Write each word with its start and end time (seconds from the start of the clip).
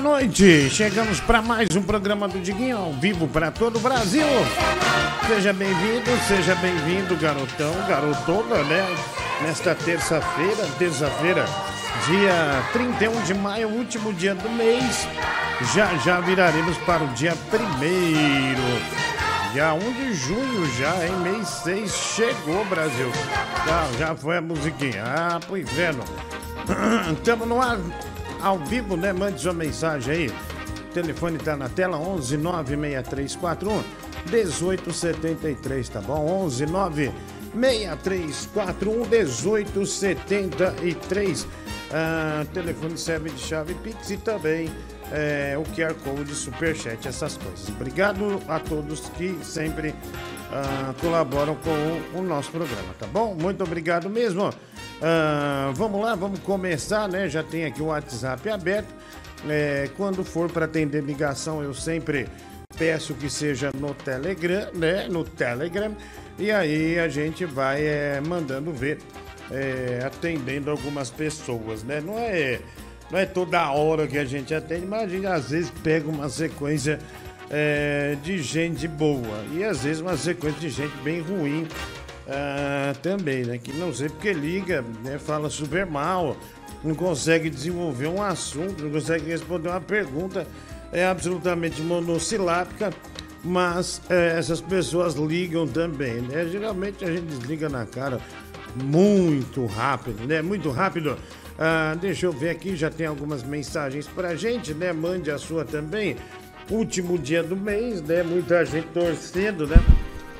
boa 0.00 0.18
noite. 0.18 0.70
Chegamos 0.70 1.20
para 1.20 1.42
mais 1.42 1.68
um 1.76 1.82
programa 1.82 2.26
do 2.26 2.40
Diguinho 2.40 2.78
ao 2.78 2.92
vivo 2.94 3.28
para 3.28 3.50
todo 3.50 3.76
o 3.76 3.80
Brasil. 3.80 4.24
Seja 5.26 5.52
bem-vindo, 5.52 6.10
seja 6.26 6.54
bem-vindo, 6.54 7.14
garotão, 7.16 7.72
garotona, 7.86 8.62
né? 8.64 8.86
Nesta 9.42 9.74
terça-feira, 9.74 10.66
terça-feira, 10.78 11.44
dia 12.06 12.62
31 12.72 13.22
de 13.22 13.34
maio, 13.34 13.68
último 13.68 14.12
dia 14.12 14.34
do 14.34 14.48
mês. 14.50 15.06
Já 15.74 15.94
já 15.98 16.18
viraremos 16.20 16.76
para 16.78 17.04
o 17.04 17.08
dia 17.08 17.36
primeiro. 17.50 18.62
Dia 19.52 19.74
1 19.74 19.92
de 19.92 20.14
junho 20.14 20.74
já, 20.78 20.94
em 21.06 21.16
mês 21.20 21.48
6 21.64 21.92
chegou 21.92 22.64
Brasil. 22.66 23.10
Já, 23.66 23.88
já 23.98 24.14
foi 24.14 24.38
a 24.38 24.40
musiquinha. 24.40 25.02
Ah, 25.04 25.40
pro 25.44 25.58
inferno. 25.58 26.04
Estamos 27.12 27.48
no 27.48 27.60
ar 27.60 27.78
ao 28.42 28.58
vivo, 28.58 28.96
né? 28.96 29.12
Mande 29.12 29.40
sua 29.40 29.52
mensagem 29.52 30.14
aí. 30.14 30.28
O 30.28 30.92
telefone 30.92 31.38
tá 31.38 31.56
na 31.56 31.68
tela 31.68 31.96
11 31.98 32.36
96341 32.36 33.82
1873, 34.30 35.88
tá 35.88 36.00
bom? 36.00 36.26
11 36.44 36.66
96341 36.66 39.06
1873. 39.06 41.46
Ah, 41.92 42.46
telefone 42.52 42.96
serve 42.96 43.30
de 43.30 43.40
chave 43.40 43.74
Pix 43.74 44.10
e 44.10 44.16
também 44.16 44.70
é, 45.10 45.58
o 45.58 45.64
QR 45.74 45.94
Code, 45.94 46.32
Superchat, 46.34 47.06
essas 47.06 47.36
coisas. 47.36 47.68
Obrigado 47.68 48.40
a 48.48 48.60
todos 48.60 49.08
que 49.10 49.36
sempre 49.42 49.94
ah, 50.52 50.94
colaboram 51.00 51.54
com 51.56 52.18
o, 52.18 52.22
nosso 52.22 52.50
programa, 52.50 52.94
tá 52.98 53.06
bom? 53.06 53.34
Muito 53.34 53.62
obrigado 53.62 54.10
mesmo. 54.10 54.52
Ah, 55.00 55.70
vamos 55.74 56.00
lá, 56.02 56.14
vamos 56.14 56.40
começar, 56.40 57.08
né? 57.08 57.28
Já 57.28 57.42
tem 57.42 57.64
aqui 57.64 57.80
o 57.80 57.86
WhatsApp 57.86 58.48
aberto. 58.50 58.92
É, 59.48 59.88
quando 59.96 60.24
for 60.24 60.50
para 60.50 60.66
atender 60.66 61.02
ligação, 61.02 61.62
eu 61.62 61.72
sempre 61.72 62.28
peço 62.76 63.14
que 63.14 63.30
seja 63.30 63.70
no 63.74 63.94
Telegram, 63.94 64.68
né? 64.74 65.06
No 65.08 65.24
Telegram. 65.24 65.96
E 66.38 66.50
aí 66.50 66.98
a 66.98 67.08
gente 67.08 67.44
vai 67.44 67.86
é, 67.86 68.20
mandando 68.20 68.72
ver, 68.72 68.98
é, 69.50 70.00
atendendo 70.04 70.70
algumas 70.70 71.10
pessoas, 71.10 71.84
né? 71.84 72.00
Não 72.00 72.18
é, 72.18 72.60
não 73.10 73.18
é 73.18 73.26
toda 73.26 73.70
hora 73.70 74.06
que 74.06 74.18
a 74.18 74.24
gente 74.24 74.54
atende, 74.54 74.86
mas 74.86 75.02
a 75.02 75.08
gente 75.08 75.26
às 75.26 75.50
vezes 75.50 75.70
pega 75.82 76.08
uma 76.08 76.28
sequência 76.28 76.98
é, 77.50 78.16
de 78.22 78.40
gente 78.42 78.86
boa 78.86 79.44
e 79.52 79.64
às 79.64 79.82
vezes 79.82 80.00
uma 80.00 80.16
sequência 80.16 80.60
de 80.60 80.70
gente 80.70 80.96
bem 81.02 81.20
ruim 81.20 81.66
ah, 82.28 82.94
também, 83.02 83.44
né? 83.44 83.58
Que 83.58 83.72
não 83.72 83.92
sei 83.92 84.08
porque 84.08 84.32
liga, 84.32 84.84
né? 85.02 85.18
Fala 85.18 85.50
super 85.50 85.84
mal, 85.84 86.36
não 86.84 86.94
consegue 86.94 87.50
desenvolver 87.50 88.06
um 88.06 88.22
assunto, 88.22 88.84
não 88.84 88.90
consegue 88.90 89.26
responder 89.26 89.68
uma 89.68 89.80
pergunta, 89.80 90.46
é 90.92 91.04
absolutamente 91.04 91.82
monossilábica, 91.82 92.92
mas 93.42 94.00
é, 94.08 94.38
essas 94.38 94.60
pessoas 94.60 95.14
ligam 95.14 95.66
também, 95.66 96.20
né? 96.20 96.46
Geralmente 96.46 97.04
a 97.04 97.10
gente 97.10 97.26
desliga 97.26 97.68
na 97.68 97.84
cara 97.84 98.20
muito 98.76 99.66
rápido, 99.66 100.24
né? 100.24 100.40
Muito 100.40 100.70
rápido. 100.70 101.18
Ah, 101.58 101.96
deixa 102.00 102.26
eu 102.26 102.32
ver 102.32 102.50
aqui, 102.50 102.76
já 102.76 102.90
tem 102.90 103.06
algumas 103.06 103.42
mensagens 103.42 104.06
pra 104.06 104.36
gente, 104.36 104.72
né? 104.72 104.92
Mande 104.92 105.30
a 105.32 105.38
sua 105.38 105.64
também. 105.64 106.16
Último 106.70 107.18
dia 107.18 107.42
do 107.42 107.56
mês, 107.56 108.00
né? 108.00 108.22
Muita 108.22 108.64
gente 108.64 108.86
torcendo, 108.88 109.66
né? 109.66 109.76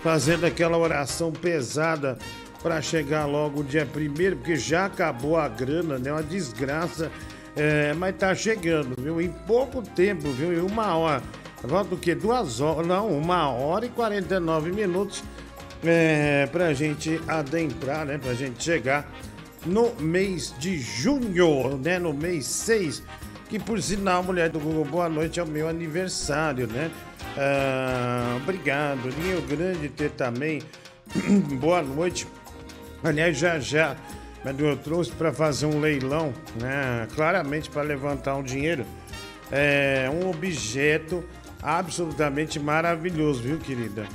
fazendo 0.02 0.44
aquela 0.46 0.76
oração 0.78 1.30
pesada 1.30 2.18
para 2.62 2.80
chegar 2.82 3.26
logo 3.26 3.60
o 3.60 3.64
dia 3.64 3.86
primeiro, 3.86 4.36
porque 4.36 4.56
já 4.56 4.86
acabou 4.86 5.36
a 5.36 5.48
grana, 5.48 5.98
né? 5.98 6.12
Uma 6.12 6.22
desgraça. 6.22 7.10
É, 7.56 7.92
mas 7.94 8.16
tá 8.16 8.34
chegando, 8.34 8.94
viu? 9.00 9.20
Em 9.20 9.30
pouco 9.46 9.82
tempo, 9.82 10.30
viu? 10.30 10.52
Em 10.52 10.60
uma 10.60 10.94
hora. 10.94 11.22
Volta 11.62 11.94
o 11.94 11.98
quê? 11.98 12.14
Duas 12.14 12.60
horas? 12.60 12.86
Não, 12.86 13.08
uma 13.08 13.50
hora 13.50 13.86
e 13.86 13.88
49 13.88 14.72
minutos 14.72 15.22
é, 15.84 16.46
pra 16.46 16.72
gente 16.72 17.20
adentrar, 17.26 18.06
né? 18.06 18.19
Pra 18.19 18.34
gente 18.34 18.62
chegar 18.62 19.10
no 19.66 19.94
mês 19.98 20.54
de 20.58 20.78
junho, 20.78 21.76
né? 21.78 21.98
No 21.98 22.12
mês 22.12 22.46
6. 22.46 23.02
Que 23.50 23.59
por 23.59 23.83
sinal, 23.83 24.22
mulher 24.22 24.49
do 24.49 24.61
Google, 24.61 24.84
boa 24.84 25.09
noite, 25.09 25.41
é 25.41 25.43
o 25.43 25.47
meu 25.47 25.69
aniversário, 25.69 26.69
né? 26.69 26.88
Ah, 27.37 28.38
obrigado, 28.41 29.11
Rio 29.11 29.43
Grande 29.43 29.88
ter 29.88 30.12
também. 30.12 30.62
Boa 31.59 31.83
noite. 31.83 32.28
Aliás, 33.03 33.37
já 33.37 33.58
já, 33.58 33.97
eu 34.56 34.76
trouxe 34.76 35.11
para 35.11 35.32
fazer 35.32 35.67
um 35.67 35.81
leilão, 35.81 36.32
né? 36.62 37.08
Claramente 37.17 37.69
para 37.69 37.82
levantar 37.82 38.37
um 38.37 38.43
dinheiro. 38.44 38.87
É 39.50 40.08
um 40.08 40.31
objeto 40.31 41.25
absolutamente 41.61 42.61
maravilhoso, 42.61 43.43
viu, 43.43 43.58
querida? 43.58 44.06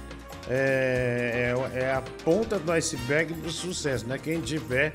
É, 0.49 1.53
é, 1.73 1.79
é 1.79 1.91
a 1.91 2.01
ponta 2.23 2.57
do 2.57 2.71
iceberg 2.71 3.33
do 3.33 3.51
sucesso, 3.51 4.07
né? 4.07 4.17
Quem 4.17 4.39
tiver 4.39 4.93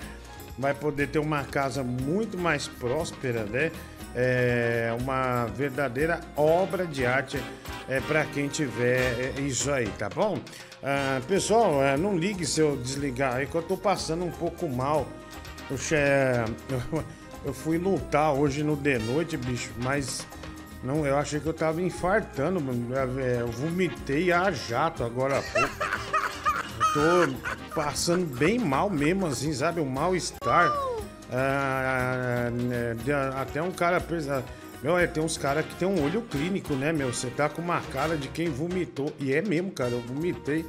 vai 0.59 0.75
poder 0.75 1.09
ter 1.09 1.19
uma 1.19 1.45
casa 1.45 1.83
muito 1.83 2.39
mais 2.39 2.69
próspera, 2.69 3.45
né? 3.45 3.71
É 4.15 4.95
uma 5.01 5.47
verdadeira 5.47 6.21
obra 6.37 6.85
de 6.85 7.07
arte 7.07 7.41
é, 7.89 8.01
para 8.01 8.25
quem 8.25 8.49
tiver 8.49 9.35
é, 9.37 9.41
isso 9.41 9.71
aí, 9.71 9.87
tá 9.99 10.09
bom? 10.09 10.39
Ah, 10.83 11.21
pessoal, 11.29 11.83
é, 11.83 11.97
não 11.97 12.17
ligue 12.17 12.47
se 12.47 12.61
eu 12.61 12.77
desligar 12.77 13.37
aí 13.37 13.47
que 13.47 13.55
eu 13.55 13.63
tô 13.63 13.77
passando 13.77 14.25
um 14.25 14.31
pouco 14.31 14.69
mal. 14.69 15.07
Eu, 15.71 15.77
eu, 16.93 17.05
eu 17.45 17.55
fui 17.55 17.79
lutar 17.79 18.33
hoje 18.33 18.63
no 18.63 18.77
de 18.77 18.99
noite, 18.99 19.37
bicho, 19.37 19.71
mas 19.83 20.27
não, 20.83 21.07
eu 21.07 21.17
achei 21.17 21.39
que 21.41 21.47
eu 21.47 21.53
tava 21.53 21.83
infartando. 21.83 22.63
É, 23.21 23.43
eu 23.43 23.49
vomitei 23.49 24.33
a 24.33 24.51
jato 24.51 25.05
agora 25.05 25.39
há 25.39 25.43
pouco. 25.43 25.91
Tô 26.93 27.75
passando 27.75 28.27
bem 28.37 28.59
mal 28.59 28.91
mesmo, 28.91 29.27
assim, 29.27 29.53
sabe? 29.53 29.81
Um 29.81 29.89
mal-estar. 29.89 30.71
Ah, 31.33 32.51
né, 32.51 32.97
até 33.37 33.63
um 33.63 33.71
cara 33.71 34.01
meu, 34.83 34.97
é, 34.97 35.07
tem 35.07 35.23
uns 35.23 35.37
caras 35.37 35.65
que 35.67 35.75
tem 35.75 35.87
um 35.87 36.03
olho 36.03 36.23
clínico, 36.23 36.75
né, 36.75 36.91
meu? 36.93 37.13
Você 37.13 37.29
tá 37.29 37.49
com 37.49 37.61
uma 37.61 37.81
cara 37.81 38.17
de 38.17 38.29
quem 38.29 38.49
vomitou. 38.49 39.13
E 39.21 39.33
é 39.35 39.43
mesmo, 39.43 39.71
cara, 39.71 39.91
eu 39.91 40.01
vomitei 40.01 40.65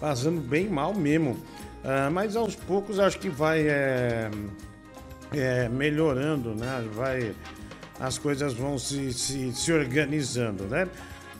passando 0.00 0.40
bem 0.40 0.68
mal 0.68 0.94
mesmo. 0.94 1.36
Ah, 1.84 2.08
mas 2.10 2.36
aos 2.36 2.54
poucos 2.54 2.98
acho 2.98 3.18
que 3.18 3.28
vai 3.28 3.66
é, 3.68 4.30
é, 5.32 5.68
melhorando, 5.68 6.54
né? 6.54 6.84
Vai, 6.92 7.34
as 7.98 8.16
coisas 8.16 8.54
vão 8.54 8.78
se, 8.78 9.12
se, 9.12 9.52
se 9.52 9.72
organizando, 9.72 10.64
né? 10.64 10.88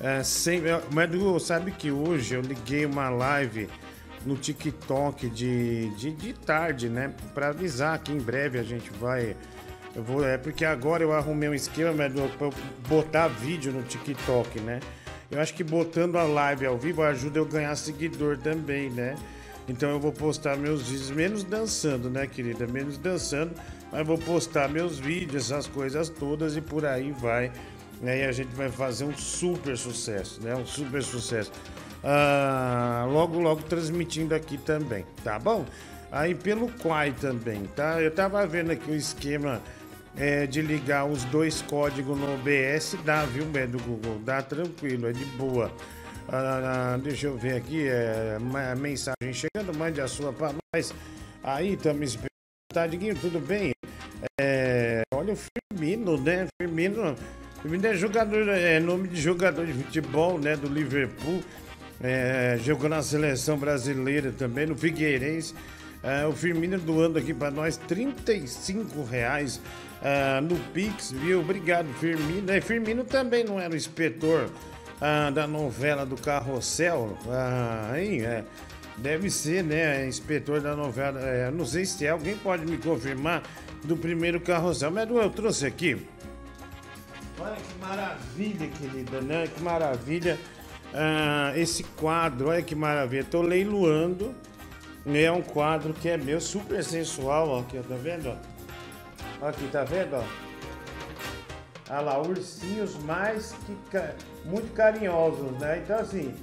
É, 0.01 0.23
sem, 0.23 0.63
mas 0.93 1.43
sabe 1.43 1.73
que 1.73 1.91
hoje 1.91 2.35
eu 2.35 2.41
liguei 2.41 2.87
uma 2.87 3.09
live 3.11 3.69
no 4.27 4.37
TikTok 4.37 5.29
de, 5.29 5.91
de, 5.91 6.13
de 6.13 6.33
tarde, 6.33 6.89
né? 6.89 7.13
Para 7.35 7.49
avisar 7.49 7.99
que 7.99 8.13
em 8.13 8.19
breve 8.19 8.59
a 8.59 8.63
gente 8.63 8.91
vai 8.91 9.37
eu 9.95 10.03
vou, 10.03 10.25
é 10.25 10.39
porque 10.39 10.65
agora 10.65 11.03
eu 11.03 11.13
arrumei 11.13 11.49
um 11.49 11.55
esquema 11.55 11.93
para 11.93 12.51
botar 12.89 13.27
vídeo 13.27 13.73
no 13.73 13.83
TikTok, 13.83 14.61
né? 14.61 14.81
Eu 15.31 15.41
acho 15.41 15.53
que 15.55 15.65
botando 15.65 16.17
a 16.17 16.23
live 16.23 16.67
ao 16.67 16.79
vivo 16.79 17.03
ajuda 17.03 17.39
eu 17.39 17.45
ganhar 17.45 17.75
seguidor 17.75 18.39
também, 18.39 18.91
né? 18.91 19.17
Então 19.69 19.91
eu 19.91 20.01
vou 20.01 20.13
postar 20.13 20.57
meus 20.57 20.89
vídeos, 20.89 21.11
menos 21.11 21.43
dançando, 21.43 22.09
né, 22.09 22.27
querida? 22.27 22.67
Menos 22.67 22.97
dançando, 22.97 23.53
mas 23.93 24.07
vou 24.07 24.17
postar 24.17 24.69
meus 24.69 24.99
vídeos, 24.99 25.51
essas 25.51 25.67
coisas 25.67 26.09
todas 26.09 26.57
e 26.57 26.61
por 26.61 26.87
aí 26.87 27.11
vai. 27.11 27.53
Né? 28.01 28.21
E 28.21 28.25
a 28.25 28.33
gente 28.33 28.55
vai 28.55 28.71
fazer 28.71 29.05
um 29.05 29.17
super 29.17 29.77
sucesso, 29.77 30.41
né? 30.43 30.55
Um 30.55 30.65
super 30.65 31.03
sucesso. 31.03 31.51
Ah, 32.03 33.07
logo, 33.11 33.39
logo 33.39 33.63
transmitindo 33.63 34.35
aqui 34.35 34.57
também, 34.59 35.05
tá 35.25 35.39
bom? 35.39 35.65
Aí 36.11 36.35
pelo 36.35 36.71
Quai 36.73 37.13
também, 37.13 37.65
tá? 37.77 38.01
Eu 38.01 38.11
tava 38.11 38.47
vendo 38.47 38.71
aqui 38.71 38.91
o 38.91 38.95
esquema 38.95 39.61
é, 40.17 40.47
de 40.47 40.63
ligar 40.63 41.07
os 41.07 41.25
dois 41.25 41.63
códigos 41.63 42.19
no 42.19 42.35
OBS, 42.35 42.97
dá, 43.05 43.25
viu, 43.25 43.45
do 43.45 43.83
Google? 43.83 44.19
Dá 44.25 44.43
tranquilo, 44.43 45.09
é 45.09 45.13
de 45.13 45.25
boa. 45.25 45.71
Ah, 46.29 46.99
deixa 47.03 47.27
eu 47.27 47.37
ver 47.37 47.57
aqui, 47.57 47.87
é, 47.89 48.39
mensagem 48.77 49.33
chegando, 49.33 49.77
mande 49.77 50.01
a 50.01 50.09
sua 50.09 50.33
para 50.33 50.55
nós. 50.75 50.95
Aí, 51.43 51.75
estamos 51.75 52.11
esperando. 52.11 52.29
Tá, 52.73 52.87
Diguinho, 52.87 53.15
tudo 53.17 53.41
bem? 53.41 53.73
É, 54.41 55.03
olha 55.15 55.33
o 55.33 55.37
Firmino, 55.37 56.19
né? 56.19 56.47
Firmino, 56.61 57.17
Firmino 57.63 57.87
é 57.87 57.95
jogador, 57.95 58.49
é 58.49 58.79
nome 58.79 59.09
de 59.09 59.21
jogador 59.21 59.65
de 59.67 59.73
futebol, 59.73 60.39
né? 60.39 60.57
Do 60.57 60.69
Liverpool. 60.69 61.43
É, 62.01 62.59
jogou 62.63 62.89
na 62.89 63.03
seleção 63.03 63.59
brasileira 63.59 64.33
também, 64.33 64.67
no 64.67 64.77
Figueirense. 64.77 65.55
É, 66.03 66.27
o 66.27 66.33
Firmino 66.33 66.79
doando 66.79 67.19
aqui 67.19 67.35
para 67.35 67.51
nós 67.51 67.77
35 67.77 69.03
reais 69.03 69.57
uh, 69.57 70.41
no 70.41 70.57
Pix, 70.73 71.11
viu? 71.11 71.41
Obrigado, 71.41 71.89
Firmino. 71.95 72.51
É, 72.53 72.61
Firmino 72.61 73.03
também 73.03 73.43
não 73.43 73.59
era 73.59 73.73
o 73.73 73.77
inspetor 73.77 74.45
uh, 74.45 75.33
da 75.33 75.47
novela 75.47 76.07
do 76.07 76.17
Carrossel. 76.17 77.19
Uh, 77.27 77.93
aí, 77.93 78.21
é, 78.21 78.45
deve 78.97 79.29
ser, 79.29 79.65
né? 79.65 80.07
Inspetor 80.07 80.61
da 80.61 80.77
novela. 80.77 81.21
É, 81.21 81.51
não 81.51 81.67
sei 81.67 81.85
se 81.85 82.07
é, 82.07 82.11
alguém 82.11 82.37
pode 82.37 82.65
me 82.65 82.79
confirmar 82.79 83.43
do 83.83 83.97
primeiro 83.97 84.41
Carrossel. 84.41 84.93
Mas 84.93 85.11
eu 85.11 85.31
trouxe 85.31 85.67
aqui 85.67 86.07
Olha 87.41 87.55
que 87.55 87.79
maravilha, 87.81 88.69
querida, 88.69 89.21
né? 89.21 89.47
Que 89.47 89.63
maravilha. 89.63 90.39
Ah, 90.95 91.53
esse 91.57 91.85
quadro, 91.85 92.49
olha 92.49 92.63
que 92.63 92.75
maravilha. 92.75 93.25
Tô 93.25 93.43
leiloando. 93.43 94.35
É 95.07 95.31
um 95.33 95.41
quadro 95.41 95.95
que 95.95 96.09
é 96.09 96.17
meu, 96.17 96.41
super 96.41 96.83
sensual, 96.85 97.49
ó. 97.49 97.61
Aqui, 97.61 97.79
ó, 97.79 97.83
tá 97.83 97.95
vendo? 97.95 98.37
Ó? 99.41 99.47
Aqui, 99.47 99.69
tá 99.69 99.85
vendo? 99.85 100.17
Ó? 100.17 100.25
Olha 101.91 102.01
lá, 102.01 102.21
ursinhos 102.21 102.97
mais 103.05 103.55
que 103.65 103.75
muito 104.45 104.73
carinhosos, 104.75 105.53
né? 105.59 105.79
Então, 105.83 105.99
assim, 105.99 106.35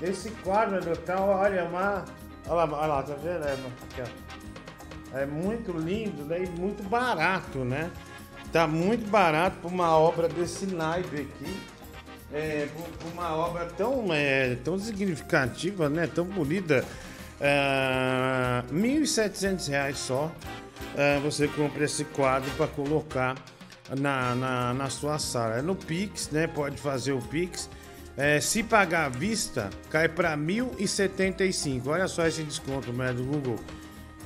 esse 0.00 0.30
quadro 0.42 0.80
do 0.80 0.96
tal, 0.96 1.28
olha, 1.28 1.60
é 1.60 1.62
uma. 1.62 2.04
Olha 2.46 2.64
lá, 2.64 2.78
olha 2.78 2.86
lá, 2.86 3.02
tá 3.02 3.14
vendo? 3.14 3.44
É, 3.44 3.52
aqui, 3.52 4.10
é 5.14 5.26
muito 5.26 5.72
lindo 5.72 6.24
né? 6.24 6.44
e 6.44 6.48
muito 6.48 6.82
barato, 6.88 7.58
né? 7.58 7.90
Tá 8.50 8.66
muito 8.66 9.08
barato 9.08 9.56
para 9.60 9.68
uma 9.68 9.96
obra 9.96 10.28
desse 10.28 10.66
naipe 10.66 11.20
aqui. 11.20 11.71
É, 12.32 12.66
por 12.74 13.12
uma 13.12 13.34
obra 13.36 13.66
tão, 13.66 14.06
é, 14.12 14.56
tão 14.64 14.78
significativa, 14.78 15.88
né? 15.88 16.06
Tão 16.06 16.24
bonita. 16.24 16.84
R$ 17.38 18.72
1.700 18.72 19.94
só. 19.94 20.32
É, 20.96 21.18
você 21.20 21.48
compra 21.48 21.84
esse 21.84 22.04
quadro 22.04 22.50
para 22.52 22.66
colocar 22.66 23.36
na, 23.98 24.34
na, 24.34 24.74
na, 24.74 24.90
sua 24.90 25.18
sala. 25.18 25.58
É 25.58 25.62
no 25.62 25.74
Pix, 25.74 26.30
né? 26.30 26.46
Pode 26.46 26.78
fazer 26.78 27.12
o 27.12 27.20
Pix. 27.20 27.68
É, 28.16 28.40
se 28.40 28.62
pagar 28.62 29.06
à 29.06 29.08
vista, 29.08 29.70
cai 29.90 30.08
para 30.08 30.36
1.075. 30.36 31.86
Olha 31.86 32.08
só 32.08 32.26
esse 32.26 32.42
desconto, 32.42 32.92
né, 32.92 33.12
do 33.12 33.24
Google. 33.24 33.56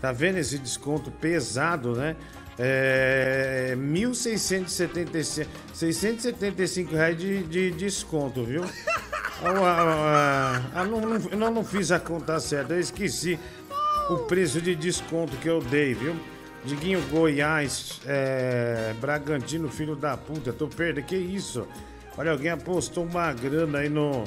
Tá 0.01 0.13
vendo 0.13 0.39
esse 0.39 0.59
desconto 0.59 1.11
pesado, 1.11 1.95
né? 1.95 2.17
É, 2.59 3.77
1.675 3.77 5.47
675 5.75 6.95
reais 6.95 7.19
de, 7.19 7.43
de 7.43 7.71
desconto, 7.73 8.45
viu? 8.45 8.65
Ah, 9.43 9.51
ah, 9.53 10.63
ah, 10.75 10.85
não, 10.85 11.01
não, 11.01 11.19
não, 11.19 11.51
não 11.51 11.65
fiz 11.65 11.93
a 11.93 12.01
conta 12.01 12.41
certa, 12.41 12.73
eu 12.73 12.81
esqueci 12.81 13.39
o 14.09 14.17
preço 14.21 14.63
de 14.63 14.75
desconto 14.75 15.37
que 15.37 15.49
eu 15.49 15.61
dei, 15.61 15.93
viu? 15.93 16.17
Diguinho 16.65 17.03
Goiás, 17.11 18.01
é, 18.07 18.95
Bragantino, 19.01 19.69
filho 19.69 19.95
da 19.95 20.17
puta, 20.17 20.53
tô 20.53 20.67
perdendo, 20.67 21.05
que 21.05 21.17
isso? 21.17 21.67
Olha, 22.17 22.33
alguém 22.33 22.51
apostou 22.51 23.05
uma 23.05 23.33
grana 23.33 23.81
aí 23.81 23.89
no, 23.89 24.25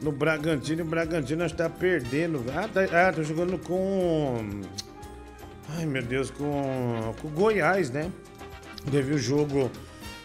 no 0.00 0.12
Bragantino 0.12 0.80
e 0.80 0.82
o 0.82 0.86
Bragantino 0.86 1.44
está 1.44 1.68
perdendo. 1.68 2.44
Ah, 2.54 2.68
tá, 2.68 2.80
ah, 3.08 3.12
tô 3.12 3.22
jogando 3.22 3.58
com. 3.58 4.62
Ai 5.76 5.86
meu 5.86 6.02
Deus, 6.02 6.30
com, 6.30 7.14
com 7.20 7.28
Goiás, 7.28 7.90
né? 7.90 8.10
Teve 8.90 9.14
o 9.14 9.18
jogo 9.18 9.70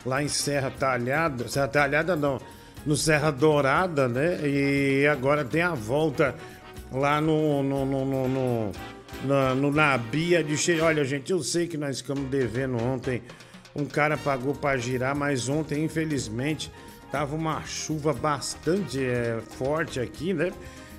lá 0.05 0.21
em 0.21 0.27
Serra 0.27 0.71
Talhada. 0.71 1.47
Serra 1.47 1.67
Talhada 1.67 2.15
não, 2.15 2.39
no 2.85 2.95
Serra 2.95 3.31
Dourada, 3.31 4.07
né? 4.07 4.39
E 4.47 5.07
agora 5.07 5.45
tem 5.45 5.61
a 5.61 5.73
volta 5.73 6.35
lá 6.91 7.21
no. 7.21 7.63
no, 7.63 7.85
no, 7.85 8.05
no, 8.05 8.27
no 8.27 8.71
na, 9.23 9.55
no 9.55 9.71
Nabia 9.71 10.43
de 10.43 10.57
cheio. 10.57 10.83
Olha, 10.83 11.03
gente, 11.03 11.31
eu 11.31 11.41
sei 11.41 11.67
que 11.67 11.77
nós 11.77 12.01
ficamos 12.01 12.29
devendo 12.29 12.81
ontem. 12.81 13.21
Um 13.75 13.85
cara 13.85 14.17
pagou 14.17 14.53
para 14.55 14.77
girar, 14.77 15.15
mas 15.15 15.49
ontem, 15.49 15.83
infelizmente, 15.83 16.71
tava 17.11 17.35
uma 17.35 17.63
chuva 17.63 18.13
bastante 18.13 19.03
é, 19.03 19.39
forte 19.57 19.99
aqui, 19.99 20.33
né? 20.33 20.51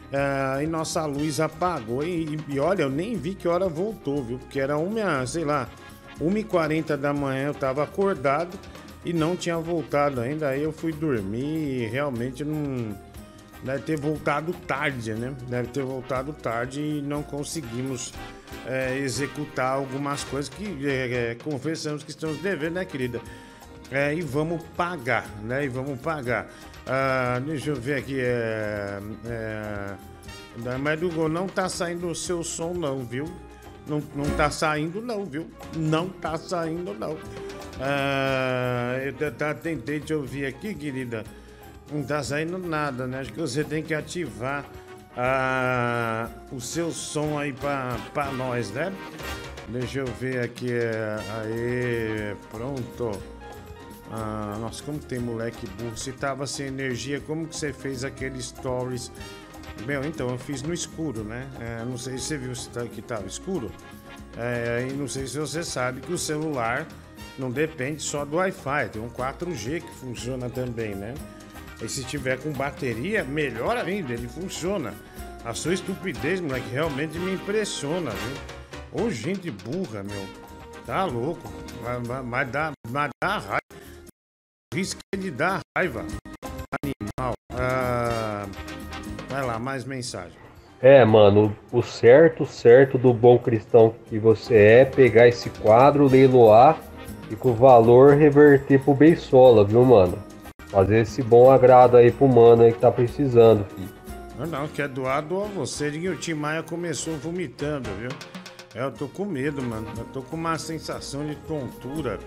Uh, 0.09 0.63
e 0.63 0.67
nossa 0.67 1.05
luz 1.05 1.39
apagou. 1.39 2.03
E, 2.03 2.39
e, 2.49 2.59
olha, 2.59 2.83
eu 2.83 2.91
nem 2.91 3.17
vi 3.17 3.35
que 3.35 3.47
hora 3.47 3.69
voltou, 3.69 4.25
viu? 4.25 4.39
Porque 4.39 4.59
era 4.59 4.79
uma, 4.79 5.27
sei 5.27 5.45
lá, 5.45 5.69
1h40 6.21 6.97
da 6.97 7.13
manhã 7.13 7.49
eu 7.49 7.55
tava 7.55 7.83
acordado 7.83 8.59
e 9.05 9.13
não 9.13 9.37
tinha 9.37 9.59
voltado 9.59 10.21
ainda. 10.21 10.49
Aí 10.49 10.63
eu 10.63 10.73
fui 10.73 10.93
dormir 10.93 11.83
e 11.83 11.87
realmente 11.87 12.45
não. 12.45 12.97
Deve 13.63 13.83
ter 13.83 13.99
voltado 13.99 14.53
tarde, 14.53 15.15
né? 15.15 15.35
Deve 15.49 15.69
ter 15.69 15.83
voltado 15.83 16.33
tarde 16.33 16.81
e 16.81 17.03
não 17.03 17.23
conseguimos 17.25 18.15
é, 18.67 18.97
executar 18.99 19.73
algumas 19.73 20.23
coisas 20.25 20.49
que 20.49 20.87
é, 20.87 21.33
é, 21.33 21.35
confessamos 21.35 22.05
que 22.05 22.11
estamos 22.11 22.39
devendo, 22.39 22.75
né, 22.75 22.85
querida? 22.85 23.21
E 24.15 24.21
vamos 24.21 24.63
pagar, 24.77 25.27
né? 25.43 25.65
E 25.65 25.69
vamos 25.69 25.99
pagar. 26.01 26.47
Ah, 26.89 27.39
deixa 27.45 27.71
eu 27.71 27.77
ver 27.77 27.99
aqui. 27.99 28.19
É, 28.19 28.99
é, 29.27 29.97
mas 30.81 30.99
do 30.99 31.29
não 31.29 31.47
tá 31.47 31.69
saindo 31.69 32.09
o 32.09 32.15
seu 32.15 32.43
som, 32.43 32.73
não, 32.73 33.05
viu? 33.05 33.27
Não, 33.87 34.03
não 34.15 34.25
tá 34.37 34.51
saindo, 34.51 35.03
não, 35.03 35.25
viu? 35.25 35.51
Não 35.77 36.09
tá 36.09 36.37
saindo, 36.39 36.95
não. 36.95 37.17
Ah, 37.79 38.99
eu 39.03 39.33
tá, 39.33 39.53
tentei 39.55 40.01
te 40.01 40.15
ouvir 40.15 40.47
aqui, 40.47 40.75
querida. 40.75 41.25
Não 41.93 42.03
tá 42.03 42.23
saindo 42.23 42.59
nada, 42.59 43.07
né? 43.07 43.21
Acho 43.21 43.33
que 43.33 43.41
você 43.41 43.63
tem 43.63 43.83
que 43.83 43.95
ativar 43.95 44.65
ah, 45.17 46.29
o 46.51 46.61
seu 46.61 46.91
som 46.91 47.39
aí 47.39 47.53
para 47.53 48.33
nós, 48.33 48.71
né? 48.71 48.93
Deixa 49.69 50.01
eu 50.01 50.07
ver 50.07 50.41
aqui. 50.41 50.73
É, 50.73 51.17
aí, 51.43 52.37
pronto. 52.51 53.38
Ah, 54.11 54.57
nossa, 54.61 54.83
como 54.83 54.99
tem 54.99 55.19
moleque 55.19 55.67
burro. 55.79 55.97
Se 55.97 56.13
tava 56.13 56.47
sem 56.47 56.67
energia, 56.67 57.21
como 57.21 57.47
que 57.47 57.57
você 57.57 57.73
fez 57.73 58.05
aquele 58.05 58.43
stories? 58.43 59.13
Meu, 59.87 60.05
então, 60.05 60.29
eu 60.31 60.39
fiz 60.39 60.63
no 60.63 60.73
escuro, 60.73 61.23
né? 61.23 61.49
É, 61.61 61.85
não 61.85 61.99
sei 61.99 62.19
se 62.19 62.25
você 62.25 62.39
viu 62.39 62.55
se 62.55 62.69
tá, 62.71 62.85
que 62.85 63.03
tava 63.03 63.27
escuro. 63.27 63.71
É, 64.37 64.89
e 64.91 64.93
não 64.93 65.07
sei 65.07 65.27
se 65.27 65.39
você 65.39 65.63
sabe 65.63 66.01
que 66.01 66.13
o 66.13 66.19
celular 66.19 66.87
não 67.39 67.51
depende 67.51 68.03
só 68.03 68.25
do 68.25 68.37
Wi-Fi. 68.37 68.89
Tem 68.93 69.03
um 69.03 69.11
4G 69.11 69.83
que 69.83 69.95
funciona 69.97 70.49
também, 70.49 70.95
né? 70.95 71.15
E 71.83 71.89
se 71.89 72.03
tiver 72.03 72.39
com 72.39 72.51
bateria, 72.53 73.23
melhor 73.23 73.77
ainda, 73.77 74.13
ele 74.13 74.27
funciona. 74.27 74.95
A 75.45 75.55
sua 75.55 75.75
estupidez, 75.75 76.41
moleque, 76.41 76.69
realmente 76.71 77.17
me 77.19 77.35
impressiona, 77.35 78.11
viu? 78.11 79.05
Ô, 79.05 79.11
gente 79.11 79.51
burra, 79.51 80.03
meu. 80.03 80.27
Tá 80.85 81.05
louco. 81.05 81.53
Mas, 81.83 82.25
mas, 82.25 82.51
dá, 82.51 82.73
mas 82.91 83.11
dá 83.23 83.39
raiva 83.39 83.69
risco 84.75 85.01
de 85.17 85.31
dar 85.31 85.61
raiva. 85.77 86.05
Animal. 86.85 87.33
Ah, 87.53 88.47
vai 89.29 89.45
lá, 89.45 89.59
mais 89.59 89.85
mensagem. 89.85 90.37
É, 90.81 91.05
mano, 91.05 91.57
o 91.73 91.83
certo, 91.83 92.47
certo 92.47 92.97
do 92.97 93.13
bom 93.13 93.39
cristão 93.39 93.95
que 94.07 94.19
você 94.19 94.55
é 94.55 94.85
pegar 94.85 95.27
esse 95.27 95.51
quadro, 95.51 96.07
leiloar 96.07 96.79
e 97.31 97.35
com 97.35 97.51
o 97.51 97.55
valor 97.55 98.15
reverter 98.15 98.81
pro 98.81 98.95
Beisola, 98.95 99.65
viu, 99.65 99.85
mano? 99.85 100.19
Fazer 100.69 101.01
esse 101.01 101.23
bom 101.23 101.51
agrado 101.51 101.97
aí 101.97 102.13
pro 102.13 102.29
mano 102.29 102.63
aí 102.63 102.73
que 102.73 102.79
tá 102.79 102.93
precisando, 102.93 103.65
filho. 103.75 103.89
Não, 104.39 104.47
não, 104.47 104.69
quer 104.69 104.89
doar, 104.89 105.23
doa 105.23 105.47
você. 105.47 105.89
O 105.89 106.17
Tim 106.17 106.35
Maia 106.35 106.63
começou 106.63 107.17
vomitando, 107.17 107.89
viu? 107.99 108.11
É, 108.75 108.85
eu 108.85 108.93
tô 108.93 109.09
com 109.09 109.25
medo, 109.25 109.61
mano. 109.61 109.89
Eu 109.97 110.05
tô 110.05 110.23
com 110.23 110.37
uma 110.37 110.57
sensação 110.59 111.27
de 111.27 111.35
tontura 111.35 112.21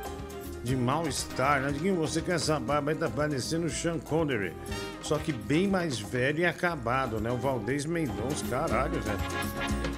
de 0.63 0.75
mal-estar. 0.75 1.61
Né? 1.61 1.71
Diguinho, 1.71 1.95
você 1.95 2.21
com 2.21 2.31
essa 2.31 2.59
barba 2.59 2.91
aí 2.91 2.97
tá 2.97 3.09
parecendo 3.09 3.65
o 3.65 3.69
Sean 3.69 3.99
Connery. 3.99 4.53
Só 5.01 5.17
que 5.17 5.31
bem 5.31 5.67
mais 5.67 5.99
velho 5.99 6.39
e 6.39 6.45
acabado, 6.45 7.19
né? 7.19 7.31
O 7.31 7.37
Valdez 7.37 7.85
Mendonça, 7.85 8.45
caralho, 8.49 8.99
velho. 9.01 9.19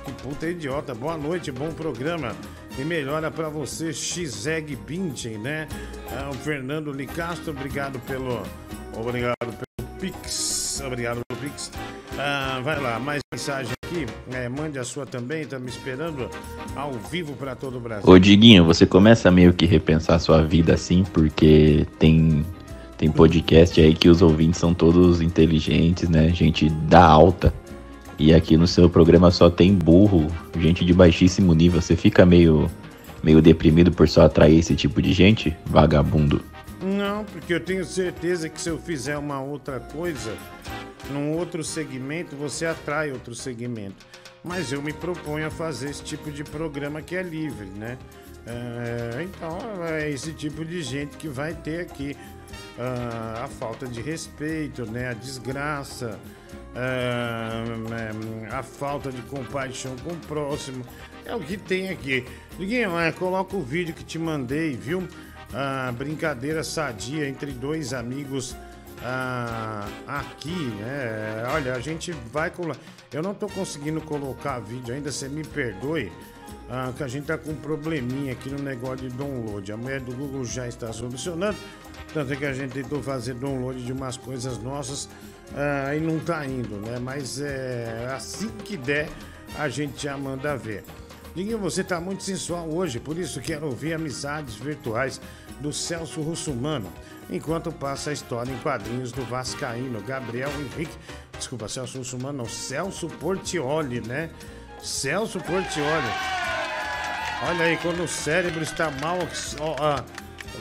Que 0.05 0.11
puta 0.13 0.47
idiota. 0.47 0.93
Boa 0.93 1.17
noite, 1.17 1.51
bom 1.51 1.71
programa. 1.71 2.35
E 2.77 2.83
melhora 2.83 3.29
para 3.29 3.49
você, 3.49 3.93
Xeg 3.93 4.75
Bintin, 4.75 5.37
né? 5.37 5.67
Ah, 6.11 6.29
o 6.29 6.33
Fernando 6.33 6.91
Licastro, 6.91 7.51
obrigado 7.51 7.99
pelo. 7.99 8.43
Obrigado 8.95 9.35
pelo 9.39 9.89
Pix. 9.99 10.52
Obrigado 10.81 11.21
Pix. 11.41 11.71
Ah, 12.17 12.61
vai 12.63 12.79
lá, 12.79 12.99
mais 12.99 13.21
mensagem 13.31 13.73
aqui. 13.85 14.05
É, 14.31 14.47
mande 14.47 14.79
a 14.79 14.83
sua 14.83 15.05
também, 15.05 15.45
tá 15.45 15.59
me 15.59 15.69
esperando 15.69 16.29
ao 16.75 16.93
vivo 16.93 17.33
para 17.33 17.55
todo 17.55 17.77
o 17.77 17.79
Brasil. 17.79 18.09
Ô 18.09 18.17
Diguinho, 18.17 18.63
você 18.63 18.85
começa 18.85 19.29
meio 19.29 19.53
que 19.53 19.65
repensar 19.65 20.15
a 20.15 20.19
sua 20.19 20.43
vida 20.43 20.73
assim, 20.73 21.03
porque 21.03 21.85
tem, 21.99 22.45
tem 22.97 23.11
podcast 23.11 23.79
aí 23.81 23.93
que 23.93 24.07
os 24.07 24.21
ouvintes 24.21 24.59
são 24.59 24.73
todos 24.73 25.21
inteligentes, 25.21 26.07
né? 26.07 26.29
Gente 26.29 26.69
da 26.69 27.03
alta. 27.03 27.53
E 28.17 28.33
aqui 28.33 28.55
no 28.55 28.67
seu 28.67 28.89
programa 28.89 29.31
só 29.31 29.49
tem 29.49 29.73
burro, 29.73 30.27
gente 30.59 30.85
de 30.85 30.93
baixíssimo 30.93 31.53
nível. 31.53 31.81
Você 31.81 31.95
fica 31.95 32.25
meio, 32.25 32.69
meio 33.23 33.41
deprimido 33.41 33.91
por 33.91 34.07
só 34.07 34.21
atrair 34.21 34.59
esse 34.59 34.75
tipo 34.75 35.01
de 35.01 35.11
gente, 35.13 35.55
vagabundo. 35.65 36.41
Não, 37.13 37.23
porque 37.23 37.53
eu 37.53 37.59
tenho 37.59 37.85
certeza 37.85 38.49
que 38.49 38.59
se 38.59 38.67
eu 38.67 38.79
fizer 38.79 39.15
uma 39.19 39.39
outra 39.39 39.79
coisa, 39.79 40.35
num 41.11 41.37
outro 41.37 41.63
segmento, 41.63 42.35
você 42.35 42.65
atrai 42.65 43.11
outro 43.11 43.35
segmento. 43.35 44.03
Mas 44.43 44.71
eu 44.71 44.81
me 44.81 44.91
proponho 44.91 45.45
a 45.45 45.51
fazer 45.51 45.91
esse 45.91 46.03
tipo 46.03 46.31
de 46.31 46.43
programa 46.43 47.03
que 47.03 47.15
é 47.15 47.21
livre, 47.21 47.67
né? 47.67 47.99
É, 48.47 49.21
então, 49.21 49.59
é 49.85 50.09
esse 50.09 50.33
tipo 50.33 50.65
de 50.65 50.81
gente 50.81 51.15
que 51.15 51.27
vai 51.27 51.53
ter 51.53 51.81
aqui 51.81 52.17
uh, 52.79 53.43
a 53.43 53.47
falta 53.47 53.87
de 53.87 54.01
respeito, 54.01 54.83
né? 54.89 55.09
A 55.09 55.13
desgraça, 55.13 56.19
uh, 56.75 58.55
a 58.55 58.63
falta 58.63 59.11
de 59.11 59.21
compaixão 59.21 59.95
com 59.97 60.13
o 60.13 60.19
próximo. 60.21 60.83
É 61.27 61.35
o 61.35 61.39
que 61.39 61.57
tem 61.57 61.89
aqui. 61.89 62.25
Liguinho, 62.57 62.97
é, 62.97 63.11
coloca 63.11 63.55
o 63.55 63.61
vídeo 63.61 63.93
que 63.93 64.03
te 64.03 64.17
mandei, 64.17 64.75
viu? 64.75 65.07
Ah, 65.53 65.91
brincadeira 65.95 66.63
sadia 66.63 67.27
entre 67.27 67.51
dois 67.51 67.93
amigos 67.93 68.55
ah, 69.03 69.87
aqui, 70.07 70.73
né? 70.79 71.43
Olha, 71.53 71.73
a 71.73 71.79
gente 71.79 72.11
vai 72.31 72.49
colar. 72.49 72.77
Eu 73.11 73.21
não 73.21 73.33
tô 73.33 73.47
conseguindo 73.47 74.01
colocar 74.01 74.59
vídeo 74.59 74.93
ainda, 74.93 75.11
você 75.11 75.27
me 75.27 75.43
perdoe. 75.43 76.11
Ah, 76.69 76.91
que 76.95 77.03
a 77.03 77.07
gente 77.07 77.25
tá 77.25 77.37
com 77.37 77.51
um 77.51 77.55
probleminha 77.55 78.31
aqui 78.31 78.49
no 78.49 78.59
negócio 78.59 79.09
de 79.09 79.15
download. 79.15 79.71
A 79.71 79.77
mulher 79.77 79.99
do 79.99 80.13
Google 80.13 80.45
já 80.45 80.67
está 80.67 80.91
solucionando. 80.91 81.57
Tanto 82.13 82.33
é 82.33 82.35
que 82.35 82.45
a 82.45 82.53
gente 82.53 82.71
tentou 82.71 83.01
fazer 83.01 83.33
download 83.33 83.83
de 83.83 83.91
umas 83.91 84.17
coisas 84.17 84.57
nossas 84.57 85.09
ah, 85.55 85.95
e 85.95 85.99
não 85.99 86.19
tá 86.19 86.45
indo, 86.45 86.75
né? 86.77 86.97
Mas 86.99 87.39
é 87.41 88.11
assim 88.15 88.49
que 88.63 88.77
der, 88.77 89.09
a 89.57 89.67
gente 89.67 90.03
já 90.03 90.17
manda 90.17 90.55
ver. 90.55 90.83
Diguinho, 91.35 91.57
você 91.57 91.83
tá 91.83 91.99
muito 91.99 92.23
sensual 92.23 92.69
hoje, 92.69 92.99
por 92.99 93.17
isso 93.17 93.41
quero 93.41 93.65
ouvir 93.65 93.93
amizades 93.93 94.53
virtuais 94.55 95.19
do 95.59 95.73
Celso 95.73 96.21
Russumano, 96.21 96.91
enquanto 97.29 97.71
passa 97.71 98.11
a 98.11 98.13
história 98.13 98.51
em 98.51 98.57
quadrinhos 98.59 99.11
do 99.11 99.23
Vascaíno, 99.23 100.01
Gabriel 100.01 100.51
Henrique. 100.51 100.95
Desculpa, 101.35 101.67
Celso 101.67 101.97
Russumano, 101.97 102.39
não, 102.39 102.45
Celso 102.45 103.07
Portioli, 103.07 103.99
né? 104.01 104.29
Celso 104.81 105.39
Portioli. 105.39 106.07
Olha 107.47 107.65
aí, 107.65 107.77
quando 107.77 108.03
o 108.03 108.07
cérebro 108.07 108.61
está 108.61 108.91
mal. 108.91 109.17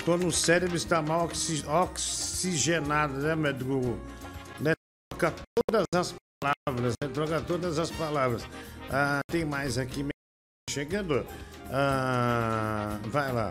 quando 0.04 0.26
o 0.26 0.32
cérebro 0.32 0.76
está 0.76 1.02
mal 1.02 1.26
oxi- 1.26 1.64
oxigenado, 1.66 3.14
né, 3.14 3.36
médico? 3.36 3.98
Né? 4.58 4.72
Troca 5.10 5.34
todas 5.68 5.84
as 5.94 6.14
palavras, 6.42 6.94
né? 7.02 7.08
Troca 7.12 7.40
todas 7.42 7.78
as 7.78 7.90
palavras. 7.90 8.42
Ah, 8.90 9.20
tem 9.30 9.44
mais 9.44 9.78
aqui 9.78 10.04
chegando. 10.72 11.20
Ah, 11.70 12.96
vai 13.10 13.30
lá. 13.30 13.50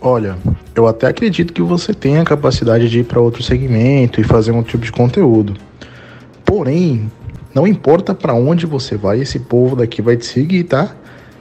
Olha, 0.00 0.38
eu 0.74 0.86
até 0.86 1.06
acredito 1.06 1.52
que 1.52 1.60
você 1.60 1.92
tenha 1.92 2.22
a 2.22 2.24
capacidade 2.24 2.88
de 2.88 3.00
ir 3.00 3.04
para 3.04 3.20
outro 3.20 3.42
segmento 3.42 4.18
e 4.18 4.24
fazer 4.24 4.52
um 4.52 4.62
tipo 4.62 4.82
de 4.82 4.90
conteúdo. 4.90 5.54
Porém, 6.46 7.10
não 7.54 7.66
importa 7.66 8.14
para 8.14 8.32
onde 8.32 8.64
você 8.64 8.96
vai, 8.96 9.20
esse 9.20 9.40
povo 9.40 9.76
daqui 9.76 10.00
vai 10.00 10.16
te 10.16 10.24
seguir, 10.24 10.64
tá? 10.64 10.94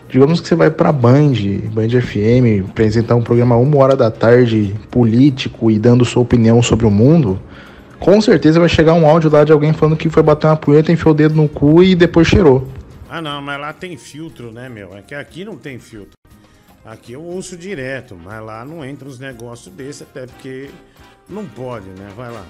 Digamos 0.10 0.42
que 0.42 0.48
você 0.48 0.56
vai 0.56 0.70
para 0.70 0.92
Band, 0.92 1.36
Band 1.72 2.02
FM, 2.02 2.68
apresentar 2.70 3.16
um 3.16 3.22
programa 3.22 3.56
uma 3.56 3.78
hora 3.78 3.96
da 3.96 4.12
tarde 4.12 4.76
político 4.92 5.72
e 5.72 5.80
dando 5.80 6.04
sua 6.04 6.24
opinião 6.24 6.62
sobre 6.62 6.86
o 6.86 6.92
mundo. 6.92 7.40
Com 7.98 8.20
certeza 8.20 8.60
vai 8.60 8.68
chegar 8.68 8.94
um 8.94 9.08
áudio 9.08 9.32
lá 9.32 9.46
de 9.46 9.54
alguém 9.54 9.72
falando 9.72 9.96
que 9.96 10.10
foi 10.10 10.24
bater 10.24 10.48
uma 10.48 10.58
punheta, 10.58 10.92
enfiou 10.92 11.14
o 11.14 11.18
dedo 11.18 11.36
no 11.36 11.48
cu 11.48 11.82
e 11.82 11.96
depois 11.96 12.28
cheirou. 12.28 12.68
Ah, 13.10 13.22
não, 13.22 13.42
mas 13.42 13.60
lá 13.60 13.72
tem 13.72 13.96
filtro, 13.98 14.52
né, 14.52 14.68
meu? 14.68 14.96
É 14.96 15.02
que 15.02 15.16
aqui 15.16 15.46
não 15.46 15.58
tem 15.58 15.80
filtro. 15.80 16.18
Aqui 16.84 17.14
eu 17.14 17.24
ouço 17.24 17.58
direto, 17.58 18.16
mas 18.16 18.44
lá 18.44 18.64
não 18.64 18.84
entra 18.84 19.08
uns 19.08 19.20
negócios 19.20 19.74
desses, 19.74 20.04
até 20.04 20.26
porque 20.26 20.70
não 21.28 21.46
pode, 21.46 21.88
né? 21.90 22.12
Vai 22.16 22.32
lá. 22.32 22.46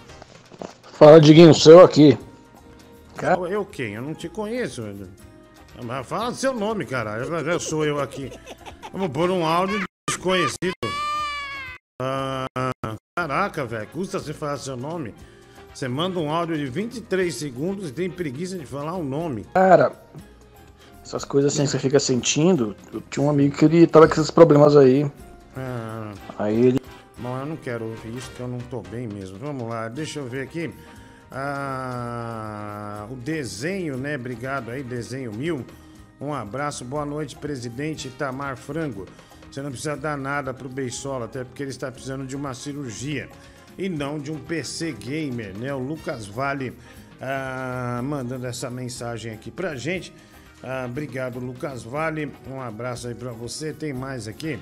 Fala, 0.93 1.19
Diguinho, 1.19 1.53
sou 1.53 1.73
eu 1.73 1.81
aqui. 1.81 2.17
Eu, 3.21 3.47
eu 3.47 3.65
quem? 3.65 3.93
Eu 3.93 4.01
não 4.01 4.13
te 4.13 4.29
conheço. 4.29 4.81
velho. 4.83 5.07
Mas 5.83 6.07
fala 6.07 6.33
seu 6.33 6.53
nome, 6.53 6.85
caralho. 6.85 7.23
Eu, 7.23 7.51
eu 7.51 7.59
sou 7.59 7.85
eu 7.85 7.99
aqui. 7.99 8.31
Vamos 8.91 9.09
pôr 9.09 9.29
um 9.29 9.45
áudio 9.45 9.79
de 9.79 9.85
desconhecido. 10.09 10.73
Ah, 12.01 12.45
caraca, 13.15 13.65
velho. 13.65 13.87
Custa 13.87 14.19
você 14.19 14.33
falar 14.33 14.57
seu 14.57 14.77
nome. 14.77 15.13
Você 15.73 15.87
manda 15.87 16.19
um 16.19 16.31
áudio 16.31 16.57
de 16.57 16.65
23 16.65 17.33
segundos 17.33 17.89
e 17.89 17.93
tem 17.93 18.09
preguiça 18.09 18.57
de 18.57 18.65
falar 18.65 18.95
o 18.95 19.03
nome. 19.03 19.45
Cara, 19.53 19.93
essas 21.07 21.23
coisas 21.23 21.53
assim 21.53 21.63
que 21.63 21.69
você 21.69 21.79
fica 21.79 21.99
sentindo. 21.99 22.75
Eu 22.91 23.01
tinha 23.09 23.25
um 23.25 23.29
amigo 23.29 23.55
que 23.55 23.63
ele 23.63 23.87
tava 23.87 24.07
com 24.07 24.13
esses 24.13 24.29
problemas 24.29 24.75
aí. 24.75 25.09
Ah, 25.55 26.13
Aí 26.37 26.67
ele. 26.67 26.81
Bom, 27.17 27.39
eu 27.39 27.45
não 27.45 27.55
quero 27.55 27.85
ouvir 27.85 28.15
isso, 28.15 28.29
que 28.31 28.39
eu 28.41 28.47
não 28.47 28.59
tô 28.59 28.81
bem 28.81 29.07
mesmo. 29.07 29.39
Vamos 29.39 29.67
lá, 29.67 29.87
deixa 29.87 30.19
eu 30.19 30.25
ver 30.27 30.41
aqui. 30.41 30.71
Ah, 31.31 33.07
o 33.09 33.15
desenho, 33.15 33.97
né? 33.97 34.15
Obrigado 34.15 34.69
aí, 34.69 34.83
desenho 34.83 35.31
mil. 35.33 35.65
Um 36.19 36.33
abraço, 36.33 36.83
boa 36.83 37.05
noite, 37.05 37.35
presidente 37.35 38.07
Itamar 38.09 38.57
Frango. 38.57 39.05
Você 39.49 39.61
não 39.61 39.71
precisa 39.71 39.95
dar 39.95 40.17
nada 40.17 40.53
pro 40.53 40.67
Beisola, 40.67 41.25
até 41.25 41.43
porque 41.43 41.63
ele 41.63 41.69
está 41.69 41.91
precisando 41.91 42.25
de 42.25 42.35
uma 42.35 42.53
cirurgia 42.53 43.29
e 43.77 43.87
não 43.87 44.19
de 44.19 44.31
um 44.31 44.37
PC 44.37 44.91
gamer, 44.91 45.57
né? 45.57 45.73
O 45.73 45.79
Lucas 45.79 46.27
Vale 46.27 46.73
ah, 47.21 48.01
mandando 48.03 48.45
essa 48.45 48.69
mensagem 48.69 49.31
aqui 49.31 49.49
pra 49.49 49.75
gente. 49.75 50.13
Ah, 50.63 50.85
obrigado, 50.89 51.39
Lucas 51.39 51.83
Vale. 51.83 52.31
Um 52.49 52.61
abraço 52.61 53.07
aí 53.07 53.15
pra 53.15 53.31
você. 53.31 53.73
Tem 53.73 53.93
mais 53.93 54.27
aqui. 54.27 54.59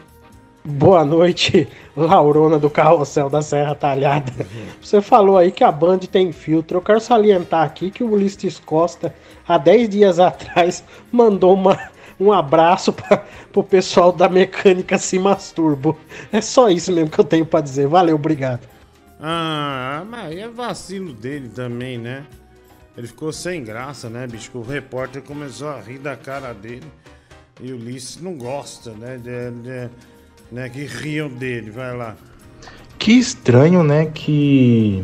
Boa 0.66 1.04
noite, 1.04 1.68
Laurona 1.94 2.59
do 2.59 2.68
Carrossel 2.68 3.30
da 3.30 3.42
Serra 3.42 3.75
Talhada. 3.75 4.33
Você 4.80 5.00
falou 5.00 5.38
aí 5.38 5.52
que 5.52 5.62
a 5.62 5.71
Band 5.71 5.99
tem 5.99 6.33
filtro. 6.33 6.78
Eu 6.78 6.83
quero 6.83 7.00
salientar 7.00 7.64
aqui 7.64 7.90
que 7.90 8.02
o 8.02 8.11
Ulisses 8.11 8.59
Costa, 8.59 9.14
há 9.47 9.59
10 9.59 9.88
dias 9.90 10.18
atrás, 10.18 10.83
mandou 11.12 11.54
uma, 11.54 11.78
um 12.18 12.33
abraço 12.33 12.92
para 12.92 13.23
o 13.54 13.62
pessoal 13.62 14.11
da 14.11 14.28
mecânica 14.28 14.99
Se 14.99 15.18
Masturbo. 15.18 15.97
É 16.33 16.40
só 16.40 16.68
isso 16.68 16.90
mesmo 16.90 17.11
que 17.11 17.21
eu 17.21 17.25
tenho 17.25 17.47
para 17.47 17.61
dizer. 17.61 17.87
Valeu, 17.87 18.16
obrigado. 18.16 18.74
Ah, 19.26 20.04
mas 20.07 20.37
é 20.37 20.47
vacilo 20.47 21.14
dele 21.14 21.49
também, 21.49 21.97
né? 21.97 22.25
Ele 22.95 23.07
ficou 23.07 23.33
sem 23.33 23.64
graça, 23.64 24.11
né, 24.11 24.26
bicho? 24.26 24.50
O 24.52 24.62
repórter 24.62 25.23
começou 25.23 25.69
a 25.71 25.81
rir 25.81 25.97
da 25.99 26.14
cara 26.14 26.52
dele. 26.52 26.85
E 27.59 27.73
o 27.73 27.76
Ulisses 27.76 28.21
não 28.21 28.35
gosta, 28.35 28.90
né? 28.90 29.16
De, 29.16 29.50
de- 29.62 29.90
né 30.52 30.69
que 30.69 30.85
riam 30.85 31.31
dele, 31.31 31.71
vai 31.71 31.97
lá. 31.97 32.14
Que 32.99 33.12
estranho, 33.12 33.83
né, 33.83 34.07
que 34.12 35.02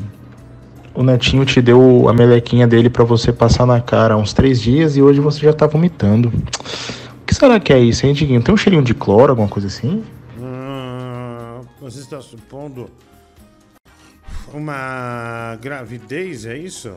o 0.95 1.03
netinho 1.03 1.47
te 1.47 1.63
deu 1.63 2.07
a 2.07 2.13
melequinha 2.13 2.67
dele 2.67 2.91
pra 2.91 3.05
você 3.05 3.33
passar 3.33 3.65
na 3.65 3.81
cara 3.81 4.13
há 4.15 4.17
uns 4.19 4.35
três 4.35 4.61
dias 4.61 4.99
e 4.99 5.03
hoje 5.03 5.19
você 5.19 5.41
já 5.41 5.53
tá 5.55 5.67
vomitando. 5.67 6.29
O 6.29 7.25
que 7.27 7.35
será 7.35 7.59
que 7.59 7.73
é 7.73 7.79
isso, 7.79 8.05
hein, 8.05 8.13
Diguinho? 8.13 8.43
Tem 8.43 8.53
um 8.53 8.57
cheirinho 8.59 8.83
de 8.83 8.93
cloro, 8.93 9.31
alguma 9.33 9.49
coisa 9.49 9.69
assim? 9.69 10.05
Ah, 10.43 11.61
você 11.81 12.01
está 12.01 12.21
supondo 12.21 12.91
uma 14.53 15.57
gravidez, 15.61 16.47
é 16.47 16.57
isso? 16.57 16.93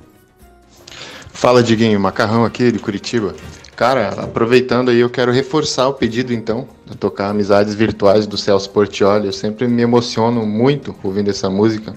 Fala, 1.31 1.63
Diguinho, 1.63 1.99
Macarrão 1.99 2.45
aqui 2.45 2.71
de 2.71 2.79
Curitiba. 2.79 3.35
Cara, 3.75 4.09
aproveitando 4.09 4.89
aí, 4.89 4.99
eu 4.99 5.09
quero 5.09 5.31
reforçar 5.31 5.87
o 5.87 5.93
pedido 5.93 6.31
então, 6.31 6.67
de 6.85 6.95
tocar 6.95 7.29
Amizades 7.29 7.73
Virtuais 7.73 8.27
do 8.27 8.37
Celso 8.37 8.69
Portioli. 8.69 9.25
Eu 9.25 9.33
sempre 9.33 9.67
me 9.67 9.81
emociono 9.81 10.45
muito 10.45 10.95
ouvindo 11.03 11.29
essa 11.29 11.49
música. 11.49 11.95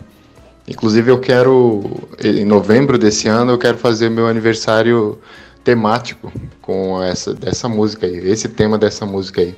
Inclusive, 0.67 1.11
eu 1.11 1.21
quero, 1.21 2.09
em 2.19 2.45
novembro 2.45 2.99
desse 2.99 3.29
ano, 3.29 3.53
eu 3.53 3.59
quero 3.59 3.77
fazer 3.79 4.09
meu 4.09 4.27
aniversário 4.27 5.19
temático 5.63 6.33
com 6.63 7.03
essa 7.03 7.35
dessa 7.35 7.69
música 7.69 8.07
aí, 8.07 8.31
esse 8.31 8.49
tema 8.49 8.79
dessa 8.79 9.05
música 9.05 9.41
aí, 9.41 9.55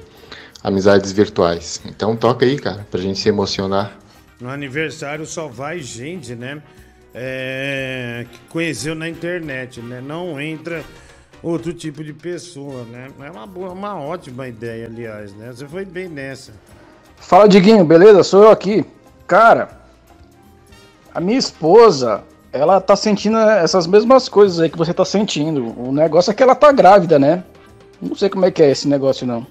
Amizades 0.63 1.13
Virtuais. 1.13 1.81
Então 1.85 2.17
toca 2.17 2.45
aí, 2.45 2.59
cara, 2.59 2.87
pra 2.91 3.01
gente 3.01 3.19
se 3.19 3.29
emocionar. 3.29 3.97
No 4.41 4.49
aniversário 4.49 5.27
só 5.27 5.49
vai 5.49 5.81
gente, 5.81 6.35
né? 6.35 6.63
É, 7.15 8.27
que 8.31 8.39
conheceu 8.51 8.95
na 8.95 9.09
internet, 9.09 9.81
né? 9.81 10.01
Não 10.01 10.41
entra 10.41 10.85
outro 11.43 11.73
tipo 11.73 12.05
de 12.05 12.13
pessoa, 12.13 12.85
né? 12.85 13.09
É 13.21 13.31
uma, 13.31 13.47
boa, 13.47 13.73
uma 13.73 13.99
ótima 13.99 14.47
ideia, 14.47 14.87
aliás, 14.87 15.33
né? 15.35 15.49
Você 15.53 15.67
foi 15.67 15.85
bem 15.85 16.09
nessa. 16.09 16.53
Fala, 17.17 17.49
Diguinho, 17.49 17.85
beleza? 17.85 18.23
Sou 18.23 18.45
eu 18.45 18.51
aqui. 18.51 18.85
Cara, 19.27 19.79
a 21.13 21.21
minha 21.21 21.39
esposa, 21.39 22.23
ela 22.53 22.81
tá 22.81 22.95
sentindo 22.95 23.37
essas 23.39 23.87
mesmas 23.87 24.29
coisas 24.29 24.61
aí 24.61 24.71
que 24.71 24.79
você 24.79 24.95
tá 24.95 25.05
sentindo. 25.05 25.75
O 25.81 25.93
negócio 25.93 26.31
é 26.31 26.35
que 26.35 26.43
ela 26.43 26.55
tá 26.55 26.71
grávida, 26.71 27.19
né? 27.19 27.43
Não 28.01 28.15
sei 28.15 28.29
como 28.29 28.45
é 28.45 28.51
que 28.51 28.63
é 28.63 28.71
esse 28.71 28.87
negócio, 28.87 29.27
não. 29.27 29.45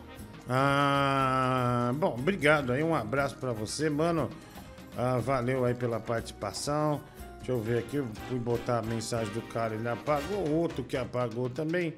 Ah, 0.49 1.91
bom, 1.95 2.15
obrigado 2.17 2.71
aí, 2.71 2.81
um 2.81 2.95
abraço 2.95 3.35
pra 3.35 3.51
você, 3.51 3.89
mano. 3.89 4.29
Ah, 4.97 5.19
valeu 5.19 5.63
aí 5.63 5.75
pela 5.75 5.99
participação. 5.99 6.99
Deixa 7.37 7.51
eu 7.51 7.61
ver 7.61 7.79
aqui, 7.79 7.97
eu 7.97 8.07
fui 8.27 8.39
botar 8.39 8.79
a 8.79 8.81
mensagem 8.81 9.31
do 9.31 9.41
cara, 9.43 9.75
ele 9.75 9.87
apagou, 9.87 10.49
outro 10.49 10.83
que 10.83 10.97
apagou 10.97 11.49
também. 11.49 11.93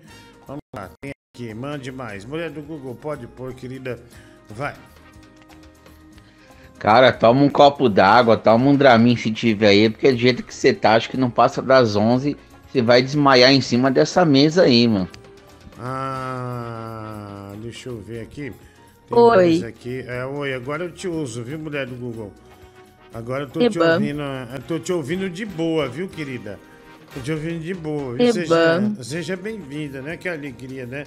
Vamos 0.45 0.61
lá, 0.75 0.89
tem 0.99 1.11
aqui. 1.33 1.53
Mande 1.53 1.91
mais. 1.91 2.25
Mulher 2.25 2.49
do 2.49 2.61
Google, 2.61 2.93
pode 2.93 3.25
pôr, 3.25 3.53
querida. 3.53 3.99
Vai. 4.49 4.75
Cara, 6.77 7.11
toma 7.11 7.41
um 7.41 7.49
copo 7.49 7.89
d'água, 7.89 8.37
toma 8.37 8.69
um 8.69 8.75
Dramin 8.75 9.15
se 9.15 9.31
tiver 9.31 9.67
aí, 9.67 9.89
porque 9.89 10.11
do 10.11 10.17
jeito 10.17 10.43
que 10.43 10.53
você 10.53 10.73
tá, 10.73 10.95
acho 10.95 11.09
que 11.09 11.17
não 11.17 11.29
passa 11.29 11.61
das 11.61 11.95
11, 11.95 12.37
você 12.67 12.81
vai 12.81 13.01
desmaiar 13.01 13.51
em 13.51 13.61
cima 13.61 13.89
dessa 13.89 14.23
mesa 14.25 14.63
aí, 14.63 14.87
mano. 14.87 15.09
Ah, 15.77 17.53
deixa 17.61 17.89
eu 17.89 17.97
ver 17.97 18.21
aqui. 18.21 18.53
Tem 19.07 19.17
Oi. 19.17 19.35
mais 19.35 19.63
Aqui. 19.63 20.03
É, 20.07 20.25
oi, 20.25 20.53
agora 20.53 20.83
eu 20.83 20.91
te 20.91 21.07
uso, 21.07 21.43
viu, 21.43 21.57
mulher 21.57 21.87
do 21.87 21.95
Google? 21.95 22.31
Agora 23.13 23.43
eu 23.43 23.49
tô 23.49 23.67
te 23.67 23.79
ouvindo. 23.79 24.21
Eu 24.21 24.61
tô 24.67 24.79
te 24.79 24.93
ouvindo 24.93 25.29
de 25.29 25.45
boa, 25.45 25.87
viu, 25.87 26.07
querida? 26.07 26.59
Tô 27.13 27.19
te 27.19 27.31
ouvindo 27.31 27.59
de 27.59 27.73
boa. 27.73 28.15
Seja, 28.17 28.91
seja 29.01 29.35
bem-vinda, 29.35 30.01
né? 30.01 30.15
Que 30.15 30.29
alegria, 30.29 30.85
né? 30.85 31.05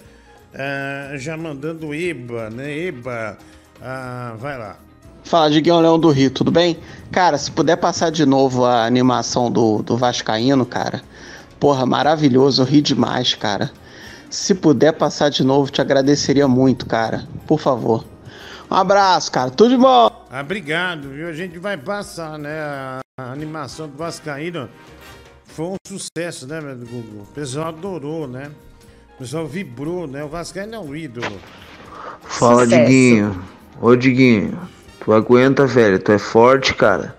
Ah, 0.54 1.12
já 1.16 1.36
mandando 1.36 1.94
Eba, 1.94 2.50
né? 2.50 2.76
Eba. 2.76 3.38
Ah, 3.80 4.34
vai 4.38 4.58
lá. 4.58 4.76
Fala, 5.24 5.50
Diguinho 5.50 5.80
Leão 5.80 5.98
do 5.98 6.10
Rio, 6.10 6.30
tudo 6.30 6.50
bem? 6.50 6.78
Cara, 7.12 7.38
se 7.38 7.50
puder 7.50 7.76
passar 7.76 8.10
de 8.10 8.26
novo 8.26 8.64
a 8.64 8.84
animação 8.84 9.50
do, 9.50 9.82
do 9.82 9.96
Vascaíno, 9.96 10.66
cara. 10.66 11.00
Porra, 11.60 11.86
maravilhoso, 11.86 12.62
eu 12.62 12.66
ri 12.66 12.80
demais, 12.80 13.34
cara. 13.34 13.70
Se 14.28 14.54
puder 14.54 14.92
passar 14.92 15.28
de 15.28 15.44
novo, 15.44 15.70
te 15.70 15.80
agradeceria 15.80 16.48
muito, 16.48 16.86
cara. 16.86 17.24
Por 17.46 17.60
favor. 17.60 18.04
Um 18.68 18.74
abraço, 18.74 19.30
cara. 19.30 19.50
Tudo 19.50 19.70
de 19.70 19.76
bom. 19.76 20.21
Ah, 20.34 20.40
obrigado, 20.40 21.10
viu? 21.10 21.28
A 21.28 21.32
gente 21.34 21.58
vai 21.58 21.76
passar, 21.76 22.38
né? 22.38 22.58
A, 22.58 23.00
a 23.18 23.32
animação 23.32 23.86
do 23.86 23.98
Vascaíno 23.98 24.66
foi 25.44 25.66
um 25.66 25.76
sucesso, 25.86 26.46
né, 26.46 26.58
meu 26.58 26.74
Google? 26.74 27.24
O 27.24 27.34
pessoal 27.34 27.68
adorou, 27.68 28.26
né? 28.26 28.50
O 29.14 29.18
pessoal 29.18 29.46
vibrou, 29.46 30.06
né? 30.06 30.24
O 30.24 30.28
Vascaíno 30.28 30.74
é 30.74 30.78
um 30.78 30.96
ídolo. 30.96 31.38
Fala, 32.22 32.64
Sucesso. 32.64 32.82
Diguinho. 32.82 33.44
Ô, 33.78 33.94
Diguinho. 33.94 34.58
Tu 35.00 35.12
aguenta, 35.12 35.66
velho. 35.66 35.98
Tu 35.98 36.12
é 36.12 36.18
forte, 36.18 36.72
cara. 36.72 37.14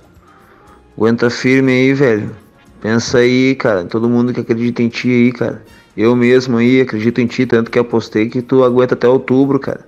Aguenta 0.98 1.30
firme 1.30 1.72
aí, 1.72 1.94
velho. 1.94 2.36
Pensa 2.82 3.20
aí, 3.20 3.54
cara. 3.54 3.84
Todo 3.86 4.10
mundo 4.10 4.34
que 4.34 4.40
acredita 4.40 4.82
em 4.82 4.90
ti 4.90 5.12
aí, 5.12 5.32
cara. 5.32 5.64
Eu 5.96 6.16
mesmo 6.16 6.58
aí 6.58 6.82
acredito 6.82 7.22
em 7.22 7.28
ti, 7.28 7.46
tanto 7.46 7.70
que 7.70 7.78
apostei 7.78 8.28
que 8.28 8.42
tu 8.42 8.64
aguenta 8.64 8.96
até 8.96 9.08
outubro, 9.08 9.60
cara. 9.60 9.86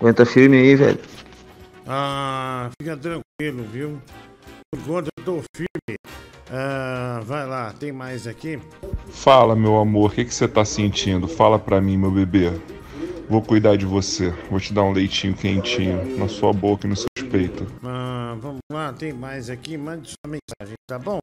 Aguenta 0.00 0.26
firme 0.26 0.56
aí, 0.56 0.74
velho. 0.74 0.98
Ah, 1.90 2.68
fica 2.78 2.94
tranquilo, 2.98 3.64
viu? 3.64 3.98
Por 4.70 4.82
conta 4.84 5.08
eu 5.16 5.24
tô 5.24 5.42
firme. 5.56 5.96
Ah, 6.50 7.22
vai 7.24 7.46
lá, 7.46 7.72
tem 7.72 7.90
mais 7.90 8.26
aqui? 8.26 8.60
Fala, 9.08 9.56
meu 9.56 9.78
amor, 9.78 10.10
o 10.10 10.14
que 10.14 10.26
que 10.26 10.34
você 10.34 10.46
tá 10.46 10.66
sentindo? 10.66 11.26
Fala 11.26 11.58
pra 11.58 11.80
mim, 11.80 11.96
meu 11.96 12.10
bebê. 12.10 12.50
Vou 13.26 13.40
cuidar 13.40 13.76
de 13.76 13.86
você. 13.86 14.28
Vou 14.50 14.60
te 14.60 14.74
dar 14.74 14.82
um 14.82 14.92
leitinho 14.92 15.34
quentinho 15.34 16.18
na 16.18 16.28
sua 16.28 16.52
boca 16.52 16.86
e 16.86 16.90
no 16.90 16.96
seu 16.96 17.08
peito. 17.30 17.66
Ah, 17.82 18.36
vamos 18.38 18.60
lá, 18.70 18.92
tem 18.92 19.14
mais 19.14 19.48
aqui. 19.48 19.78
Mande 19.78 20.08
sua 20.08 20.30
mensagem, 20.30 20.76
tá 20.86 20.98
bom? 20.98 21.20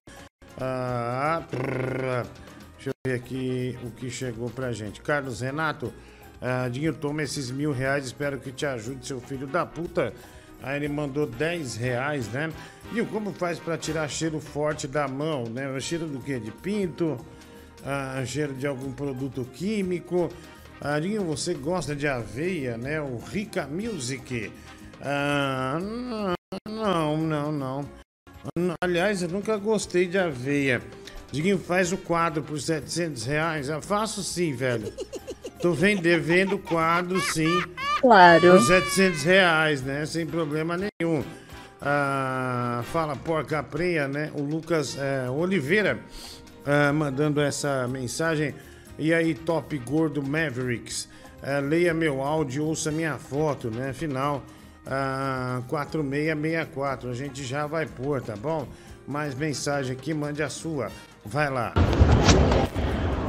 Ah, 0.59 1.43
deixa 1.51 2.89
eu 2.89 2.93
ver 3.05 3.13
aqui 3.13 3.77
o 3.83 3.91
que 3.91 4.09
chegou 4.09 4.49
pra 4.49 4.71
gente. 4.71 4.99
Carlos 4.99 5.41
Renato, 5.41 5.93
ah, 6.41 6.67
Dinho, 6.69 6.91
toma 6.91 7.21
esses 7.21 7.51
mil 7.51 7.71
reais. 7.71 8.05
Espero 8.05 8.39
que 8.39 8.51
te 8.51 8.65
ajude, 8.65 9.05
seu 9.05 9.21
filho 9.21 9.45
da 9.45 9.63
puta. 9.63 10.11
Aí 10.65 10.77
ele 10.77 10.87
mandou 10.87 11.27
10 11.27 11.75
reais, 11.75 12.27
né? 12.29 12.51
Dinho, 12.91 13.05
como 13.05 13.31
faz 13.31 13.59
pra 13.59 13.77
tirar 13.77 14.09
cheiro 14.09 14.39
forte 14.39 14.87
da 14.87 15.07
mão, 15.07 15.43
né? 15.43 15.69
O 15.69 15.79
cheiro 15.79 16.07
do 16.07 16.19
quê? 16.19 16.39
De 16.39 16.49
pinto? 16.49 17.23
Ah, 17.85 18.23
cheiro 18.25 18.51
de 18.55 18.65
algum 18.65 18.91
produto 18.91 19.47
químico? 19.53 20.27
Ah, 20.81 20.99
Dinho, 20.99 21.23
você 21.23 21.53
gosta 21.53 21.95
de 21.95 22.07
aveia, 22.07 22.77
né? 22.77 22.99
O 22.99 23.19
Rica 23.19 23.67
Music. 23.67 24.51
Ah, 24.99 25.77
não, 26.67 27.15
não, 27.15 27.51
não. 27.51 27.85
Aliás, 28.81 29.21
eu 29.21 29.29
nunca 29.29 29.57
gostei 29.57 30.07
de 30.07 30.17
aveia. 30.17 30.81
Diguinho, 31.31 31.59
faz 31.59 31.91
o 31.91 31.97
quadro 31.97 32.41
por 32.41 32.59
700 32.59 33.23
reais. 33.23 33.69
Eu 33.69 33.83
faço 33.83 34.23
sim, 34.23 34.55
velho. 34.55 34.91
Tô 35.65 35.71
vendendo, 35.71 36.21
vendo 36.21 36.59
quadro 36.59 37.19
sim. 37.19 37.49
Claro. 37.99 38.51
Por 38.51 38.61
700 38.61 39.23
reais, 39.23 39.81
né? 39.81 40.05
Sem 40.05 40.23
problema 40.23 40.77
nenhum. 40.77 41.23
Ah, 41.81 42.83
fala 42.91 43.15
porca 43.15 43.63
preia, 43.63 44.07
né? 44.07 44.31
O 44.35 44.43
Lucas 44.43 44.95
eh, 44.95 45.27
Oliveira 45.27 45.97
ah, 46.67 46.93
mandando 46.93 47.41
essa 47.41 47.87
mensagem. 47.87 48.53
E 48.99 49.11
aí, 49.11 49.33
top 49.33 49.75
gordo 49.79 50.21
Mavericks. 50.21 51.09
Ah, 51.41 51.57
leia 51.57 51.95
meu 51.95 52.21
áudio, 52.21 52.63
ouça 52.63 52.91
minha 52.91 53.17
foto, 53.17 53.71
né? 53.71 53.91
Final 53.91 54.43
ah, 54.85 55.63
4664. 55.67 57.09
A 57.09 57.13
gente 57.15 57.43
já 57.43 57.65
vai 57.65 57.87
pôr, 57.87 58.21
tá 58.21 58.35
bom? 58.35 58.67
Mais 59.07 59.33
mensagem 59.33 59.93
aqui, 59.97 60.13
mande 60.13 60.43
a 60.43 60.49
sua. 60.49 60.91
Vai 61.25 61.49
lá. 61.49 61.73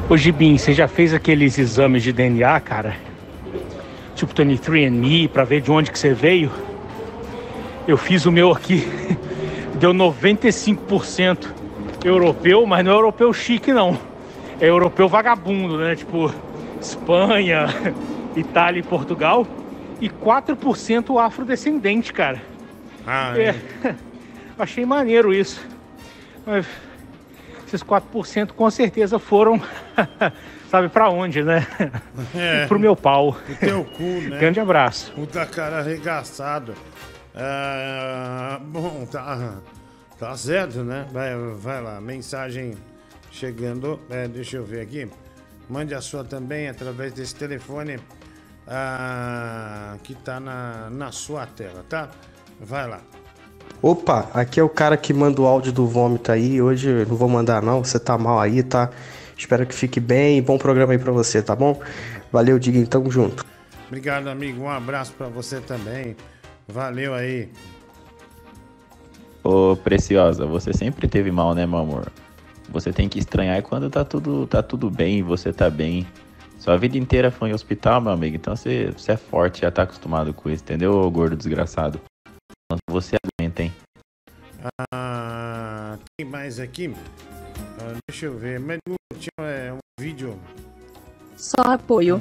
Ô 0.08 0.16
Gibim, 0.16 0.58
você 0.58 0.72
já 0.72 0.86
fez 0.86 1.14
aqueles 1.14 1.58
exames 1.58 2.02
de 2.02 2.12
DNA, 2.12 2.60
cara? 2.60 2.94
Tipo 4.14 4.34
23andMe, 4.34 5.28
pra 5.28 5.44
ver 5.44 5.62
de 5.62 5.70
onde 5.70 5.90
que 5.90 5.98
você 5.98 6.12
veio? 6.12 6.50
Eu 7.88 7.96
fiz 7.96 8.26
o 8.26 8.32
meu 8.32 8.52
aqui, 8.52 8.86
deu 9.80 9.94
95% 9.94 11.48
europeu, 12.04 12.66
mas 12.66 12.84
não 12.84 12.92
é 12.92 12.94
europeu 12.94 13.32
chique 13.32 13.72
não. 13.72 13.98
É 14.60 14.68
europeu 14.68 15.08
vagabundo, 15.08 15.78
né? 15.78 15.96
Tipo 15.96 16.32
Espanha, 16.80 17.66
Itália 18.36 18.80
e 18.80 18.82
Portugal. 18.82 19.46
E 20.00 20.10
4% 20.10 21.18
afrodescendente, 21.24 22.12
cara. 22.12 22.42
Ah, 23.06 23.32
É, 23.38 23.54
achei 24.58 24.84
maneiro 24.84 25.32
isso. 25.32 25.66
Mas 26.44 26.66
esses 27.66 27.82
4% 27.82 28.52
com 28.52 28.70
certeza 28.70 29.18
foram, 29.18 29.60
sabe 30.70 30.88
pra 30.88 31.10
onde, 31.10 31.42
né? 31.42 31.66
É. 32.34 32.66
Pro 32.68 32.78
meu 32.78 32.94
pau. 32.94 33.30
O 33.30 33.54
teu 33.56 33.84
cu, 33.84 34.02
né? 34.02 34.38
Grande 34.40 34.60
abraço. 34.60 35.12
Puta 35.12 35.44
cara 35.46 35.78
arregaçado. 35.78 36.74
Ah, 37.34 38.60
bom, 38.62 39.06
tá, 39.10 39.56
tá 40.18 40.36
certo, 40.36 40.82
né? 40.82 41.06
Vai, 41.12 41.36
vai 41.56 41.82
lá, 41.82 42.00
mensagem 42.00 42.74
chegando. 43.30 44.00
É, 44.08 44.26
deixa 44.26 44.56
eu 44.56 44.64
ver 44.64 44.80
aqui. 44.80 45.08
Mande 45.68 45.94
a 45.94 46.00
sua 46.00 46.24
também 46.24 46.68
através 46.68 47.12
desse 47.12 47.34
telefone 47.34 47.98
ah, 48.66 49.96
que 50.02 50.14
tá 50.14 50.38
na, 50.38 50.88
na 50.90 51.12
sua 51.12 51.46
tela, 51.46 51.84
tá? 51.88 52.10
Vai 52.60 52.88
lá. 52.88 53.00
Opa, 53.82 54.30
aqui 54.34 54.58
é 54.58 54.62
o 54.62 54.68
cara 54.68 54.96
que 54.96 55.12
manda 55.12 55.40
o 55.40 55.46
áudio 55.46 55.72
do 55.72 55.86
vômito 55.86 56.32
aí. 56.32 56.60
Hoje 56.60 56.88
eu 56.88 57.06
não 57.06 57.16
vou 57.16 57.28
mandar 57.28 57.62
não, 57.62 57.84
você 57.84 57.98
tá 57.98 58.16
mal 58.16 58.40
aí, 58.40 58.62
tá? 58.62 58.90
Espero 59.36 59.66
que 59.66 59.74
fique 59.74 60.00
bem 60.00 60.42
bom 60.42 60.56
programa 60.56 60.92
aí 60.92 60.98
pra 60.98 61.12
você, 61.12 61.42
tá 61.42 61.54
bom? 61.54 61.78
Valeu, 62.32 62.58
Diguinho, 62.58 62.86
tamo 62.86 63.10
junto. 63.10 63.44
Obrigado, 63.86 64.28
amigo. 64.28 64.62
Um 64.62 64.70
abraço 64.70 65.12
pra 65.12 65.28
você 65.28 65.60
também. 65.60 66.16
Valeu 66.66 67.14
aí. 67.14 67.48
Ô, 69.44 69.76
Preciosa, 69.76 70.44
você 70.44 70.72
sempre 70.72 71.06
teve 71.06 71.30
mal, 71.30 71.54
né, 71.54 71.66
meu 71.66 71.78
amor? 71.78 72.10
Você 72.70 72.92
tem 72.92 73.08
que 73.08 73.18
estranhar 73.18 73.62
quando 73.62 73.88
tá 73.88 74.04
tudo, 74.04 74.46
tá 74.46 74.62
tudo 74.62 74.90
bem 74.90 75.18
e 75.18 75.22
você 75.22 75.52
tá 75.52 75.70
bem. 75.70 76.04
Sua 76.58 76.76
vida 76.76 76.98
inteira 76.98 77.30
foi 77.30 77.50
em 77.50 77.54
hospital, 77.54 78.00
meu 78.00 78.10
amigo. 78.10 78.34
Então 78.34 78.56
você, 78.56 78.90
você 78.96 79.12
é 79.12 79.16
forte, 79.16 79.60
já 79.60 79.70
tá 79.70 79.82
acostumado 79.82 80.34
com 80.34 80.50
isso, 80.50 80.64
entendeu, 80.64 81.08
gordo 81.10 81.36
desgraçado? 81.36 82.00
Você 82.90 83.16
aguenta, 83.16 83.62
hein? 83.62 83.72
Ah, 84.92 85.96
tem 86.16 86.26
mais 86.26 86.58
aqui? 86.58 86.94
Ah, 87.80 87.98
deixa 88.08 88.26
eu 88.26 88.36
ver. 88.36 88.58
Mas 88.58 88.78
tinha 89.18 89.46
é, 89.46 89.72
um 89.72 89.78
vídeo 90.00 90.38
Só 91.36 91.62
apoio. 91.62 92.20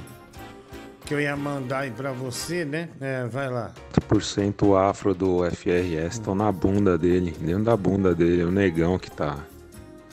que 1.05 1.13
eu 1.13 1.21
ia 1.21 1.35
mandar 1.35 1.79
aí 1.79 1.91
pra 1.91 2.11
você, 2.11 2.63
né? 2.65 2.89
É, 3.01 3.25
vai 3.25 3.49
lá. 3.49 3.71
30% 3.93 4.75
afro 4.89 5.13
do 5.15 5.43
FRS 5.49 6.13
estão 6.15 6.35
na 6.35 6.51
bunda 6.51 6.97
dele, 6.97 7.31
dentro 7.39 7.63
da 7.63 7.75
bunda 7.75 8.13
dele, 8.13 8.43
o 8.43 8.51
negão 8.51 8.99
que 8.99 9.09
tá 9.09 9.39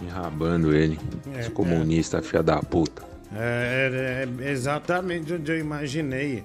enrabando 0.03 0.75
ele. 0.75 0.99
É, 1.35 1.41
Esse 1.41 1.51
comunista, 1.51 2.23
filha 2.23 2.43
da 2.43 2.61
puta. 2.63 3.03
É, 3.35 4.27
é 4.41 4.51
exatamente 4.51 5.33
onde 5.33 5.51
eu 5.51 5.59
imaginei 5.59 6.45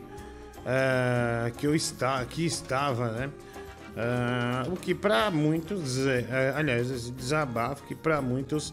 é, 0.65 1.52
que 1.58 1.67
eu 1.67 1.76
está, 1.76 2.23
que 2.26 2.45
estava, 2.45 3.12
né? 3.12 3.30
É, 3.98 4.70
o 4.70 4.76
que 4.76 4.94
para 4.94 5.32
muitos, 5.32 6.06
é, 6.06 6.20
é, 6.30 6.54
aliás, 6.56 6.92
esse 6.92 7.12
desabafo 7.12 7.84
que 7.88 7.96
para 7.96 8.22
muitos 8.22 8.72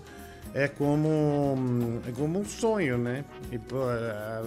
é 0.52 0.68
como, 0.68 2.02
é 2.06 2.12
como 2.12 2.38
um 2.38 2.44
sonho, 2.44 2.98
né? 2.98 3.24
E 3.50 3.58
para 3.58 4.42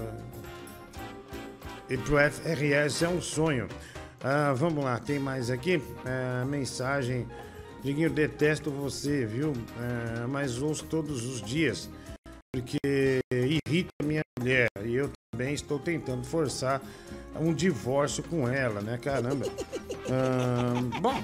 e 1.90 1.98
pro 1.98 2.18
FRS 2.18 3.02
é 3.02 3.10
um 3.10 3.22
sonho. 3.22 3.68
Ah, 4.24 4.54
vamos 4.54 4.84
lá, 4.84 5.00
tem 5.00 5.18
mais 5.18 5.50
aqui? 5.50 5.82
Ah, 6.06 6.46
mensagem. 6.46 7.28
Diguinho, 7.84 8.10
detesto 8.10 8.70
você, 8.70 9.26
viu? 9.26 9.54
Mas 10.30 10.62
ouço 10.62 10.86
todos 10.86 11.26
os 11.26 11.42
dias. 11.42 11.90
Porque 12.52 13.20
irrita 13.32 13.92
minha 14.04 14.22
mulher. 14.38 14.68
E 14.84 14.96
eu 14.96 15.10
também 15.38 15.54
estou 15.54 15.78
tentando 15.78 16.26
forçar 16.26 16.82
um 17.39 17.54
divórcio 17.54 18.23
com 18.23 18.50
ela, 18.50 18.82
né? 18.82 18.97
Caramba. 18.97 19.45
Ahn, 20.10 20.89
bom. 21.00 21.23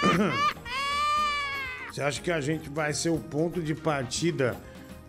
Você 1.92 2.00
acha 2.00 2.22
que 2.22 2.30
a 2.30 2.40
gente 2.40 2.70
vai 2.70 2.94
ser 2.94 3.10
o 3.10 3.18
ponto 3.18 3.60
de 3.62 3.74
partida 3.74 4.56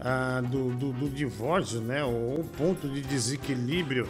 ah, 0.01 0.41
do, 0.41 0.71
do, 0.71 0.91
do 0.91 1.09
divórcio, 1.09 1.79
né? 1.79 2.03
Ou 2.03 2.41
o 2.41 2.43
ponto 2.43 2.89
de 2.89 2.99
desequilíbrio 3.01 4.05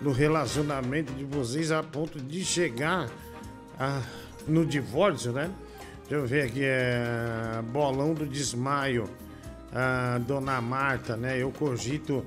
no 0.00 0.12
relacionamento 0.12 1.14
de 1.14 1.24
vocês 1.24 1.72
a 1.72 1.82
ponto 1.82 2.20
de 2.20 2.44
chegar 2.44 3.08
ah, 3.78 4.02
no 4.46 4.66
divórcio, 4.66 5.32
né? 5.32 5.50
Deixa 6.02 6.14
eu 6.22 6.26
ver 6.26 6.42
aqui, 6.42 6.60
é 6.62 7.62
Bolão 7.72 8.12
do 8.12 8.26
Desmaio, 8.26 9.08
ah, 9.72 10.20
Dona 10.26 10.60
Marta, 10.60 11.16
né? 11.16 11.38
Eu 11.38 11.50
cogito 11.50 12.24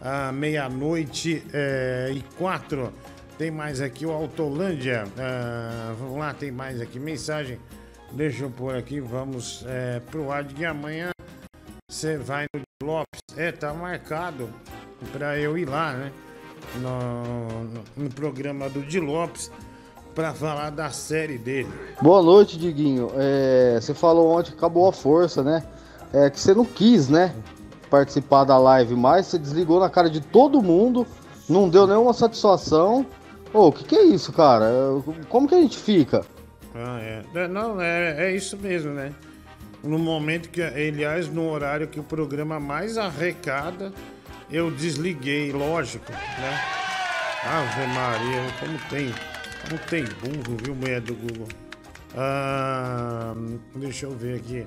ah, 0.00 0.32
meia-noite 0.32 1.42
eh, 1.52 2.12
e 2.14 2.22
quatro. 2.36 2.92
Tem 3.38 3.50
mais 3.50 3.80
aqui 3.80 4.06
o 4.06 4.12
Autolândia. 4.12 5.04
Ah, 5.18 5.94
vamos 5.98 6.18
lá, 6.18 6.32
tem 6.32 6.50
mais 6.50 6.80
aqui 6.80 6.98
mensagem. 6.98 7.58
Deixa 8.12 8.44
eu 8.44 8.50
pôr 8.50 8.74
aqui, 8.74 9.00
vamos 9.00 9.64
é, 9.66 10.00
pro 10.00 10.30
ar 10.30 10.44
de 10.44 10.64
amanhã. 10.64 11.10
Você 11.90 12.16
vai 12.16 12.46
no 12.54 12.62
Lopes. 12.86 13.20
É, 13.36 13.52
tá 13.52 13.74
marcado 13.74 14.48
pra 15.12 15.38
eu 15.38 15.58
ir 15.58 15.68
lá, 15.68 15.92
né? 15.92 16.12
No, 16.76 17.64
no, 17.64 17.84
no 17.96 18.10
programa 18.10 18.68
do 18.68 18.80
Di 18.80 19.00
Lopes 19.00 19.50
pra 20.14 20.32
falar 20.32 20.70
da 20.70 20.90
série 20.90 21.36
dele. 21.36 21.68
Boa 22.00 22.22
noite, 22.22 22.58
Diguinho. 22.58 23.10
É, 23.14 23.78
você 23.80 23.92
falou 23.92 24.38
ontem 24.38 24.52
que 24.52 24.56
acabou 24.56 24.88
a 24.88 24.92
força, 24.92 25.42
né? 25.42 25.62
É 26.12 26.30
que 26.30 26.40
você 26.40 26.54
não 26.54 26.64
quis, 26.64 27.08
né? 27.08 27.34
Participar 27.90 28.44
da 28.44 28.58
live 28.58 28.94
mais, 28.94 29.26
você 29.26 29.38
desligou 29.38 29.78
na 29.80 29.88
cara 29.88 30.10
de 30.10 30.20
todo 30.20 30.62
mundo, 30.62 31.06
não 31.48 31.68
deu 31.68 31.86
nenhuma 31.86 32.12
satisfação. 32.12 33.06
Ô, 33.52 33.68
o 33.68 33.72
que, 33.72 33.84
que 33.84 33.96
é 33.96 34.04
isso, 34.04 34.32
cara? 34.32 34.66
Como 35.28 35.48
que 35.48 35.54
a 35.54 35.60
gente 35.60 35.78
fica? 35.78 36.24
Ah, 36.74 36.98
é. 37.00 37.22
É, 37.34 37.48
Não, 37.48 37.80
é, 37.80 38.26
é 38.26 38.34
isso 38.34 38.56
mesmo, 38.56 38.92
né? 38.92 39.12
No 39.82 39.98
momento 39.98 40.48
que, 40.48 40.60
aliás, 40.60 41.28
no 41.28 41.48
horário 41.48 41.86
que 41.86 42.00
o 42.00 42.02
programa 42.02 42.58
mais 42.58 42.98
arrecada, 42.98 43.92
eu 44.50 44.70
desliguei, 44.70 45.52
lógico, 45.52 46.10
né? 46.10 46.60
Ave 47.44 47.86
Maria, 47.94 48.42
como 48.58 48.78
tem, 48.90 49.14
como 49.62 49.80
tem 49.88 50.04
burro, 50.04 50.56
viu, 50.60 50.74
mulher 50.74 51.00
do 51.00 51.14
Google? 51.14 51.48
Ah, 52.16 53.34
deixa 53.76 54.06
eu 54.06 54.10
ver 54.16 54.36
aqui. 54.40 54.66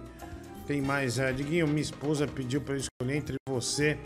Tem 0.69 0.83
mais, 0.83 1.17
é, 1.17 1.33
Diguinho, 1.33 1.67
minha 1.67 1.81
esposa 1.81 2.27
pediu 2.27 2.61
para 2.61 2.75
eu 2.75 2.77
escolher 2.77 3.17
entre 3.17 3.35
você 3.49 3.97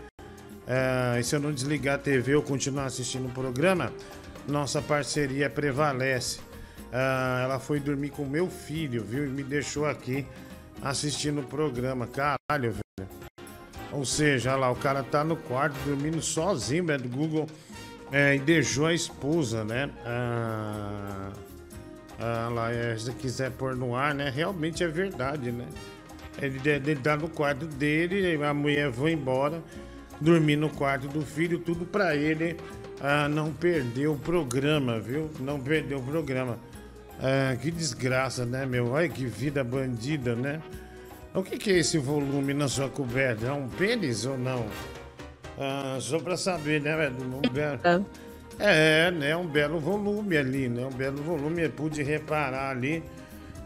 é, 0.66 1.20
e 1.20 1.22
se 1.22 1.36
eu 1.36 1.38
não 1.38 1.52
desligar 1.52 1.96
a 1.96 1.98
TV 1.98 2.36
ou 2.36 2.42
continuar 2.42 2.86
assistindo 2.86 3.28
o 3.28 3.30
programa, 3.30 3.92
nossa 4.48 4.80
parceria 4.80 5.50
prevalece. 5.50 6.40
Ah, 6.90 7.42
ela 7.44 7.60
foi 7.60 7.78
dormir 7.80 8.08
com 8.08 8.24
meu 8.24 8.48
filho, 8.48 9.04
viu? 9.04 9.26
E 9.26 9.28
me 9.28 9.42
deixou 9.42 9.84
aqui 9.84 10.26
assistindo 10.80 11.42
o 11.42 11.44
programa. 11.44 12.06
Caralho, 12.06 12.72
velho. 12.72 13.10
Ou 13.92 14.06
seja, 14.06 14.52
olha 14.52 14.60
lá, 14.60 14.70
o 14.70 14.76
cara 14.76 15.02
tá 15.02 15.22
no 15.22 15.36
quarto 15.36 15.76
dormindo 15.84 16.22
sozinho, 16.22 16.86
velho, 16.86 17.02
do 17.02 17.10
Google. 17.10 17.46
é, 18.10 18.36
e 18.36 18.38
deixou 18.38 18.86
a 18.86 18.94
esposa, 18.94 19.64
né? 19.64 19.90
Ah, 20.06 21.30
ah, 22.18 22.48
lá, 22.50 22.72
é, 22.72 22.96
se 22.96 23.12
quiser 23.12 23.50
pôr 23.50 23.76
no 23.76 23.94
ar, 23.94 24.14
né? 24.14 24.32
Realmente 24.34 24.82
é 24.82 24.88
verdade, 24.88 25.52
né? 25.52 25.66
Ele, 26.40 26.60
ele 26.64 26.96
tá 26.96 27.16
no 27.16 27.28
quarto 27.28 27.66
dele, 27.66 28.42
a 28.42 28.52
mulher 28.52 28.92
foi 28.92 29.12
embora, 29.12 29.62
dormir 30.20 30.56
no 30.56 30.68
quarto 30.68 31.06
do 31.08 31.22
filho, 31.22 31.58
tudo 31.58 31.84
pra 31.84 32.16
ele 32.16 32.56
ah, 33.00 33.28
não 33.28 33.52
perder 33.52 34.06
o 34.08 34.16
programa, 34.16 34.98
viu? 34.98 35.30
Não 35.38 35.60
perder 35.60 35.94
o 35.94 36.02
programa. 36.02 36.58
Ah, 37.20 37.54
que 37.56 37.70
desgraça, 37.70 38.44
né, 38.44 38.64
meu? 38.64 38.92
Olha 38.92 39.08
que 39.08 39.26
vida 39.26 39.62
bandida, 39.62 40.34
né? 40.34 40.62
O 41.34 41.42
que, 41.42 41.58
que 41.58 41.70
é 41.70 41.78
esse 41.78 41.98
volume 41.98 42.54
na 42.54 42.68
sua 42.68 42.88
coberta? 42.88 43.46
É 43.46 43.52
um 43.52 43.68
pênis 43.68 44.24
ou 44.24 44.38
não? 44.38 44.64
Ah, 45.58 45.98
só 46.00 46.18
pra 46.18 46.36
saber, 46.36 46.80
né, 46.80 46.96
velho? 46.96 47.16
Um 47.22 47.40
belo... 47.50 48.06
É, 48.58 49.10
né? 49.10 49.36
Um 49.36 49.48
belo 49.48 49.80
volume 49.80 50.36
ali, 50.36 50.68
né? 50.68 50.86
Um 50.86 50.96
belo 50.96 51.22
volume. 51.22 51.62
Eu 51.62 51.70
pude 51.70 52.02
reparar 52.02 52.70
ali. 52.70 53.02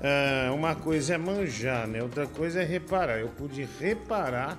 Ah, 0.03 0.53
uma 0.53 0.75
coisa 0.75 1.15
é 1.15 1.19
manjar, 1.19 1.87
né? 1.87 2.03
Outra 2.03 2.27
coisa 2.27 2.63
é 2.63 2.65
reparar. 2.65 3.19
Eu 3.19 3.29
pude 3.29 3.69
reparar 3.81 4.59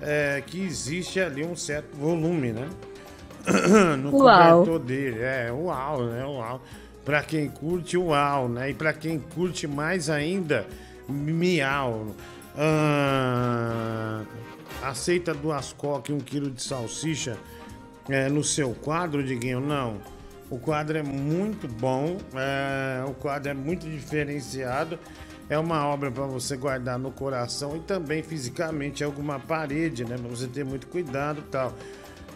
é, 0.00 0.42
que 0.46 0.60
existe 0.60 1.20
ali 1.20 1.44
um 1.44 1.56
certo 1.56 1.96
volume, 1.96 2.52
né? 2.52 2.68
no 3.98 4.10
Uau. 4.16 4.64
cobertor 4.64 4.78
dele. 4.78 5.20
É, 5.20 5.52
uau, 5.52 6.04
né? 6.04 6.24
Uau. 6.24 6.62
Pra 7.04 7.22
quem 7.22 7.48
curte, 7.48 7.96
uau, 7.96 8.48
né? 8.48 8.70
E 8.70 8.74
pra 8.74 8.92
quem 8.92 9.18
curte 9.18 9.66
mais 9.66 10.08
ainda, 10.08 10.66
miau. 11.08 12.14
Ah, 12.56 14.22
aceita 14.82 15.32
duas 15.32 15.72
coques 15.72 16.10
e 16.10 16.12
um 16.12 16.20
quilo 16.20 16.50
de 16.50 16.62
salsicha 16.62 17.36
é, 18.08 18.28
no 18.28 18.42
seu 18.42 18.74
quadro, 18.74 19.22
Diguinho? 19.22 19.60
Não. 19.60 19.98
O 20.50 20.58
quadro 20.58 20.98
é 20.98 21.02
muito 21.02 21.68
bom, 21.68 22.18
é, 22.34 23.04
o 23.08 23.14
quadro 23.14 23.50
é 23.50 23.54
muito 23.54 23.88
diferenciado. 23.88 24.98
É 25.48 25.56
uma 25.56 25.86
obra 25.86 26.10
para 26.10 26.26
você 26.26 26.56
guardar 26.56 26.98
no 26.98 27.12
coração 27.12 27.76
e 27.76 27.80
também 27.80 28.22
fisicamente 28.22 29.02
é 29.02 29.06
alguma 29.06 29.38
parede, 29.38 30.04
né? 30.04 30.16
Pra 30.18 30.28
você 30.28 30.48
ter 30.48 30.64
muito 30.64 30.88
cuidado 30.88 31.42
tal. 31.50 31.72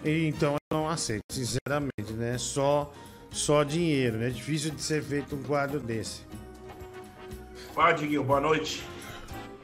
E, 0.04 0.26
então 0.26 0.54
eu 0.54 0.76
não 0.76 0.88
aceito, 0.88 1.22
sinceramente, 1.28 2.12
né? 2.12 2.38
Só, 2.38 2.92
só 3.30 3.64
dinheiro, 3.64 4.18
né? 4.18 4.28
É 4.28 4.30
difícil 4.30 4.70
de 4.70 4.82
ser 4.82 5.02
feito 5.02 5.34
um 5.34 5.42
quadro 5.42 5.80
desse. 5.80 6.22
Fala, 7.74 7.92
Diguinho, 7.92 8.22
boa 8.22 8.40
noite. 8.40 8.84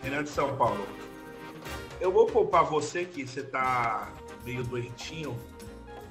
Renan 0.02 0.24
de 0.24 0.30
São 0.30 0.56
Paulo. 0.56 0.84
Eu 2.00 2.10
vou 2.10 2.26
poupar 2.26 2.64
você 2.64 3.04
que 3.04 3.26
você 3.26 3.42
tá 3.42 4.12
meio 4.44 4.64
doentinho, 4.64 5.36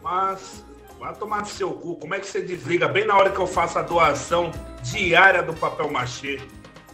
mas 0.02 0.64
vai 1.00 1.14
tomar 1.16 1.40
no 1.40 1.46
seu 1.46 1.72
cu. 1.72 1.96
Como 1.96 2.14
é 2.14 2.20
que 2.20 2.28
você 2.28 2.42
desliga 2.42 2.88
bem 2.88 3.08
na 3.08 3.18
hora 3.18 3.30
que 3.30 3.40
eu 3.40 3.48
faço 3.48 3.80
a 3.80 3.82
doação 3.82 4.52
diária 4.84 5.42
do 5.42 5.54
papel 5.54 5.90
machê? 5.90 6.40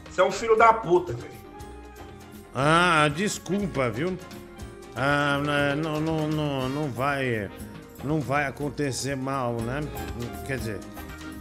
Você 0.10 0.22
é 0.22 0.24
um 0.24 0.32
filho 0.32 0.56
da 0.56 0.72
puta, 0.72 1.12
velho. 1.14 1.34
Ah, 2.54 3.10
desculpa, 3.14 3.90
viu? 3.90 4.18
Ah, 4.96 5.42
né, 5.44 5.76
não, 5.76 6.00
não, 6.00 6.28
não, 6.28 6.70
não 6.70 6.90
vai, 6.90 7.50
não 8.04 8.22
vai 8.22 8.46
acontecer 8.46 9.18
mal, 9.18 9.56
né? 9.56 9.82
Quer 10.46 10.58
dizer, 10.60 10.80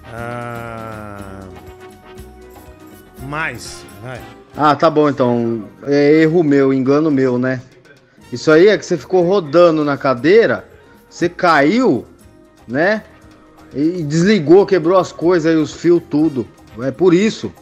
ah, 0.06 1.40
mais, 3.22 3.84
vai. 4.02 4.20
Ah, 4.56 4.74
tá 4.74 4.88
bom 4.88 5.08
então. 5.08 5.68
É 5.84 6.22
erro 6.22 6.42
meu, 6.42 6.72
engano 6.72 7.10
meu, 7.10 7.38
né? 7.38 7.60
Isso 8.32 8.50
aí 8.50 8.66
é 8.68 8.76
que 8.76 8.84
você 8.84 8.96
ficou 8.96 9.22
rodando 9.22 9.84
na 9.84 9.96
cadeira, 9.96 10.66
você 11.08 11.28
caiu, 11.28 12.04
né? 12.66 13.04
E 13.72 14.02
desligou, 14.02 14.64
quebrou 14.64 14.98
as 14.98 15.10
coisas 15.10 15.50
aí, 15.50 15.56
os 15.56 15.72
fios, 15.72 16.02
tudo. 16.08 16.46
É 16.80 16.90
por 16.90 17.12
isso. 17.12 17.52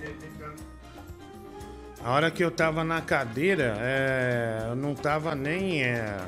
A 2.04 2.10
hora 2.10 2.30
que 2.30 2.42
eu 2.42 2.50
tava 2.50 2.82
na 2.82 3.00
cadeira, 3.00 3.76
é, 3.78 4.66
eu 4.68 4.76
não 4.76 4.94
tava 4.94 5.34
nem. 5.34 5.82
é, 5.84 6.18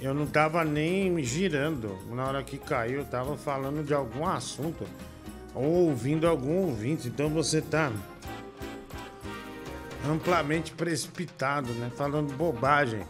eu 0.00 0.14
não 0.14 0.26
tava 0.26 0.64
nem 0.64 1.22
girando. 1.24 1.98
Na 2.10 2.26
hora 2.26 2.42
que 2.42 2.58
caiu, 2.58 3.00
eu 3.00 3.04
tava 3.04 3.36
falando 3.36 3.84
de 3.84 3.94
algum 3.94 4.26
assunto. 4.26 4.84
Ou 5.54 5.88
ouvindo 5.88 6.28
algum 6.28 6.66
ouvinte. 6.66 7.08
Então 7.08 7.28
você 7.30 7.60
tá 7.60 7.90
amplamente 10.08 10.72
precipitado, 10.72 11.72
né? 11.72 11.90
Falando 11.96 12.32
bobagem. 12.34 13.00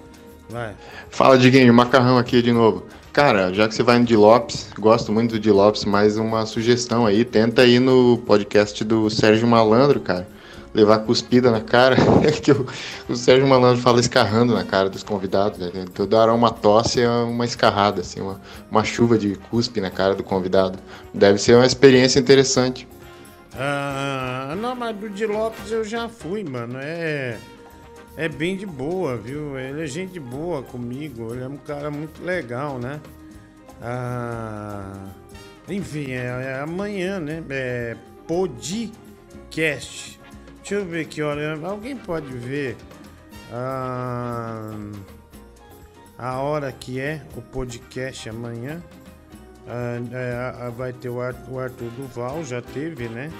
Vai. 0.48 0.74
Fala, 1.10 1.36
Diguinho, 1.36 1.74
macarrão 1.74 2.16
aqui 2.16 2.40
de 2.40 2.52
novo. 2.52 2.86
Cara, 3.18 3.52
já 3.52 3.66
que 3.66 3.74
você 3.74 3.82
vai 3.82 3.98
no 3.98 4.04
de 4.04 4.14
Lopes, 4.14 4.70
gosto 4.78 5.10
muito 5.10 5.32
do 5.32 5.40
de 5.40 5.50
Lopes, 5.50 5.84
mais 5.84 6.16
uma 6.16 6.46
sugestão 6.46 7.04
aí, 7.04 7.24
tenta 7.24 7.66
ir 7.66 7.80
no 7.80 8.16
podcast 8.18 8.84
do 8.84 9.10
Sérgio 9.10 9.44
Malandro, 9.44 9.98
cara. 9.98 10.24
Levar 10.72 11.00
cuspida 11.00 11.50
na 11.50 11.60
cara, 11.60 11.96
que 12.40 12.52
o, 12.52 12.64
o 13.08 13.16
Sérgio 13.16 13.48
Malandro 13.48 13.82
fala 13.82 13.98
escarrando 13.98 14.54
na 14.54 14.62
cara 14.62 14.88
dos 14.88 15.02
convidados, 15.02 15.58
né? 15.58 15.84
Toda 15.92 16.16
hora 16.16 16.32
uma 16.32 16.52
tosse 16.52 17.00
é 17.00 17.10
uma 17.10 17.44
escarrada, 17.44 18.02
assim, 18.02 18.20
uma, 18.20 18.40
uma 18.70 18.84
chuva 18.84 19.18
de 19.18 19.34
cuspe 19.50 19.80
na 19.80 19.90
cara 19.90 20.14
do 20.14 20.22
convidado. 20.22 20.78
Deve 21.12 21.38
ser 21.38 21.56
uma 21.56 21.66
experiência 21.66 22.20
interessante. 22.20 22.86
Ah, 23.52 24.54
não, 24.60 24.76
mas 24.76 24.94
do 24.94 25.10
de 25.10 25.26
Lopes 25.26 25.72
eu 25.72 25.82
já 25.82 26.08
fui, 26.08 26.44
mano. 26.44 26.78
É. 26.80 27.36
É 28.20 28.28
bem 28.28 28.56
de 28.56 28.66
boa, 28.66 29.16
viu? 29.16 29.56
Ele 29.56 29.84
é 29.84 29.86
gente 29.86 30.18
boa 30.18 30.60
comigo. 30.60 31.32
Ele 31.32 31.44
é 31.44 31.48
um 31.48 31.56
cara 31.56 31.88
muito 31.88 32.20
legal, 32.24 32.76
né? 32.76 33.00
Ah, 33.80 34.92
enfim, 35.68 36.10
é, 36.10 36.24
é 36.26 36.60
amanhã, 36.60 37.20
né? 37.20 37.44
É 37.48 37.96
podcast. 38.26 40.18
Deixa 40.58 40.74
eu 40.74 40.84
ver 40.84 41.06
que 41.06 41.22
hora. 41.22 41.56
Alguém 41.64 41.96
pode 41.96 42.26
ver. 42.26 42.76
Ah, 43.52 44.72
a 46.18 46.40
hora 46.40 46.72
que 46.72 46.98
é 46.98 47.22
o 47.36 47.40
podcast 47.40 48.28
amanhã. 48.28 48.82
Ah, 49.64 50.66
é, 50.66 50.70
vai 50.70 50.92
ter 50.92 51.08
o 51.08 51.20
Ar- 51.20 51.36
o 51.48 51.60
Arthur 51.60 51.88
Duval, 51.90 52.42
já 52.44 52.60
teve, 52.60 53.08
né? 53.08 53.30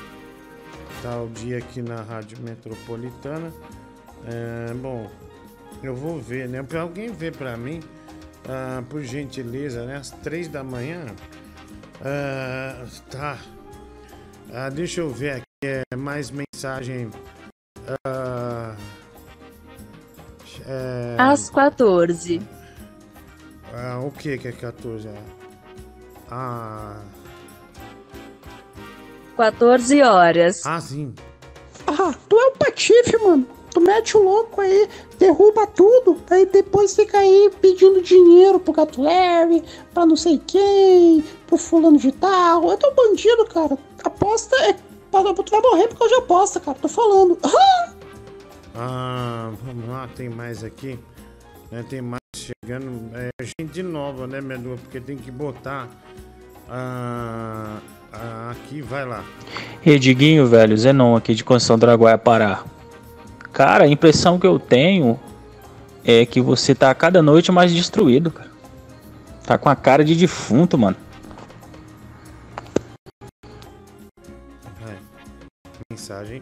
Tá 1.02 1.20
o 1.20 1.28
dia 1.28 1.58
aqui 1.58 1.82
na 1.82 2.00
Rádio 2.02 2.38
Metropolitana. 2.42 3.52
É, 4.26 4.74
bom, 4.74 5.10
eu 5.82 5.94
vou 5.94 6.18
ver, 6.20 6.48
né? 6.48 6.62
Pra 6.62 6.82
alguém 6.82 7.10
ver 7.12 7.34
pra 7.36 7.56
mim, 7.56 7.80
ah, 8.48 8.82
por 8.88 9.02
gentileza, 9.02 9.84
né? 9.86 9.96
Às 9.96 10.10
três 10.10 10.48
da 10.48 10.62
manhã. 10.62 11.06
Ah, 12.04 12.84
tá. 13.10 13.38
Ah, 14.52 14.68
deixa 14.70 15.00
eu 15.00 15.10
ver 15.10 15.30
aqui. 15.32 15.44
É, 15.64 15.96
mais 15.96 16.30
mensagem. 16.30 17.10
Ah, 18.06 18.76
é, 20.66 21.16
Às 21.18 21.50
14. 21.50 22.40
ah, 23.74 23.98
o 24.00 24.10
que 24.12 24.38
que 24.38 24.48
é 24.48 24.52
14? 24.52 25.08
Ah, 26.30 27.00
14 29.36 30.02
horas. 30.02 30.64
ah 30.66 30.80
sim. 30.80 31.14
Ah, 31.86 32.14
tu 32.28 32.36
é 32.38 32.46
o 32.46 32.52
Patife, 32.52 33.16
mano. 33.18 33.46
Tu 33.78 33.80
mete 33.80 34.16
o 34.16 34.22
louco 34.24 34.60
aí, 34.60 34.88
derruba 35.20 35.64
tudo, 35.64 36.16
aí 36.28 36.44
depois 36.46 36.96
fica 36.96 37.18
aí 37.18 37.48
pedindo 37.60 38.02
dinheiro 38.02 38.58
pro 38.58 38.72
Gato 38.72 39.00
Leve, 39.00 39.62
pra 39.94 40.04
não 40.04 40.16
sei 40.16 40.42
quem, 40.44 41.22
pro 41.46 41.56
fulano 41.56 41.96
de 41.96 42.10
tal. 42.10 42.68
Eu 42.68 42.76
tô 42.76 42.90
bandido, 42.90 43.44
cara. 43.46 43.78
Aposta 44.02 44.56
é. 44.64 44.72
Tu 44.72 44.82
vai 45.12 45.60
morrer 45.62 45.86
por 45.86 45.98
causa 45.98 46.12
de 46.16 46.20
aposta, 46.20 46.58
cara. 46.58 46.76
Tô 46.82 46.88
falando. 46.88 47.38
Ah! 48.74 49.52
Vamos 49.62 49.88
lá, 49.88 50.08
tem 50.16 50.28
mais 50.28 50.64
aqui. 50.64 50.98
né, 51.70 51.84
tem 51.88 52.02
mais 52.02 52.20
chegando. 52.34 53.10
É, 53.14 53.28
gente 53.44 53.80
nova, 53.80 54.26
né, 54.26 54.40
Medu? 54.40 54.76
Porque 54.82 55.00
tem 55.00 55.16
que 55.16 55.30
botar. 55.30 55.88
ah, 56.68 57.78
ah, 58.12 58.50
aqui, 58.50 58.82
vai 58.82 59.06
lá. 59.06 59.22
E 59.86 59.96
Diguinho, 60.00 60.48
velho, 60.48 60.76
Zenon 60.76 61.14
aqui 61.14 61.32
de 61.32 61.44
Conceição 61.44 61.78
do 61.78 61.86
Araguaia, 61.86 62.18
Pará. 62.18 62.64
Cara, 63.58 63.86
a 63.86 63.88
impressão 63.88 64.38
que 64.38 64.46
eu 64.46 64.56
tenho 64.56 65.18
é 66.04 66.24
que 66.24 66.40
você 66.40 66.76
tá 66.76 66.92
a 66.92 66.94
cada 66.94 67.20
noite 67.20 67.50
mais 67.50 67.74
destruído, 67.74 68.30
cara. 68.30 68.48
Tá 69.44 69.58
com 69.58 69.68
a 69.68 69.74
cara 69.74 70.04
de 70.04 70.14
defunto, 70.14 70.78
mano. 70.78 70.96
Mensagem. 75.90 76.40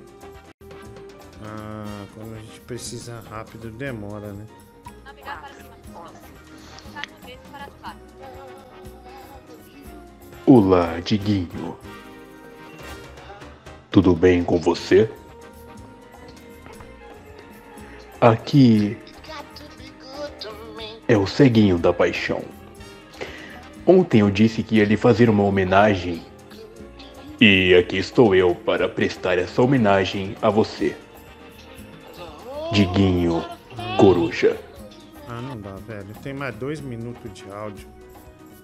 Ah, 1.42 2.05
quando 2.14 2.35
a 2.35 2.38
gente 2.38 2.61
precisa 2.61 3.24
rápido, 3.31 3.70
demora, 3.70 4.35
né? 4.35 4.44
Olá, 10.44 11.00
Diguinho. 11.00 11.79
Tudo 13.90 14.14
bem 14.14 14.44
com 14.44 14.61
você? 14.61 15.11
Aqui 18.26 18.96
é 21.06 21.16
o 21.16 21.28
ceguinho 21.28 21.78
da 21.78 21.92
paixão. 21.92 22.42
Ontem 23.86 24.20
eu 24.20 24.30
disse 24.32 24.64
que 24.64 24.78
ia 24.78 24.84
lhe 24.84 24.96
fazer 24.96 25.30
uma 25.30 25.44
homenagem. 25.44 26.24
E 27.40 27.72
aqui 27.76 27.98
estou 27.98 28.34
eu 28.34 28.52
para 28.52 28.88
prestar 28.88 29.38
essa 29.38 29.62
homenagem 29.62 30.34
a 30.42 30.50
você. 30.50 30.96
Diguinho 32.72 33.44
Coruja. 33.96 34.56
Ah, 35.28 35.40
não 35.40 35.56
dá, 35.60 35.76
velho. 35.86 36.12
Tem 36.20 36.34
mais 36.34 36.52
dois 36.56 36.80
minutos 36.80 37.32
de 37.32 37.44
áudio. 37.48 37.86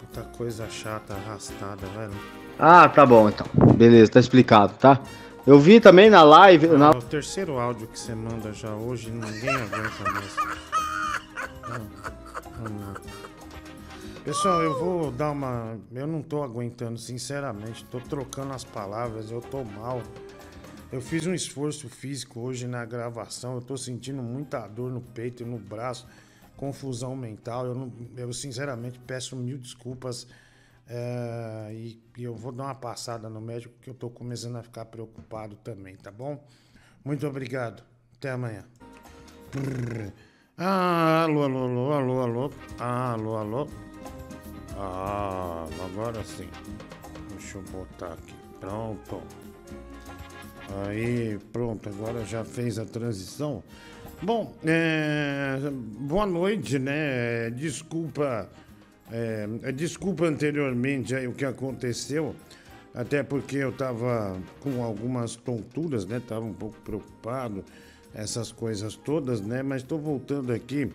Puta 0.01 0.23
coisa 0.37 0.69
chata, 0.69 1.15
arrastada, 1.15 1.87
velho. 1.97 2.15
Ah, 2.59 2.89
tá 2.89 3.07
bom 3.07 3.29
então. 3.29 3.47
Beleza, 3.77 4.11
tá 4.11 4.19
explicado, 4.19 4.73
tá? 4.75 5.01
Eu 5.47 5.59
vi 5.59 5.81
também 5.81 6.09
na 6.09 6.23
live. 6.23 6.67
Ah, 6.69 6.79
Na... 6.79 6.91
O 6.91 7.03
terceiro 7.03 7.59
áudio 7.59 7.89
que 7.89 7.99
você 7.99 8.15
manda 8.15 8.53
já 8.53 8.75
hoje, 8.75 9.11
ninguém 9.11 9.51
aguenta 9.51 10.11
mais. 10.13 10.37
Não, 11.69 12.71
não, 12.71 12.81
não. 12.95 12.95
Pessoal, 14.25 14.63
eu 14.63 14.79
vou 14.79 15.11
dar 15.11 15.33
uma. 15.33 15.77
Eu 15.93 16.07
não 16.07 16.23
tô 16.23 16.43
aguentando, 16.45 16.97
sinceramente. 16.99 17.85
Tô 17.87 17.99
trocando 17.99 18.53
as 18.53 18.63
palavras, 18.63 19.31
eu 19.33 19.41
tô 19.41 19.65
mal. 19.65 20.01
Eu 20.93 21.01
fiz 21.01 21.27
um 21.27 21.35
esforço 21.35 21.89
físico 21.89 22.39
hoje 22.41 22.69
na 22.69 22.85
gravação. 22.85 23.55
Eu 23.57 23.63
tô 23.63 23.77
sentindo 23.77 24.23
muita 24.23 24.67
dor 24.69 24.91
no 24.93 25.01
peito 25.01 25.43
e 25.43 25.47
no 25.47 25.59
braço, 25.59 26.07
confusão 26.57 27.17
mental. 27.17 27.67
Eu, 27.67 27.75
não- 27.75 27.93
eu 28.17 28.33
sinceramente 28.33 29.01
peço 29.01 29.35
mil 29.35 29.59
desculpas. 29.59 30.27
É, 30.89 31.71
e, 31.73 32.03
e 32.17 32.25
eu 32.25 32.35
vou 32.35 32.53
dar 32.53 32.65
uma 32.65 32.75
passada 32.75 33.29
no 33.29 33.41
médico 33.41 33.75
porque 33.75 33.91
eu 33.91 33.95
tô 33.95 34.11
começando 34.11 34.57
a 34.57 34.63
ficar 34.63 34.85
preocupado 34.87 35.57
também, 35.57 35.97
tá 35.97 36.11
bom? 36.11 36.43
Muito 37.05 37.27
obrigado. 37.27 37.83
Até 38.17 38.31
amanhã. 38.31 38.65
Ah, 40.57 41.23
alô, 41.25 41.43
alô, 41.43 41.65
alô, 41.65 41.93
alô, 41.93 42.21
alô. 42.21 42.53
Ah, 42.79 43.13
alô, 43.13 43.37
alô. 43.37 43.69
Ah, 44.77 45.67
agora 45.85 46.23
sim. 46.25 46.49
Deixa 47.31 47.59
eu 47.59 47.63
botar 47.65 48.13
aqui. 48.13 48.35
Pronto. 48.61 49.23
Aí, 50.87 51.39
pronto, 51.53 51.89
agora 51.89 52.25
já 52.25 52.45
fez 52.45 52.79
a 52.79 52.85
transição. 52.85 53.63
Bom, 54.23 54.55
é, 54.65 55.59
boa 55.99 56.25
noite, 56.25 56.79
né? 56.79 57.51
Desculpa, 57.51 58.49
é, 59.13 59.73
desculpa 59.73 60.25
anteriormente 60.25 61.15
aí 61.15 61.29
o 61.29 61.33
que 61.33 61.45
aconteceu, 61.45 62.35
até 62.95 63.23
porque 63.23 63.57
eu 63.59 63.71
tava 63.71 64.39
com 64.61 64.83
algumas 64.83 65.37
tonturas, 65.37 66.07
né? 66.07 66.21
Tava 66.27 66.47
um 66.47 66.55
pouco 66.55 66.77
preocupado, 66.81 67.63
essas 68.15 68.51
coisas 68.51 68.97
todas, 68.97 69.41
né? 69.43 69.63
Mas 69.63 69.83
estou 69.83 69.99
voltando 69.99 70.53
aqui 70.53 70.91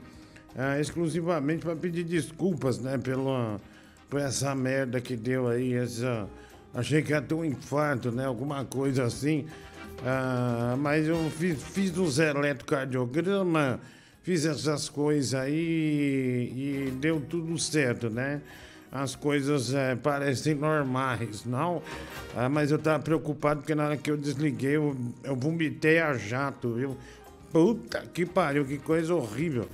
ah, 0.55 0.79
exclusivamente 0.79 1.63
para 1.63 1.75
pedir 1.75 2.03
desculpas, 2.03 2.79
né? 2.79 2.97
Pela, 2.97 3.61
por 4.09 4.19
essa 4.19 4.55
merda 4.55 4.99
que 4.99 5.15
deu 5.15 5.47
aí, 5.47 5.75
essa... 5.75 6.27
Achei 6.73 7.01
que 7.03 7.11
ia 7.11 7.21
ter 7.21 7.35
um 7.35 7.45
infarto, 7.45 8.11
né? 8.11 8.25
Alguma 8.25 8.65
coisa 8.65 9.03
assim. 9.03 9.45
Ah, 10.03 10.75
mas 10.77 11.07
eu 11.07 11.17
fiz, 11.29 11.61
fiz 11.61 11.95
uns 11.97 12.17
eletrocardiograma, 12.17 13.79
fiz 14.27 14.45
essas 14.45 14.89
coisas 14.89 15.33
aí 15.33 16.51
e 16.53 16.91
deu 16.99 17.21
tudo 17.21 17.57
certo, 17.57 18.09
né? 18.09 18.41
As 18.91 19.15
coisas 19.15 19.73
eh, 19.73 19.95
parecem 19.95 20.53
normais, 20.53 21.45
não? 21.45 21.81
Ah, 22.35 22.49
mas 22.49 22.69
eu 22.69 22.77
tava 22.77 23.01
preocupado 23.01 23.61
porque 23.61 23.73
na 23.73 23.85
hora 23.85 23.95
que 23.95 24.11
eu 24.11 24.17
desliguei, 24.17 24.75
eu, 24.75 24.97
eu 25.23 25.33
vomitei 25.33 25.99
a 25.99 26.13
jato, 26.17 26.73
viu? 26.73 26.97
Puta 27.53 28.03
que 28.13 28.25
pariu, 28.25 28.65
que 28.65 28.77
coisa 28.77 29.15
horrível. 29.15 29.65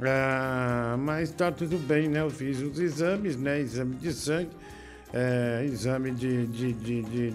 Ah, 0.00 0.94
mas 1.00 1.32
tá 1.32 1.50
tudo 1.50 1.76
bem, 1.76 2.08
né? 2.08 2.20
Eu 2.20 2.30
fiz 2.30 2.60
os 2.60 2.78
exames, 2.78 3.36
né? 3.36 3.58
Exame 3.58 3.96
de 3.96 4.12
sangue, 4.12 4.50
eh, 5.12 5.66
exame 5.68 6.12
de, 6.12 6.46
de, 6.46 6.72
de, 6.74 7.02
de- 7.02 7.30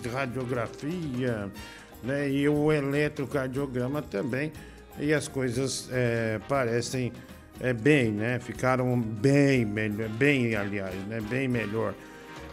de 0.00 0.08
radiografia, 0.08 1.50
né? 2.02 2.30
E 2.30 2.48
o 2.48 2.72
eletrocardiograma 2.72 4.00
também. 4.00 4.50
E 4.98 5.12
as 5.12 5.28
coisas 5.28 5.88
eh, 5.90 6.40
parecem 6.48 7.12
eh, 7.60 7.72
bem, 7.72 8.12
né? 8.12 8.38
Ficaram 8.38 9.00
bem 9.00 9.64
melhor, 9.64 10.08
bem, 10.10 10.54
aliás, 10.54 10.94
né? 11.06 11.20
Bem 11.20 11.48
melhor. 11.48 11.94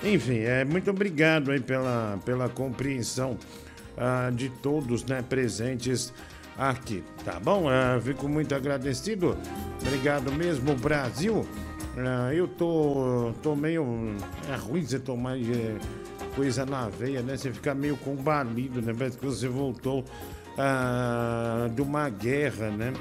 Enfim, 0.04 0.40
é, 0.40 0.64
muito 0.64 0.90
obrigado 0.90 1.52
aí 1.52 1.60
pela, 1.60 2.18
pela 2.24 2.48
compreensão 2.48 3.38
ah, 3.98 4.32
de 4.34 4.50
todos 4.50 5.04
né, 5.04 5.22
presentes 5.22 6.14
aqui, 6.58 7.04
tá 7.26 7.38
bom? 7.40 7.68
Ah, 7.70 8.00
fico 8.02 8.28
muito 8.30 8.56
agradecido. 8.56 9.38
Obrigado 9.82 10.32
mesmo, 10.32 10.74
Brasil. 10.76 11.46
Ah, 11.98 12.34
eu 12.34 12.48
tô, 12.48 13.34
tô 13.44 13.56
meio. 13.56 14.16
É 14.50 14.56
ruim 14.56 14.86
você 14.86 15.00
tomar 15.00 15.38
eh, 15.38 15.78
coisa 16.34 16.66
na 16.66 16.88
veia, 16.88 17.22
né? 17.22 17.36
Você 17.36 17.52
fica 17.52 17.76
meio 17.76 17.98
combalido, 17.98 18.82
né? 18.82 18.96
Parece 18.98 19.18
que 19.18 19.26
você 19.26 19.50
voltou 19.50 20.06
ah, 20.60 21.70
de 21.74 21.82
uma 21.82 22.10
guerra, 22.10 22.70
né? 22.70 22.92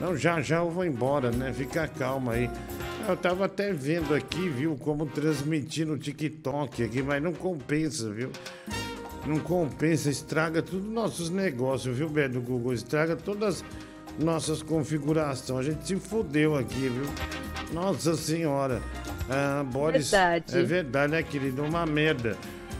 Não, 0.00 0.16
já 0.16 0.40
já 0.40 0.58
eu 0.58 0.70
vou 0.70 0.84
embora, 0.84 1.32
né? 1.32 1.52
Fica 1.52 1.88
calma 1.88 2.34
aí. 2.34 2.48
Eu 3.08 3.16
tava 3.16 3.46
até 3.46 3.72
vendo 3.72 4.14
aqui, 4.14 4.48
viu, 4.48 4.76
como 4.76 5.04
transmitir 5.06 5.86
no 5.86 5.98
TikTok 5.98 6.84
aqui, 6.84 7.02
mas 7.02 7.20
não 7.20 7.32
compensa, 7.32 8.10
viu? 8.10 8.30
Não 9.26 9.40
compensa, 9.40 10.08
estraga 10.08 10.62
tudo 10.62 10.88
nossos 10.88 11.28
negócios, 11.30 11.96
viu, 11.96 12.08
Beto 12.08 12.34
do 12.34 12.40
Google? 12.40 12.72
Estraga 12.72 13.16
todas 13.16 13.64
as 14.16 14.24
nossas 14.24 14.62
configurações. 14.62 15.66
A 15.66 15.70
gente 15.70 15.86
se 15.86 15.96
fodeu 15.96 16.54
aqui, 16.54 16.88
viu? 16.88 17.06
Nossa 17.72 18.14
senhora. 18.14 18.80
Ah, 19.28 19.64
Boris. 19.64 20.10
Verdade. 20.10 20.58
É 20.58 20.62
verdade, 20.62 21.12
né, 21.12 21.22
querido? 21.22 21.64
Uma 21.64 21.84
merda. 21.84 22.36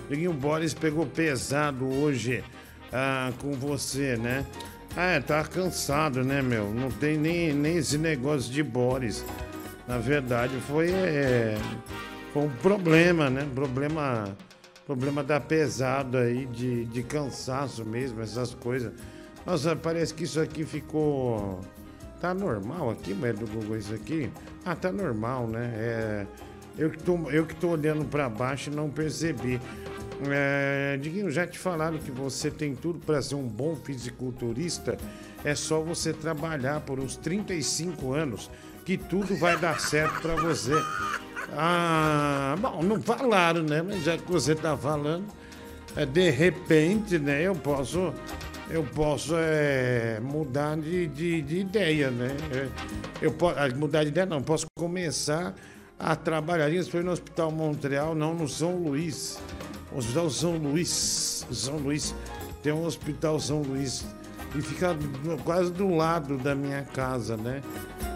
E 0.09 0.29
o 0.29 0.33
Boris 0.33 0.75
pegou 0.75 1.07
pesado 1.07 1.87
hoje 1.87 2.45
ah, 2.93 3.33
com 3.41 3.53
você, 3.53 4.17
né? 4.17 4.45
Ah, 4.97 5.13
é, 5.13 5.21
tá 5.21 5.45
cansado, 5.45 6.25
né, 6.25 6.43
meu? 6.43 6.71
Não 6.71 6.91
tem 6.91 7.17
nem, 7.17 7.53
nem 7.53 7.77
esse 7.77 7.97
negócio 7.97 8.53
de 8.53 8.63
Boris. 8.63 9.25
Na 9.87 9.99
verdade, 9.99 10.57
foi, 10.69 10.91
é, 10.91 11.57
foi 12.33 12.43
um 12.43 12.51
problema, 12.51 13.31
né? 13.31 13.47
Problema, 13.55 14.37
problema 14.87 15.23
da 15.23 15.39
pesada 15.39 16.21
aí, 16.21 16.47
de, 16.47 16.85
de 16.87 17.03
cansaço 17.03 17.85
mesmo, 17.85 18.21
essas 18.21 18.55
coisas. 18.55 18.93
Nossa, 19.47 19.75
parece 19.77 20.13
que 20.13 20.25
isso 20.25 20.41
aqui 20.41 20.65
ficou. 20.65 21.61
Tá 22.21 22.35
normal 22.35 22.91
aqui, 22.91 23.15
mas 23.15 23.39
do 23.39 23.47
Google 23.47 23.79
isso 23.79 23.95
aqui? 23.95 24.31
Ah, 24.65 24.77
tá 24.77 24.93
normal, 24.93 25.47
né? 25.47 25.73
É, 25.75 26.27
eu, 26.77 26.91
que 26.91 26.99
tô, 26.99 27.17
eu 27.31 27.47
que 27.47 27.55
tô 27.55 27.69
olhando 27.69 28.05
para 28.05 28.29
baixo 28.29 28.71
e 28.71 28.75
não 28.75 28.91
percebi. 28.91 29.61
É, 30.29 30.99
Diguinho, 31.01 31.31
já 31.31 31.47
te 31.47 31.59
falaram 31.59 31.99
que 31.99 32.11
você 32.11 32.51
tem 32.51 32.75
tudo 32.75 32.99
para 32.99 33.23
ser 33.23 33.35
um 33.37 33.47
bom 33.47 33.77
fisiculturista. 33.77 34.99
É 35.45 35.55
só 35.55 35.81
você 35.81 36.13
trabalhar 36.13 36.81
por 36.81 37.01
uns 37.01 37.17
35 37.17 38.13
anos 38.13 38.51
que 38.85 38.99
tudo 38.99 39.35
vai 39.37 39.57
dar 39.59 39.81
certo 39.81 40.21
para 40.21 40.35
você. 40.37 40.75
Ah, 41.57 42.55
bom, 42.61 42.83
não 42.83 43.01
falaram, 43.01 43.63
né? 43.63 43.83
Mas 43.83 44.05
já 44.05 44.19
que 44.19 44.31
você 44.31 44.55
tá 44.55 44.77
falando, 44.77 45.25
é, 45.97 46.05
de 46.05 46.31
repente, 46.31 47.19
né? 47.19 47.43
Eu 47.43 47.55
posso, 47.55 48.13
eu 48.69 48.85
posso 48.85 49.35
é, 49.37 50.21
mudar 50.21 50.77
de, 50.77 51.07
de, 51.07 51.43
de 51.43 51.59
ideia, 51.59 52.11
né? 52.11 52.37
É, 52.53 52.69
Eu 53.23 53.33
posso 53.33 53.77
mudar 53.77 54.03
de 54.05 54.11
ideia, 54.11 54.27
não. 54.27 54.43
Posso 54.43 54.67
começar 54.79 55.55
a 55.99 56.15
trabalhar. 56.15 56.69
Isso 56.71 56.91
foi 56.91 57.03
no 57.03 57.11
Hospital 57.11 57.51
Montreal, 57.51 58.15
não 58.15 58.35
no 58.35 58.49
São 58.49 58.77
Luís. 58.77 59.39
Hospital 59.95 60.31
São 60.31 60.57
Luís. 60.57 61.47
São 61.51 61.77
Luís. 61.77 62.15
Tem 62.63 62.73
um 62.73 62.85
Hospital 62.85 63.41
São 63.41 63.63
Luís. 63.63 64.05
E 64.55 64.61
fica 64.61 64.97
quase 65.45 65.73
do 65.73 65.95
lado 65.95 66.37
da 66.37 66.55
minha 66.55 66.83
casa, 66.83 67.37
né? 67.37 67.63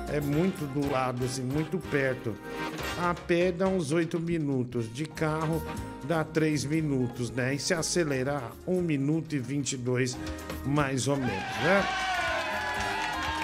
É 0.08 0.20
muito 0.20 0.66
do 0.72 0.90
lado, 0.90 1.24
assim, 1.24 1.42
muito 1.42 1.78
perto. 1.78 2.34
A 3.00 3.14
pé 3.14 3.52
dá 3.52 3.66
uns 3.66 3.92
8 3.92 4.18
minutos. 4.20 4.92
De 4.92 5.06
carro 5.06 5.62
dá 6.04 6.24
3 6.24 6.64
minutos, 6.64 7.30
né? 7.30 7.54
E 7.54 7.58
se 7.58 7.72
acelerar, 7.72 8.52
1 8.66 8.80
minuto 8.82 9.34
e 9.34 9.38
22, 9.38 10.16
mais 10.64 11.08
ou 11.08 11.16
menos, 11.16 11.32
né? 11.32 11.84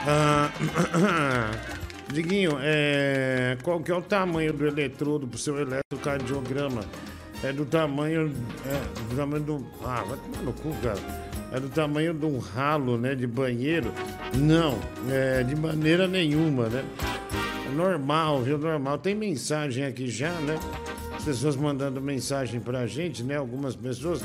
Ah, 0.06 0.50
Diguinho, 2.12 2.58
é, 2.60 3.56
qual 3.62 3.80
que 3.80 3.92
é 3.92 3.94
o 3.94 4.02
tamanho 4.02 4.52
do 4.52 4.66
eletrodo 4.66 5.28
pro 5.28 5.38
seu 5.38 5.60
eletrocardiograma? 5.60 6.82
É 7.42 7.52
do 7.52 7.64
tamanho. 7.64 8.32
É, 8.66 9.08
do 9.08 9.16
tamanho 9.16 9.42
do. 9.42 9.66
Ah, 9.84 10.04
vai 10.06 10.18
tomar 10.18 10.42
no 10.44 10.52
cu, 10.52 10.74
cara. 10.82 10.98
É 11.52 11.58
do 11.58 11.68
tamanho 11.68 12.14
de 12.14 12.26
um 12.26 12.38
ralo, 12.38 12.96
né? 12.98 13.14
De 13.14 13.26
banheiro? 13.26 13.92
Não, 14.36 14.78
é, 15.10 15.42
de 15.42 15.56
maneira 15.56 16.06
nenhuma, 16.06 16.68
né? 16.68 16.84
É 17.66 17.74
normal, 17.74 18.42
viu? 18.42 18.58
Normal. 18.58 18.98
Tem 18.98 19.14
mensagem 19.14 19.84
aqui 19.84 20.08
já, 20.08 20.32
né? 20.32 20.58
As 21.16 21.24
pessoas 21.24 21.56
mandando 21.56 22.00
mensagem 22.00 22.60
pra 22.60 22.86
gente, 22.86 23.22
né? 23.22 23.36
Algumas 23.36 23.74
pessoas. 23.74 24.22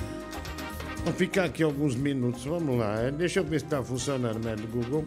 Vamos 1.03 1.17
ficar 1.17 1.45
aqui 1.45 1.63
alguns 1.63 1.95
minutos, 1.95 2.45
vamos 2.45 2.77
lá. 2.77 2.99
É, 2.99 3.11
Deixa 3.11 3.39
eu 3.39 3.43
ver 3.43 3.59
se 3.59 3.65
tá 3.65 3.81
funcionando, 3.81 4.43
né? 4.43 4.55
Do 4.55 4.67
Google. 4.67 5.05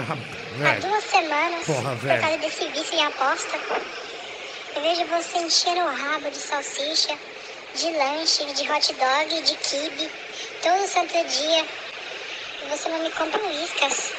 Há 0.00 0.78
duas 0.80 1.04
semanas 1.04 1.64
Porra, 1.66 1.96
por 1.96 2.20
causa 2.20 2.38
desse 2.38 2.68
vício 2.68 2.94
em 2.94 3.04
aposta. 3.04 3.58
Eu 4.74 4.82
vejo 4.82 5.04
você 5.06 5.38
encher 5.38 5.76
o 5.76 5.86
rabo 5.86 6.30
de 6.30 6.36
salsicha, 6.36 7.18
de 7.74 7.90
lanche, 7.90 8.44
de 8.52 8.70
hot 8.70 8.94
dog, 8.94 9.42
de 9.42 9.56
kibe, 9.56 10.10
todo 10.62 10.86
santo 10.86 11.12
dia. 11.12 11.64
E 12.62 12.68
você 12.68 12.88
não 12.88 13.02
me 13.02 13.10
compra 13.10 13.40
uíscas. 13.46 14.12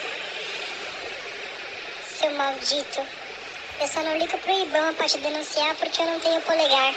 Seu 2.20 2.32
maldito. 2.32 3.02
Eu 3.80 3.88
só 3.88 4.04
não 4.04 4.18
ligo 4.18 4.38
pro 4.38 4.52
Ibama 4.52 4.94
pra 4.94 5.08
te 5.08 5.18
denunciar 5.20 5.76
porque 5.76 6.02
eu 6.02 6.06
não 6.06 6.20
tenho 6.20 6.42
polegar. 6.42 6.94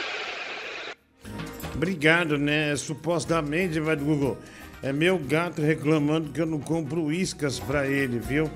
Obrigado, 1.73 2.37
né? 2.37 2.75
Supostamente, 2.75 3.79
vai 3.79 3.95
do 3.95 4.05
Google. 4.05 4.37
É 4.85 4.93
meu 4.93 5.17
gato 5.17 5.63
reclamando 5.63 6.29
que 6.29 6.39
eu 6.39 6.45
não 6.45 6.59
compro 6.59 7.11
iscas 7.11 7.59
pra 7.59 7.87
ele, 7.87 8.19
viu? 8.19 8.47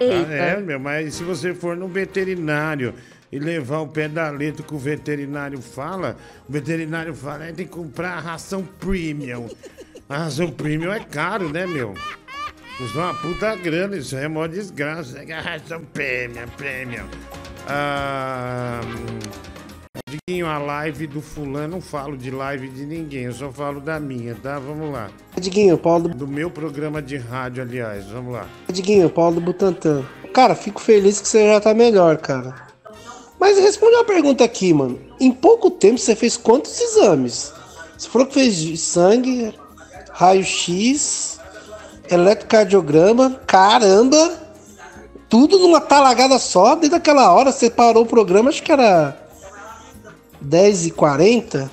Eita. 0.00 0.30
Ah, 0.30 0.34
é, 0.34 0.56
meu, 0.56 0.80
mas 0.80 1.16
se 1.16 1.22
você 1.22 1.52
for 1.52 1.76
no 1.76 1.86
veterinário 1.86 2.94
e 3.30 3.38
levar 3.38 3.80
o 3.80 3.86
pé 3.86 4.08
da 4.08 4.30
letra 4.30 4.62
que 4.62 4.74
o 4.74 4.78
veterinário 4.78 5.60
fala, 5.60 6.16
o 6.48 6.52
veterinário 6.52 7.14
fala, 7.14 7.44
é, 7.44 7.52
tem 7.52 7.66
que 7.66 7.72
comprar 7.72 8.12
a 8.12 8.20
ração 8.20 8.66
premium. 8.80 9.50
A 10.08 10.16
ração 10.16 10.50
premium 10.50 10.90
é 10.90 11.00
caro, 11.00 11.50
né, 11.50 11.66
meu? 11.66 11.92
Custa 12.78 12.98
uma 12.98 13.12
puta 13.12 13.54
grana, 13.56 13.98
isso 13.98 14.16
aí 14.16 14.24
é 14.24 14.28
mó 14.28 14.46
desgraça. 14.46 15.18
É 15.18 15.30
a 15.30 15.42
ração 15.42 15.84
premium, 15.92 16.48
premium. 16.56 17.04
Ah, 17.68 18.80
Diguinho, 20.08 20.46
a 20.46 20.58
live 20.58 21.06
do 21.06 21.20
fulano, 21.20 21.68
não 21.68 21.80
falo 21.80 22.16
de 22.16 22.30
live 22.30 22.68
de 22.68 22.84
ninguém, 22.84 23.24
eu 23.24 23.32
só 23.32 23.50
falo 23.50 23.80
da 23.80 23.98
minha, 23.98 24.34
tá? 24.34 24.58
Vamos 24.58 24.92
lá. 24.92 25.10
Diguinho, 25.38 25.78
Paulo 25.78 26.08
Do 26.08 26.26
meu 26.26 26.50
programa 26.50 27.00
de 27.00 27.16
rádio, 27.16 27.62
aliás, 27.62 28.06
vamos 28.06 28.32
lá. 28.32 28.46
Diguinho, 28.70 29.08
Paulo 29.08 29.36
do 29.36 29.40
Butantan. 29.40 30.04
Cara, 30.32 30.54
fico 30.54 30.80
feliz 30.80 31.20
que 31.20 31.28
você 31.28 31.46
já 31.46 31.60
tá 31.60 31.72
melhor, 31.72 32.18
cara. 32.18 32.54
Mas 33.38 33.58
responde 33.58 33.94
uma 33.94 34.04
pergunta 34.04 34.44
aqui, 34.44 34.72
mano. 34.72 34.98
Em 35.20 35.30
pouco 35.30 35.70
tempo 35.70 35.98
você 35.98 36.14
fez 36.14 36.36
quantos 36.36 36.80
exames? 36.80 37.52
Você 37.96 38.08
falou 38.08 38.26
que 38.26 38.34
fez 38.34 38.80
sangue, 38.80 39.54
raio-x, 40.12 41.40
eletrocardiograma, 42.10 43.40
caramba! 43.46 44.46
Tudo 45.28 45.58
numa 45.58 45.80
talagada 45.80 46.38
só, 46.38 46.76
desde 46.76 46.96
aquela 46.96 47.32
hora 47.32 47.50
você 47.50 47.68
parou 47.68 48.04
o 48.04 48.06
programa, 48.06 48.48
acho 48.48 48.62
que 48.62 48.70
era 48.70 49.25
10h40. 50.44 51.70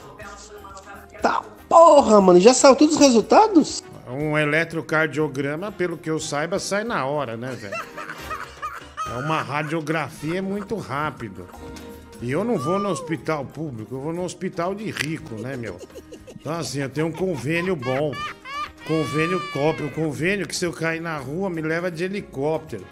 Tá 1.22 1.42
porra, 1.68 2.22
mano, 2.22 2.40
já 2.40 2.54
saiu 2.54 2.76
todos 2.76 2.96
os 2.96 3.02
resultados? 3.02 3.84
Um 4.10 4.38
eletrocardiograma, 4.38 5.72
pelo 5.72 5.98
que 5.98 6.10
eu 6.10 6.20
saiba, 6.20 6.60
sai 6.60 6.84
na 6.84 7.06
hora, 7.06 7.36
né, 7.36 7.52
velho? 7.52 7.76
É 9.10 9.18
uma 9.18 9.42
radiografia 9.42 10.42
muito 10.42 10.76
rápido. 10.76 11.48
E 12.22 12.32
eu 12.32 12.44
não 12.44 12.58
vou 12.58 12.80
no 12.80 12.90
hospital 12.90 13.44
público, 13.46 13.96
eu 13.96 14.02
vou 14.02 14.14
no 14.14 14.24
hospital 14.24 14.74
de 14.74 14.90
rico, 14.90 15.36
né, 15.36 15.58
meu? 15.58 15.80
Então, 16.40 16.54
assim, 16.54 16.80
eu 16.80 16.90
tenho 16.90 17.08
um 17.08 17.12
convênio 17.12 17.76
bom. 17.76 18.12
Convênio 18.88 19.42
top. 19.52 19.84
O 19.84 19.92
convênio 19.92 20.48
que 20.48 20.56
se 20.56 20.66
eu 20.66 20.74
cair 20.74 21.02
na 21.02 21.18
rua 21.18 21.50
me 21.50 21.62
leva 21.62 21.90
de 21.90 22.04
helicóptero. 22.04 22.86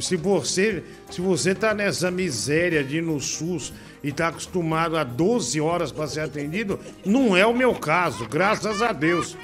Se 0.00 0.16
você, 0.16 0.82
se 1.10 1.20
você 1.20 1.54
tá 1.54 1.72
nessa 1.72 2.10
miséria 2.10 2.82
de 2.82 2.98
ir 2.98 3.02
no 3.02 3.20
SUS 3.20 3.72
e 4.02 4.12
tá 4.12 4.28
acostumado 4.28 4.96
a 4.96 5.04
12 5.04 5.60
horas 5.60 5.92
para 5.92 6.06
ser 6.06 6.20
atendido, 6.20 6.78
não 7.04 7.36
é 7.36 7.46
o 7.46 7.54
meu 7.54 7.74
caso, 7.74 8.26
graças 8.28 8.82
a 8.82 8.92
Deus. 8.92 9.36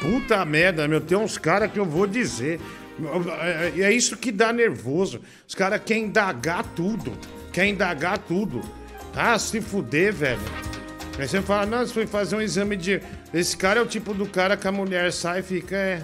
Puta 0.00 0.44
merda, 0.44 0.86
meu, 0.86 1.00
tem 1.00 1.16
uns 1.16 1.38
caras 1.38 1.70
que 1.70 1.78
eu 1.78 1.86
vou 1.86 2.06
dizer. 2.06 2.60
É 3.76 3.82
é 3.82 3.92
isso 3.92 4.16
que 4.16 4.32
dá 4.32 4.52
nervoso. 4.52 5.20
Os 5.46 5.54
caras 5.54 5.80
querem 5.84 6.04
indagar 6.04 6.64
tudo. 6.74 7.12
Querem 7.52 7.72
indagar 7.72 8.18
tudo. 8.18 8.60
Ah, 9.14 9.38
se 9.38 9.60
fuder, 9.60 10.12
velho. 10.12 10.40
Aí 11.18 11.26
você 11.26 11.40
fala, 11.40 11.64
não, 11.64 11.78
você 11.78 11.92
foi 11.92 12.06
fazer 12.06 12.36
um 12.36 12.42
exame 12.42 12.76
de. 12.76 13.00
Esse 13.32 13.56
cara 13.56 13.80
é 13.80 13.82
o 13.82 13.86
tipo 13.86 14.12
do 14.12 14.26
cara 14.26 14.56
que 14.56 14.68
a 14.68 14.72
mulher 14.72 15.12
sai 15.12 15.40
e 15.40 15.42
fica. 15.42 15.76
É... 15.76 16.02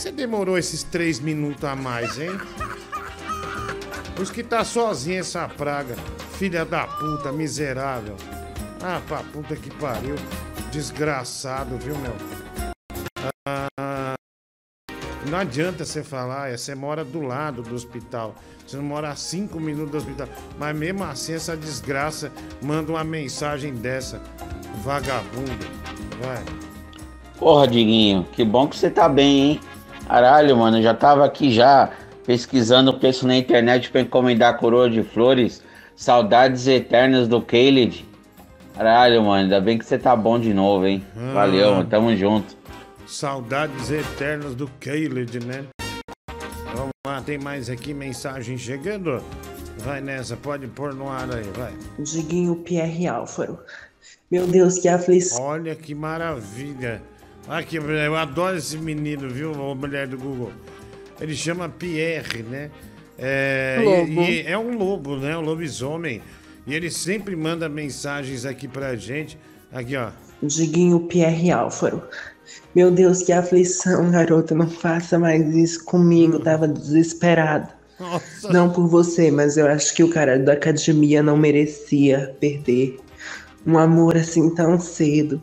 Você 0.00 0.10
demorou 0.10 0.56
esses 0.56 0.82
três 0.82 1.20
minutos 1.20 1.62
a 1.62 1.76
mais, 1.76 2.18
hein? 2.18 2.30
Isso 4.18 4.32
que 4.32 4.42
tá 4.42 4.64
sozinha 4.64 5.20
essa 5.20 5.46
praga. 5.46 5.94
Filha 6.38 6.64
da 6.64 6.86
puta, 6.86 7.30
miserável. 7.30 8.16
Ah, 8.82 9.02
pra 9.06 9.18
puta 9.18 9.54
que 9.54 9.68
pariu. 9.74 10.14
Desgraçado, 10.72 11.76
viu, 11.76 11.94
meu? 11.98 12.14
Ah, 13.46 14.14
não 15.28 15.36
adianta 15.36 15.84
você 15.84 16.02
falar, 16.02 16.48
é, 16.48 16.56
você 16.56 16.74
mora 16.74 17.04
do 17.04 17.20
lado 17.20 17.60
do 17.60 17.74
hospital. 17.74 18.34
Você 18.66 18.78
não 18.78 18.84
mora 18.84 19.10
a 19.10 19.16
cinco 19.16 19.60
minutos 19.60 19.90
do 19.90 19.98
hospital. 19.98 20.28
Mas 20.58 20.74
mesmo 20.74 21.04
assim, 21.04 21.34
essa 21.34 21.54
desgraça 21.54 22.32
manda 22.62 22.90
uma 22.90 23.04
mensagem 23.04 23.74
dessa. 23.74 24.18
Vagabundo. 24.82 25.66
Vai. 26.22 26.42
Porra, 27.38 27.68
Diguinho, 27.68 28.26
que 28.32 28.42
bom 28.46 28.66
que 28.66 28.78
você 28.78 28.88
tá 28.88 29.06
bem, 29.06 29.40
hein? 29.40 29.60
Caralho, 30.14 30.56
mano, 30.56 30.78
eu 30.78 30.82
já 30.82 30.92
tava 30.92 31.24
aqui 31.24 31.52
já 31.52 31.88
pesquisando 32.26 32.90
o 32.90 32.98
preço 32.98 33.28
na 33.28 33.36
internet 33.36 33.92
pra 33.92 34.00
encomendar 34.00 34.52
a 34.52 34.58
coroa 34.58 34.90
de 34.90 35.04
flores. 35.04 35.62
Saudades 35.94 36.66
eternas 36.66 37.28
do 37.28 37.40
Caled. 37.40 38.04
Caralho, 38.74 39.22
mano, 39.22 39.44
ainda 39.44 39.60
bem 39.60 39.78
que 39.78 39.84
você 39.84 39.96
tá 39.96 40.16
bom 40.16 40.36
de 40.40 40.52
novo, 40.52 40.84
hein? 40.84 41.04
Valeu, 41.32 41.68
Ah. 41.68 41.74
mano, 41.76 41.88
tamo 41.88 42.16
junto. 42.16 42.56
Saudades 43.06 43.88
eternas 43.92 44.56
do 44.56 44.68
Caled, 44.80 45.38
né? 45.46 45.66
Vamos 46.74 46.90
lá, 47.06 47.20
tem 47.20 47.38
mais 47.38 47.70
aqui 47.70 47.94
mensagem 47.94 48.58
chegando. 48.58 49.22
Vai 49.78 50.00
nessa, 50.00 50.36
pode 50.36 50.66
pôr 50.66 50.92
no 50.92 51.08
ar 51.08 51.28
aí, 51.32 51.48
vai. 51.56 51.72
Diguinho 52.00 52.56
Pierre 52.56 53.06
Álvaro. 53.06 53.60
Meu 54.28 54.44
Deus, 54.48 54.76
que 54.80 54.88
aflição. 54.88 55.40
Olha 55.40 55.76
que 55.76 55.94
maravilha. 55.94 57.00
Aqui, 57.50 57.76
eu 57.78 58.14
adoro 58.16 58.56
esse 58.56 58.78
menino, 58.78 59.28
viu, 59.28 59.52
a 59.52 59.74
mulher 59.74 60.06
do 60.06 60.16
Google. 60.16 60.52
Ele 61.20 61.34
chama 61.34 61.68
Pierre, 61.68 62.44
né? 62.44 62.70
É, 63.18 63.80
Lobo. 63.84 64.22
e- 64.22 64.42
e 64.42 64.46
é 64.46 64.56
um 64.56 64.78
lobo, 64.78 65.16
né? 65.16 65.36
Um 65.36 65.40
lobisomem. 65.40 66.22
E 66.64 66.72
ele 66.72 66.90
sempre 66.92 67.34
manda 67.34 67.68
mensagens 67.68 68.46
aqui 68.46 68.68
pra 68.68 68.94
gente. 68.94 69.36
Aqui, 69.72 69.96
ó. 69.96 70.10
Diguinho 70.40 71.00
Pierre 71.00 71.50
Álvaro. 71.50 72.02
Meu 72.72 72.88
Deus, 72.90 73.22
que 73.24 73.32
aflição, 73.32 74.12
garoto. 74.12 74.54
Não 74.54 74.70
faça 74.70 75.18
mais 75.18 75.52
isso 75.54 75.84
comigo. 75.84 76.38
Tava 76.38 76.68
desesperado. 76.68 77.68
Nossa. 77.98 78.52
Não 78.52 78.70
por 78.70 78.86
você, 78.86 79.28
mas 79.30 79.56
eu 79.56 79.66
acho 79.66 79.92
que 79.94 80.04
o 80.04 80.08
cara 80.08 80.38
da 80.38 80.52
academia 80.52 81.20
não 81.22 81.36
merecia 81.36 82.34
perder 82.40 82.96
um 83.66 83.76
amor 83.76 84.16
assim 84.16 84.54
tão 84.54 84.78
cedo. 84.80 85.42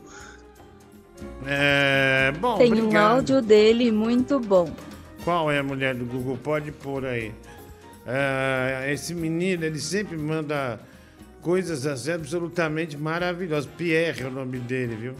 É, 1.50 2.34
bom, 2.40 2.58
Tem 2.58 2.74
um 2.74 2.78
obrigado. 2.80 3.12
áudio 3.16 3.42
dele 3.42 3.90
muito 3.90 4.38
bom. 4.40 4.70
Qual 5.24 5.50
é 5.50 5.60
a 5.60 5.64
mulher 5.64 5.96
do 5.96 6.04
Google? 6.06 6.38
Pode 6.44 6.72
pôr 6.74 7.06
aí. 7.06 7.34
É, 8.06 8.92
esse 8.92 9.14
menino, 9.14 9.64
ele 9.64 9.80
sempre 9.80 10.18
manda 10.18 10.80
coisas 11.42 11.86
assim, 11.86 12.12
absolutamente 12.12 12.98
maravilhosas. 12.98 13.70
Pierre 13.78 14.24
é 14.24 14.26
o 14.28 14.32
nome 14.32 14.60
dele, 14.60 14.96
viu? 14.96 15.14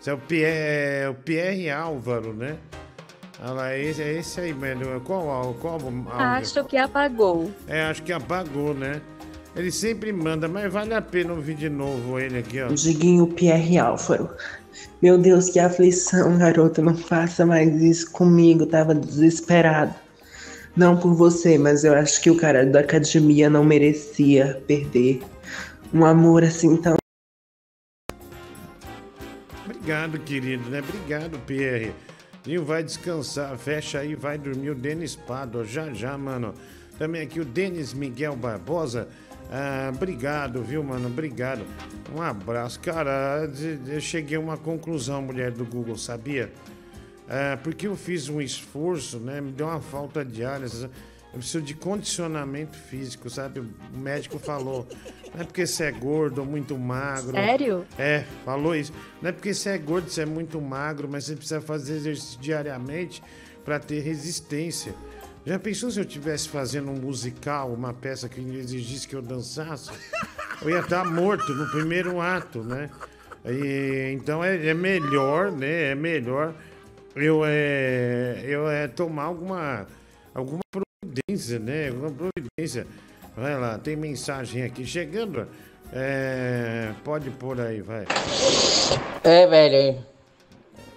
Esse 0.00 0.10
é 0.10 0.14
o 0.14 0.18
Pierre, 0.18 1.04
é 1.04 1.08
o 1.08 1.14
Pierre 1.14 1.70
Álvaro, 1.70 2.32
né? 2.32 2.56
Olha 3.42 3.52
lá, 3.52 3.76
esse, 3.76 4.00
é 4.00 4.12
esse 4.18 4.40
aí, 4.40 4.54
mano. 4.54 5.00
Qual, 5.00 5.54
qual 5.60 5.74
áudio? 5.74 6.06
Acho 6.12 6.64
que 6.64 6.76
apagou. 6.76 7.50
É, 7.66 7.82
acho 7.82 8.02
que 8.02 8.12
apagou, 8.12 8.74
né? 8.74 9.00
Ele 9.56 9.70
sempre 9.70 10.12
manda, 10.12 10.48
mas 10.48 10.72
vale 10.72 10.94
a 10.94 11.02
pena 11.02 11.32
ouvir 11.32 11.54
de 11.54 11.68
novo 11.68 12.18
ele 12.18 12.38
aqui, 12.38 12.60
ó. 12.60 12.68
Diguinho 12.68 13.26
Pierre 13.28 13.78
Álvaro. 13.78 14.30
Meu 15.00 15.18
Deus, 15.18 15.50
que 15.50 15.58
aflição, 15.58 16.38
garoto. 16.38 16.82
Não 16.82 16.96
faça 16.96 17.44
mais 17.44 17.80
isso 17.82 18.10
comigo. 18.10 18.66
Tava 18.66 18.94
desesperado. 18.94 19.94
Não 20.76 20.96
por 20.96 21.14
você, 21.14 21.56
mas 21.56 21.84
eu 21.84 21.94
acho 21.94 22.20
que 22.20 22.30
o 22.30 22.36
cara 22.36 22.66
da 22.66 22.80
academia 22.80 23.48
não 23.48 23.64
merecia 23.64 24.60
perder 24.66 25.22
um 25.92 26.04
amor 26.04 26.42
assim 26.42 26.76
tão. 26.76 26.96
Obrigado, 29.64 30.18
querido, 30.18 30.68
né? 30.68 30.80
Obrigado, 30.80 31.38
Pierre. 31.46 31.92
Ninho 32.44 32.64
vai 32.64 32.82
descansar, 32.82 33.56
fecha 33.56 34.00
aí, 34.00 34.14
vai 34.14 34.36
dormir 34.36 34.70
o 34.70 34.74
Denis 34.74 35.14
Pado, 35.14 35.64
já 35.64 35.92
já, 35.92 36.18
mano. 36.18 36.52
Também 36.98 37.22
aqui 37.22 37.40
o 37.40 37.44
Denis 37.44 37.94
Miguel 37.94 38.34
Barbosa. 38.34 39.08
Ah, 39.56 39.92
obrigado, 39.94 40.64
viu, 40.64 40.82
mano? 40.82 41.06
Obrigado. 41.06 41.64
Um 42.12 42.20
abraço. 42.20 42.80
Cara, 42.80 43.48
eu 43.86 44.00
cheguei 44.00 44.36
a 44.36 44.40
uma 44.40 44.56
conclusão, 44.56 45.22
mulher 45.22 45.52
do 45.52 45.64
Google, 45.64 45.96
sabia? 45.96 46.52
Ah, 47.28 47.56
porque 47.62 47.86
eu 47.86 47.94
fiz 47.94 48.28
um 48.28 48.40
esforço, 48.40 49.20
né? 49.20 49.40
Me 49.40 49.52
deu 49.52 49.68
uma 49.68 49.80
falta 49.80 50.24
de 50.24 50.44
ar. 50.44 50.60
Eu 50.60 51.38
preciso 51.38 51.62
de 51.62 51.72
condicionamento 51.72 52.76
físico, 52.76 53.30
sabe? 53.30 53.60
O 53.60 53.68
médico 53.96 54.40
falou. 54.40 54.88
Não 55.32 55.42
é 55.42 55.44
porque 55.44 55.64
você 55.64 55.84
é 55.84 55.92
gordo 55.92 56.40
ou 56.40 56.46
muito 56.46 56.76
magro. 56.76 57.30
Sério? 57.30 57.86
É, 57.96 58.24
falou 58.44 58.74
isso. 58.74 58.92
Não 59.22 59.30
é 59.30 59.32
porque 59.32 59.54
você 59.54 59.70
é 59.70 59.78
gordo, 59.78 60.10
você 60.10 60.22
é 60.22 60.26
muito 60.26 60.60
magro, 60.60 61.08
mas 61.08 61.26
você 61.26 61.36
precisa 61.36 61.60
fazer 61.60 61.94
exercício 61.94 62.40
diariamente 62.40 63.22
para 63.64 63.78
ter 63.78 64.00
resistência. 64.00 64.94
Já 65.46 65.58
pensou 65.58 65.90
se 65.90 66.00
eu 66.00 66.04
estivesse 66.04 66.48
fazendo 66.48 66.90
um 66.90 66.94
musical, 66.94 67.70
uma 67.70 67.92
peça 67.92 68.28
que 68.28 68.40
exigisse 68.40 69.06
que 69.06 69.14
eu 69.14 69.20
dançasse? 69.20 69.90
Eu 70.62 70.70
ia 70.70 70.80
estar 70.80 71.04
morto 71.04 71.52
no 71.54 71.70
primeiro 71.70 72.18
ato, 72.18 72.62
né? 72.62 72.88
E, 73.44 74.12
então 74.14 74.42
é, 74.42 74.68
é 74.68 74.74
melhor, 74.74 75.52
né? 75.52 75.90
É 75.90 75.94
melhor 75.94 76.54
eu, 77.14 77.42
é, 77.44 78.42
eu 78.42 78.68
é, 78.68 78.88
tomar 78.88 79.24
alguma, 79.24 79.86
alguma 80.34 80.60
providência, 80.70 81.58
né? 81.58 81.88
Alguma 81.88 82.10
providência. 82.10 82.86
Vai 83.36 83.58
lá, 83.58 83.78
tem 83.78 83.96
mensagem 83.96 84.62
aqui 84.62 84.86
chegando. 84.86 85.46
É, 85.92 86.90
pode 87.04 87.30
pôr 87.30 87.60
aí, 87.60 87.80
vai. 87.82 88.06
É, 89.22 89.46
velho. 89.46 89.98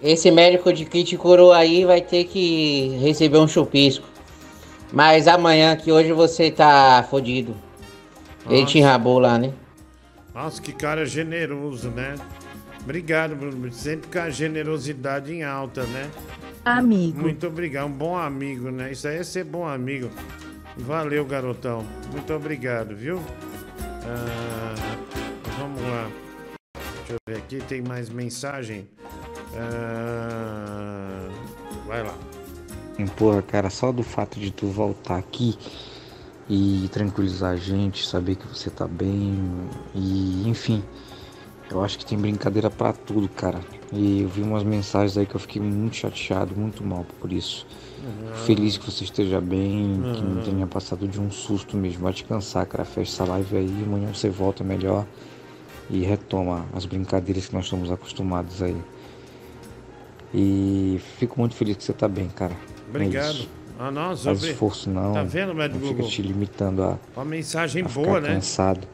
Esse 0.02 0.32
médico 0.32 0.72
de 0.72 0.86
te 0.86 1.18
curou 1.18 1.52
aí 1.52 1.84
vai 1.84 2.02
ter 2.02 2.26
que 2.26 2.98
receber 3.02 3.38
um 3.40 3.48
chupisco. 3.48 4.17
Mas 4.92 5.28
amanhã, 5.28 5.76
que 5.76 5.92
hoje 5.92 6.12
você 6.14 6.50
tá 6.50 7.06
fodido. 7.10 7.56
Ele 8.50 8.66
te 8.66 8.78
enrabou 8.78 9.20
lá, 9.20 9.38
né? 9.38 9.54
Nossa, 10.34 10.62
que 10.62 10.72
cara 10.72 11.06
generoso, 11.06 11.90
né? 11.90 12.16
Obrigado, 12.82 13.36
Bruno. 13.36 13.72
Sempre 13.74 14.10
com 14.10 14.20
a 14.20 14.30
generosidade 14.30 15.34
em 15.34 15.44
alta, 15.44 15.84
né? 15.84 16.10
Amigo. 16.64 17.20
Muito 17.20 17.48
obrigado. 17.48 17.88
Um 17.88 17.92
bom 17.92 18.16
amigo, 18.16 18.72
né? 18.72 18.92
Isso 18.92 19.08
aí 19.08 19.18
é 19.18 19.24
ser 19.24 19.44
bom 19.44 19.68
amigo. 19.68 20.10
Valeu, 20.78 21.26
garotão. 21.26 21.86
Muito 22.12 22.34
obrigado, 22.34 22.96
viu? 22.96 23.22
Ah, 24.06 24.76
vamos 25.60 25.82
lá. 25.82 26.10
Deixa 26.76 27.14
eu 27.14 27.18
ver 27.28 27.38
aqui. 27.38 27.58
Tem 27.68 27.82
mais 27.82 28.10
mensagem? 28.10 28.88
Ah, 29.56 31.28
vai 31.88 32.04
lá. 32.04 32.14
Porra, 33.06 33.42
cara, 33.42 33.70
só 33.70 33.92
do 33.92 34.04
fato 34.04 34.40
de 34.40 34.52
tu 34.52 34.68
voltar 34.68 35.18
aqui 35.18 35.56
e 36.50 36.88
tranquilizar 36.92 37.52
a 37.52 37.56
gente, 37.56 38.06
saber 38.06 38.36
que 38.36 38.48
você 38.48 38.70
tá 38.70 38.88
bem 38.88 39.36
e 39.94 40.48
enfim, 40.48 40.82
eu 41.70 41.84
acho 41.84 41.98
que 42.00 42.06
tem 42.06 42.18
brincadeira 42.18 42.70
pra 42.70 42.94
tudo, 42.94 43.28
cara. 43.30 43.60
E 43.92 44.22
eu 44.22 44.30
vi 44.30 44.42
umas 44.42 44.64
mensagens 44.64 45.18
aí 45.18 45.26
que 45.26 45.36
eu 45.36 45.40
fiquei 45.40 45.62
muito 45.62 45.96
chateado, 45.96 46.56
muito 46.56 46.84
mal 46.84 47.06
por 47.20 47.32
isso. 47.32 47.66
Feliz 48.46 48.78
que 48.78 48.86
você 48.86 49.04
esteja 49.04 49.42
bem, 49.42 50.04
que 50.14 50.24
não 50.24 50.36
Uhum. 50.36 50.42
tenha 50.42 50.68
passado 50.68 51.08
de 51.08 51.20
um 51.20 51.30
susto 51.32 51.76
mesmo. 51.76 52.04
Vai 52.04 52.14
descansar, 52.14 52.66
cara. 52.68 52.86
Fecha 52.86 53.12
essa 53.12 53.26
live 53.26 53.58
aí, 53.58 53.84
amanhã 53.84 54.14
você 54.14 54.30
volta 54.30 54.64
melhor 54.64 55.06
e 55.90 56.02
retoma 56.02 56.66
as 56.74 56.86
brincadeiras 56.86 57.48
que 57.48 57.54
nós 57.56 57.66
estamos 57.66 57.92
acostumados 57.92 58.62
aí. 58.62 58.78
E 60.34 61.00
fico 61.18 61.40
muito 61.40 61.56
feliz 61.56 61.78
que 61.78 61.84
você 61.84 61.94
tá 61.94 62.08
bem, 62.08 62.28
cara. 62.30 62.56
É 63.04 63.06
Obrigado. 63.08 63.48
Ah, 63.80 63.92
nossa, 63.92 64.24
Faz 64.24 64.44
esforço 64.44 64.90
não. 64.90 65.14
Tá 65.14 65.24
vendo, 65.24 65.54
médico 65.54 65.80
Não 65.86 65.90
fica 65.94 66.04
te 66.04 66.22
limitando 66.22 66.82
a, 66.84 66.98
Uma 67.16 67.26
mensagem 67.26 67.84
a 67.84 67.88
boa, 67.88 68.08
ficar 68.08 68.22
né? 68.22 68.34
cansado. 68.36 68.88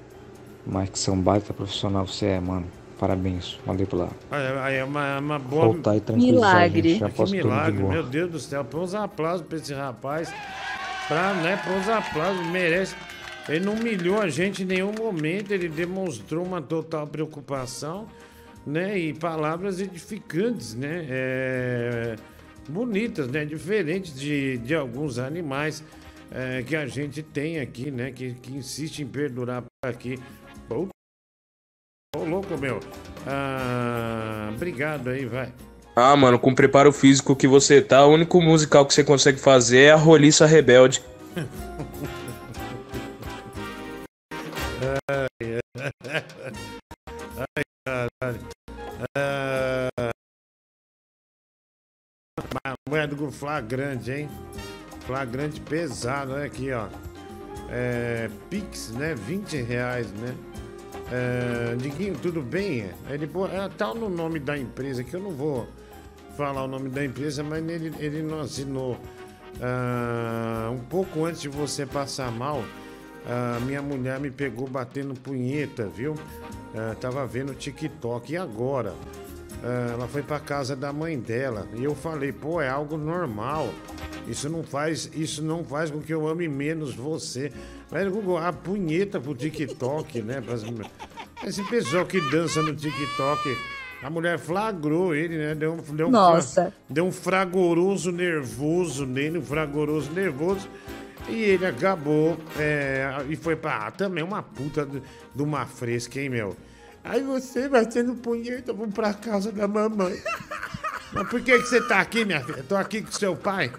Mas 0.66 0.90
que 0.90 1.00
você 1.00 1.10
é 1.10 1.14
um 1.14 1.22
baita 1.22 1.54
profissional, 1.54 2.06
você 2.06 2.26
é, 2.28 2.40
mano. 2.40 2.66
Parabéns. 3.00 3.60
Valeu 3.66 3.86
pela 3.88 4.10
Olha, 4.32 4.64
aí 4.64 4.76
É 4.78 4.84
uma, 4.84 5.20
uma 5.20 5.40
boa. 5.40 5.66
voltar 5.66 5.96
e 5.98 6.00
tranquilizar 6.02 6.70
gente. 6.70 7.00
Já 7.00 7.10
Que 7.10 7.16
posso 7.16 7.32
tudo 7.34 7.42
de 7.42 7.48
milagre, 7.48 7.80
boa. 7.82 7.94
meu 7.94 8.04
Deus 8.04 8.32
do 8.32 8.40
céu. 8.40 8.64
Põe 8.64 8.82
uns 8.82 8.94
aplausos 8.96 9.46
pra 9.46 9.58
esse 9.58 9.74
rapaz. 9.74 10.34
Pra, 11.08 11.34
né, 11.34 11.60
põe 11.66 11.78
uns 11.78 11.90
aplausos, 11.90 12.46
merece. 12.48 12.96
Ele 13.50 13.66
não 13.66 13.74
humilhou 13.74 14.22
a 14.22 14.30
gente 14.30 14.64
em 14.64 14.66
nenhum 14.66 14.94
momento, 14.98 15.52
ele 15.52 15.68
demonstrou 15.68 16.46
uma 16.46 16.62
total 16.62 17.06
preocupação, 17.08 18.08
né? 18.66 18.98
E 18.98 19.14
palavras 19.14 19.82
edificantes, 19.82 20.76
né? 20.76 21.06
É, 21.10 22.16
bonitas, 22.70 23.28
né? 23.28 23.46
Diferentes 23.46 24.14
de, 24.16 24.58
de 24.60 24.76
alguns 24.76 25.18
animais 25.18 25.84
é, 26.32 26.64
que 26.64 26.76
a 26.76 26.86
gente 26.86 27.22
tem 27.22 27.60
aqui, 27.60 27.92
né? 27.92 28.12
Que, 28.12 28.34
que 28.34 28.54
insiste 28.56 29.00
em 29.00 29.08
perdurar 29.08 29.62
por 29.62 29.90
aqui. 29.90 30.20
Ô, 30.70 30.88
louco, 32.24 32.58
meu. 32.58 32.80
Ah, 33.26 34.52
obrigado 34.54 35.10
aí, 35.10 35.26
vai. 35.26 35.52
Ah, 35.96 36.16
mano, 36.16 36.40
com 36.40 36.52
o 36.52 36.56
preparo 36.56 36.92
físico 36.92 37.36
que 37.36 37.48
você 37.48 37.82
tá, 37.82 38.06
o 38.06 38.14
único 38.14 38.42
musical 38.42 38.86
que 38.86 38.94
você 38.94 39.04
consegue 39.04 39.40
fazer 39.40 39.80
é 39.80 39.92
a 39.92 39.96
Roliça 39.96 40.46
Rebelde. 40.46 41.02
Ai, 45.10 45.60
ai, 47.56 47.64
caralho. 47.86 48.53
A 52.64 52.74
mulher 52.90 53.08
do 53.08 53.32
flagrante, 53.32 54.12
hein? 54.12 54.30
Flagrante 55.06 55.60
pesado, 55.62 56.34
olha 56.34 56.46
aqui, 56.46 56.72
ó. 56.72 56.88
É, 57.70 58.30
Pix, 58.50 58.92
né? 58.92 59.16
20 59.16 59.62
reais, 59.62 60.12
né? 60.12 60.36
É, 61.12 61.76
Diguinho, 61.76 62.16
tudo 62.22 62.42
bem? 62.42 62.90
Ele 63.10 63.28
pô, 63.28 63.46
é, 63.48 63.68
tá 63.70 63.94
no 63.94 64.10
nome 64.10 64.40
da 64.40 64.58
empresa, 64.58 65.04
que 65.04 65.14
eu 65.14 65.20
não 65.20 65.32
vou 65.32 65.68
falar 66.38 66.64
o 66.64 66.68
nome 66.68 66.90
da 66.90 67.04
empresa, 67.04 67.44
mas 67.44 67.68
ele, 67.68 67.94
ele 68.00 68.22
não 68.22 68.42
assinou. 68.42 68.98
Ah, 69.62 70.70
um 70.72 70.80
pouco 70.80 71.26
antes 71.26 71.42
de 71.42 71.50
você 71.50 71.86
passar 71.86 72.32
mal, 72.32 72.64
a 73.26 73.60
minha 73.60 73.82
mulher 73.82 74.20
me 74.20 74.32
pegou 74.32 74.68
batendo 74.68 75.14
punheta, 75.14 75.88
viu? 75.88 76.16
Ah, 76.76 76.96
tava 77.00 77.26
vendo 77.26 77.54
TikTok. 77.54 78.34
E 78.34 78.38
agora? 78.38 78.94
Ah, 79.64 79.92
ela 79.94 80.08
foi 80.08 80.22
pra 80.22 80.40
casa 80.40 80.76
da 80.76 80.92
mãe 80.92 81.18
dela. 81.18 81.68
E 81.76 81.84
eu 81.84 81.96
falei, 81.96 82.32
pô, 82.32 82.60
é 82.62 82.68
algo 82.70 82.98
normal. 82.98 83.74
Isso 84.28 84.50
não 84.50 84.62
faz, 84.64 85.10
isso 85.14 85.42
não 85.42 85.64
faz 85.64 85.90
com 85.90 86.02
que 86.02 86.14
eu 86.14 86.28
ame 86.28 86.48
menos 86.48 86.94
você. 86.94 87.52
No 87.92 88.12
Google, 88.12 88.38
a 88.40 88.52
punheta 88.52 89.20
pro 89.20 89.36
TikTok, 89.36 90.22
né? 90.22 90.42
Esse 91.46 91.64
pessoal 91.70 92.06
que 92.06 92.20
dança 92.32 92.62
no 92.62 92.74
TikTok, 92.76 93.56
a 94.02 94.10
mulher 94.10 94.40
flagrou 94.40 95.14
ele, 95.14 95.38
né? 95.38 95.54
Deu, 95.56 95.74
um- 95.74 95.96
deu 95.96 96.08
um, 96.08 96.12
Nossa. 96.12 96.74
deu 96.90 97.06
um 97.06 97.12
fragoroso 97.12 98.12
nervoso 98.12 99.06
nele, 99.06 99.38
um 99.38 99.44
fragoroso 99.44 100.12
nervoso. 100.12 100.68
E 101.30 101.36
ele 101.42 101.66
acabou 101.66 102.38
é, 102.60 103.24
e 103.30 103.36
foi 103.36 103.56
pra. 103.56 103.88
Ah, 103.88 103.92
também 103.92 104.24
uma 104.24 104.42
puta 104.44 104.86
de 104.86 105.42
uma 105.42 105.66
fresca, 105.66 106.20
hein, 106.20 106.28
meu? 106.30 106.56
Aí 107.04 107.22
você 107.22 107.68
vai 107.68 107.86
tendo 107.86 108.16
punheta, 108.16 108.74
vamos 108.74 108.94
pra 108.94 109.14
casa 109.14 109.52
da 109.52 109.68
mamãe. 109.68 110.22
Mas 111.12 111.30
por 111.30 111.42
que, 111.42 111.60
que 111.60 111.68
você 111.68 111.82
tá 111.82 112.00
aqui, 112.00 112.26
minha 112.26 112.44
filha? 112.44 112.64
Tô 112.64 112.76
aqui 112.76 113.02
com 113.02 113.12
seu 113.12 113.36
pai. 113.36 113.72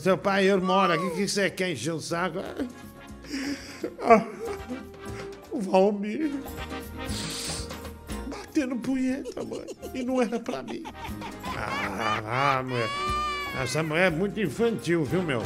Seu 0.00 0.18
pai, 0.18 0.46
eu 0.46 0.60
moro 0.60 0.92
aqui, 0.92 1.04
o 1.04 1.14
que 1.14 1.28
você 1.28 1.48
quer 1.48 1.70
encher 1.70 1.92
o 1.92 2.00
saco? 2.00 2.38
Ah, 4.00 4.26
o 5.50 5.60
Valmir 5.60 6.32
batendo 8.56 8.76
punheta, 8.76 9.44
mãe. 9.44 9.66
E 9.94 10.02
não 10.02 10.20
era 10.22 10.40
pra 10.40 10.62
mim. 10.62 10.82
Ah, 11.56 12.58
ah, 12.58 12.62
mulher. 12.62 12.88
Essa 13.62 13.82
mulher 13.82 14.06
é 14.06 14.10
muito 14.10 14.40
infantil, 14.40 15.04
viu, 15.04 15.22
meu? 15.22 15.42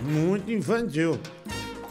Muito 0.00 0.50
infantil. 0.50 1.18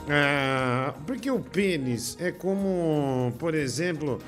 Ah, 0.10 0.94
porque 1.06 1.30
o 1.30 1.40
pênis 1.40 2.18
é 2.20 2.32
como, 2.32 3.34
por 3.38 3.54
exemplo, 3.54 4.20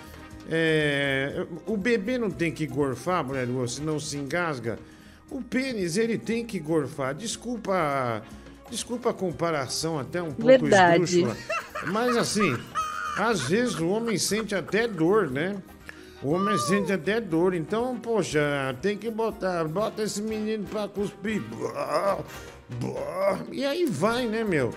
é, 0.49 1.45
o 1.65 1.77
bebê 1.77 2.17
não 2.17 2.30
tem 2.30 2.51
que 2.51 2.67
gorfar, 2.67 3.23
mulher, 3.23 3.47
senão 3.67 3.99
se 3.99 4.17
engasga. 4.17 4.80
O 5.30 5.41
pênis, 5.41 5.95
ele 5.95 6.17
tem 6.17 6.43
que 6.45 6.59
gorfar. 6.59 7.13
Desculpa, 7.13 8.23
desculpa 8.69 9.11
a 9.11 9.13
comparação 9.13 9.99
até 9.99 10.21
um 10.21 10.32
pouco 10.32 10.47
Verdade. 10.47 11.03
esdrúxula. 11.03 11.38
Mas 11.88 12.17
assim, 12.17 12.57
às 13.15 13.41
vezes 13.41 13.80
o 13.80 13.88
homem 13.89 14.17
sente 14.17 14.55
até 14.55 14.88
dor, 14.88 15.30
né? 15.30 15.55
O 16.21 16.32
homem 16.32 16.57
sente 16.57 16.91
até 16.91 17.21
dor. 17.21 17.53
Então, 17.53 17.97
poxa, 17.97 18.75
tem 18.82 18.97
que 18.97 19.09
botar, 19.09 19.63
bota 19.65 20.01
esse 20.01 20.21
menino 20.21 20.65
pra 20.65 20.88
cuspir. 20.88 21.41
E 23.51 23.65
aí 23.65 23.86
vai, 23.86 24.25
né, 24.27 24.43
meu? 24.43 24.73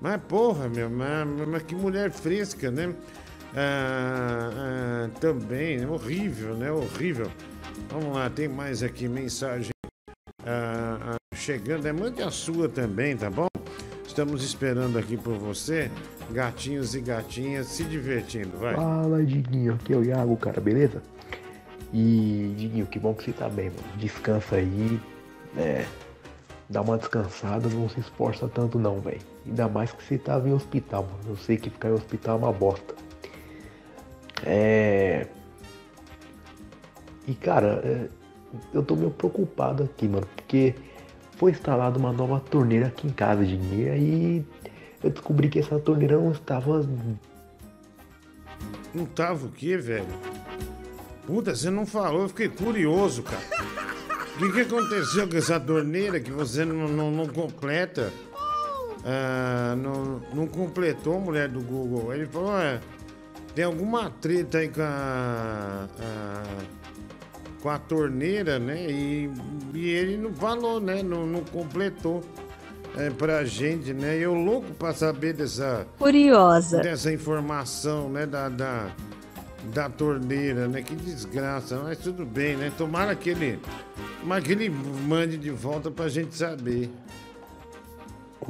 Mas 0.00 0.20
porra, 0.22 0.68
meu, 0.68 0.88
mas, 0.88 1.26
mas 1.46 1.62
que 1.62 1.74
mulher 1.74 2.10
fresca, 2.10 2.70
né? 2.70 2.94
Ah, 3.54 4.50
ah, 4.54 5.10
também, 5.20 5.78
né? 5.78 5.86
horrível, 5.86 6.54
né? 6.54 6.70
Horrível. 6.70 7.30
Vamos 7.90 8.14
lá, 8.14 8.30
tem 8.30 8.48
mais 8.48 8.82
aqui 8.82 9.08
mensagem 9.08 9.72
ah, 10.46 11.16
ah, 11.16 11.36
chegando. 11.36 11.86
É, 11.86 11.92
mande 11.92 12.22
a 12.22 12.30
sua 12.30 12.68
também, 12.68 13.16
tá 13.16 13.28
bom? 13.28 13.48
Estamos 14.06 14.42
esperando 14.42 14.98
aqui 14.98 15.16
por 15.16 15.34
você, 15.34 15.90
gatinhos 16.30 16.94
e 16.94 17.00
gatinhas, 17.00 17.66
se 17.66 17.84
divertindo, 17.84 18.56
vai. 18.58 18.74
Fala, 18.74 19.24
Diguinho. 19.24 19.74
Aqui 19.74 19.92
é 19.92 19.96
o 19.96 20.04
Iago, 20.04 20.36
cara, 20.36 20.60
beleza? 20.60 21.02
E, 21.92 22.54
Diguinho, 22.56 22.86
que 22.86 22.98
bom 22.98 23.14
que 23.14 23.24
você 23.24 23.32
tá 23.32 23.48
bem, 23.48 23.70
mano. 23.70 23.96
Descansa 23.96 24.56
aí. 24.56 25.00
É. 25.56 25.84
Dá 26.68 26.82
uma 26.82 26.96
descansada, 26.96 27.68
não 27.68 27.88
se 27.88 27.98
esforça 28.00 28.48
tanto 28.48 28.78
não, 28.78 29.00
velho. 29.00 29.20
Ainda 29.50 29.68
mais 29.68 29.90
que 29.90 30.02
você 30.02 30.16
tava 30.16 30.48
em 30.48 30.52
hospital, 30.52 31.02
mano. 31.02 31.30
Eu 31.30 31.36
sei 31.36 31.56
que 31.56 31.68
ficar 31.68 31.88
em 31.88 31.92
hospital 31.92 32.36
é 32.36 32.38
uma 32.38 32.52
bosta. 32.52 32.94
É. 34.46 35.26
E 37.26 37.34
cara, 37.34 37.82
é, 37.84 38.08
eu 38.72 38.82
tô 38.82 38.94
meio 38.94 39.10
preocupado 39.10 39.82
aqui, 39.82 40.08
mano, 40.08 40.26
porque 40.36 40.74
foi 41.36 41.50
instalada 41.50 41.98
uma 41.98 42.12
nova 42.12 42.38
torneira 42.38 42.86
aqui 42.86 43.08
em 43.08 43.10
casa, 43.10 43.44
Diguinho. 43.44 43.88
E 43.88 43.90
aí 43.90 44.46
eu 45.02 45.10
descobri 45.10 45.48
que 45.48 45.58
essa 45.58 45.78
torneira 45.80 46.16
não 46.16 46.30
estava 46.30 46.86
Não 48.94 49.04
tava 49.04 49.46
o 49.46 49.50
quê, 49.50 49.76
velho? 49.76 50.06
Puta, 51.26 51.56
você 51.56 51.70
não 51.70 51.86
falou, 51.86 52.22
eu 52.22 52.28
fiquei 52.28 52.48
curioso, 52.48 53.24
cara. 53.24 53.42
O 54.36 54.38
que, 54.38 54.52
que 54.52 54.60
aconteceu 54.60 55.28
com 55.28 55.36
essa 55.36 55.60
torneira 55.60 56.20
que 56.20 56.30
você 56.30 56.64
não, 56.64 56.88
não, 56.88 57.10
não 57.10 57.26
completa? 57.26 58.12
Ah, 59.04 59.74
não, 59.78 60.20
não 60.34 60.46
completou, 60.46 61.18
mulher 61.20 61.48
do 61.48 61.60
Google. 61.60 62.12
Ele 62.14 62.26
falou, 62.26 62.58
é, 62.58 62.80
tem 63.54 63.64
alguma 63.64 64.10
treta 64.10 64.58
aí 64.58 64.68
com 64.68 64.82
a, 64.82 65.88
a- 65.98 66.80
com 67.62 67.68
a 67.68 67.78
torneira, 67.78 68.58
né? 68.58 68.86
E, 68.90 69.30
e 69.74 69.88
ele 69.90 70.16
não 70.16 70.32
falou, 70.32 70.80
né? 70.80 71.02
Não, 71.02 71.26
não 71.26 71.40
completou 71.44 72.22
é, 72.96 73.10
pra 73.10 73.44
gente, 73.44 73.92
né? 73.92 74.16
Eu 74.18 74.34
louco 74.34 74.72
pra 74.74 74.92
saber 74.94 75.32
dessa 75.34 75.86
Curiosa. 75.98 76.80
dessa 76.80 77.12
informação, 77.12 78.08
né, 78.08 78.24
da, 78.26 78.48
da, 78.48 78.86
da 79.74 79.88
torneira, 79.90 80.68
né? 80.68 80.80
Que 80.82 80.94
desgraça, 80.94 81.78
mas 81.84 81.98
tudo 81.98 82.24
bem, 82.26 82.56
né? 82.56 82.72
Tomara 82.78 83.14
que 83.14 83.30
ele, 83.30 83.58
tomara 84.20 84.40
que 84.42 84.52
ele 84.52 84.70
mande 84.70 85.36
de 85.36 85.50
volta 85.50 85.90
pra 85.90 86.08
gente 86.08 86.34
saber. 86.34 86.90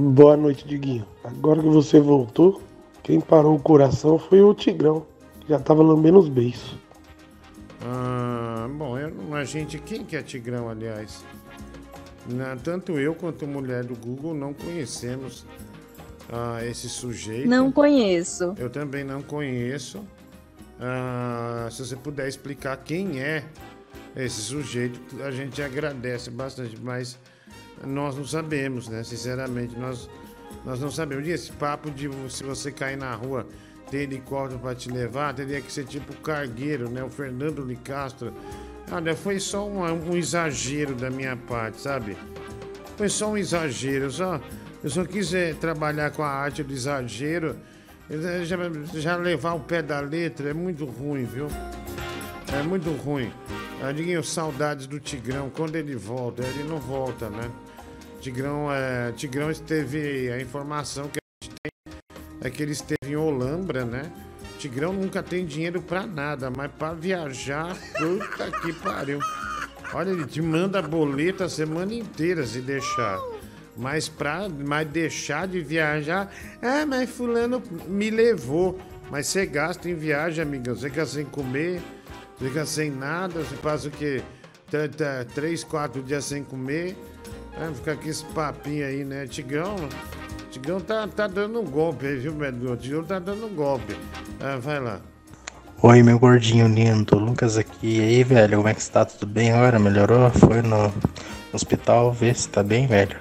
Boa 0.03 0.34
noite, 0.34 0.66
Diguinho. 0.66 1.07
Agora 1.22 1.61
que 1.61 1.68
você 1.68 2.01
voltou, 2.01 2.62
quem 3.03 3.20
parou 3.20 3.55
o 3.55 3.61
coração 3.61 4.18
foi 4.18 4.40
o 4.40 4.55
Tigrão. 4.55 5.05
que 5.40 5.48
Já 5.51 5.59
tava 5.59 5.82
lambendo 5.82 6.18
os 6.18 6.26
beiços. 6.28 6.74
Ah, 7.82 8.66
bom, 8.78 8.96
eu, 8.98 9.11
não- 9.11 9.34
a 9.34 9.44
gente, 9.44 9.78
quem 9.78 10.03
que 10.03 10.16
é 10.16 10.22
Tigrão, 10.22 10.70
aliás? 10.70 11.22
Na- 12.26 12.57
tanto 12.57 12.98
eu 12.98 13.14
quanto 13.14 13.44
a 13.44 13.48
mulher 13.48 13.84
do 13.84 13.94
Google 13.94 14.32
não 14.32 14.55
conhecemos 14.55 15.44
ah, 16.32 16.64
esse 16.64 16.88
sujeito. 16.88 17.46
Não 17.46 17.70
conheço. 17.70 18.55
Eu 18.57 18.70
também 18.70 19.05
não 19.05 19.20
conheço. 19.20 20.03
Ah, 20.80 21.68
se 21.70 21.84
você 21.84 21.94
puder 21.96 22.26
explicar 22.26 22.74
quem 22.78 23.20
é 23.20 23.44
esse 24.16 24.40
sujeito, 24.40 24.98
a 25.22 25.30
gente 25.30 25.61
agradece 25.61 26.30
bastante, 26.30 26.78
mas 26.80 27.18
nós 27.85 28.16
não 28.16 28.24
sabemos, 28.24 28.89
né? 28.89 29.03
Sinceramente, 29.03 29.78
nós, 29.78 30.09
nós 30.64 30.81
não 30.81 30.91
sabemos. 30.91 31.26
E 31.26 31.31
esse 31.31 31.53
papo 31.53 31.91
de 31.91 32.09
se 32.31 32.45
você 32.45 32.70
cair 32.70 32.97
na 32.97 33.14
rua, 33.14 33.47
ter 33.91 34.03
helicóptero 34.03 34.61
para 34.61 34.74
te 34.74 34.91
levar, 34.91 35.35
teria 35.35 35.61
que 35.61 35.72
ser 35.72 35.85
tipo 35.85 36.14
cargueiro, 36.16 36.89
né? 36.91 37.03
O 37.03 37.11
Fernando 37.11 37.66
de 37.66 37.76
Castro. 37.76 38.33
Olha, 38.93 39.14
foi 39.14 39.39
só 39.39 39.66
um, 39.68 39.83
um 40.11 40.16
exagero 40.16 40.95
da 40.95 41.11
minha 41.11 41.37
parte, 41.37 41.81
sabe? 41.81 42.16
Foi 42.97 43.09
só 43.09 43.31
um 43.31 43.37
exagero. 43.39 44.07
Eu 44.07 44.11
só, 44.11 44.41
eu 44.83 44.91
só 44.91 45.05
quis 45.05 45.33
eh, 45.33 45.55
trabalhar 45.55 46.11
com 46.11 46.22
a 46.22 46.28
arte 46.28 46.62
do 46.62 46.72
exagero. 46.72 47.57
Eh, 48.11 48.45
Já, 48.45 48.57
já 48.95 49.16
levar 49.16 49.55
o 49.55 49.61
pé 49.61 49.81
da 49.81 50.01
letra 50.01 50.51
é 50.51 50.55
muito 50.55 50.85
ruim, 50.85 51.24
viu? 51.24 51.47
É 52.53 52.62
muito 52.62 52.91
ruim. 52.91 53.33
Ah, 53.83 53.93
Diguinho, 53.93 54.22
saudades 54.22 54.87
do 54.87 54.99
Tigrão. 55.01 55.49
Quando 55.51 55.76
ele 55.76 55.95
volta, 55.95 56.43
ele 56.43 56.64
não 56.64 56.78
volta, 56.78 57.31
né? 57.31 57.49
Tigrão, 58.21 58.71
é, 58.71 59.12
Tigrão 59.12 59.51
esteve. 59.51 60.31
A 60.31 60.41
informação 60.41 61.09
que 61.09 61.18
a 61.18 61.45
gente 61.45 61.57
tem 61.62 61.73
é 62.43 62.51
que 62.51 62.62
ele 62.62 62.73
esteve 62.73 63.12
em 63.12 63.16
Olambra, 63.16 63.85
né? 63.85 64.12
Tigrão 64.59 64.93
nunca 64.93 65.23
tem 65.23 65.47
dinheiro 65.47 65.81
pra 65.81 66.07
nada, 66.07 66.51
mas 66.51 66.71
pra 66.71 66.93
viajar, 66.93 67.75
puta 67.97 68.51
que 68.61 68.73
pariu. 68.75 69.18
Olha, 69.95 70.11
ele 70.11 70.27
te 70.27 70.43
manda 70.43 70.83
boleta 70.83 71.47
a 71.47 71.49
semana 71.49 71.95
inteira 71.95 72.47
se 72.47 72.61
deixar. 72.61 73.18
Mas 73.77 74.09
pra 74.09 74.49
mas 74.49 74.87
deixar 74.87 75.49
de 75.49 75.61
viajar, 75.61 76.31
ah, 76.61 76.85
mas 76.85 77.09
fulano 77.09 77.62
me 77.89 78.11
levou. 78.11 78.79
Mas 79.11 79.29
você 79.29 79.47
gasta 79.47 79.89
em 79.89 79.95
viagem, 79.95 80.43
amigão. 80.43 80.77
Você 80.77 80.91
fica 80.91 81.07
sem 81.07 81.25
comer, 81.25 81.81
fica 82.39 82.66
sem 82.66 82.91
nada, 82.91 83.41
você 83.41 83.57
passa 83.57 83.89
o 83.89 83.91
quê? 83.91 84.23
Três, 85.35 85.64
quatro 85.64 86.03
dias 86.03 86.27
sem 86.27 86.45
comer. 86.45 86.97
Ah, 87.57 87.70
fica 87.74 87.96
com 87.96 88.09
esse 88.09 88.24
papinho 88.26 88.86
aí, 88.86 89.05
né? 89.05 89.26
Tigrão, 89.26 89.76
Tigrão 90.51 90.80
tá, 90.80 91.07
tá 91.09 91.26
dando 91.26 91.61
um 91.61 91.64
golpe 91.64 92.07
aí, 92.07 92.16
viu, 92.16 92.34
Pedro? 92.34 92.76
Tigrão 92.76 93.05
tá 93.05 93.18
dando 93.18 93.46
um 93.46 93.55
golpe. 93.55 93.96
Ah, 94.40 94.57
vai 94.57 94.80
lá. 94.80 95.01
Oi, 95.82 96.03
meu 96.03 96.18
gordinho 96.18 96.66
lindo, 96.68 97.18
Lucas 97.18 97.57
aqui. 97.57 97.98
E 97.98 98.01
aí, 98.01 98.24
velho, 98.24 98.59
como 98.59 98.68
é 98.68 98.74
que 98.74 98.82
você 98.82 98.92
tá? 98.92 99.05
Tudo 99.05 99.26
bem 99.26 99.53
agora? 99.53 99.78
Melhorou? 99.78 100.30
Foi 100.30 100.61
no 100.61 100.92
hospital 101.53 102.12
ver 102.12 102.34
se 102.36 102.48
tá 102.48 102.62
bem, 102.62 102.86
velho? 102.86 103.16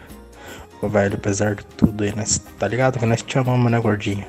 Ô, 0.81 0.87
velho, 0.87 1.15
apesar 1.15 1.55
de 1.55 1.65
tudo 1.65 2.03
aí, 2.03 2.15
nós, 2.15 2.37
tá 2.57 2.67
ligado 2.67 2.99
que 2.99 3.05
nós 3.05 3.21
te 3.21 3.37
amamos, 3.37 3.71
né, 3.71 3.79
gordinho? 3.79 4.25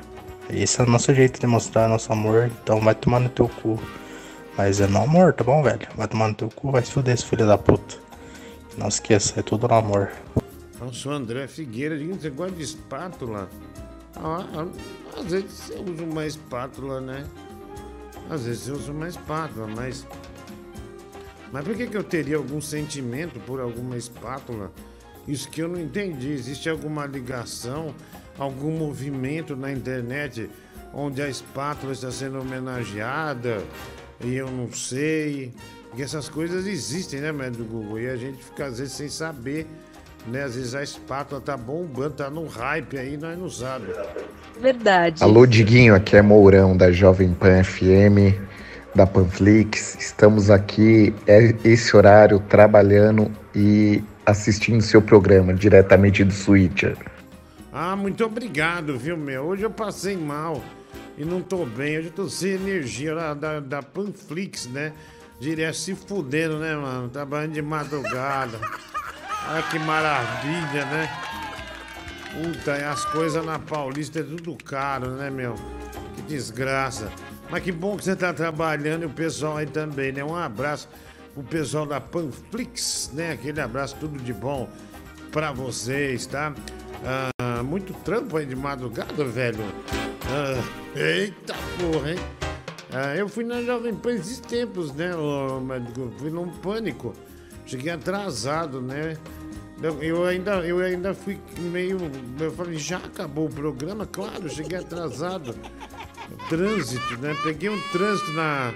Esse 0.48 0.80
é 0.80 0.84
o 0.84 0.86
nosso 0.86 1.14
jeito 1.14 1.40
de 1.40 1.46
mostrar 1.46 1.88
nosso 1.88 2.12
amor, 2.12 2.50
então 2.62 2.80
vai 2.80 2.94
tomar 2.94 3.20
no 3.20 3.28
teu 3.28 3.48
cu. 3.48 3.80
Mas 4.56 4.80
é 4.80 4.86
no 4.86 5.02
amor, 5.02 5.32
tá 5.32 5.44
bom, 5.44 5.62
velho? 5.62 5.86
Vai 5.96 6.08
tomar 6.08 6.28
no 6.28 6.34
teu 6.34 6.48
cu, 6.48 6.70
vai 6.70 6.84
se 6.84 6.90
fuder, 6.92 7.14
esse 7.14 7.24
filho 7.24 7.46
da 7.46 7.56
puta. 7.56 7.96
Não 8.76 8.88
esqueça, 8.88 9.40
é 9.40 9.42
tudo 9.42 9.68
no 9.68 9.74
amor. 9.74 10.10
Nossa, 10.78 11.08
o 11.08 11.12
André 11.12 11.46
Figueira, 11.46 11.98
você 11.98 12.30
gosta 12.30 12.56
de 12.56 12.62
espátula? 12.62 13.50
Ah, 14.16 14.46
ah, 14.54 15.20
às 15.20 15.26
vezes 15.26 15.50
você 15.50 15.74
usa 15.74 16.04
uma 16.04 16.26
espátula, 16.26 17.00
né? 17.00 17.26
Às 18.30 18.44
vezes 18.44 18.62
você 18.62 18.72
usa 18.72 18.92
uma 18.92 19.08
espátula, 19.08 19.66
mas. 19.66 20.06
Mas 21.52 21.64
por 21.64 21.74
que, 21.74 21.86
que 21.86 21.96
eu 21.96 22.04
teria 22.04 22.36
algum 22.36 22.60
sentimento 22.60 23.40
por 23.40 23.60
alguma 23.60 23.96
espátula? 23.96 24.70
Isso 25.26 25.48
que 25.50 25.60
eu 25.60 25.68
não 25.68 25.80
entendi. 25.80 26.30
Existe 26.30 26.68
alguma 26.70 27.06
ligação, 27.06 27.94
algum 28.38 28.76
movimento 28.78 29.56
na 29.56 29.72
internet 29.72 30.48
onde 30.94 31.22
a 31.22 31.28
espátula 31.28 31.92
está 31.92 32.10
sendo 32.10 32.40
homenageada 32.40 33.62
e 34.20 34.34
eu 34.34 34.50
não 34.50 34.72
sei. 34.72 35.52
E 35.96 36.02
essas 36.02 36.28
coisas 36.28 36.66
existem, 36.66 37.20
né, 37.20 37.32
médico 37.32 37.64
Google? 37.64 38.00
E 38.00 38.08
a 38.08 38.16
gente 38.16 38.42
fica 38.44 38.66
às 38.66 38.78
vezes 38.78 38.94
sem 38.94 39.08
saber, 39.08 39.66
né? 40.26 40.44
Às 40.44 40.54
vezes 40.54 40.74
a 40.74 40.82
espátula 40.82 41.40
tá 41.40 41.56
bombando, 41.56 42.10
tá 42.10 42.30
num 42.30 42.46
hype 42.46 42.96
aí, 42.96 43.16
nós 43.16 43.36
não 43.36 43.50
sabemos. 43.50 43.96
Verdade. 44.60 45.22
Alô, 45.22 45.46
Diguinho, 45.46 45.94
aqui 45.94 46.16
é 46.16 46.22
Mourão 46.22 46.76
da 46.76 46.92
Jovem 46.92 47.32
Pan 47.34 47.64
FM, 47.64 48.38
da 48.94 49.06
Panflix. 49.06 49.96
Estamos 49.96 50.48
aqui, 50.48 51.12
é 51.26 51.54
esse 51.64 51.96
horário, 51.96 52.38
trabalhando 52.48 53.30
e 53.54 54.02
assistindo 54.24 54.80
seu 54.80 55.02
programa 55.02 55.52
diretamente 55.52 56.22
do 56.22 56.32
Switcher. 56.32 56.96
Ah, 57.72 57.96
muito 57.96 58.24
obrigado, 58.24 58.96
viu, 58.96 59.16
meu? 59.16 59.42
Hoje 59.42 59.62
eu 59.62 59.70
passei 59.70 60.16
mal 60.16 60.62
e 61.18 61.24
não 61.24 61.40
tô 61.40 61.64
bem. 61.64 61.98
Hoje 61.98 62.08
eu 62.08 62.12
tô 62.12 62.28
sem 62.28 62.52
energia 62.52 63.14
da, 63.14 63.34
da, 63.34 63.60
da 63.60 63.82
Panflix, 63.82 64.66
né? 64.66 64.92
Direto 65.40 65.76
se 65.76 65.94
fudendo, 65.94 66.58
né, 66.58 66.76
mano? 66.76 67.08
Trabalhando 67.08 67.54
de 67.54 67.62
madrugada. 67.62 68.60
Olha 69.48 69.62
que 69.62 69.78
maravilha, 69.78 70.84
né? 70.84 71.10
Puta, 72.30 72.74
as 72.90 73.06
coisas 73.06 73.44
na 73.44 73.58
Paulista 73.58 74.20
é 74.20 74.22
tudo 74.22 74.54
caro, 74.62 75.12
né, 75.12 75.30
meu? 75.30 75.54
Que 76.14 76.22
desgraça. 76.22 77.10
Mas 77.48 77.62
que 77.62 77.72
bom 77.72 77.96
que 77.96 78.04
você 78.04 78.14
tá 78.14 78.34
trabalhando 78.34 79.04
e 79.04 79.06
o 79.06 79.10
pessoal 79.10 79.56
aí 79.56 79.66
também, 79.66 80.12
né? 80.12 80.22
Um 80.22 80.36
abraço 80.36 80.88
pro 81.32 81.42
pessoal 81.42 81.86
da 81.86 82.00
Panflix, 82.00 83.10
né? 83.14 83.32
Aquele 83.32 83.62
abraço, 83.62 83.96
tudo 83.98 84.22
de 84.22 84.34
bom 84.34 84.68
pra 85.32 85.52
vocês, 85.52 86.26
tá? 86.26 86.52
Ah, 87.02 87.62
muito 87.62 87.94
trampo 88.04 88.36
aí 88.36 88.44
de 88.44 88.54
madrugada, 88.54 89.24
velho. 89.24 89.64
Ah, 90.26 90.62
eita 90.94 91.54
porra, 91.78 92.12
hein? 92.12 92.18
Ah, 92.92 93.14
eu 93.14 93.28
fui 93.28 93.44
na 93.44 93.62
Jovem 93.62 93.94
Pan 93.94 94.14
esses 94.14 94.40
tempos, 94.40 94.92
né, 94.92 95.10
médico? 95.62 96.12
Fui 96.18 96.30
num 96.30 96.48
pânico. 96.48 97.14
Cheguei 97.64 97.92
atrasado, 97.92 98.80
né? 98.80 99.16
Eu 100.00 100.24
ainda, 100.24 100.56
eu 100.66 100.78
ainda 100.80 101.14
fui 101.14 101.38
meio. 101.58 101.98
Eu 102.38 102.52
falei, 102.52 102.76
já 102.76 102.98
acabou 102.98 103.46
o 103.46 103.50
programa? 103.50 104.04
Claro, 104.06 104.48
cheguei 104.50 104.78
atrasado. 104.78 105.54
Trânsito, 106.48 107.16
né? 107.18 107.34
Peguei 107.42 107.70
um 107.70 107.80
trânsito 107.92 108.32
na. 108.32 108.74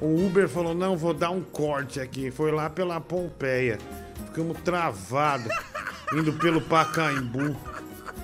O 0.00 0.26
Uber 0.26 0.48
falou: 0.48 0.74
não, 0.74 0.96
vou 0.96 1.14
dar 1.14 1.30
um 1.30 1.40
corte 1.40 2.00
aqui. 2.00 2.30
Foi 2.30 2.50
lá 2.50 2.68
pela 2.68 3.00
Pompeia. 3.00 3.78
Ficamos 4.26 4.58
travados, 4.62 5.52
indo 6.12 6.32
pelo 6.34 6.60
Pacaembu. 6.60 7.56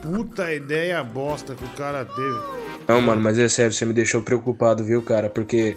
Puta 0.03 0.53
ideia 0.53 1.03
bosta 1.05 1.55
que 1.55 1.64
o 1.64 1.70
cara 1.70 2.05
teve. 2.05 2.60
Não, 2.91 3.01
mano, 3.01 3.22
mas 3.22 3.38
é 3.38 3.49
sério, 3.49 3.72
você 3.72 3.84
me 3.84 3.93
deixou 3.93 4.20
preocupado, 4.20 4.82
viu, 4.82 5.01
cara? 5.01 5.30
Porque 5.30 5.76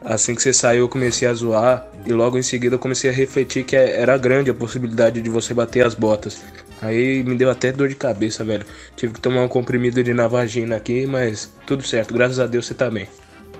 assim 0.00 0.32
que 0.32 0.40
você 0.40 0.52
saiu, 0.52 0.82
eu 0.82 0.88
comecei 0.88 1.26
a 1.26 1.34
zoar 1.34 1.84
e 2.06 2.12
logo 2.12 2.38
em 2.38 2.42
seguida 2.42 2.76
eu 2.76 2.78
comecei 2.78 3.10
a 3.10 3.12
refletir 3.12 3.64
que 3.64 3.74
é- 3.74 4.00
era 4.00 4.16
grande 4.16 4.48
a 4.48 4.54
possibilidade 4.54 5.20
de 5.20 5.28
você 5.28 5.52
bater 5.52 5.84
as 5.84 5.96
botas. 5.96 6.40
Aí 6.80 7.24
me 7.24 7.34
deu 7.34 7.50
até 7.50 7.72
dor 7.72 7.88
de 7.88 7.96
cabeça, 7.96 8.44
velho. 8.44 8.64
Tive 8.94 9.14
que 9.14 9.20
tomar 9.20 9.42
um 9.42 9.48
comprimido 9.48 10.04
de 10.04 10.14
navagina 10.14 10.76
aqui, 10.76 11.04
mas 11.04 11.52
tudo 11.66 11.82
certo, 11.84 12.14
graças 12.14 12.38
a 12.38 12.46
Deus 12.46 12.66
você 12.66 12.74
tá 12.74 12.88
bem. 12.88 13.08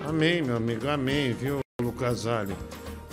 Amém, 0.06 0.40
meu 0.40 0.56
amigo, 0.56 0.86
amém, 0.88 1.32
viu, 1.32 1.58
Lucas 1.80 2.24
Ali? 2.26 2.54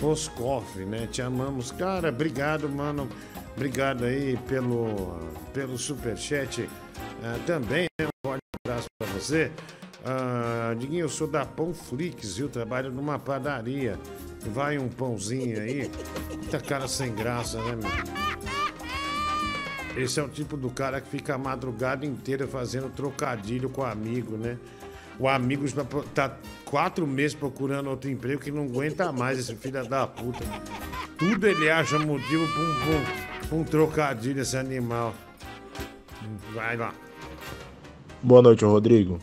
Roscoff, 0.00 0.78
né? 0.84 1.08
Te 1.10 1.20
amamos. 1.20 1.72
Cara, 1.72 2.10
obrigado, 2.10 2.68
mano. 2.68 3.08
Obrigado 3.56 4.04
aí 4.04 4.38
pelo, 4.48 5.18
pelo 5.52 5.76
superchat 5.76 6.68
ah, 7.24 7.38
também, 7.44 7.86
né? 8.00 8.06
Um 8.06 8.28
forte 8.28 8.40
abraço 8.64 8.86
pra 8.98 9.08
você. 9.08 9.50
Ah, 10.04 10.74
Diguinho, 10.78 11.04
eu 11.04 11.08
sou 11.08 11.26
da 11.26 11.44
Pãoflix, 11.44 12.36
viu? 12.36 12.48
Trabalho 12.48 12.90
numa 12.90 13.18
padaria. 13.18 13.98
Vai 14.46 14.78
um 14.78 14.88
pãozinho 14.88 15.60
aí. 15.60 15.90
Muita 16.30 16.58
cara 16.58 16.88
sem 16.88 17.14
graça, 17.14 17.58
né, 17.62 17.76
meu? 17.76 17.90
Esse 20.02 20.18
é 20.20 20.22
o 20.22 20.28
tipo 20.28 20.56
do 20.56 20.70
cara 20.70 21.00
que 21.00 21.08
fica 21.08 21.34
a 21.34 21.38
madrugada 21.38 22.06
inteira 22.06 22.46
fazendo 22.46 22.88
trocadilho 22.90 23.68
com 23.68 23.82
o 23.82 23.84
amigo, 23.84 24.36
né? 24.36 24.56
O 25.18 25.28
amigo 25.28 25.66
tá 26.14 26.34
quatro 26.64 27.06
meses 27.06 27.34
procurando 27.34 27.90
outro 27.90 28.08
emprego 28.08 28.40
que 28.40 28.50
não 28.50 28.62
aguenta 28.62 29.12
mais 29.12 29.38
esse 29.38 29.54
filho 29.54 29.86
da 29.86 30.06
puta. 30.06 30.42
Tudo 31.18 31.46
ele 31.46 31.68
acha 31.70 31.98
motivo 31.98 32.46
pra 32.48 32.62
um- 32.62 33.46
pra 33.48 33.58
um 33.58 33.64
trocadilho, 33.64 34.40
esse 34.40 34.56
animal. 34.56 35.14
Vai 36.54 36.76
lá. 36.78 36.94
Boa 38.22 38.40
noite, 38.40 38.64
Rodrigo. 38.64 39.18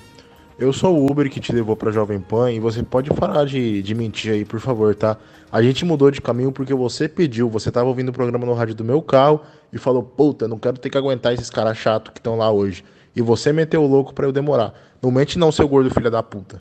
Eu 0.60 0.74
sou 0.74 0.98
o 0.98 1.06
Uber 1.06 1.30
que 1.30 1.40
te 1.40 1.54
levou 1.54 1.76
pra 1.76 1.92
Jovem 1.92 2.20
Pan 2.20 2.52
e 2.52 2.60
você 2.60 2.82
pode 2.82 3.14
parar 3.14 3.46
de, 3.46 3.80
de 3.84 3.94
mentir 3.94 4.34
aí, 4.34 4.44
por 4.44 4.60
favor, 4.60 4.96
tá? 4.96 5.16
A 5.52 5.62
gente 5.62 5.86
mudou 5.86 6.10
de 6.10 6.20
caminho 6.20 6.52
porque 6.52 6.74
você 6.74 7.08
pediu, 7.08 7.48
você 7.48 7.70
tava 7.70 7.88
ouvindo 7.88 8.10
o 8.10 8.14
programa 8.14 8.44
no 8.44 8.56
rádio 8.56 8.74
do 8.74 8.84
meu 8.84 9.00
carro 9.00 9.40
e 9.72 9.78
falou, 9.78 10.02
puta, 10.02 10.48
não 10.48 10.58
quero 10.58 10.80
ter 10.80 10.90
que 10.90 10.98
aguentar 10.98 11.32
esses 11.32 11.52
caras 11.52 11.78
chatos 11.78 12.12
que 12.12 12.20
estão 12.20 12.36
lá 12.36 12.50
hoje. 12.50 12.84
E 13.16 13.22
você 13.22 13.54
meteu 13.54 13.84
o 13.84 13.88
louco 13.88 14.16
pra 14.16 14.26
eu 14.26 14.32
demorar. 14.32 14.74
Não 15.00 15.12
mente 15.12 15.38
não, 15.38 15.52
seu 15.52 15.68
gordo 15.68 15.94
filho 15.94 16.10
da 16.10 16.24
puta. 16.24 16.60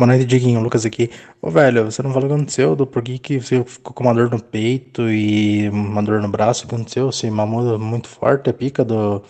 Boa 0.00 0.06
noite, 0.06 0.24
Diguinho. 0.24 0.62
Lucas 0.62 0.86
aqui. 0.86 1.10
Ô, 1.42 1.50
velho, 1.50 1.84
você 1.84 2.02
não 2.02 2.10
falou 2.10 2.24
o 2.24 2.28
que 2.30 2.34
aconteceu? 2.34 2.74
Do 2.74 2.86
porquê 2.86 3.18
que 3.18 3.38
você 3.38 3.62
ficou 3.62 3.92
com 3.92 4.04
uma 4.04 4.14
dor 4.14 4.30
no 4.30 4.42
peito 4.42 5.10
e 5.10 5.68
uma 5.68 6.02
dor 6.02 6.22
no 6.22 6.28
braço? 6.28 6.64
O 6.64 6.68
que 6.68 6.74
aconteceu? 6.74 7.12
Você 7.12 7.30
mamou 7.30 7.78
muito 7.78 8.08
forte 8.08 8.48
a 8.48 8.52
pica 8.54 8.82
do 8.82 9.22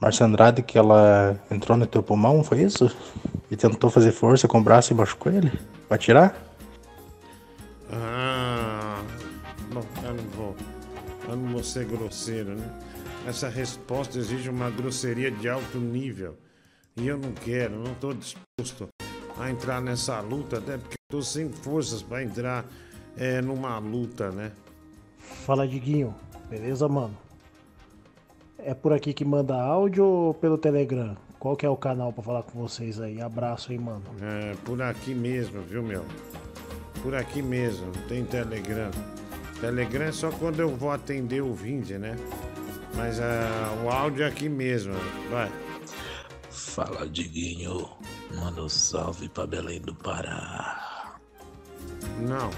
Marcia 0.00 0.26
Andrade 0.26 0.60
que 0.60 0.76
ela 0.76 1.40
entrou 1.48 1.78
no 1.78 1.86
teu 1.86 2.02
pulmão, 2.02 2.42
foi 2.42 2.62
isso? 2.62 2.90
E 3.48 3.54
tentou 3.54 3.90
fazer 3.90 4.10
força 4.10 4.48
com 4.48 4.58
o 4.58 4.60
braço 4.60 4.92
e 4.92 4.96
machucou 4.96 5.30
ele? 5.30 5.52
Vai 5.88 6.00
tirar? 6.00 6.34
Ah, 7.92 9.00
bom, 9.72 9.84
eu 10.02 10.14
não 10.14 10.24
vou. 10.30 10.56
Eu 11.28 11.36
não 11.36 11.52
vou 11.52 11.62
ser 11.62 11.84
grosseiro, 11.84 12.56
né? 12.56 12.68
Essa 13.24 13.48
resposta 13.48 14.18
exige 14.18 14.50
uma 14.50 14.68
grosseria 14.68 15.30
de 15.30 15.48
alto 15.48 15.78
nível. 15.78 16.36
E 16.96 17.06
eu 17.06 17.16
não 17.16 17.30
quero, 17.30 17.78
não 17.78 17.92
estou 17.92 18.12
disposto 18.12 18.88
a 19.38 19.50
entrar 19.50 19.80
nessa 19.80 20.20
luta, 20.20 20.58
até 20.58 20.76
porque 20.76 20.94
eu 20.94 21.18
tô 21.18 21.22
sem 21.22 21.50
forças 21.50 22.02
para 22.02 22.22
entrar 22.22 22.64
é, 23.16 23.40
numa 23.40 23.78
luta, 23.78 24.30
né? 24.30 24.52
Fala, 25.18 25.66
Diguinho. 25.66 26.14
Beleza, 26.48 26.88
mano? 26.88 27.16
É 28.58 28.74
por 28.74 28.92
aqui 28.92 29.12
que 29.12 29.24
manda 29.24 29.54
áudio 29.60 30.04
ou 30.04 30.34
pelo 30.34 30.58
Telegram? 30.58 31.16
Qual 31.38 31.56
que 31.56 31.64
é 31.64 31.68
o 31.68 31.76
canal 31.76 32.12
pra 32.12 32.22
falar 32.22 32.42
com 32.42 32.58
vocês 32.58 33.00
aí? 33.00 33.20
Abraço 33.20 33.70
aí, 33.70 33.78
mano. 33.78 34.02
É, 34.20 34.54
por 34.64 34.82
aqui 34.82 35.14
mesmo, 35.14 35.62
viu, 35.62 35.82
meu? 35.82 36.04
Por 37.02 37.14
aqui 37.14 37.40
mesmo, 37.40 37.86
não 37.86 38.08
tem 38.08 38.24
Telegram. 38.24 38.90
Telegram 39.60 40.04
é 40.06 40.12
só 40.12 40.30
quando 40.32 40.60
eu 40.60 40.74
vou 40.74 40.90
atender 40.90 41.42
o 41.42 41.48
ouvinte, 41.48 41.94
né? 41.94 42.16
Mas 42.96 43.20
ah, 43.20 43.78
o 43.84 43.88
áudio 43.88 44.24
é 44.24 44.26
aqui 44.26 44.48
mesmo, 44.48 44.94
vai. 45.30 45.50
Fala, 46.50 47.08
Diguinho. 47.08 47.88
Manda 48.34 48.62
um 48.62 48.68
salve 48.68 49.28
pra 49.28 49.46
Belém 49.46 49.80
do 49.80 49.94
Pará. 49.94 51.16
Não. 52.20 52.50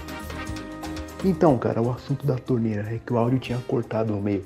Então, 1.23 1.57
cara, 1.57 1.81
o 1.81 1.91
assunto 1.91 2.25
da 2.25 2.35
torneira 2.35 2.93
é 2.93 2.99
que 3.03 3.13
o 3.13 3.17
áudio 3.17 3.39
tinha 3.39 3.59
cortado 3.67 4.13
no 4.13 4.21
meio. 4.21 4.43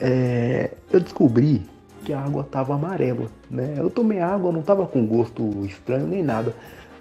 É, 0.00 0.72
eu 0.92 1.00
descobri 1.00 1.62
que 2.04 2.12
a 2.12 2.20
água 2.20 2.42
tava 2.42 2.74
amarela, 2.74 3.28
né? 3.48 3.74
Eu 3.78 3.88
tomei 3.88 4.20
água, 4.20 4.50
não 4.50 4.62
tava 4.62 4.86
com 4.86 5.06
gosto 5.06 5.64
estranho 5.64 6.06
nem 6.06 6.22
nada. 6.22 6.54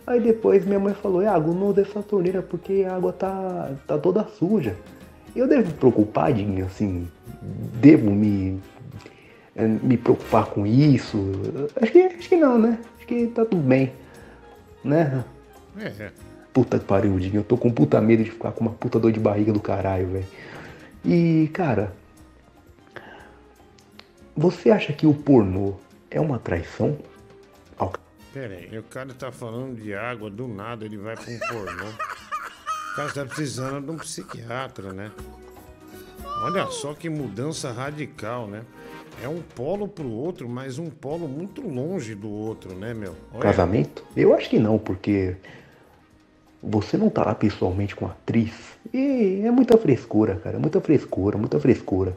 Aí 0.06 0.20
depois 0.20 0.66
minha 0.66 0.80
mãe 0.80 0.94
falou, 0.94 1.24
Iago, 1.24 1.54
não 1.54 1.68
usa 1.68 1.82
essa 1.82 2.02
torneira 2.04 2.42
porque 2.42 2.86
a 2.88 2.96
água 2.96 3.12
tá, 3.12 3.72
tá 3.88 3.98
toda 3.98 4.24
suja. 4.24 4.76
Eu 5.36 5.48
devo 5.48 5.68
me 5.68 5.74
preocupar, 5.74 6.34
Diguinho, 6.34 6.66
assim, 6.66 7.08
devo 7.42 8.12
me, 8.12 8.60
eh, 9.56 9.68
me 9.68 9.98
preocupar 9.98 10.48
com 10.48 10.66
isso? 10.68 11.18
Acho 11.82 11.92
que, 11.92 12.00
acho 12.00 12.30
que 12.30 12.36
não, 12.36 12.60
né? 12.60 12.78
Que 13.12 13.28
tá 13.28 13.44
tudo 13.44 13.62
bem, 13.62 13.92
né? 14.86 15.26
É. 15.78 16.12
Puta 16.54 16.80
que 16.80 16.86
pariu, 16.86 17.20
Diguinho. 17.20 17.42
Eu 17.42 17.44
tô 17.44 17.58
com 17.58 17.70
puta 17.70 18.00
medo 18.00 18.24
de 18.24 18.32
ficar 18.32 18.54
com 18.54 18.62
uma 18.62 18.72
puta 18.72 18.98
dor 19.02 19.12
de 19.12 19.20
barriga 19.20 19.52
do 19.52 19.60
caralho, 19.60 20.08
velho. 20.08 20.26
E, 21.04 21.50
cara, 21.54 21.92
você 24.34 24.72
acha 24.72 24.94
que 24.94 25.06
o 25.06 25.14
pornô 25.14 25.74
é 26.10 26.22
uma 26.22 26.40
traição? 26.40 26.98
Ao- 27.78 27.92
Pera 28.34 28.56
aí, 28.56 28.80
o 28.80 28.84
cara 28.84 29.14
tá 29.14 29.30
falando 29.30 29.76
de 29.76 29.94
água, 29.94 30.30
do 30.30 30.48
nada 30.48 30.86
ele 30.86 30.96
vai 30.98 31.18
pra 31.18 31.30
um 31.34 31.40
pornô. 31.50 31.88
O 31.90 32.96
cara 32.96 33.12
tá 33.12 33.26
precisando 33.26 33.86
de 33.88 33.92
um 33.92 33.98
psiquiatra, 33.98 34.94
né? 34.94 35.12
Olha 36.44 36.66
só 36.68 36.94
que 36.94 37.10
mudança 37.10 37.74
radical, 37.74 38.48
né? 38.48 38.62
É 39.24 39.28
um 39.28 39.42
polo 39.42 39.88
pro 39.88 40.10
outro, 40.10 40.48
mas 40.48 40.78
um 40.78 40.90
polo 40.90 41.28
muito 41.28 41.62
longe 41.62 42.16
do 42.16 42.30
outro, 42.30 42.74
né, 42.74 42.94
meu? 42.94 43.16
Olha, 43.34 43.42
Casamento? 43.42 44.06
Eu 44.16 44.34
acho 44.34 44.50
que 44.50 44.60
não, 44.60 44.78
porque 44.78 45.36
você 46.62 46.98
não 46.98 47.10
tá 47.10 47.24
lá 47.26 47.34
pessoalmente 47.34 47.96
com 47.96 48.06
a 48.06 48.12
atriz. 48.12 48.54
E 48.94 49.42
é 49.44 49.52
muita 49.52 49.78
frescura, 49.78 50.36
cara. 50.36 50.60
Muita 50.60 50.80
frescura, 50.80 51.38
muita 51.38 51.60
frescura. 51.60 52.16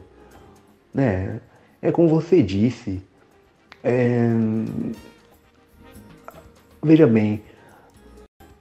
Né? 0.93 1.39
É 1.81 1.91
como 1.91 2.07
você 2.07 2.41
disse. 2.41 3.01
é, 3.83 4.29
Veja 6.83 7.07
bem, 7.07 7.41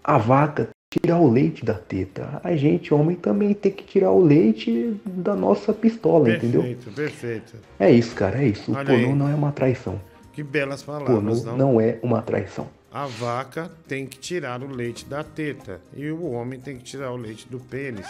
a 0.03 0.16
vaca 0.16 0.70
tirar 1.01 1.18
o 1.18 1.30
leite 1.30 1.64
da 1.64 1.74
teta. 1.74 2.40
A 2.42 2.55
gente, 2.57 2.92
homem, 2.95 3.16
também 3.16 3.53
tem 3.55 3.72
que 3.72 3.84
tirar 3.84 4.11
o 4.11 4.22
leite 4.22 4.95
da 5.05 5.34
nossa 5.34 5.72
pistola, 5.72 6.30
entendeu? 6.30 6.62
Perfeito, 6.62 6.90
perfeito. 6.95 7.55
É 7.78 7.90
isso, 7.90 8.14
cara, 8.14 8.42
é 8.42 8.49
isso. 8.49 8.70
O 8.70 8.74
Olha 8.76 8.86
pornô 8.86 9.07
aí. 9.09 9.12
não 9.14 9.28
é 9.28 9.34
uma 9.34 9.53
traição. 9.53 10.01
Que 10.32 10.42
belas 10.42 10.82
Pornô 10.82 11.05
palavras, 11.07 11.45
não? 11.45 11.57
não 11.57 11.80
é 11.80 11.99
uma 12.03 12.20
traição. 12.22 12.68
A 12.92 13.07
vaca 13.07 13.70
tem 13.88 14.07
que 14.07 14.18
tirar 14.18 14.62
o 14.62 14.68
leite 14.68 15.05
da 15.07 15.22
teta 15.24 15.80
e 15.97 16.11
o 16.11 16.30
homem 16.32 16.59
tem 16.61 16.76
que 16.76 16.84
tirar 16.84 17.11
o 17.12 17.16
leite 17.16 17.47
do 17.49 17.59
pênis. 17.59 18.07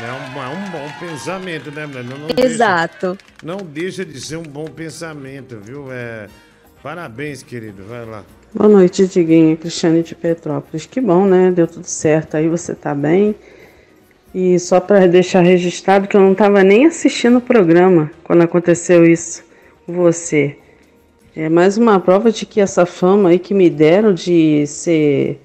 É 0.00 0.12
um, 0.12 0.42
é 0.42 0.48
um 0.48 0.70
bom 0.70 0.88
pensamento, 1.00 1.70
né? 1.72 1.84
Não 1.86 2.28
deixa- 2.28 2.40
Exato. 2.52 3.18
não 3.42 3.56
deixa 3.58 4.04
de 4.04 4.20
ser 4.20 4.36
um 4.36 4.42
bom 4.44 4.66
pensamento, 4.66 5.58
viu? 5.60 5.90
É, 5.90 6.28
parabéns, 6.82 7.42
querido. 7.42 7.82
Vai 7.84 8.04
lá. 8.04 8.22
Boa 8.54 8.68
noite, 8.68 9.06
Diguinho. 9.06 9.56
Cristiane 9.56 10.02
de 10.02 10.14
Petrópolis. 10.14 10.86
Que 10.86 11.00
bom, 11.00 11.26
né? 11.26 11.50
Deu 11.50 11.66
tudo 11.66 11.84
certo. 11.84 12.36
Aí 12.36 12.48
você 12.48 12.74
tá 12.74 12.94
bem. 12.94 13.34
E 14.34 14.58
só 14.58 14.80
para 14.80 15.06
deixar 15.06 15.40
registrado 15.40 16.08
que 16.08 16.16
eu 16.16 16.20
não 16.20 16.32
estava 16.32 16.62
nem 16.62 16.86
assistindo 16.86 17.38
o 17.38 17.42
programa 17.42 18.10
quando 18.24 18.42
aconteceu 18.42 19.04
isso 19.04 19.44
com 19.84 19.92
você. 19.92 20.56
É 21.36 21.48
mais 21.48 21.76
uma 21.76 22.00
prova 22.00 22.32
de 22.32 22.46
que 22.46 22.60
essa 22.60 22.84
fama 22.86 23.28
aí 23.28 23.38
que 23.38 23.54
me 23.54 23.68
deram 23.70 24.12
de 24.12 24.66
ser 24.66 25.40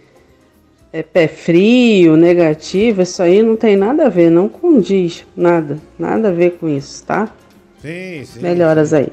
é, 0.91 1.04
pé 1.04 1.28
frio, 1.28 2.16
negativo, 2.16 3.01
isso 3.01 3.22
aí 3.22 3.43
não 3.43 3.56
tem 3.56 3.76
nada 3.76 4.06
a 4.06 4.10
ver, 4.10 4.30
não 4.30 4.49
condiz, 4.49 5.26
nada, 5.36 5.78
nada 5.99 6.30
a 6.30 6.32
ver 6.32 6.51
com 6.58 6.70
isso, 6.70 7.04
tá? 7.06 7.32
Sim, 7.82 8.24
sim. 8.26 8.41
Melhoras 8.41 8.93
aí. 8.93 9.10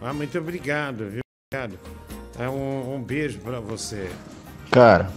Ah, 0.00 0.12
muito 0.12 0.38
obrigado, 0.38 1.04
viu? 1.10 1.20
Obrigado. 1.52 2.03
É 2.38 2.48
um, 2.48 2.96
um 2.96 3.02
beijo 3.02 3.38
pra 3.38 3.60
você. 3.60 4.10
Cara, 4.70 5.08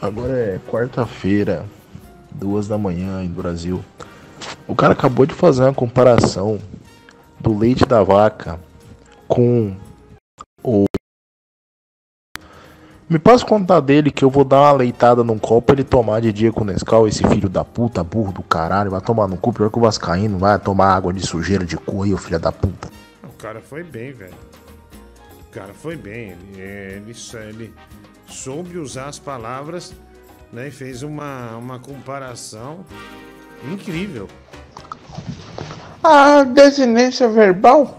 agora 0.00 0.36
é 0.38 0.60
quarta-feira, 0.70 1.64
duas 2.30 2.68
da 2.68 2.76
manhã 2.76 3.22
em 3.22 3.28
Brasil. 3.28 3.82
O 4.66 4.74
cara 4.74 4.92
acabou 4.92 5.24
de 5.24 5.34
fazer 5.34 5.62
uma 5.62 5.72
comparação 5.72 6.58
do 7.40 7.56
leite 7.56 7.86
da 7.86 8.02
vaca 8.02 8.60
com 9.26 9.74
o. 10.62 10.84
Me 13.08 13.18
passa 13.18 13.46
contar 13.46 13.80
dele 13.80 14.10
que 14.10 14.22
eu 14.22 14.28
vou 14.28 14.44
dar 14.44 14.60
uma 14.60 14.72
leitada 14.72 15.24
num 15.24 15.38
copo 15.38 15.68
pra 15.68 15.76
ele 15.76 15.84
tomar 15.84 16.20
de 16.20 16.30
dia 16.30 16.52
com 16.52 16.60
o 16.60 16.64
Nescau, 16.64 17.08
esse 17.08 17.26
filho 17.26 17.48
da 17.48 17.64
puta, 17.64 18.04
burro 18.04 18.32
do 18.32 18.42
caralho, 18.42 18.90
vai 18.90 19.00
tomar 19.00 19.26
no 19.26 19.38
cu, 19.38 19.50
pior 19.50 19.70
que 19.70 19.78
o 19.78 19.80
Vascaíno, 19.80 20.36
vai 20.36 20.58
tomar 20.58 20.94
água 20.94 21.10
de 21.10 21.26
sujeira 21.26 21.64
de 21.64 21.78
cu 21.78 22.02
aí, 22.02 22.14
filho 22.18 22.38
da 22.38 22.52
puta. 22.52 22.90
O 23.24 23.32
cara 23.38 23.62
foi 23.62 23.82
bem, 23.82 24.12
velho. 24.12 24.47
O 25.48 25.50
cara 25.50 25.72
foi 25.72 25.96
bem. 25.96 26.36
Ele, 26.52 26.60
ele, 26.60 27.16
ele 27.48 27.74
soube 28.26 28.76
usar 28.76 29.08
as 29.08 29.18
palavras 29.18 29.94
né, 30.52 30.68
e 30.68 30.70
fez 30.70 31.02
uma, 31.02 31.56
uma 31.56 31.78
comparação 31.78 32.84
incrível. 33.72 34.28
A 36.04 36.44
desinência 36.44 37.28
verbal, 37.28 37.98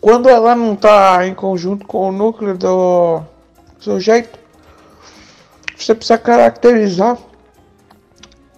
quando 0.00 0.28
ela 0.28 0.56
não 0.56 0.72
está 0.72 1.26
em 1.26 1.34
conjunto 1.34 1.86
com 1.86 2.08
o 2.08 2.12
núcleo 2.12 2.56
do 2.56 3.22
sujeito, 3.78 4.38
você 5.76 5.94
precisa 5.94 6.18
caracterizar 6.18 7.18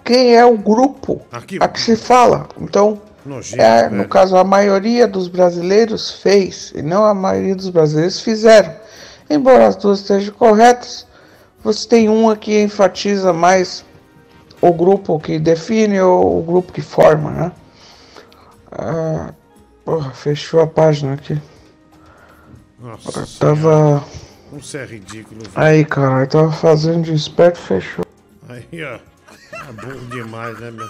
quem 0.04 0.34
é 0.34 0.44
o 0.44 0.56
grupo 0.56 1.20
a 1.60 1.68
que 1.68 1.80
se 1.80 1.96
fala. 1.96 2.48
Então, 2.58 3.02
Nojento, 3.28 3.62
é, 3.62 3.84
no 3.90 3.98
velho. 3.98 4.08
caso, 4.08 4.36
a 4.36 4.44
maioria 4.44 5.06
dos 5.06 5.28
brasileiros 5.28 6.10
fez, 6.10 6.72
e 6.74 6.82
não 6.82 7.04
a 7.04 7.14
maioria 7.14 7.54
dos 7.54 7.68
brasileiros 7.68 8.20
fizeram. 8.20 8.74
Embora 9.30 9.66
as 9.66 9.76
duas 9.76 10.00
estejam 10.00 10.34
corretas, 10.34 11.06
você 11.62 11.86
tem 11.86 12.08
uma 12.08 12.36
que 12.36 12.62
enfatiza 12.62 13.32
mais 13.32 13.84
o 14.60 14.72
grupo 14.72 15.20
que 15.20 15.38
define 15.38 16.00
ou 16.00 16.38
o 16.38 16.42
grupo 16.42 16.72
que 16.72 16.80
forma, 16.80 17.30
né? 17.30 17.52
Ah, 18.72 19.32
porra, 19.84 20.10
fechou 20.12 20.60
a 20.60 20.66
página 20.66 21.14
aqui. 21.14 21.40
Nossa, 22.78 23.20
Eu 23.20 23.26
tava. 23.38 24.04
Não 24.52 24.62
ser 24.62 24.86
ridículo. 24.88 25.40
velho. 25.42 25.52
Aí, 25.54 25.84
cara, 25.84 26.22
eu 26.22 26.26
tava 26.28 26.52
fazendo 26.52 27.02
de 27.02 27.12
esperto, 27.14 27.58
fechou. 27.58 28.04
Aí, 28.48 28.66
ó. 28.84 28.98
É 29.68 29.72
burro 29.72 30.06
demais, 30.06 30.58
né, 30.60 30.70
meu? 30.70 30.86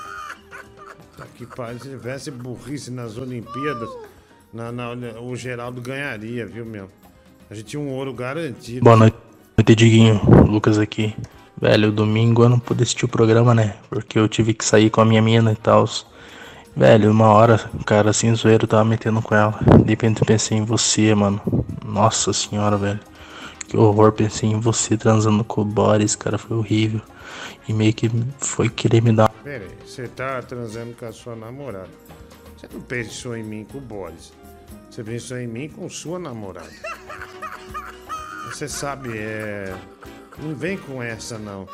Tá 1.19 1.25
que 1.35 1.45
pariu. 1.45 1.81
Se 1.81 1.89
tivesse 1.89 2.31
burrice 2.31 2.93
nas 2.93 3.19
Olimpíadas, 3.19 3.89
na, 4.55 4.71
na- 4.71 5.21
o 5.21 5.35
Geraldo 5.35 5.81
ganharia, 5.81 6.47
viu, 6.47 6.65
meu? 6.65 6.89
A 7.51 7.55
gente 7.55 7.67
tinha 7.67 7.81
um 7.81 7.89
ouro 7.91 8.15
garantido. 8.15 8.85
Boa 8.85 8.97
noite, 8.97 9.17
Diguinho. 9.77 10.21
Lucas 10.47 10.79
aqui. 10.79 11.13
Velho, 11.61 11.91
domingo 11.91 12.45
eu 12.45 12.49
não 12.49 12.61
pude 12.61 12.85
assistir 12.85 13.05
o 13.05 13.09
programa, 13.09 13.53
né? 13.53 13.75
Porque 13.91 14.17
eu 14.17 14.29
tive 14.29 14.55
que 14.55 14.65
sair 14.65 14.91
com 14.91 15.01
a 15.01 15.05
minha 15.05 15.21
mina 15.21 15.51
e 15.51 15.57
tal. 15.57 15.89
Velho, 16.77 17.11
uma 17.11 17.27
hora, 17.33 17.59
cara 17.85 18.11
assim, 18.11 18.33
zoeiro, 18.37 18.69
tava 18.69 18.85
metendo 18.85 19.21
com 19.21 19.35
ela. 19.35 19.59
De 19.85 19.91
repente 19.91 20.25
pensei 20.25 20.57
em 20.59 20.65
você, 20.65 21.13
mano. 21.17 21.41
Nossa 21.85 22.33
senhora, 22.33 22.77
velho. 22.77 23.01
Que 23.67 23.77
horror, 23.77 24.13
pensei 24.13 24.49
em 24.51 24.61
você 24.61 24.97
transando 24.97 25.43
com 25.43 25.63
o 25.63 25.65
Boris, 25.65 26.15
cara, 26.15 26.39
foi 26.39 26.57
horrível. 26.57 27.01
E 27.69 27.73
meio 27.73 27.93
que 27.93 28.09
foi 28.39 28.69
querer 28.69 29.03
me 29.03 29.13
dar. 29.13 29.28
Pera 29.43 29.65
aí, 29.65 29.77
você 29.87 30.09
tá 30.09 30.43
transando 30.43 30.95
com 30.95 31.07
a 31.07 31.13
sua 31.13 31.37
namorada. 31.37 31.91
Você 32.57 32.69
não 32.73 32.81
pensou 32.81 33.37
em 33.37 33.43
mim 33.43 33.65
com 33.65 33.79
o 33.79 33.81
Boris. 33.81 34.33
Você 34.91 35.05
pensou 35.05 35.39
em 35.39 35.47
mim 35.47 35.69
com 35.69 35.89
sua 35.89 36.19
namorada. 36.19 36.73
Você 38.47 38.69
sabe, 38.69 39.17
é. 39.17 39.73
Não 40.39 40.55
vem 40.55 40.77
com 40.77 41.03
essa, 41.03 41.39
não. 41.39 41.67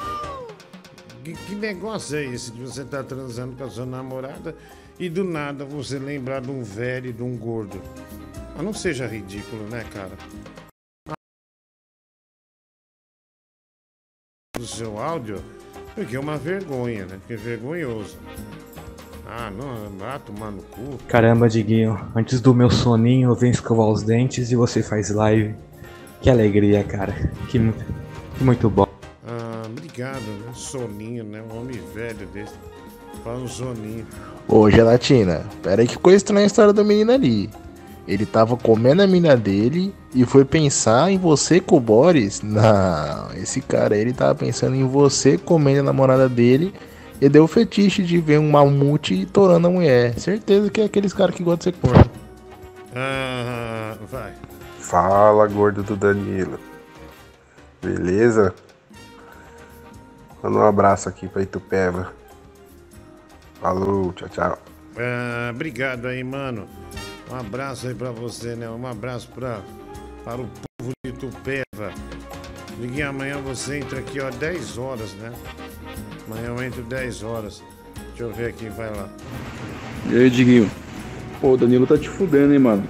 Que, 1.22 1.32
que 1.32 1.54
negócio 1.54 2.18
é 2.18 2.24
esse 2.24 2.50
de 2.50 2.60
você 2.60 2.82
estar 2.82 3.02
transando 3.04 3.56
com 3.56 3.64
a 3.64 3.70
sua 3.70 3.86
namorada 3.86 4.54
e 4.98 5.08
do 5.08 5.24
nada 5.24 5.64
você 5.64 5.98
lembrar 5.98 6.42
de 6.42 6.50
um 6.50 6.62
velho 6.62 7.08
e 7.08 7.12
de 7.12 7.22
um 7.22 7.36
gordo? 7.36 7.80
Ah, 8.58 8.62
não 8.62 8.74
seja 8.74 9.06
ridículo, 9.06 9.66
né, 9.68 9.84
cara? 9.90 10.12
Do 14.54 14.66
seu 14.66 14.98
áudio, 14.98 15.42
porque 15.94 16.16
é 16.16 16.20
uma 16.20 16.36
vergonha, 16.36 17.06
né? 17.06 17.16
Porque 17.18 17.34
é 17.34 17.36
vergonhoso. 17.36 18.16
Ah, 19.26 19.50
não, 19.50 19.98
vai 19.98 20.18
tomar 20.18 20.50
no 20.50 20.62
cu. 20.62 20.98
Caramba, 21.08 21.48
Diguinho, 21.48 21.98
antes 22.14 22.40
do 22.40 22.54
meu 22.54 22.70
soninho 22.70 23.30
eu 23.30 23.34
venho 23.34 23.52
escovar 23.52 23.86
os 23.88 24.02
dentes 24.02 24.50
e 24.50 24.56
você 24.56 24.82
faz 24.82 25.10
live. 25.10 25.54
Que 26.20 26.30
alegria, 26.30 26.84
cara. 26.84 27.12
Que, 27.48 27.58
que 27.58 28.44
muito 28.44 28.68
bom. 28.68 28.86
Ah, 29.26 29.62
obrigado, 29.66 30.20
né? 30.20 30.52
Soninho, 30.54 31.24
né? 31.24 31.42
Um 31.42 31.60
homem 31.60 31.80
velho 31.94 32.26
desse. 32.28 32.54
Fala 33.22 33.38
um 33.38 33.48
soninho. 33.48 34.06
Ô, 34.46 34.70
Gelatina, 34.70 35.44
pera 35.62 35.82
aí 35.82 35.88
que 35.88 35.98
coisa 35.98 36.18
estranha 36.18 36.44
a 36.44 36.46
história 36.46 36.72
do 36.72 36.84
menino 36.84 37.12
ali. 37.12 37.48
Ele 38.06 38.26
tava 38.26 38.56
comendo 38.56 39.02
a 39.02 39.06
mina 39.06 39.36
dele 39.36 39.94
e 40.14 40.26
foi 40.26 40.44
pensar 40.44 41.10
em 41.10 41.18
você 41.18 41.60
com 41.60 41.76
o 41.76 41.80
Boris? 41.80 42.42
Não, 42.42 43.32
esse 43.34 43.62
cara 43.62 43.94
aí, 43.94 44.00
ele 44.02 44.12
tava 44.12 44.34
pensando 44.34 44.76
em 44.76 44.86
você 44.86 45.38
comendo 45.38 45.80
a 45.80 45.84
namorada 45.84 46.28
dele 46.28 46.74
e 47.20 47.28
deu 47.28 47.44
o 47.44 47.48
fetiche 47.48 48.02
de 48.02 48.18
ver 48.18 48.38
um 48.38 48.50
mamute 48.50 49.24
torando 49.26 49.68
a 49.68 49.70
mulher. 49.70 50.18
Certeza 50.18 50.70
que 50.70 50.82
é 50.82 50.84
aqueles 50.84 51.14
caras 51.14 51.34
que 51.34 51.42
gostam 51.42 51.72
de 51.72 51.76
ser 51.78 51.80
corno. 51.80 52.10
Ah, 52.94 53.96
vai. 54.10 54.32
Fala, 54.78 55.46
gordo 55.46 55.82
do 55.82 55.96
Danilo. 55.96 56.60
Beleza? 57.82 58.54
Manda 60.42 60.58
um 60.58 60.66
abraço 60.66 61.08
aqui 61.08 61.26
pra 61.26 61.42
Itupeva. 61.42 62.12
Falou, 63.60 64.12
tchau, 64.12 64.28
tchau. 64.28 64.58
Ah, 64.98 65.50
obrigado 65.50 66.06
aí, 66.06 66.22
mano. 66.22 66.68
Um 67.30 67.34
abraço 67.36 67.88
aí 67.88 67.94
pra 67.94 68.10
você, 68.10 68.54
né? 68.54 68.68
Um 68.68 68.86
abraço 68.86 69.28
pra, 69.34 69.60
para 70.24 70.40
o 70.40 70.48
povo 70.78 70.92
de 71.04 71.12
Tupéva. 71.12 71.92
Liguei 72.80 73.02
amanhã, 73.02 73.38
você 73.38 73.78
entra 73.78 73.98
aqui, 73.98 74.20
ó, 74.20 74.30
10 74.30 74.78
horas, 74.78 75.12
né? 75.14 75.32
Amanhã 76.26 76.48
eu 76.48 76.62
entro 76.62 76.82
10 76.82 77.22
horas. 77.22 77.62
Deixa 78.08 78.24
eu 78.24 78.32
ver 78.32 78.46
aqui, 78.46 78.68
vai 78.68 78.90
lá. 78.90 79.08
E 80.10 80.16
aí, 80.16 80.30
Diguinho? 80.30 80.70
Pô, 81.40 81.52
o 81.52 81.56
Danilo 81.56 81.86
tá 81.86 81.96
te 81.96 82.08
fudendo, 82.08 82.52
hein, 82.52 82.58
mano? 82.58 82.86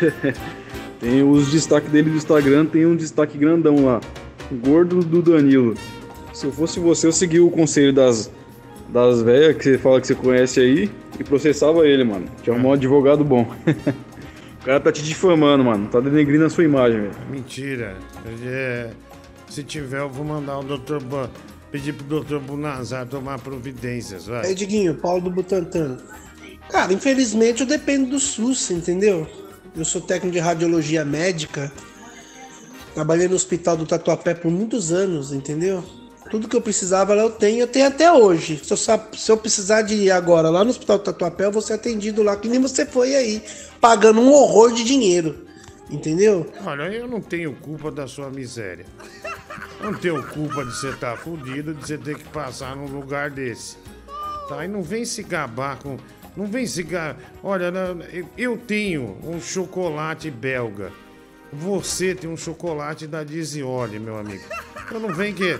tem 1.00 1.22
os 1.22 1.50
destaques 1.50 1.90
dele 1.90 2.10
do 2.10 2.16
Instagram, 2.16 2.66
tem 2.66 2.86
um 2.86 2.96
destaque 2.96 3.36
grandão 3.36 3.84
lá. 3.84 4.00
Gordo 4.64 5.00
do 5.00 5.20
Danilo. 5.20 5.74
Se 6.32 6.46
eu 6.46 6.52
fosse 6.52 6.78
você, 6.78 7.06
eu 7.06 7.12
seguia 7.12 7.44
o 7.44 7.50
conselho 7.50 7.92
das, 7.92 8.30
das 8.88 9.22
velhas 9.22 9.56
que 9.56 9.64
você 9.64 9.78
fala 9.78 10.00
que 10.00 10.06
você 10.06 10.14
conhece 10.14 10.60
aí 10.60 10.90
e 11.18 11.24
processava 11.24 11.86
ele, 11.86 12.04
mano. 12.04 12.26
Tinha 12.42 12.54
um 12.56 12.72
advogado 12.72 13.24
bom. 13.24 13.42
o 14.60 14.64
cara 14.64 14.80
tá 14.80 14.92
te 14.92 15.02
difamando, 15.02 15.64
mano. 15.64 15.88
Tá 15.88 16.00
denegrindo 16.00 16.44
a 16.44 16.50
sua 16.50 16.64
imagem, 16.64 17.02
velho. 17.02 17.14
Mentira. 17.30 17.96
É, 18.44 18.90
se 19.48 19.62
tiver, 19.62 20.00
eu 20.00 20.08
vou 20.10 20.24
mandar 20.24 20.58
o 20.58 20.62
doutor. 20.62 21.02
Bu- 21.02 21.28
pedir 21.70 21.92
pro 21.92 22.06
doutor 22.06 22.40
Bunazar 22.40 23.06
tomar 23.06 23.38
providências, 23.40 24.26
vai. 24.26 24.46
Aí, 24.46 24.54
Diguinho, 24.54 24.94
Paulo 24.94 25.22
do 25.22 25.30
Butantan. 25.30 25.98
Cara, 26.70 26.92
infelizmente 26.92 27.60
eu 27.60 27.66
dependo 27.66 28.10
do 28.10 28.20
SUS, 28.20 28.70
entendeu? 28.70 29.26
Eu 29.76 29.84
sou 29.84 30.00
técnico 30.00 30.32
de 30.32 30.38
radiologia 30.38 31.04
médica. 31.04 31.70
Trabalhei 32.94 33.28
no 33.28 33.34
hospital 33.34 33.76
do 33.76 33.84
Tatuapé 33.84 34.32
por 34.32 34.50
muitos 34.50 34.90
anos, 34.90 35.32
entendeu? 35.32 35.84
Tudo 36.30 36.48
que 36.48 36.56
eu 36.56 36.60
precisava 36.60 37.14
lá 37.14 37.22
eu 37.22 37.30
tenho, 37.30 37.60
eu 37.60 37.66
tenho 37.66 37.86
até 37.86 38.12
hoje. 38.12 38.60
Se 38.62 38.72
eu, 38.72 38.76
se 38.76 39.30
eu 39.30 39.36
precisar 39.36 39.82
de 39.82 39.94
ir 39.94 40.10
agora 40.10 40.50
lá 40.50 40.64
no 40.64 40.70
hospital 40.70 40.98
do 40.98 41.04
Tatuapé, 41.04 41.46
eu 41.46 41.52
vou 41.52 41.62
ser 41.62 41.74
atendido 41.74 42.22
lá, 42.22 42.36
que 42.36 42.48
nem 42.48 42.60
você 42.60 42.84
foi 42.84 43.14
aí, 43.14 43.42
pagando 43.80 44.20
um 44.20 44.32
horror 44.32 44.72
de 44.72 44.84
dinheiro. 44.84 45.46
Entendeu? 45.88 46.50
Olha, 46.64 46.82
eu 46.84 47.06
não 47.06 47.20
tenho 47.20 47.54
culpa 47.54 47.92
da 47.92 48.08
sua 48.08 48.28
miséria. 48.28 48.84
Não 49.80 49.94
tenho 49.94 50.22
culpa 50.28 50.64
de 50.64 50.74
você 50.74 50.90
estar 50.90 51.16
fudido, 51.16 51.74
de 51.74 51.86
você 51.86 51.96
ter 51.96 52.16
que 52.16 52.24
passar 52.24 52.74
num 52.74 52.86
lugar 52.86 53.30
desse. 53.30 53.76
Tá? 54.48 54.64
E 54.64 54.68
não 54.68 54.82
vem 54.82 55.04
se 55.04 55.22
gabar 55.22 55.78
com. 55.78 55.96
Não 56.36 56.46
vem 56.46 56.66
se 56.66 56.82
gabar. 56.82 57.16
Olha, 57.42 57.72
eu 58.36 58.56
tenho 58.58 59.16
um 59.22 59.40
chocolate 59.40 60.30
belga. 60.30 60.90
Você 61.58 62.14
tem 62.14 62.28
um 62.28 62.36
chocolate 62.36 63.06
da 63.06 63.24
Dizioli, 63.24 63.98
meu 63.98 64.18
amigo. 64.18 64.44
Então 64.84 65.00
não 65.00 65.14
vem 65.14 65.32
que. 65.32 65.58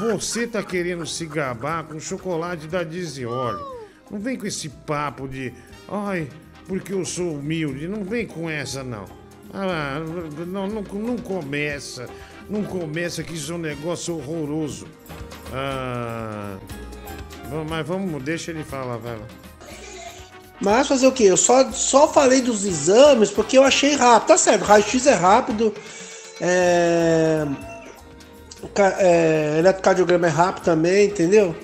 Você 0.00 0.46
tá 0.46 0.62
querendo 0.62 1.06
se 1.06 1.24
gabar 1.24 1.84
com 1.84 1.98
chocolate 1.98 2.66
da 2.66 2.82
Dizioli. 2.82 3.58
Não 4.10 4.18
vem 4.18 4.36
com 4.36 4.46
esse 4.46 4.68
papo 4.68 5.26
de. 5.26 5.52
Ai, 5.88 6.28
porque 6.66 6.92
eu 6.92 7.04
sou 7.04 7.34
humilde. 7.34 7.88
Não 7.88 8.04
vem 8.04 8.26
com 8.26 8.48
essa, 8.48 8.84
não. 8.84 9.06
Ah, 9.52 10.00
não, 10.46 10.66
não, 10.66 10.84
não 10.84 11.16
começa. 11.16 12.06
Não 12.48 12.62
começa 12.62 13.22
que 13.22 13.34
isso 13.34 13.52
é 13.52 13.54
um 13.54 13.58
negócio 13.58 14.16
horroroso. 14.16 14.86
Ah, 15.52 16.58
mas 17.68 17.86
vamos, 17.86 18.22
deixa 18.22 18.50
ele 18.50 18.64
falar, 18.64 18.98
vai 18.98 19.16
lá. 19.16 19.26
Mas 20.60 20.88
fazer 20.88 21.06
o 21.06 21.12
quê? 21.12 21.24
Eu 21.24 21.36
só, 21.36 21.70
só 21.70 22.08
falei 22.08 22.40
dos 22.40 22.64
exames 22.64 23.30
porque 23.30 23.56
eu 23.56 23.62
achei 23.62 23.94
rápido. 23.94 24.28
Tá 24.28 24.36
certo, 24.36 24.64
raio-x 24.64 25.06
é 25.06 25.14
rápido. 25.14 25.74
É... 26.40 27.46
é... 28.98 29.56
Eletrocardiograma 29.58 30.26
é 30.26 30.30
rápido 30.30 30.64
também, 30.64 31.06
entendeu? 31.06 31.54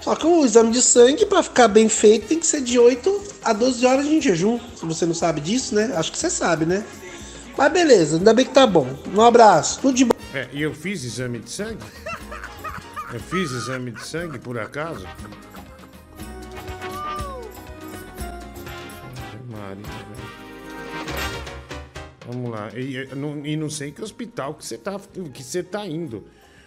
Só 0.00 0.14
que 0.14 0.26
o 0.26 0.44
exame 0.44 0.70
de 0.70 0.80
sangue, 0.80 1.26
pra 1.26 1.42
ficar 1.42 1.68
bem 1.68 1.88
feito, 1.88 2.28
tem 2.28 2.38
que 2.38 2.46
ser 2.46 2.60
de 2.60 2.78
8 2.78 3.22
a 3.42 3.52
12 3.52 3.84
horas 3.84 4.06
em 4.06 4.20
jejum. 4.20 4.58
Se 4.76 4.86
você 4.86 5.04
não 5.04 5.14
sabe 5.14 5.40
disso, 5.40 5.74
né? 5.74 5.92
Acho 5.96 6.12
que 6.12 6.18
você 6.18 6.30
sabe, 6.30 6.64
né? 6.64 6.84
Mas 7.58 7.72
beleza, 7.72 8.16
ainda 8.16 8.32
bem 8.32 8.44
que 8.44 8.52
tá 8.52 8.66
bom. 8.66 8.86
Um 9.12 9.20
abraço, 9.20 9.80
tudo 9.80 9.94
de 9.94 10.04
bom. 10.04 10.14
É, 10.32 10.48
e 10.52 10.62
eu 10.62 10.72
fiz 10.72 11.02
exame 11.02 11.38
de 11.40 11.50
sangue? 11.50 11.82
Eu 13.12 13.20
fiz 13.20 13.50
exame 13.50 13.90
de 13.90 14.06
sangue, 14.06 14.38
por 14.38 14.58
acaso? 14.58 15.06
Maria, 19.56 19.82
velho. 19.84 20.46
Vamos 22.26 22.50
lá. 22.50 22.70
E, 22.76 23.08
não- 23.14 23.44
e 23.46 23.56
não 23.56 23.70
sei 23.70 23.92
que 23.92 24.02
hospital 24.02 24.54
que 24.54 24.64
você 24.64 24.76
tá, 24.76 25.00
que 25.32 25.42
você 25.42 25.62
tá 25.62 25.86
indo. 25.86 26.24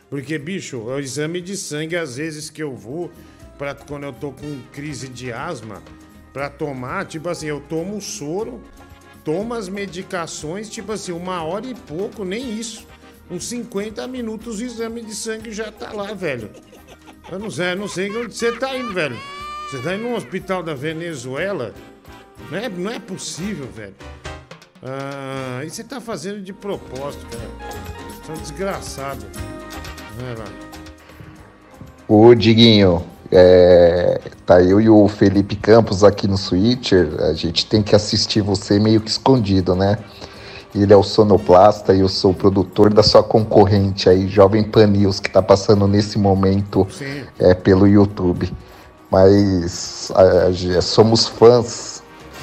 Porque, 0.10 0.38
bicho, 0.38 0.78
o 0.80 1.00
exame 1.00 1.42
de 1.42 1.56
sangue, 1.58 1.96
às 1.96 2.16
vezes 2.18 2.50
que 2.50 2.64
eu 2.64 2.76
vou, 2.76 3.12
pra, 3.58 3.76
quando 3.76 4.04
eu 4.06 4.14
tô 4.14 4.32
com 4.32 4.60
crise 4.72 5.08
de 5.08 5.32
asma, 5.32 5.84
pra 6.34 6.50
tomar, 6.50 7.06
tipo 7.06 7.30
assim, 7.30 7.48
eu 7.48 7.60
tomo 7.60 8.02
soro, 8.02 8.62
tomo 9.24 9.54
as 9.54 9.68
medicações, 9.70 10.70
tipo 10.70 10.92
assim, 10.94 11.12
uma 11.12 11.44
hora 11.44 11.68
e 11.68 11.76
pouco, 11.76 12.24
nem 12.24 12.58
isso. 12.58 12.88
Uns 13.30 13.44
50 13.46 14.08
minutos 14.08 14.60
o 14.60 14.64
exame 14.66 15.02
de 15.04 15.14
sangue 15.14 15.52
já 15.52 15.72
tá 15.72 15.92
lá, 15.92 16.14
velho. 16.14 16.50
Eu 17.32 17.38
não 17.38 17.52
sei, 17.52 17.74
eu 17.74 17.76
não 17.76 17.88
sei 17.88 18.10
onde 18.10 18.34
você 18.34 18.52
tá 18.54 18.76
indo, 18.76 18.92
velho. 18.94 19.16
Você 19.70 19.80
tá 19.84 19.94
indo 19.94 20.04
num 20.06 20.16
hospital 20.16 20.64
da 20.64 20.74
Venezuela? 20.74 21.76
Não 22.52 22.58
é, 22.58 22.70
não 22.70 22.92
é 22.92 23.00
possível, 23.00 23.68
velho. 23.74 23.94
Ah, 24.84 25.62
e 25.66 25.70
você 25.70 25.84
tá 25.84 26.00
fazendo 26.00 26.42
de 26.42 26.54
propósito, 26.54 27.26
cara. 27.28 27.50
Você 28.24 28.32
é 28.32 28.36
um 28.36 28.38
desgraçado. 28.42 29.26
Lá. 30.38 30.46
Ô, 32.08 32.34
Diguinho, 32.34 33.04
é, 33.32 34.20
tá 34.46 34.62
eu 34.62 34.82
e 34.82 34.90
o 34.90 35.08
Felipe 35.08 35.56
Campos 35.56 36.04
aqui 36.04 36.28
no 36.28 36.38
Switcher. 36.38 37.10
A 37.22 37.34
gente 37.34 37.66
tem 37.66 37.82
que 37.84 37.96
assistir 37.96 38.42
você 38.42 38.80
meio 38.80 39.00
que 39.00 39.10
escondido, 39.10 39.76
né? 39.76 39.98
Ele 40.76 40.92
é 40.94 40.96
o 40.98 41.04
sonoplasta 41.04 41.94
e 41.96 42.02
eu 42.02 42.10
sou 42.10 42.32
o 42.32 42.34
produtor 42.34 42.94
da 42.94 43.02
sua 43.02 43.24
concorrente 43.24 44.08
aí, 44.10 44.28
Jovem 44.28 44.64
Pan 44.64 44.88
News, 44.88 45.20
que 45.20 45.30
tá 45.30 45.42
passando 45.42 45.88
nesse 45.88 46.18
momento 46.20 46.86
Sim. 46.92 47.24
é, 47.40 47.54
pelo 47.54 47.88
YouTube. 47.88 48.52
Mas 49.10 50.12
a- 50.14 50.78
a- 50.78 50.82
somos 50.82 51.28
fãs, 51.28 51.99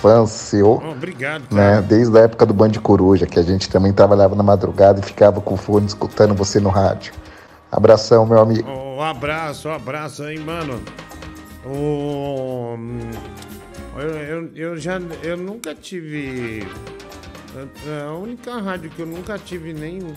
fãs 0.07 0.31
seu, 0.31 0.81
Oh, 0.85 0.91
obrigado, 0.93 1.53
né? 1.53 1.83
Desde 1.83 2.17
a 2.17 2.23
época 2.23 2.47
do 2.47 2.55
Band 2.55 2.71
Coruja, 2.83 3.27
que 3.27 3.39
a 3.41 3.43
gente 3.43 3.69
também 3.69 3.93
trabalhava 3.93 4.37
na 4.37 4.43
madrugada 4.43 5.01
e 5.01 5.03
ficava 5.03 5.41
com 5.41 5.55
o 5.55 5.57
fone 5.57 5.87
escutando 5.87 6.33
você 6.35 6.61
no 6.61 6.69
rádio. 6.69 7.13
Abração, 7.73 8.25
meu 8.25 8.39
amigo. 8.39 8.71
Um 8.71 9.03
abraço, 9.03 9.69
um 9.69 9.73
abraço 9.73 10.23
aí, 10.23 10.39
mano. 10.39 10.81
O... 11.65 12.77
hum, 12.79 13.11
Eu, 13.97 14.09
eu, 14.09 14.51
eu 14.55 14.77
já. 14.77 15.01
Eu 15.23 15.37
nunca 15.37 15.75
tive. 15.75 16.67
A 18.07 18.13
única 18.13 18.61
rádio 18.61 18.91
que 18.91 19.01
eu 19.01 19.07
nunca 19.07 19.37
tive 19.39 19.73
nem. 19.73 20.15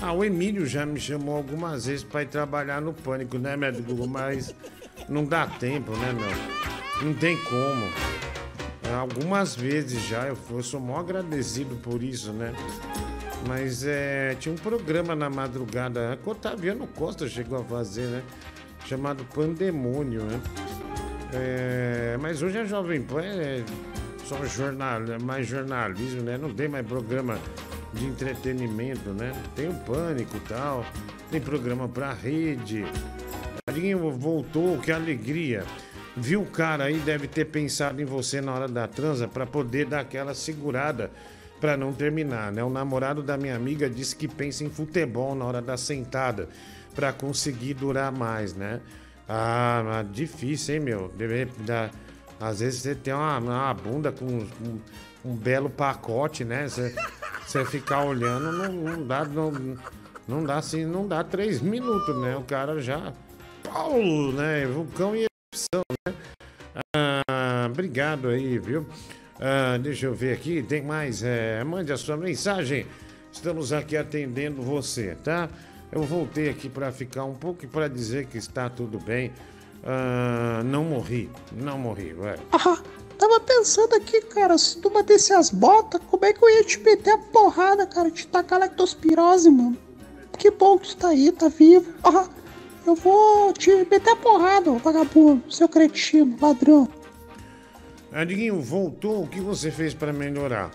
Ah, 0.00 0.12
o 0.12 0.24
Emílio 0.24 0.64
já 0.64 0.86
me 0.86 0.98
chamou 0.98 1.36
algumas 1.36 1.84
vezes 1.84 2.04
pra 2.04 2.22
ir 2.22 2.28
trabalhar 2.28 2.80
no 2.80 2.94
Pânico, 2.94 3.36
né, 3.36 3.56
médico? 3.56 4.06
Mas 4.06 4.54
não 5.08 5.24
dá 5.24 5.46
tempo, 5.46 5.90
né, 5.92 6.14
meu? 6.14 7.06
Não 7.06 7.12
tem 7.14 7.36
como. 7.44 7.84
É, 8.88 8.94
Algumas 8.94 9.54
vezes 9.54 10.02
já, 10.06 10.26
eu, 10.26 10.36
eu 10.50 10.62
sou 10.62 10.80
mó 10.80 10.98
agradecido 10.98 11.76
por 11.76 12.02
isso, 12.02 12.32
né? 12.32 12.54
Mas 13.46 13.84
é, 13.86 14.34
tinha 14.40 14.52
um 14.52 14.58
programa 14.58 15.14
na 15.14 15.30
madrugada, 15.30 16.18
que 16.22 16.28
o 16.28 16.32
Otaviano 16.32 16.86
Costa 16.88 17.28
chegou 17.28 17.60
a 17.60 17.64
fazer, 17.64 18.06
né? 18.06 18.22
Chamado 18.86 19.24
Pandemônio, 19.34 20.22
né? 20.22 20.40
É, 21.32 22.16
mas 22.20 22.42
hoje 22.42 22.58
a 22.58 22.64
Jovem 22.64 23.02
Pan 23.02 23.22
é 23.22 23.62
só 24.24 24.44
jornal, 24.44 25.02
é 25.04 25.18
mais 25.18 25.46
jornalismo, 25.46 26.22
né? 26.22 26.38
Não 26.38 26.52
tem 26.52 26.68
mais 26.68 26.86
programa 26.86 27.38
de 27.92 28.06
entretenimento, 28.06 29.10
né? 29.10 29.32
Tem 29.54 29.68
o 29.68 29.74
Pânico 29.74 30.36
e 30.36 30.40
tal, 30.40 30.84
tem 31.30 31.40
programa 31.40 31.88
pra 31.88 32.12
rede. 32.12 32.86
Padrinho 33.64 34.10
voltou, 34.12 34.78
que 34.78 34.90
alegria. 34.90 35.64
Viu 36.16 36.42
o 36.42 36.46
cara 36.46 36.84
aí, 36.84 36.98
deve 36.98 37.28
ter 37.28 37.44
pensado 37.44 38.02
em 38.02 38.04
você 38.04 38.40
na 38.40 38.52
hora 38.52 38.68
da 38.68 38.88
transa 38.88 39.28
pra 39.28 39.46
poder 39.46 39.86
dar 39.86 40.00
aquela 40.00 40.34
segurada 40.34 41.10
pra 41.60 41.76
não 41.76 41.92
terminar, 41.92 42.52
né? 42.52 42.62
O 42.62 42.70
namorado 42.70 43.22
da 43.22 43.36
minha 43.36 43.54
amiga 43.54 43.88
disse 43.88 44.16
que 44.16 44.26
pensa 44.26 44.64
em 44.64 44.70
futebol 44.70 45.34
na 45.34 45.44
hora 45.44 45.62
da 45.62 45.76
sentada 45.76 46.48
pra 46.94 47.12
conseguir 47.12 47.74
durar 47.74 48.10
mais, 48.10 48.54
né? 48.54 48.80
Ah, 49.28 50.04
difícil, 50.10 50.76
hein, 50.76 50.80
meu? 50.80 51.08
Deve 51.16 51.46
dar... 51.58 51.90
Às 52.40 52.60
vezes 52.60 52.82
você 52.82 52.94
tem 52.94 53.12
uma, 53.12 53.38
uma 53.38 53.74
bunda 53.74 54.12
com 54.12 54.24
um, 54.24 54.80
um 55.24 55.34
belo 55.34 55.68
pacote, 55.68 56.44
né? 56.44 56.68
Você, 56.68 56.94
você 57.46 57.64
ficar 57.64 58.04
olhando, 58.04 58.52
não, 58.52 58.72
não 58.72 59.06
dá, 59.06 59.24
não, 59.24 59.76
não 60.26 60.44
dá 60.44 60.58
assim, 60.58 60.84
não 60.84 61.06
dá 61.06 61.24
três 61.24 61.60
minutos, 61.60 62.16
né? 62.20 62.36
O 62.36 62.42
cara 62.44 62.80
já. 62.80 63.12
Paulo, 63.62 64.32
né? 64.32 64.66
Vulcão 64.66 65.16
e 65.16 65.26
erupção, 65.26 65.82
obrigado 67.78 68.26
aí, 68.26 68.58
viu? 68.58 68.84
Ah, 69.40 69.78
deixa 69.78 70.06
eu 70.06 70.14
ver 70.14 70.32
aqui, 70.32 70.60
tem 70.64 70.82
mais. 70.82 71.22
é, 71.22 71.62
mande 71.62 71.92
a 71.92 71.96
sua 71.96 72.16
mensagem. 72.16 72.84
Estamos 73.32 73.72
aqui 73.72 73.96
atendendo 73.96 74.60
você, 74.60 75.16
tá? 75.22 75.48
Eu 75.92 76.02
voltei 76.02 76.48
aqui 76.48 76.68
para 76.68 76.90
ficar 76.90 77.24
um 77.24 77.34
pouco 77.34 77.64
e 77.64 77.68
para 77.68 77.86
dizer 77.86 78.26
que 78.26 78.36
está 78.36 78.68
tudo 78.68 78.98
bem. 78.98 79.32
Ah, 79.84 80.60
não 80.64 80.82
morri, 80.82 81.30
não 81.52 81.78
morri, 81.78 82.12
vai. 82.14 82.36
Ah, 82.50 82.82
tava 83.16 83.38
pensando 83.38 83.94
aqui, 83.94 84.22
cara, 84.22 84.58
se 84.58 84.80
tu 84.80 84.90
batesse 84.90 85.32
as 85.32 85.50
botas, 85.50 86.00
como 86.10 86.24
é 86.24 86.32
que 86.32 86.44
eu 86.44 86.50
ia 86.50 86.64
te 86.64 86.80
meter 86.80 87.12
a 87.12 87.18
porrada, 87.18 87.86
cara? 87.86 88.10
Te 88.10 88.26
tacar 88.26 88.58
lactospirose, 88.58 89.50
mano. 89.50 89.78
Que 90.36 90.50
bom 90.50 90.78
que 90.78 90.88
tu 90.88 90.96
tá 90.96 91.08
aí, 91.10 91.30
tá 91.30 91.48
vivo. 91.48 91.86
Ah, 92.02 92.28
eu 92.84 92.96
vou 92.96 93.52
te 93.52 93.70
meter 93.70 94.10
a 94.10 94.16
porrada, 94.16 94.72
vagabundo, 94.72 95.52
seu 95.52 95.68
cretino, 95.68 96.36
ladrão. 96.40 96.88
Adiguinho, 98.12 98.60
voltou, 98.60 99.22
o 99.22 99.28
que 99.28 99.40
você 99.40 99.70
fez 99.70 99.92
para 99.92 100.12
melhorar? 100.12 100.70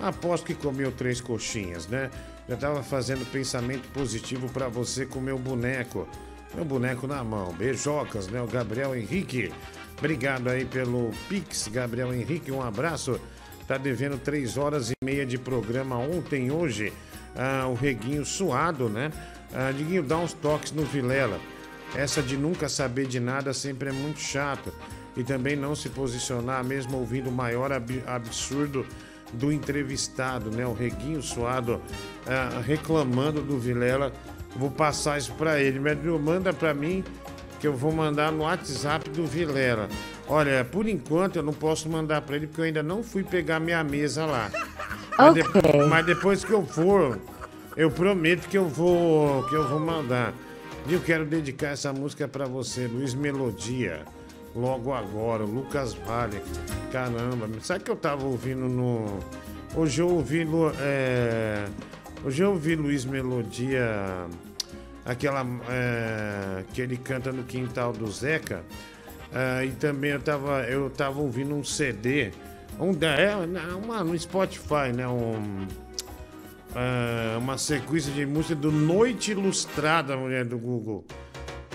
Aposto 0.00 0.46
que 0.46 0.54
comeu 0.54 0.90
três 0.90 1.20
coxinhas, 1.20 1.86
né? 1.86 2.10
Já 2.48 2.56
tava 2.56 2.82
fazendo 2.82 3.24
pensamento 3.30 3.88
positivo 3.90 4.48
para 4.48 4.68
você 4.68 5.06
comer 5.06 5.32
o 5.32 5.38
boneco. 5.38 6.08
meu 6.54 6.64
boneco 6.64 7.06
na 7.06 7.22
mão. 7.22 7.52
Beijocas, 7.52 8.26
né? 8.26 8.42
O 8.42 8.46
Gabriel 8.46 8.96
Henrique. 8.96 9.52
Obrigado 9.96 10.48
aí 10.48 10.64
pelo 10.64 11.12
Pix, 11.28 11.68
Gabriel 11.68 12.12
Henrique. 12.12 12.50
Um 12.50 12.60
abraço. 12.60 13.20
Tá 13.68 13.78
devendo 13.78 14.18
três 14.18 14.56
horas 14.56 14.90
e 14.90 14.94
meia 15.04 15.24
de 15.24 15.38
programa 15.38 15.96
ontem, 15.96 16.50
hoje. 16.50 16.92
Ah, 17.36 17.68
o 17.68 17.74
Reguinho 17.74 18.24
suado, 18.24 18.88
né? 18.88 19.12
Ah, 19.54 19.70
Diguinho, 19.70 20.02
dá 20.02 20.18
uns 20.18 20.32
toques 20.32 20.72
no 20.72 20.84
Vilela. 20.84 21.38
Essa 21.94 22.20
de 22.20 22.36
nunca 22.36 22.68
saber 22.68 23.06
de 23.06 23.20
nada 23.20 23.54
sempre 23.54 23.90
é 23.90 23.92
muito 23.92 24.18
chato. 24.18 24.72
E 25.16 25.22
também 25.22 25.54
não 25.56 25.74
se 25.74 25.88
posicionar, 25.90 26.64
mesmo 26.64 26.96
ouvindo 26.98 27.28
o 27.28 27.32
maior 27.32 27.70
ab- 27.72 28.02
absurdo 28.06 28.86
do 29.34 29.52
entrevistado, 29.52 30.50
né? 30.50 30.66
O 30.66 30.72
Reguinho 30.72 31.22
suado 31.22 31.80
ah, 32.26 32.60
reclamando 32.64 33.40
do 33.42 33.58
Vilela. 33.58 34.12
Vou 34.56 34.70
passar 34.70 35.18
isso 35.18 35.32
pra 35.34 35.60
ele. 35.60 35.78
Mas 35.80 35.98
manda 36.20 36.52
pra 36.52 36.72
mim 36.74 37.04
que 37.60 37.66
eu 37.66 37.74
vou 37.74 37.92
mandar 37.92 38.32
no 38.32 38.42
WhatsApp 38.44 39.08
do 39.10 39.26
Vilela. 39.26 39.88
Olha, 40.28 40.64
por 40.64 40.86
enquanto 40.88 41.36
eu 41.36 41.42
não 41.42 41.52
posso 41.52 41.88
mandar 41.88 42.22
pra 42.22 42.36
ele 42.36 42.46
porque 42.46 42.60
eu 42.60 42.64
ainda 42.64 42.82
não 42.82 43.02
fui 43.02 43.22
pegar 43.22 43.60
minha 43.60 43.82
mesa 43.84 44.24
lá. 44.24 44.50
Mas, 45.18 45.34
de- 45.34 45.42
mas 45.88 46.06
depois 46.06 46.42
que 46.44 46.52
eu 46.52 46.64
for, 46.64 47.18
eu 47.76 47.90
prometo 47.90 48.48
que 48.48 48.56
eu 48.56 48.66
vou, 48.66 49.42
que 49.48 49.54
eu 49.54 49.68
vou 49.68 49.78
mandar. 49.78 50.32
E 50.86 50.94
eu 50.94 51.00
quero 51.00 51.24
dedicar 51.24 51.68
essa 51.68 51.92
música 51.92 52.26
pra 52.26 52.46
você, 52.46 52.86
Luiz 52.86 53.14
Melodia. 53.14 54.04
Logo 54.54 54.92
agora, 54.92 55.44
Lucas 55.44 55.94
Vale. 55.94 56.42
Caramba, 56.90 57.48
sabe 57.62 57.84
que 57.84 57.90
eu 57.90 57.96
tava 57.96 58.24
ouvindo 58.24 58.68
no. 58.68 59.18
Hoje 59.74 60.02
eu 60.02 60.08
ouvi. 60.08 60.46
É, 60.80 61.66
Hoje 62.24 62.42
eu 62.42 62.50
ouvi 62.50 62.76
Luiz 62.76 63.04
Melodia. 63.04 64.26
Aquela. 65.04 65.44
é, 65.68 66.64
que 66.72 66.80
ele 66.80 66.96
canta 66.96 67.32
no 67.32 67.42
quintal 67.44 67.92
do 67.92 68.10
Zeca. 68.10 68.62
Ah, 69.34 69.64
e 69.64 69.70
também 69.70 70.10
eu 70.10 70.20
tava, 70.20 70.62
eu 70.64 70.90
tava 70.90 71.20
ouvindo 71.20 71.54
um 71.54 71.64
CD. 71.64 72.30
Um, 72.78 72.92
é, 73.04 73.34
uma, 73.74 74.04
no 74.04 74.18
Spotify, 74.18 74.92
né? 74.94 75.08
Um, 75.08 75.66
ah, 76.74 77.38
uma 77.38 77.56
sequência 77.56 78.12
de 78.12 78.26
música 78.26 78.54
do 78.54 78.70
Noite 78.70 79.30
Ilustrada, 79.32 80.16
mulher 80.16 80.44
do 80.44 80.58
Google. 80.58 81.04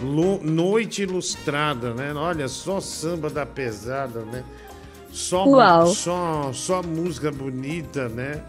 Lu- 0.01 0.41
Noite 0.43 1.03
Ilustrada, 1.03 1.93
né? 1.93 2.13
Olha, 2.13 2.47
só 2.47 2.79
samba 2.79 3.29
da 3.29 3.45
pesada, 3.45 4.21
né? 4.21 4.43
Só, 5.11 5.45
Uau. 5.47 5.87
só, 5.87 6.51
só 6.53 6.83
música 6.83 7.31
bonita, 7.31 8.07
né? 8.07 8.43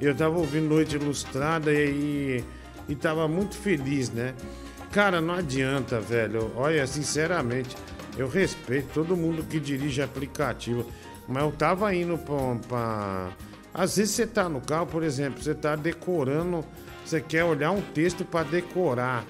Eu 0.00 0.14
tava 0.14 0.38
ouvindo 0.38 0.68
Noite 0.68 0.96
Ilustrada 0.96 1.72
e, 1.72 2.44
e, 2.88 2.92
e 2.92 2.94
tava 2.94 3.28
muito 3.28 3.56
feliz, 3.56 4.10
né? 4.10 4.34
Cara, 4.90 5.20
não 5.20 5.34
adianta, 5.34 6.00
velho. 6.00 6.50
Olha, 6.56 6.86
sinceramente, 6.86 7.76
eu 8.16 8.28
respeito 8.28 8.88
todo 8.94 9.16
mundo 9.16 9.42
que 9.44 9.58
dirige 9.60 10.00
aplicativo, 10.00 10.86
mas 11.28 11.42
eu 11.42 11.52
tava 11.52 11.94
indo 11.94 12.16
pra. 12.16 12.56
pra... 12.68 13.28
Às 13.74 13.96
vezes 13.96 14.14
você 14.14 14.26
tá 14.26 14.48
no 14.48 14.60
carro, 14.60 14.86
por 14.86 15.02
exemplo, 15.02 15.42
você 15.42 15.52
tá 15.52 15.74
decorando, 15.74 16.64
você 17.04 17.20
quer 17.20 17.44
olhar 17.44 17.72
um 17.72 17.80
texto 17.80 18.24
pra 18.24 18.44
decorar. 18.44 19.24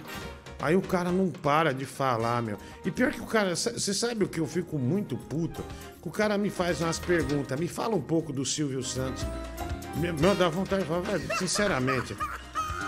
Aí 0.64 0.74
o 0.74 0.80
cara 0.80 1.12
não 1.12 1.28
para 1.28 1.74
de 1.74 1.84
falar, 1.84 2.40
meu. 2.40 2.56
E 2.86 2.90
pior 2.90 3.12
que 3.12 3.20
o 3.20 3.26
cara, 3.26 3.54
você 3.54 3.92
sabe 3.92 4.24
o 4.24 4.28
que 4.28 4.40
eu 4.40 4.46
fico 4.46 4.78
muito 4.78 5.14
puto? 5.14 5.62
Que 6.00 6.08
o 6.08 6.10
cara 6.10 6.38
me 6.38 6.48
faz 6.48 6.80
umas 6.80 6.98
perguntas, 6.98 7.60
me 7.60 7.68
fala 7.68 7.94
um 7.94 8.00
pouco 8.00 8.32
do 8.32 8.46
Silvio 8.46 8.82
Santos. 8.82 9.26
Meu, 9.96 10.14
meu, 10.14 10.34
dá 10.34 10.48
vontade 10.48 10.84
de 10.84 10.88
falar, 10.88 11.02
velho, 11.02 11.36
sinceramente. 11.36 12.16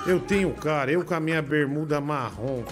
Eu 0.06 0.18
tenho 0.18 0.54
cara, 0.54 0.90
eu 0.90 1.04
com 1.04 1.12
a 1.12 1.20
minha 1.20 1.42
bermuda 1.42 2.00
marrom, 2.00 2.64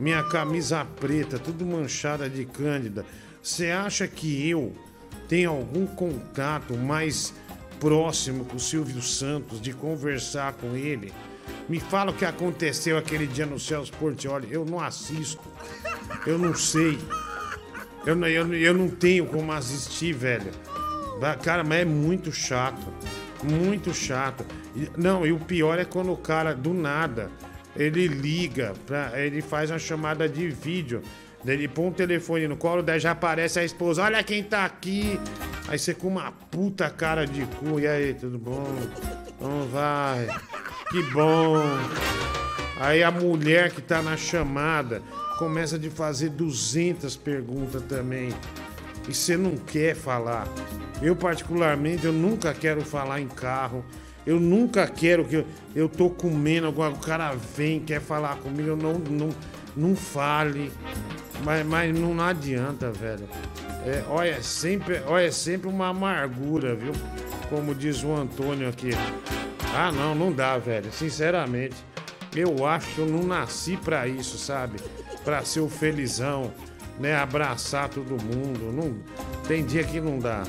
minha 0.00 0.22
camisa 0.24 0.86
preta, 0.86 1.38
tudo 1.38 1.66
manchada 1.66 2.26
de 2.26 2.46
cândida. 2.46 3.04
Você 3.42 3.70
acha 3.70 4.08
que 4.08 4.48
eu 4.48 4.74
tenho 5.28 5.50
algum 5.50 5.86
contato 5.86 6.72
mais 6.78 7.34
próximo 7.78 8.46
com 8.46 8.56
o 8.56 8.60
Silvio 8.60 9.02
Santos, 9.02 9.60
de 9.60 9.74
conversar 9.74 10.54
com 10.54 10.74
ele? 10.74 11.12
Me 11.68 11.80
fala 11.80 12.10
o 12.10 12.14
que 12.14 12.24
aconteceu 12.24 12.96
aquele 12.96 13.26
dia 13.26 13.46
no 13.46 13.58
Celso 13.58 13.92
Portioli. 13.92 14.48
Eu 14.50 14.64
não 14.64 14.80
assisto. 14.80 15.42
Eu 16.26 16.38
não 16.38 16.54
sei. 16.54 16.98
Eu, 18.04 18.14
não- 18.14 18.28
eu, 18.28 18.52
eu 18.54 18.74
não 18.74 18.88
tenho 18.88 19.26
como 19.26 19.52
assistir, 19.52 20.12
velho. 20.12 20.50
Cara, 21.42 21.64
mas 21.64 21.80
é 21.80 21.84
muito 21.84 22.30
chato. 22.32 22.86
Muito 23.42 23.92
chato. 23.92 24.44
Não, 24.96 25.26
e 25.26 25.32
o 25.32 25.38
pior 25.38 25.78
é 25.78 25.84
quando 25.84 26.12
o 26.12 26.16
cara, 26.16 26.54
do 26.54 26.72
nada, 26.74 27.30
ele 27.74 28.06
liga, 28.06 28.74
pra, 28.86 29.12
ele 29.20 29.40
faz 29.42 29.70
uma 29.70 29.78
chamada 29.78 30.28
de 30.28 30.48
vídeo. 30.48 31.02
Ele 31.46 31.68
põe 31.68 31.86
um 31.86 31.92
telefone 31.92 32.48
no 32.48 32.56
colo, 32.56 32.82
daí 32.82 32.98
já 33.00 33.12
aparece 33.12 33.58
a 33.58 33.64
esposa. 33.64 34.02
Olha 34.02 34.22
quem 34.22 34.42
tá 34.42 34.64
aqui. 34.64 35.18
Aí 35.68 35.78
você 35.78 35.94
com 35.94 36.08
uma 36.08 36.30
puta 36.32 36.88
cara 36.90 37.26
de 37.26 37.44
cu. 37.44 37.78
E 37.80 37.86
aí, 37.86 38.14
tudo 38.14 38.38
bom? 38.38 38.64
Como 39.38 39.66
vai? 39.68 40.26
Que 40.90 41.02
bom. 41.12 41.56
Aí 42.78 43.02
a 43.02 43.10
mulher 43.10 43.70
que 43.72 43.80
tá 43.80 44.02
na 44.02 44.16
chamada 44.16 45.02
começa 45.38 45.78
de 45.78 45.90
fazer 45.90 46.30
200 46.30 47.16
perguntas 47.16 47.82
também. 47.82 48.30
E 49.08 49.14
você 49.14 49.36
não 49.36 49.56
quer 49.56 49.94
falar. 49.94 50.46
Eu, 51.02 51.14
particularmente, 51.14 52.04
eu 52.04 52.12
nunca 52.12 52.52
quero 52.54 52.82
falar 52.82 53.20
em 53.20 53.28
carro. 53.28 53.84
Eu 54.26 54.40
nunca 54.40 54.86
quero 54.88 55.24
que 55.24 55.36
eu, 55.36 55.46
eu 55.74 55.88
tô 55.88 56.10
comendo, 56.10 56.66
alguma- 56.66 56.88
o 56.88 56.98
cara 56.98 57.32
vem, 57.56 57.78
quer 57.78 58.00
falar 58.00 58.36
comigo, 58.38 58.70
eu 58.70 58.76
não, 58.76 58.94
não, 58.94 59.28
não 59.76 59.94
fale. 59.94 60.72
Mas, 61.44 61.66
mas 61.66 61.98
não 61.98 62.18
adianta, 62.20 62.90
velho. 62.90 63.28
É, 63.84 64.02
olha, 64.08 64.30
é 64.30 64.42
sempre, 64.42 65.00
olha, 65.06 65.26
é 65.26 65.30
sempre 65.30 65.68
uma 65.68 65.88
amargura, 65.88 66.74
viu? 66.74 66.92
Como 67.48 67.74
diz 67.74 68.02
o 68.02 68.12
Antônio 68.12 68.68
aqui. 68.68 68.90
Ah, 69.74 69.92
não, 69.92 70.14
não 70.14 70.32
dá, 70.32 70.56
velho. 70.58 70.90
Sinceramente, 70.90 71.76
eu 72.34 72.66
acho 72.66 72.94
que 72.94 72.98
eu 72.98 73.06
não 73.06 73.22
nasci 73.22 73.76
pra 73.76 74.08
isso, 74.08 74.38
sabe? 74.38 74.78
Pra 75.24 75.44
ser 75.44 75.60
o 75.60 75.68
felizão, 75.68 76.52
né? 76.98 77.14
Abraçar 77.14 77.88
todo 77.88 78.10
mundo. 78.22 78.72
Não, 78.72 78.96
tem 79.46 79.64
dia 79.64 79.84
que 79.84 80.00
não 80.00 80.18
dá. 80.18 80.42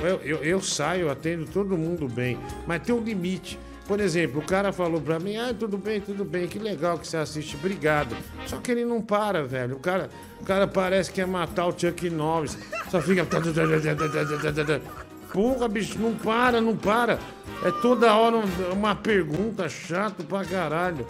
Eu, 0.00 0.20
eu, 0.22 0.44
eu 0.44 0.60
saio, 0.60 1.10
atendo 1.10 1.46
todo 1.46 1.76
mundo 1.76 2.08
bem, 2.08 2.38
mas 2.66 2.82
tem 2.82 2.94
um 2.94 3.00
limite. 3.00 3.58
Por 3.86 4.00
exemplo, 4.00 4.40
o 4.40 4.44
cara 4.44 4.72
falou 4.72 5.00
pra 5.00 5.18
mim: 5.18 5.36
Ah, 5.36 5.54
tudo 5.58 5.76
bem, 5.76 6.00
tudo 6.00 6.24
bem, 6.24 6.46
que 6.46 6.58
legal 6.58 6.98
que 6.98 7.06
você 7.06 7.16
assiste, 7.16 7.56
obrigado. 7.56 8.16
Só 8.46 8.58
que 8.58 8.70
ele 8.70 8.84
não 8.84 9.02
para, 9.02 9.42
velho. 9.44 9.76
O 9.76 9.80
cara, 9.80 10.08
o 10.40 10.44
cara 10.44 10.66
parece 10.66 11.10
que 11.10 11.16
quer 11.16 11.26
matar 11.26 11.66
o 11.66 11.78
Chuck 11.78 12.08
Norris. 12.08 12.56
Só 12.90 13.00
fica. 13.00 13.26
Porra, 15.32 15.66
bicho, 15.68 15.98
não 15.98 16.14
para, 16.14 16.60
não 16.60 16.76
para. 16.76 17.18
É 17.64 17.70
toda 17.80 18.14
hora 18.14 18.36
um- 18.36 18.72
uma 18.72 18.94
pergunta 18.94 19.68
chato 19.68 20.22
pra 20.24 20.44
caralho. 20.44 21.06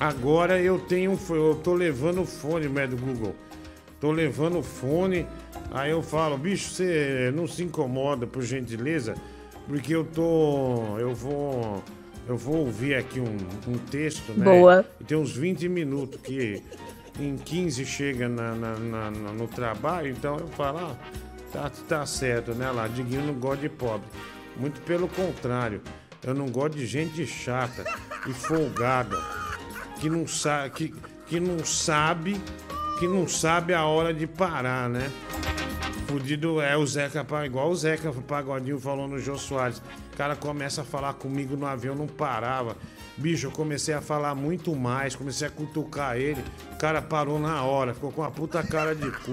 Agora 0.00 0.60
eu 0.60 0.78
tenho. 0.78 1.18
Eu 1.30 1.60
tô 1.62 1.74
levando 1.74 2.22
o 2.22 2.26
fone, 2.26 2.68
né, 2.68 2.86
do 2.86 2.96
Google. 2.96 3.34
Tô 4.00 4.10
levando 4.10 4.58
o 4.58 4.62
fone. 4.62 5.26
Aí 5.70 5.90
eu 5.90 6.02
falo, 6.02 6.36
bicho, 6.36 6.70
você 6.70 7.32
não 7.34 7.46
se 7.46 7.62
incomoda, 7.62 8.26
por 8.26 8.42
gentileza? 8.42 9.14
Porque 9.66 9.94
eu 9.94 10.04
tô. 10.04 10.98
Eu 10.98 11.14
vou. 11.14 11.82
Eu 12.28 12.36
vou 12.36 12.58
ouvir 12.58 12.94
aqui 12.94 13.18
um, 13.18 13.36
um 13.66 13.78
texto, 13.78 14.32
né? 14.32 14.44
Boa. 14.44 14.86
E 15.00 15.04
tem 15.04 15.16
uns 15.18 15.36
20 15.36 15.68
minutos 15.68 16.20
que 16.20 16.62
em 17.18 17.36
15 17.36 17.84
chega 17.84 18.28
na, 18.28 18.54
na- 18.54 18.78
na- 18.78 19.10
no 19.10 19.48
trabalho, 19.48 20.08
então 20.08 20.36
eu 20.38 20.46
falo, 20.48 20.78
ah, 20.78 20.96
tá, 21.52 21.70
tá 21.88 22.06
certo, 22.06 22.54
né? 22.54 22.70
Lá, 22.70 22.86
Diguinho 22.86 23.26
não 23.26 23.34
gosta 23.34 23.62
de 23.62 23.68
pobre. 23.68 24.06
Muito 24.56 24.80
pelo 24.82 25.08
contrário, 25.08 25.80
eu 26.24 26.32
não 26.32 26.46
gosto 26.48 26.76
de 26.78 26.86
gente 26.86 27.26
chata 27.26 27.84
e 28.28 28.32
folgada 28.32 29.18
que 30.00 30.08
não 30.08 30.26
sabe 30.26 30.70
que, 30.70 30.94
que 31.26 31.40
não 31.40 31.64
sabe 31.64 32.40
que 33.00 33.08
não 33.08 33.26
sabe 33.26 33.74
a 33.74 33.84
hora 33.84 34.14
de 34.14 34.28
parar, 34.28 34.88
né? 34.88 35.10
Fudido 36.12 36.60
é 36.60 36.76
o 36.76 36.86
Zeca, 36.86 37.24
igual 37.42 37.70
o 37.70 37.74
Zeca 37.74 38.12
Pagodinho 38.12 38.78
falou 38.78 39.08
no 39.08 39.18
Jô 39.18 39.38
Soares. 39.38 39.78
O 40.12 40.16
cara 40.16 40.36
começa 40.36 40.82
a 40.82 40.84
falar 40.84 41.14
comigo 41.14 41.56
no 41.56 41.64
avião, 41.64 41.94
não 41.94 42.06
parava. 42.06 42.76
Bicho, 43.16 43.46
eu 43.46 43.50
comecei 43.50 43.94
a 43.94 44.02
falar 44.02 44.34
muito 44.34 44.76
mais, 44.76 45.16
comecei 45.16 45.48
a 45.48 45.50
cutucar 45.50 46.18
ele. 46.18 46.44
O 46.74 46.76
cara 46.76 47.00
parou 47.00 47.38
na 47.38 47.62
hora, 47.62 47.94
ficou 47.94 48.12
com 48.12 48.20
uma 48.20 48.30
puta 48.30 48.62
cara 48.62 48.94
de 48.94 49.10
cu. 49.10 49.32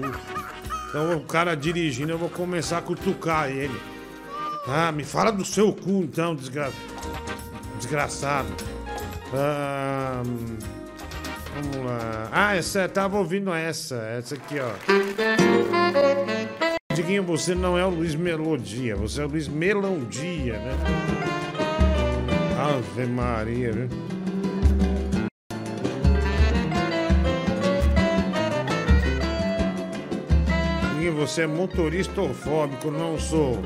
Então 0.88 1.18
o 1.18 1.20
cara 1.20 1.54
dirigindo, 1.54 2.12
eu 2.12 2.18
vou 2.18 2.30
começar 2.30 2.78
a 2.78 2.82
cutucar 2.82 3.50
ele. 3.50 3.78
Ah, 4.66 4.90
me 4.90 5.04
fala 5.04 5.30
do 5.30 5.44
seu 5.44 5.74
cu 5.74 6.02
então, 6.04 6.34
desgra... 6.34 6.72
desgraçado. 7.76 8.48
Ah, 9.34 10.22
vamos 11.54 11.76
lá. 11.86 12.28
Ah, 12.32 12.56
essa, 12.56 12.88
tava 12.88 13.18
ouvindo 13.18 13.52
essa. 13.52 13.96
Essa 13.96 14.34
aqui, 14.34 14.56
ó. 14.58 14.70
Diguinho, 17.00 17.22
você 17.22 17.54
não 17.54 17.78
é 17.78 17.86
o 17.86 17.88
Luiz 17.88 18.14
Melodia, 18.14 18.94
você 18.94 19.22
é 19.22 19.24
o 19.24 19.28
Luiz 19.28 19.48
Melodia, 19.48 20.58
né? 20.58 20.72
Ave 22.58 23.06
Maria, 23.06 23.72
né? 23.72 23.88
Diguinho, 30.92 31.14
você 31.14 31.42
é 31.42 31.46
motorista 31.46 32.22
fóbico, 32.34 32.90
não 32.90 33.18
sou. 33.18 33.58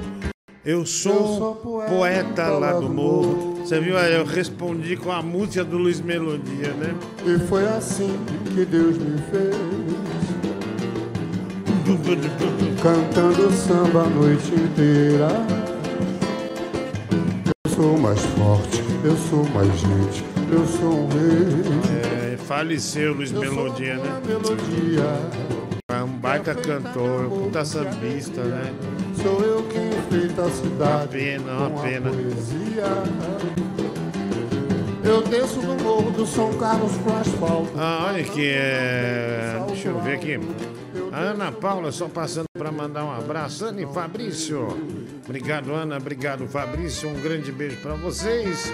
Eu 0.64 0.86
sou, 0.86 1.12
eu 1.12 1.26
sou 1.26 1.54
poeta, 1.56 1.90
poeta, 1.90 2.48
lá 2.50 2.72
do, 2.74 2.82
do 2.82 2.94
morro. 2.94 3.36
morro. 3.36 3.66
Você 3.66 3.80
viu 3.80 3.98
aí, 3.98 4.14
eu 4.14 4.24
respondi 4.24 4.96
com 4.96 5.10
a 5.10 5.20
música 5.20 5.64
do 5.64 5.76
Luiz 5.76 6.00
Melodia, 6.00 6.72
né? 6.74 6.94
E 7.26 7.36
foi 7.48 7.66
assim 7.66 8.16
que 8.54 8.64
Deus 8.64 8.96
me 8.96 9.18
fez. 9.22 10.03
Cantando 12.82 13.52
samba 13.52 14.04
a 14.04 14.08
noite 14.08 14.54
inteira. 14.54 15.28
Eu 17.62 17.70
sou 17.70 17.98
mais 17.98 18.20
forte, 18.20 18.82
eu 19.04 19.14
sou 19.16 19.44
mais 19.50 19.68
gente, 19.78 20.24
eu 20.50 20.66
sou 20.66 21.04
um 21.04 21.08
rei. 21.08 22.32
É, 22.32 22.36
faleceu 22.38 23.12
Luiz 23.12 23.32
Melodia, 23.32 23.96
né? 23.96 24.22
Melodia. 24.26 25.04
É 25.90 26.02
um 26.02 26.08
baita 26.08 26.54
cantor, 26.54 27.26
um 27.26 27.44
puta 27.44 27.62
sambista, 27.66 28.42
né? 28.42 28.72
Sou 29.22 29.42
eu 29.42 29.62
que 29.64 29.76
enfeito 29.76 30.40
a 30.40 30.50
cidade. 30.50 30.94
Uma 30.94 31.06
pena, 31.08 31.52
uma 31.52 31.70
com 31.70 31.78
a 31.78 31.82
pena. 31.82 32.10
Poesia. 32.10 32.84
Eu 35.04 35.22
desço 35.22 35.60
do 35.60 35.82
morro 35.82 36.10
do 36.10 36.26
São 36.26 36.52
Carlos 36.54 36.96
pro 36.96 37.12
asfalto. 37.12 37.72
Ah, 37.76 38.06
olha 38.08 38.24
que 38.24 38.48
é. 38.48 39.62
Deixa 39.66 39.88
eu 39.88 40.00
ver 40.00 40.14
aqui. 40.14 40.40
A 41.12 41.18
Ana 41.18 41.52
Paula 41.52 41.92
só 41.92 42.08
passando 42.08 42.46
para 42.56 42.72
mandar 42.72 43.04
um 43.04 43.12
abraço. 43.12 43.66
Ana 43.66 43.82
e 43.82 43.86
Fabrício. 43.86 44.66
Obrigado, 45.24 45.72
Ana. 45.72 45.98
Obrigado, 45.98 46.48
Fabrício. 46.48 47.08
Um 47.08 47.20
grande 47.20 47.52
beijo 47.52 47.76
para 47.82 47.94
vocês. 47.94 48.72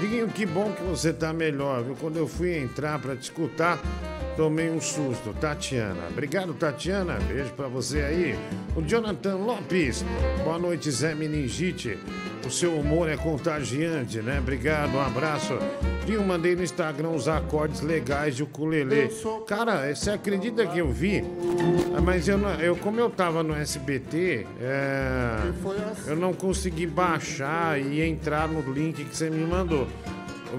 Diguinho, 0.00 0.28
que 0.28 0.46
bom 0.46 0.72
que 0.72 0.82
você 0.82 1.12
tá 1.12 1.32
melhor, 1.32 1.82
viu? 1.82 1.96
Quando 2.00 2.16
eu 2.16 2.28
fui 2.28 2.56
entrar 2.56 2.98
para 3.00 3.16
te 3.16 3.22
escutar, 3.22 3.78
tomei 4.36 4.70
um 4.70 4.80
susto. 4.80 5.32
Tatiana. 5.40 6.08
Obrigado, 6.10 6.54
Tatiana. 6.54 7.18
Beijo 7.28 7.52
para 7.52 7.68
você 7.68 8.00
aí. 8.00 8.38
O 8.76 8.82
Jonathan 8.82 9.36
Lopes. 9.36 10.04
Boa 10.44 10.58
noite, 10.58 10.90
Zé 10.90 11.14
Meningite. 11.14 11.98
O 12.46 12.50
seu 12.50 12.74
humor 12.74 13.08
é 13.08 13.16
contagiante, 13.16 14.18
né? 14.20 14.38
Obrigado, 14.40 14.94
um 14.96 15.00
abraço. 15.00 15.56
Viu, 16.04 16.20
mandei 16.24 16.56
no 16.56 16.64
Instagram 16.64 17.10
os 17.10 17.28
acordes 17.28 17.80
legais 17.82 18.34
de 18.34 18.42
ukulele. 18.42 19.08
Cara, 19.46 19.94
você 19.94 20.10
acredita 20.10 20.66
que 20.66 20.78
eu 20.80 20.90
vi? 20.90 21.22
Ah, 21.96 22.00
Mas 22.00 22.26
eu, 22.26 22.36
não- 22.36 22.54
eu 22.60 22.74
como 22.74 22.98
eu 22.98 23.08
tava 23.08 23.44
no 23.44 23.54
SBT, 23.54 24.44
é, 24.60 25.36
eu 26.08 26.16
não 26.16 26.32
consegui 26.32 26.84
baixar 26.84 27.80
e 27.80 28.02
entrar 28.02 28.48
no 28.48 28.60
link 28.72 29.04
que 29.04 29.16
você 29.16 29.30
me 29.30 29.44
mandou. 29.46 29.86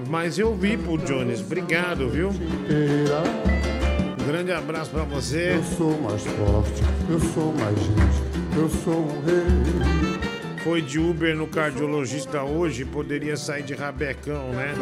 Mas 0.08 0.38
eu 0.38 0.54
vi 0.54 0.76
pro 0.76 0.98
Jones. 0.98 1.40
Obrigado, 1.40 2.08
viu? 2.08 2.30
Um 2.30 4.26
grande 4.26 4.52
abraço 4.52 4.90
pra 4.90 5.04
você. 5.04 5.56
Eu 5.56 5.62
sou 5.62 6.00
mais 6.00 6.22
forte, 6.22 6.82
eu 7.10 7.20
sou 7.20 7.52
mais 7.52 7.78
gente, 7.78 8.56
eu 8.56 8.68
sou 8.68 9.00
um 9.00 9.20
rei. 9.24 10.54
Foi 10.64 10.80
de 10.80 10.98
Uber 10.98 11.36
no 11.36 11.46
cardiologista 11.46 12.42
hoje, 12.42 12.86
poderia 12.86 13.36
sair 13.36 13.62
de 13.62 13.74
rabecão, 13.74 14.48
né? 14.52 14.74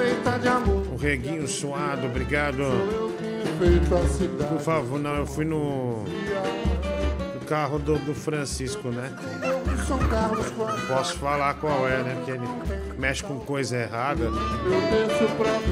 O 0.93 0.97
reguinho 0.97 1.49
suado, 1.49 2.07
obrigado. 2.07 2.63
cidade. 4.09 4.49
Por 4.49 4.61
favor, 4.61 5.01
não, 5.01 5.17
eu 5.17 5.27
fui 5.27 5.45
no 5.45 6.05
carro 7.53 7.79
do, 7.79 7.99
do 7.99 8.15
Francisco, 8.15 8.89
né? 8.89 9.13
Posso 10.89 11.19
falar 11.19 11.53
qual 11.55 11.87
é, 11.87 12.03
né? 12.03 12.15
Porque 12.15 12.31
ele 12.31 12.49
mexe 12.99 13.23
com 13.23 13.39
coisa 13.39 13.77
errada. 13.77 14.25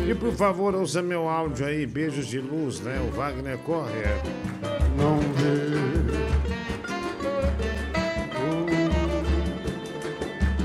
E 0.07 0.15
por 0.15 0.35
favor, 0.35 0.75
usa 0.75 1.01
meu 1.01 1.27
áudio 1.27 1.65
aí, 1.65 1.87
beijos 1.87 2.27
de 2.27 2.39
luz, 2.39 2.81
né? 2.81 3.01
O 3.09 3.17
Wagner 3.17 3.57
corre. 3.61 3.99
é. 3.99 4.21
não 4.99 5.21
ver. 5.21 5.71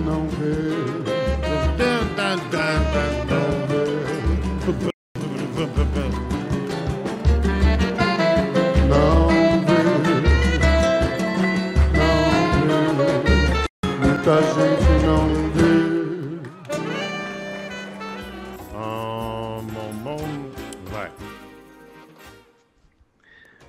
Não 0.03 0.27
ver. 0.27 1.05
Tan, 1.77 2.07
tan, 2.19 2.65
Muita 14.25 14.41
gente 14.41 15.05
não 15.05 15.27
vê. 15.53 16.39
Ah, 18.73 19.61
bom, 19.71 19.91
bom. 20.03 20.17
Vai. 20.91 21.11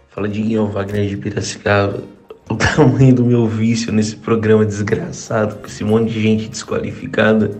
Fala 0.08 0.26
Diguinho, 0.26 0.66
Wagner 0.68 1.10
de 1.10 1.18
Piracicaba. 1.18 2.02
O 2.48 2.56
tamanho 2.56 3.14
do 3.14 3.22
meu 3.26 3.46
vício 3.46 3.92
nesse 3.92 4.16
programa 4.16 4.64
desgraçado, 4.64 5.56
com 5.56 5.66
esse 5.66 5.84
monte 5.84 6.10
de 6.14 6.22
gente 6.22 6.48
desqualificada. 6.48 7.50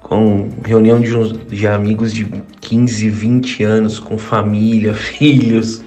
Com 0.00 0.50
reunião 0.64 1.00
de, 1.00 1.16
uns- 1.16 1.46
de 1.46 1.68
amigos 1.68 2.12
de 2.12 2.24
15, 2.62 3.08
20 3.10 3.62
anos, 3.62 4.00
com 4.00 4.18
família, 4.18 4.92
filhos. 4.98 5.84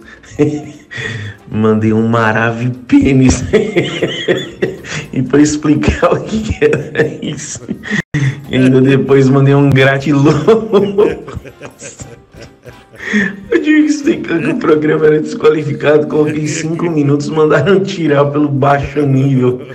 Mandei 1.49 1.93
um 1.93 2.07
marave 2.07 2.69
pênis. 2.87 3.43
e 5.13 5.21
pra 5.23 5.41
explicar 5.41 6.13
o 6.13 6.23
que 6.23 6.57
era 6.61 7.07
isso. 7.21 7.61
E 8.49 8.55
ainda 8.55 8.81
depois 8.81 9.29
mandei 9.29 9.55
um 9.55 9.69
gratilou. 9.69 10.33
Eu 13.49 13.61
tive 13.61 13.83
que 13.83 13.89
explicar 13.89 14.39
que 14.39 14.47
o 14.47 14.59
programa 14.59 15.05
era 15.05 15.21
desqualificado, 15.21 16.07
coloquei 16.07 16.47
cinco 16.47 16.89
minutos, 16.89 17.29
mandaram 17.29 17.79
tirar 17.81 18.25
pelo 18.25 18.49
baixo 18.49 19.01
nível. 19.01 19.67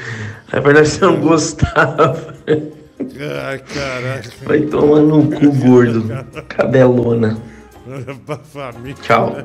Na 0.52 0.60
verdade, 0.60 0.88
você 0.88 1.04
não 1.04 1.16
gostava. 1.16 2.34
Ai, 2.46 3.58
caralho. 3.58 4.30
Vai 4.44 4.60
tomar 4.62 5.00
no 5.00 5.30
cu, 5.30 5.50
gordo. 5.52 6.26
Cabelona. 6.48 7.38
Tchau. 9.02 9.36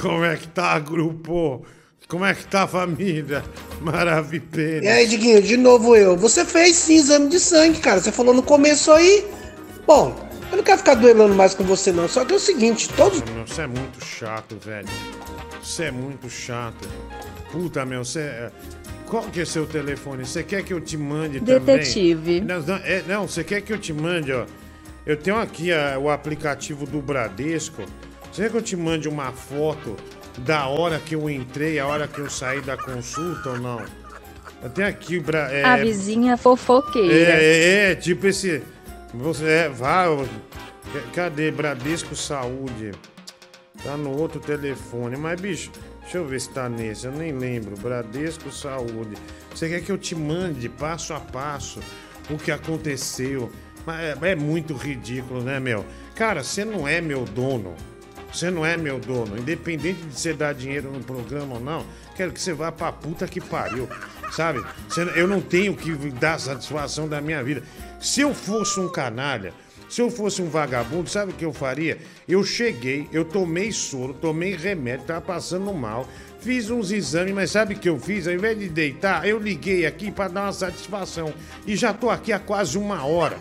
Como 0.00 0.24
é 0.24 0.36
que 0.36 0.48
tá, 0.48 0.78
grupo? 0.78 1.64
Como 2.08 2.24
é 2.24 2.34
que 2.34 2.44
tá 2.46 2.62
a 2.64 2.66
família? 2.66 3.42
Maravilha. 3.80 4.82
E 4.82 4.88
aí, 4.88 5.06
Diguinho, 5.06 5.42
de 5.42 5.56
novo 5.56 5.96
eu. 5.96 6.16
Você 6.16 6.44
fez 6.44 6.76
sim 6.76 6.96
exame 6.96 7.28
de 7.28 7.40
sangue, 7.40 7.78
cara. 7.80 8.00
Você 8.00 8.12
falou 8.12 8.34
no 8.34 8.42
começo 8.42 8.90
aí. 8.92 9.26
Bom, 9.86 10.14
eu 10.50 10.56
não 10.56 10.64
quero 10.64 10.78
ficar 10.78 10.94
duelando 10.94 11.34
mais 11.34 11.54
com 11.54 11.64
você, 11.64 11.90
não. 11.92 12.08
Só 12.08 12.24
que 12.24 12.32
é 12.32 12.36
o 12.36 12.40
seguinte, 12.40 12.88
todos. 12.90 13.22
Meu, 13.22 13.46
Você 13.46 13.62
é 13.62 13.66
muito 13.66 14.04
chato, 14.04 14.56
velho. 14.64 14.88
Você 15.62 15.84
é 15.84 15.90
muito 15.90 16.28
chato. 16.28 16.88
Puta, 17.50 17.84
meu, 17.84 18.04
você. 18.04 18.20
é- 18.20 18.50
Qual 19.06 19.24
que 19.24 19.42
é 19.42 19.44
seu 19.44 19.66
telefone? 19.66 20.24
Você 20.24 20.42
quer 20.42 20.62
que 20.62 20.72
eu 20.72 20.80
te 20.80 20.96
mande 20.96 21.38
Detetive. 21.38 22.40
também? 22.40 22.40
Não, 22.40 22.62
não, 22.62 22.76
é- 22.76 23.02
não, 23.06 23.28
você 23.28 23.44
quer 23.44 23.60
que 23.60 23.70
eu 23.72 23.78
te 23.78 23.92
mande, 23.92 24.32
ó. 24.32 24.46
Eu 25.04 25.16
tenho 25.18 25.36
aqui 25.38 25.68
o 26.00 26.08
aplicativo 26.08 26.86
do 26.86 27.00
Bradesco. 27.02 27.82
Quer 28.32 28.50
que 28.50 28.56
eu 28.56 28.62
te 28.62 28.76
mande 28.76 29.08
uma 29.08 29.30
foto 29.30 29.96
da 30.38 30.66
hora 30.66 30.98
que 30.98 31.14
eu 31.14 31.28
entrei, 31.28 31.78
a 31.78 31.86
hora 31.86 32.08
que 32.08 32.18
eu 32.18 32.30
saí 32.30 32.62
da 32.62 32.76
consulta 32.76 33.50
ou 33.50 33.58
não? 33.58 33.82
Tenho 34.74 34.88
aqui 34.88 35.22
é, 35.50 35.64
A 35.64 35.76
vizinha 35.76 36.36
fofoqueira. 36.36 37.12
é, 37.12 37.44
é, 37.44 37.90
é, 37.90 37.94
tipo 37.94 38.26
esse. 38.26 38.62
Você 39.12 39.44
é, 39.44 39.68
vá. 39.68 40.06
Cadê? 41.12 41.50
Bradesco 41.50 42.14
Saúde. 42.14 42.92
Tá 43.82 43.96
no 43.96 44.16
outro 44.16 44.40
telefone. 44.40 45.16
Mas, 45.16 45.40
bicho, 45.40 45.70
deixa 46.00 46.18
eu 46.18 46.26
ver 46.26 46.40
se 46.40 46.50
tá 46.50 46.68
nesse. 46.68 47.06
Eu 47.06 47.12
nem 47.12 47.32
lembro. 47.32 47.76
Bradesco 47.76 48.50
Saúde. 48.52 49.16
Você 49.52 49.68
quer 49.68 49.82
que 49.82 49.90
eu 49.90 49.98
te 49.98 50.14
mande 50.14 50.68
passo 50.68 51.12
a 51.12 51.20
passo 51.20 51.80
o 52.30 52.38
que 52.38 52.52
aconteceu? 52.52 53.50
Mas 53.84 54.00
é, 54.00 54.30
é 54.30 54.36
muito 54.36 54.74
ridículo, 54.74 55.42
né, 55.42 55.58
meu? 55.58 55.84
Cara, 56.14 56.44
você 56.44 56.64
não 56.64 56.86
é 56.86 57.00
meu 57.00 57.24
dono. 57.24 57.74
Você 58.32 58.50
não 58.50 58.64
é 58.64 58.76
meu 58.76 58.98
dono. 58.98 59.36
Independente 59.38 60.00
de 60.02 60.18
você 60.18 60.32
dar 60.32 60.54
dinheiro 60.54 60.90
no 60.90 61.00
programa 61.00 61.54
ou 61.54 61.60
não, 61.60 61.84
quero 62.16 62.32
que 62.32 62.40
você 62.40 62.52
vá 62.52 62.72
pra 62.72 62.90
puta 62.90 63.26
que 63.28 63.40
pariu. 63.40 63.88
Sabe? 64.30 64.64
Você- 64.88 65.12
eu 65.14 65.28
não 65.28 65.40
tenho 65.40 65.74
que 65.76 65.92
dar 66.12 66.40
satisfação 66.40 67.06
da 67.06 67.20
minha 67.20 67.42
vida. 67.44 67.62
Se 68.00 68.22
eu 68.22 68.34
fosse 68.34 68.80
um 68.80 68.88
canalha, 68.88 69.52
se 69.88 70.00
eu 70.00 70.10
fosse 70.10 70.40
um 70.40 70.48
vagabundo, 70.48 71.10
sabe 71.10 71.32
o 71.32 71.34
que 71.34 71.44
eu 71.44 71.52
faria? 71.52 71.98
Eu 72.26 72.42
cheguei, 72.42 73.06
eu 73.12 73.24
tomei 73.26 73.70
soro, 73.70 74.14
tomei 74.14 74.56
remédio, 74.56 75.04
tava 75.04 75.20
passando 75.20 75.70
mal, 75.74 76.08
fiz 76.40 76.70
uns 76.70 76.90
exames, 76.90 77.34
mas 77.34 77.50
sabe 77.50 77.74
o 77.74 77.78
que 77.78 77.88
eu 77.90 77.98
fiz? 78.00 78.26
Ao 78.26 78.32
invés 78.32 78.58
de 78.58 78.70
deitar, 78.70 79.28
eu 79.28 79.38
liguei 79.38 79.84
aqui 79.84 80.10
pra 80.10 80.28
dar 80.28 80.44
uma 80.44 80.52
satisfação. 80.54 81.34
E 81.66 81.76
já 81.76 81.92
tô 81.92 82.08
aqui 82.08 82.32
há 82.32 82.38
quase 82.38 82.78
uma 82.78 83.04
hora. 83.04 83.36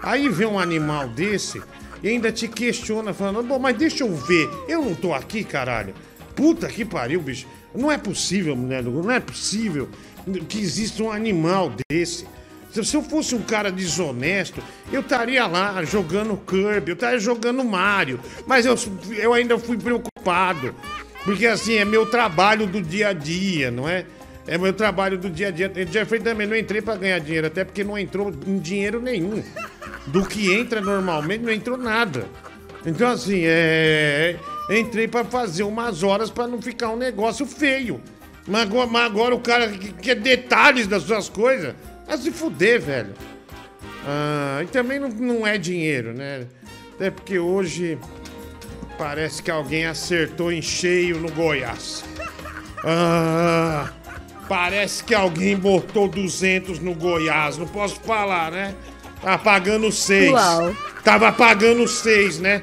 Aí 0.00 0.28
vem 0.28 0.46
um 0.46 0.58
animal 0.60 1.08
desse 1.08 1.60
e 2.06 2.08
ainda 2.10 2.30
te 2.30 2.46
questiona, 2.46 3.12
falando, 3.12 3.42
bom, 3.42 3.58
mas 3.58 3.76
deixa 3.76 4.04
eu 4.04 4.14
ver, 4.14 4.48
eu 4.68 4.80
não 4.80 4.94
tô 4.94 5.12
aqui, 5.12 5.42
caralho. 5.42 5.92
Puta 6.36 6.68
que 6.68 6.84
pariu, 6.84 7.20
bicho. 7.20 7.48
Não 7.74 7.90
é 7.90 7.98
possível, 7.98 8.54
mulher 8.54 8.80
do 8.84 8.92
não 8.92 9.10
é 9.10 9.18
possível 9.18 9.88
que 10.48 10.60
exista 10.60 11.02
um 11.02 11.10
animal 11.10 11.72
desse. 11.90 12.24
Se 12.70 12.96
eu 12.96 13.02
fosse 13.02 13.34
um 13.34 13.42
cara 13.42 13.72
desonesto, 13.72 14.62
eu 14.92 15.00
estaria 15.00 15.48
lá 15.48 15.82
jogando 15.82 16.36
Kirby, 16.46 16.90
eu 16.90 16.94
estaria 16.94 17.18
jogando 17.18 17.64
Mario, 17.64 18.20
mas 18.46 18.64
eu, 18.64 18.76
eu 19.16 19.32
ainda 19.32 19.58
fui 19.58 19.76
preocupado. 19.76 20.76
Porque 21.24 21.44
assim, 21.44 21.74
é 21.74 21.84
meu 21.84 22.06
trabalho 22.06 22.68
do 22.68 22.80
dia 22.80 23.08
a 23.08 23.12
dia, 23.12 23.68
não 23.68 23.88
é? 23.88 24.06
É 24.46 24.56
meu 24.56 24.72
trabalho 24.72 25.18
do 25.18 25.28
dia 25.28 25.48
a 25.48 25.50
dia. 25.50 25.70
Eu 25.74 25.86
já 25.86 26.06
falei 26.06 26.22
também, 26.22 26.46
não 26.46 26.56
entrei 26.56 26.80
pra 26.80 26.96
ganhar 26.96 27.18
dinheiro, 27.18 27.46
até 27.48 27.64
porque 27.64 27.82
não 27.82 27.98
entrou 27.98 28.30
dinheiro 28.30 29.00
nenhum. 29.00 29.42
Do 30.06 30.24
que 30.24 30.52
entra 30.54 30.80
normalmente, 30.80 31.42
não 31.44 31.52
entrou 31.52 31.76
nada. 31.76 32.26
Então, 32.84 33.10
assim, 33.10 33.42
é. 33.44 34.36
Entrei 34.70 35.06
pra 35.08 35.24
fazer 35.24 35.62
umas 35.62 36.02
horas 36.02 36.30
pra 36.30 36.46
não 36.46 36.60
ficar 36.60 36.90
um 36.90 36.96
negócio 36.96 37.46
feio. 37.46 38.00
Mas 38.46 38.62
agora, 38.62 38.86
mas 38.86 39.06
agora 39.06 39.34
o 39.34 39.40
cara 39.40 39.68
que 39.68 39.92
quer 39.92 40.14
detalhes 40.16 40.86
das 40.86 41.02
suas 41.02 41.28
coisas, 41.28 41.74
vai 42.06 42.16
se 42.16 42.30
fuder, 42.30 42.80
velho. 42.80 43.14
Ah, 44.06 44.60
e 44.62 44.66
também 44.66 45.00
não, 45.00 45.08
não 45.08 45.46
é 45.46 45.58
dinheiro, 45.58 46.12
né? 46.12 46.46
Até 46.94 47.10
porque 47.10 47.38
hoje 47.38 47.98
parece 48.96 49.42
que 49.42 49.50
alguém 49.50 49.86
acertou 49.86 50.52
em 50.52 50.62
cheio 50.62 51.18
no 51.18 51.30
Goiás. 51.30 52.04
Ah, 52.84 53.90
parece 54.48 55.02
que 55.04 55.14
alguém 55.14 55.56
botou 55.56 56.08
200 56.08 56.78
no 56.78 56.94
Goiás. 56.94 57.58
Não 57.58 57.66
posso 57.66 58.00
falar, 58.00 58.50
né? 58.50 58.74
Tá 59.22 59.38
pagando 59.38 59.90
6. 59.90 60.32
Uau. 60.32 60.76
Tava 61.02 61.32
pagando 61.32 61.86
6, 61.86 62.40
né? 62.40 62.62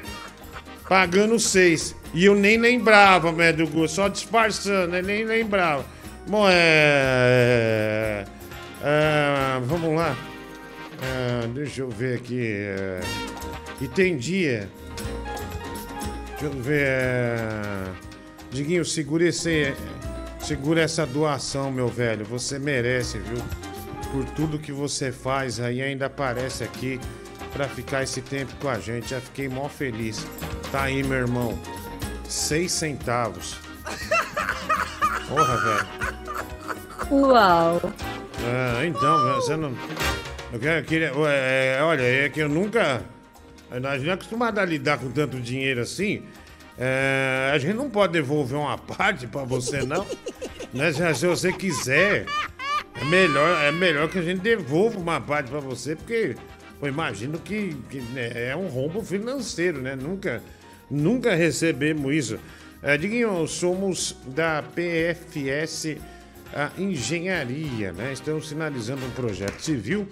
Pagando 0.88 1.38
6. 1.38 1.94
E 2.12 2.24
eu 2.26 2.34
nem 2.34 2.58
lembrava, 2.58 3.32
do 3.52 3.66
gosto, 3.66 3.94
só 3.94 4.08
disfarçando, 4.08 4.92
né? 4.92 5.02
Nem 5.02 5.24
lembrava. 5.24 5.84
Bom, 6.26 6.46
é. 6.48 8.24
é, 8.82 9.60
vamos 9.62 9.96
lá. 9.96 10.16
É, 11.02 11.46
deixa 11.48 11.82
eu 11.82 11.90
ver 11.90 12.18
aqui. 12.18 12.40
É, 12.40 13.00
e 13.80 13.88
tem 13.88 14.16
dia. 14.16 14.68
Deixa 16.30 16.44
eu 16.46 16.62
ver. 16.62 16.86
é, 16.86 17.84
Diguinho, 18.50 18.84
segura 18.84 19.26
esse. 19.26 19.74
Segura 20.46 20.82
essa 20.82 21.06
doação, 21.06 21.72
meu 21.72 21.88
velho. 21.88 22.22
Você 22.26 22.58
merece, 22.58 23.18
viu? 23.18 23.42
Por 24.12 24.26
tudo 24.32 24.58
que 24.58 24.72
você 24.72 25.10
faz 25.10 25.58
aí, 25.58 25.80
ainda 25.80 26.04
aparece 26.04 26.62
aqui 26.62 27.00
pra 27.50 27.66
ficar 27.66 28.02
esse 28.02 28.20
tempo 28.20 28.52
com 28.60 28.68
a 28.68 28.78
gente. 28.78 29.08
Já 29.08 29.22
fiquei 29.22 29.48
mó 29.48 29.70
feliz. 29.70 30.26
Tá 30.70 30.82
aí, 30.82 31.02
meu 31.02 31.16
irmão. 31.16 31.58
Seis 32.28 32.72
centavos. 32.72 33.56
Porra, 35.28 35.56
velho. 35.56 35.86
Uau. 37.10 37.80
Ah, 38.40 38.84
então, 38.84 39.36
você 39.36 39.56
não. 39.56 39.74
Eu 40.52 40.84
queria. 40.84 41.10
é, 41.26 41.78
olha, 41.82 42.02
é 42.02 42.28
que 42.28 42.40
eu 42.40 42.50
nunca. 42.50 43.02
Gente 43.72 44.04
não 44.04 44.10
é 44.10 44.12
acostumado 44.12 44.58
a 44.58 44.64
lidar 44.64 44.98
com 44.98 45.10
tanto 45.10 45.40
dinheiro 45.40 45.80
assim. 45.80 46.22
É, 46.78 47.50
a 47.52 47.58
gente 47.58 47.74
não 47.74 47.88
pode 47.88 48.12
devolver 48.12 48.58
uma 48.58 48.76
parte 48.76 49.26
pra 49.26 49.44
você, 49.44 49.82
não. 49.84 50.06
né? 50.74 50.92
Se, 50.92 51.26
você 51.26 51.52
quiser, 51.52 52.26
é 53.00 53.04
melhor, 53.04 53.62
é 53.62 53.72
melhor 53.72 54.08
que 54.08 54.18
a 54.18 54.22
gente 54.22 54.40
devolva 54.40 54.98
uma 54.98 55.20
parte 55.20 55.50
pra 55.50 55.60
você, 55.60 55.94
porque 55.94 56.36
eu 56.80 56.88
imagino 56.88 57.38
que, 57.38 57.76
que, 57.88 58.00
né, 58.00 58.50
é 58.50 58.56
um 58.56 58.66
rombo 58.66 59.02
financeiro, 59.02 59.80
né? 59.80 59.94
Nunca, 59.94 60.42
nunca 60.90 61.34
recebemos 61.34 62.12
isso. 62.14 62.38
É, 62.82 62.98
Diguinho, 62.98 63.46
somos 63.46 64.16
da 64.26 64.62
PFS 64.62 65.96
a 66.52 66.70
engenharia, 66.78 67.92
né? 67.92 68.12
Estamos 68.12 68.48
finalizando 68.48 69.04
um 69.04 69.10
projeto 69.10 69.60
civil 69.60 70.06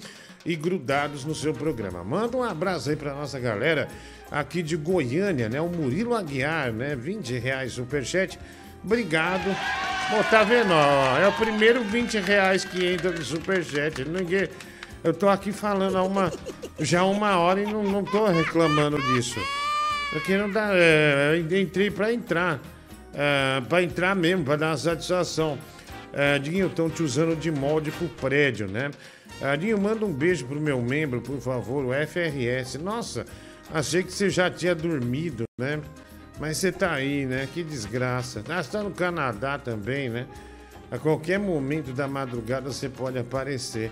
e 0.45 0.57
grudados 0.57 1.25
no 1.25 1.35
seu 1.35 1.53
programa. 1.53 2.03
Manda 2.03 2.37
um 2.37 2.43
abraço 2.43 2.91
aí 2.91 2.97
pra 2.97 3.15
nossa 3.15 3.39
galera 3.39 3.89
aqui 4.33 4.63
de 4.63 4.77
Goiânia, 4.77 5.49
né? 5.49 5.61
O 5.61 5.69
Murilo 5.69 6.15
Aguiar, 6.15 6.73
né? 6.73 6.97
20 6.97 7.39
reais 7.39 7.73
superchat. 7.73 8.39
Obrigado. 8.83 9.45
Bom, 10.11 10.23
tá 10.25 10.43
vendo? 10.43 10.73
ó, 10.73 11.19
é 11.19 11.29
o 11.29 11.33
primeiro 11.33 11.85
20 11.85 12.19
reais 12.19 12.65
que 12.65 12.85
entra 12.85 13.11
no 13.11 13.23
superchat. 13.23 14.05
Ninguém... 14.05 14.49
Eu 15.05 15.13
tô 15.13 15.29
aqui 15.29 15.53
falando 15.53 15.99
há 15.99 16.03
uma, 16.03 16.33
já 16.79 17.05
uma 17.05 17.37
hora 17.37 17.61
e 17.61 17.67
não, 17.67 17.83
não 17.83 18.05
tô 18.05 18.27
reclamando 18.27 19.01
disso. 19.03 19.41
Porque 20.13 20.37
não 20.37 20.49
dá. 20.49 20.71
É, 20.75 21.37
entrei 21.61 21.91
pra 21.91 22.13
entrar. 22.13 22.61
É, 23.13 23.61
pra 23.69 23.83
entrar 23.83 24.15
mesmo, 24.15 24.45
pra 24.45 24.57
dar 24.57 24.69
uma 24.69 24.77
satisfação. 24.77 25.59
É, 26.13 26.39
Diguinho, 26.39 26.69
estão 26.69 26.89
te 26.89 27.03
usando 27.03 27.35
de 27.35 27.51
molde 27.51 27.91
pro 27.91 28.07
prédio, 28.09 28.69
né? 28.69 28.91
É, 29.41 29.57
Dinho, 29.57 29.81
manda 29.81 30.05
um 30.05 30.13
beijo 30.13 30.47
pro 30.47 30.61
meu 30.61 30.81
membro, 30.81 31.21
por 31.21 31.41
favor, 31.41 31.85
o 31.85 31.91
FRS. 32.07 32.79
Nossa, 32.79 33.27
achei 33.73 34.03
que 34.03 34.13
você 34.13 34.31
já 34.31 34.51
tinha 34.51 34.75
dormido, 34.75 35.45
né? 35.59 35.81
Mas 36.39 36.59
você 36.59 36.73
tá 36.73 36.93
aí, 36.93 37.27
né? 37.27 37.49
Que 37.53 37.63
desgraça. 37.63 38.43
Ah, 38.49 38.63
você 38.63 38.71
tá 38.71 38.83
no 38.83 38.91
Canadá 38.91 39.59
também, 39.59 40.09
né? 40.09 40.27
A 40.91 40.99
qualquer 40.99 41.39
momento 41.39 41.93
da 41.93 42.07
madrugada 42.07 42.71
você 42.71 42.89
pode 42.89 43.19
aparecer. 43.19 43.91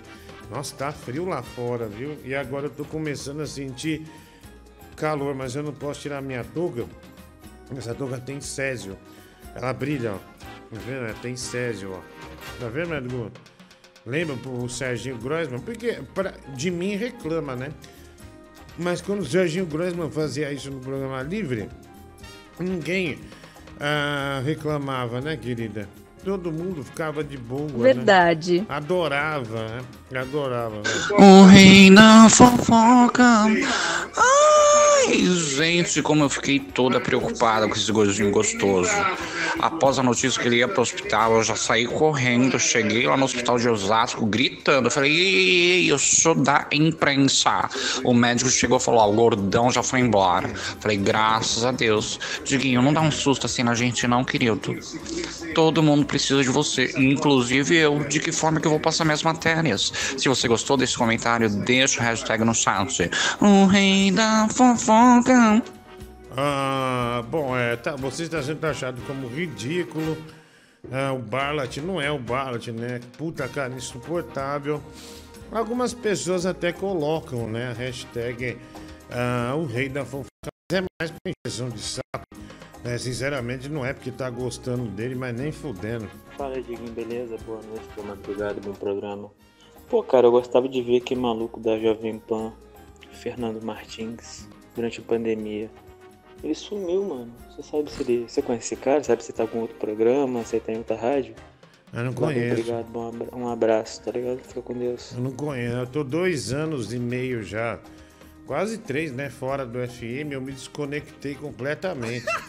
Nossa, 0.49 0.75
tá 0.75 0.91
frio 0.91 1.25
lá 1.25 1.41
fora, 1.41 1.87
viu? 1.87 2.17
E 2.23 2.35
agora 2.35 2.65
eu 2.67 2.69
tô 2.69 2.83
começando 2.85 3.41
a 3.41 3.47
sentir 3.47 4.05
calor, 4.95 5.33
mas 5.33 5.55
eu 5.55 5.63
não 5.63 5.73
posso 5.73 6.01
tirar 6.01 6.21
minha 6.21 6.43
touca. 6.43 6.85
Essa 7.75 7.95
touca 7.95 8.19
tem 8.19 8.41
césio. 8.41 8.97
Ela 9.55 9.73
brilha, 9.73 10.13
ó. 10.13 10.17
Tá 10.17 10.81
vendo? 10.85 11.05
Ela 11.05 11.13
tem 11.21 11.35
césio, 11.35 11.93
ó. 11.93 12.01
Tá 12.59 12.67
vendo, 12.67 12.93
Edgar? 12.93 13.31
Lembra 14.05 14.35
o 14.49 14.67
Serginho 14.67 15.17
Grossman? 15.17 15.59
Porque 15.59 15.99
pra, 16.13 16.33
de 16.55 16.71
mim 16.71 16.95
reclama, 16.95 17.55
né? 17.55 17.71
Mas 18.77 19.01
quando 19.01 19.21
o 19.21 19.25
Serginho 19.25 19.65
Grossman 19.65 20.09
fazia 20.09 20.51
isso 20.51 20.71
no 20.71 20.79
programa 20.79 21.21
livre, 21.21 21.69
ninguém 22.59 23.19
ah, 23.79 24.41
reclamava, 24.45 25.19
né, 25.21 25.35
querida? 25.35 25.87
Todo 26.23 26.51
mundo 26.51 26.83
ficava 26.83 27.23
de 27.23 27.37
boa. 27.37 27.67
né? 27.67 27.77
Verdade. 27.77 28.65
Adorava, 28.69 29.67
né? 29.67 29.81
Adorava. 30.19 30.75
né? 30.75 30.81
O 31.17 31.45
rei 31.45 31.89
da 31.89 32.27
fofoca. 32.29 33.23
Ai, 34.17 35.25
gente, 35.55 36.01
como 36.01 36.23
eu 36.23 36.29
fiquei 36.29 36.59
toda 36.59 36.99
preocupada 36.99 37.67
com 37.67 37.75
esse 37.75 37.91
gordinho 37.91 38.29
gostoso. 38.29 38.91
Após 39.59 39.99
a 39.99 40.03
notícia 40.03 40.41
que 40.41 40.47
ele 40.47 40.57
ia 40.57 40.67
pro 40.67 40.81
hospital, 40.81 41.35
eu 41.35 41.43
já 41.43 41.55
saí 41.55 41.85
correndo, 41.85 42.59
cheguei 42.59 43.05
lá 43.07 43.15
no 43.17 43.25
hospital 43.25 43.57
de 43.57 43.69
Osasco, 43.69 44.25
gritando. 44.25 44.87
Eu 44.87 44.91
falei, 44.91 45.11
ei, 45.11 45.71
ei, 45.71 45.91
eu 45.91 45.97
sou 45.97 46.35
da 46.35 46.67
imprensa. 46.71 47.69
O 48.03 48.13
médico 48.13 48.49
chegou 48.49 48.77
e 48.77 48.81
falou, 48.81 49.01
ó, 49.01 49.09
o 49.09 49.13
gordão 49.13 49.71
já 49.71 49.83
foi 49.83 49.99
embora. 49.99 50.49
Falei, 50.79 50.97
graças 50.97 51.65
a 51.65 51.71
Deus. 51.71 52.19
Diguinho, 52.43 52.81
não 52.81 52.93
dá 52.93 53.01
um 53.01 53.11
susto 53.11 53.45
assim 53.45 53.63
na 53.63 53.75
gente, 53.75 54.07
não, 54.07 54.23
querido. 54.23 54.77
Todo 55.53 55.83
mundo 55.83 56.05
precisa 56.05 56.41
de 56.41 56.49
você, 56.49 56.93
inclusive 56.97 57.75
eu. 57.75 57.99
De 58.05 58.19
que 58.19 58.31
forma 58.31 58.59
que 58.59 58.67
eu 58.67 58.71
vou 58.71 58.79
passar 58.79 59.03
minhas 59.03 59.23
matérias? 59.23 59.91
Se 60.17 60.27
você 60.27 60.47
gostou 60.47 60.77
desse 60.77 60.97
comentário, 60.97 61.49
deixa 61.49 61.99
o 61.99 62.03
hashtag 62.03 62.43
no 62.43 62.53
chat. 62.53 63.09
O 63.39 63.65
rei 63.65 64.11
da 64.11 64.47
fofoca. 64.49 65.61
Ah, 66.35 67.23
bom, 67.29 67.57
é, 67.57 67.75
tá, 67.75 67.95
você 67.95 68.23
está 68.23 68.41
sendo 68.41 68.59
taxado 68.59 69.01
como 69.01 69.27
ridículo. 69.27 70.17
Ah, 70.91 71.11
o 71.13 71.19
Barlat 71.19 71.77
não 71.77 72.01
é 72.01 72.09
o 72.09 72.17
Barlat, 72.17 72.67
né? 72.67 72.99
Puta 73.17 73.47
cara, 73.47 73.73
insuportável. 73.73 74.81
Algumas 75.51 75.93
pessoas 75.93 76.45
até 76.45 76.71
colocam, 76.71 77.47
né? 77.47 77.71
A 77.71 77.73
hashtag 77.73 78.57
ah, 79.11 79.53
o 79.55 79.65
rei 79.65 79.89
da 79.89 80.05
fofoca. 80.05 80.29
Mas 80.71 80.79
é 80.79 80.85
mais 80.99 81.11
pra 81.11 81.33
injeção 81.45 81.69
de 81.69 81.81
saco. 81.81 82.25
né? 82.83 82.97
sinceramente, 82.97 83.67
não 83.67 83.85
é 83.85 83.93
porque 83.93 84.09
tá 84.09 84.29
gostando 84.29 84.87
dele, 84.87 85.15
mas 85.15 85.35
nem 85.35 85.51
fudendo. 85.51 86.09
Fala, 86.37 86.61
Diguinho, 86.61 86.91
beleza? 86.93 87.37
Boa 87.45 87.61
noite, 87.61 87.85
boa 87.93 88.07
madrugada, 88.07 88.61
bom 88.61 88.73
programa. 88.73 89.29
Pô, 89.91 90.01
cara, 90.01 90.25
eu 90.27 90.31
gostava 90.31 90.67
de 90.69 90.81
ver 90.81 90.97
aquele 90.97 91.19
maluco 91.19 91.59
da 91.59 91.77
Jovem 91.77 92.17
Pan, 92.17 92.53
Fernando 93.11 93.61
Martins, 93.61 94.47
durante 94.73 95.01
a 95.01 95.03
pandemia. 95.03 95.69
Ele 96.43 96.55
sumiu, 96.55 97.03
mano. 97.03 97.31
Você 97.49 97.61
sabe 97.61 97.91
se 97.91 98.01
ele. 98.01 98.25
Você 98.27 98.41
conhece 98.41 98.73
esse 98.73 98.81
cara? 98.81 99.03
Sabe 99.03 99.23
se 99.23 99.31
tá 99.33 99.45
com 99.45 99.59
outro 99.59 99.75
programa? 99.75 100.43
Se 100.45 100.55
ele 100.55 100.65
tá 100.65 100.71
em 100.71 100.77
outra 100.77 100.95
rádio? 100.95 101.35
Eu 101.93 102.05
não 102.05 102.13
conheço. 102.13 102.61
Obrigado, 102.61 102.85
bom 102.87 103.09
abra- 103.09 103.35
um 103.35 103.47
abraço, 103.49 104.01
tá 104.01 104.11
ligado? 104.11 104.39
Fica 104.39 104.61
com 104.61 104.73
Deus. 104.73 105.11
Eu 105.11 105.21
não 105.21 105.31
conheço. 105.31 105.75
Eu 105.75 105.85
tô 105.87 106.03
dois 106.05 106.53
anos 106.53 106.93
e 106.93 106.97
meio 106.97 107.43
já. 107.43 107.77
Quase 108.47 108.77
três, 108.77 109.11
né? 109.11 109.29
Fora 109.29 109.65
do 109.65 109.77
FM, 109.85 110.31
eu 110.31 110.41
me 110.41 110.53
desconectei 110.53 111.35
completamente. 111.35 112.25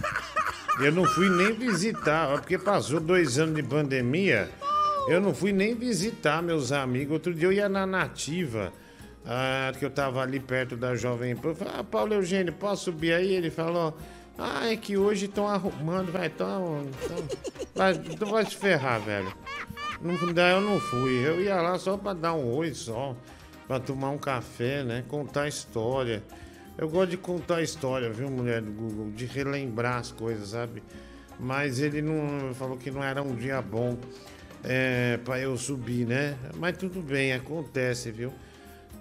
Eu 0.81 0.91
não 0.91 1.05
fui 1.05 1.29
nem 1.29 1.53
visitar, 1.53 2.31
ó, 2.33 2.39
porque 2.39 2.57
passou 2.57 2.99
dois 2.99 3.39
anos 3.39 3.55
de 3.55 3.63
pandemia. 3.63 4.49
Eu 5.09 5.21
não 5.21 5.35
fui 5.35 5.53
nem 5.53 5.75
visitar 5.75 6.43
meus 6.43 6.73
amigos. 6.73 7.15
Outro 7.15 7.35
dia 7.35 7.49
eu 7.49 7.53
ia 7.53 7.69
na 7.69 7.87
Nativa, 7.87 8.73
ah, 9.27 9.73
que 9.79 9.85
eu 9.85 9.91
tava 9.91 10.23
ali 10.23 10.39
perto 10.39 10.77
da 10.77 10.95
Jovem 10.95 11.35
Pan. 11.35 11.49
Eu 11.49 11.55
falei, 11.55 11.75
ah, 11.77 11.85
Paulo 11.85 12.15
Eugênio, 12.15 12.53
posso 12.53 12.85
subir 12.85 13.13
aí? 13.13 13.33
Ele 13.33 13.51
falou, 13.51 13.97
ah, 14.39 14.71
é 14.71 14.77
que 14.77 14.97
hoje 14.97 15.27
estão 15.27 15.49
arrumando, 15.49 16.13
vai, 16.13 16.27
então, 16.27 16.87
então, 17.05 17.17
vai, 17.75 17.93
então 17.93 18.31
vai 18.31 18.45
se 18.45 18.57
ferrar, 18.57 19.01
velho. 19.01 19.33
Não, 20.01 20.33
daí 20.33 20.53
eu 20.53 20.61
não 20.61 20.79
fui. 20.79 21.27
Eu 21.27 21.41
ia 21.41 21.61
lá 21.61 21.79
só 21.79 21.97
pra 21.97 22.13
dar 22.13 22.35
um 22.35 22.53
oi 22.55 22.73
só. 22.73 23.17
Pra 23.67 23.79
tomar 23.79 24.11
um 24.11 24.19
café, 24.19 24.83
né? 24.83 25.05
Contar 25.09 25.49
história. 25.49 26.23
Eu 26.77 26.89
gosto 26.89 27.11
de 27.11 27.17
contar 27.17 27.63
história, 27.63 28.11
viu, 28.11 28.29
mulher 28.31 28.61
do 28.61 28.73
Google? 28.73 29.11
De 29.13 29.25
relembrar 29.25 29.99
as 29.99 30.11
coisas, 30.11 30.49
sabe? 30.49 30.83
mas 31.43 31.81
ele 31.81 32.01
não 32.01 32.55
falou 32.55 32.77
que 32.77 32.91
não 32.91 33.03
era 33.03 33.21
um 33.21 33.35
dia 33.35 33.61
bom 33.61 33.99
é, 34.65 35.19
para 35.25 35.39
eu 35.41 35.57
subir, 35.57 36.07
né? 36.07 36.35
Mas 36.57 36.77
tudo 36.77 37.01
bem, 37.01 37.33
acontece, 37.33 38.11
viu? 38.11 38.33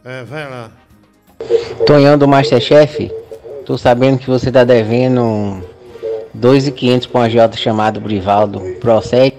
É, 0.03 0.23
vai 0.23 0.49
lá. 0.49 0.71
Tonhão 1.85 2.17
do 2.17 2.27
Masterchef, 2.27 3.11
tô 3.65 3.77
sabendo 3.77 4.19
que 4.19 4.27
você 4.29 4.51
tá 4.51 4.63
devendo 4.63 5.63
2.500 6.37 7.09
pra 7.09 7.21
um 7.21 7.23
agiota 7.23 7.57
chamado 7.57 7.99
Brivaldo. 7.99 8.61
Procede? 8.79 9.37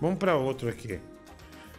Vamos 0.00 0.18
para 0.18 0.36
outro 0.36 0.68
aqui. 0.68 0.98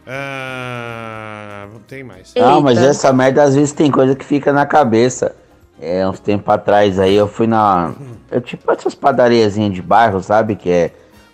Ah, 0.06 1.68
tem 1.86 2.02
mais. 2.02 2.34
Não, 2.34 2.60
mas 2.60 2.78
essa 2.78 3.12
merda 3.12 3.42
às 3.42 3.54
vezes 3.54 3.72
tem 3.72 3.90
coisa 3.90 4.14
que 4.14 4.24
fica 4.24 4.52
na 4.52 4.66
cabeça. 4.66 5.34
É, 5.80 6.06
uns 6.06 6.20
tempos 6.20 6.52
atrás 6.52 6.98
aí 6.98 7.14
eu 7.14 7.26
fui 7.26 7.46
na. 7.46 7.94
Eu 8.30 8.40
tipo 8.40 8.70
essas 8.70 8.94
padariazinhas 8.94 9.72
de 9.72 9.82
bairro, 9.82 10.22
sabe? 10.22 10.56
Que 10.56 10.70
é. 10.70 10.90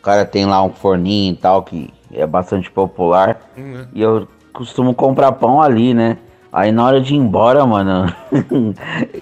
O 0.09 0.11
cara 0.11 0.25
tem 0.25 0.47
lá 0.47 0.63
um 0.63 0.71
forninho 0.73 1.35
e 1.35 1.37
tal, 1.37 1.63
que 1.63 1.93
é 2.11 2.27
bastante 2.27 2.71
popular. 2.71 3.43
Hum, 3.59 3.85
E 3.93 4.01
eu 4.01 4.27
costumo 4.55 4.95
comprar 4.95 5.33
pão 5.33 5.61
ali, 5.61 5.93
né? 5.93 6.17
Aí 6.51 6.73
na 6.73 6.87
hora 6.87 6.99
de 6.99 7.13
ir 7.13 7.19
embora, 7.19 7.67
mano, 7.67 8.11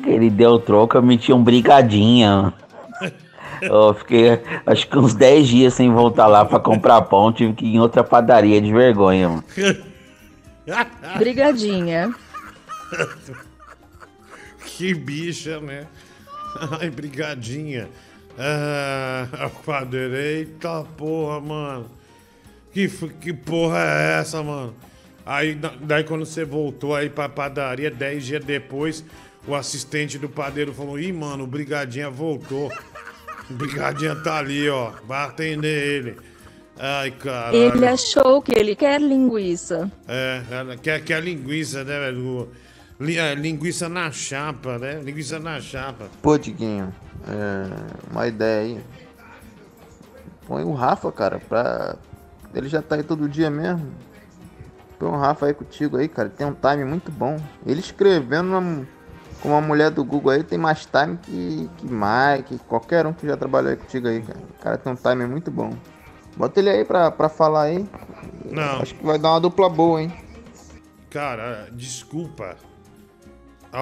que 0.00 0.08
ele 0.08 0.30
deu 0.30 0.60
troco, 0.60 0.96
eu 0.96 1.02
meti 1.02 1.32
um 1.32 1.42
brigadinha. 1.42 2.54
Eu 3.60 3.94
fiquei 3.94 4.38
acho 4.66 4.86
que 4.86 4.96
uns 4.98 5.14
10 5.14 5.48
dias 5.48 5.74
sem 5.74 5.90
voltar 5.90 6.26
lá 6.28 6.44
pra 6.44 6.60
comprar 6.60 7.00
pão, 7.02 7.32
tive 7.32 7.54
que 7.54 7.64
ir 7.64 7.74
em 7.76 7.80
outra 7.80 8.04
padaria 8.04 8.60
de 8.60 8.70
vergonha, 8.70 9.28
mano. 9.30 9.44
Brigadinha. 11.18 12.14
que 14.66 14.94
bicha, 14.94 15.58
né? 15.58 15.86
Ai, 16.78 16.90
brigadinha. 16.90 17.88
Ah, 18.38 19.50
quadrei. 19.64 20.38
Eita 20.40 20.84
porra, 20.96 21.40
mano. 21.40 21.90
Que, 22.72 22.88
que 23.20 23.32
porra 23.32 23.78
é 23.78 24.20
essa, 24.20 24.42
mano? 24.42 24.74
Aí, 25.24 25.54
da- 25.54 25.72
daí 25.80 26.04
quando 26.04 26.24
você 26.26 26.44
voltou 26.44 26.94
aí 26.94 27.08
pra 27.08 27.28
padaria, 27.28 27.90
10 27.90 28.24
dias 28.26 28.44
depois, 28.44 29.04
o 29.46 29.54
assistente 29.54 30.18
do 30.18 30.28
padeiro 30.28 30.72
falou: 30.74 30.98
Ih, 30.98 31.12
mano, 31.12 31.44
o 31.44 31.46
Brigadinha 31.46 32.10
voltou. 32.10 32.70
O 33.50 33.54
Brigadinha 33.54 34.14
tá 34.16 34.38
ali, 34.38 34.68
ó. 34.68 34.92
Vai 35.06 35.24
atender 35.24 35.86
ele. 36.04 36.16
Ai, 36.78 37.10
caralho. 37.12 37.56
Ele 37.56 37.86
achou 37.86 38.42
que 38.42 38.52
ele 38.52 38.76
quer 38.76 39.00
linguiça. 39.00 39.90
É, 40.06 40.42
quer, 40.82 41.02
quer 41.02 41.22
linguiça, 41.22 41.82
né, 41.82 41.98
velho? 42.00 42.50
É, 43.00 43.34
linguiça 43.34 43.88
na 43.88 44.10
chapa, 44.10 44.78
né? 44.78 45.00
Linguiça 45.02 45.38
na 45.38 45.60
chapa. 45.60 46.08
Pô, 46.20 46.36
Diguinho, 46.36 46.94
é, 47.26 48.10
uma 48.10 48.26
ideia 48.26 48.60
aí. 48.62 48.84
Põe 50.46 50.64
o 50.64 50.72
Rafa, 50.72 51.10
cara, 51.10 51.38
pra. 51.38 51.96
Ele 52.54 52.68
já 52.68 52.80
tá 52.80 52.94
aí 52.96 53.02
todo 53.02 53.28
dia 53.28 53.50
mesmo. 53.50 53.92
Põe 54.98 55.08
o 55.10 55.16
Rafa 55.16 55.46
aí 55.46 55.54
contigo 55.54 55.96
aí, 55.96 56.08
cara. 56.08 56.28
Tem 56.28 56.46
um 56.46 56.54
time 56.54 56.84
muito 56.84 57.10
bom. 57.10 57.40
Ele 57.66 57.80
escrevendo 57.80 58.56
uma- 58.56 58.86
com 59.40 59.48
uma 59.50 59.60
mulher 59.60 59.90
do 59.90 60.02
Google 60.04 60.30
aí 60.32 60.42
tem 60.42 60.58
mais 60.58 60.86
time 60.86 61.18
que, 61.18 61.70
que 61.76 61.86
Mike, 61.86 62.58
qualquer 62.66 63.06
um 63.06 63.12
que 63.12 63.26
já 63.26 63.36
trabalhou 63.36 63.70
aí 63.70 63.76
contigo 63.76 64.08
aí, 64.08 64.22
cara. 64.22 64.38
O 64.38 64.62
cara 64.62 64.78
tem 64.78 64.92
um 64.92 64.96
time 64.96 65.26
muito 65.26 65.50
bom. 65.50 65.76
Bota 66.36 66.60
ele 66.60 66.70
aí 66.70 66.84
pra, 66.84 67.10
pra 67.10 67.28
falar 67.28 67.62
aí. 67.62 67.86
Não. 68.44 68.80
Acho 68.80 68.94
que 68.94 69.04
vai 69.04 69.18
dar 69.18 69.30
uma 69.32 69.40
dupla 69.40 69.68
boa, 69.68 70.00
hein? 70.00 70.12
Cara, 71.10 71.68
desculpa. 71.72 72.56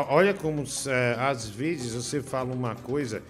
Olha 0.09 0.35
como 0.35 0.65
é, 0.89 1.17
às 1.21 1.49
vezes 1.49 1.95
você 1.95 2.21
fala 2.21 2.53
uma 2.53 2.75
coisa 2.75 3.23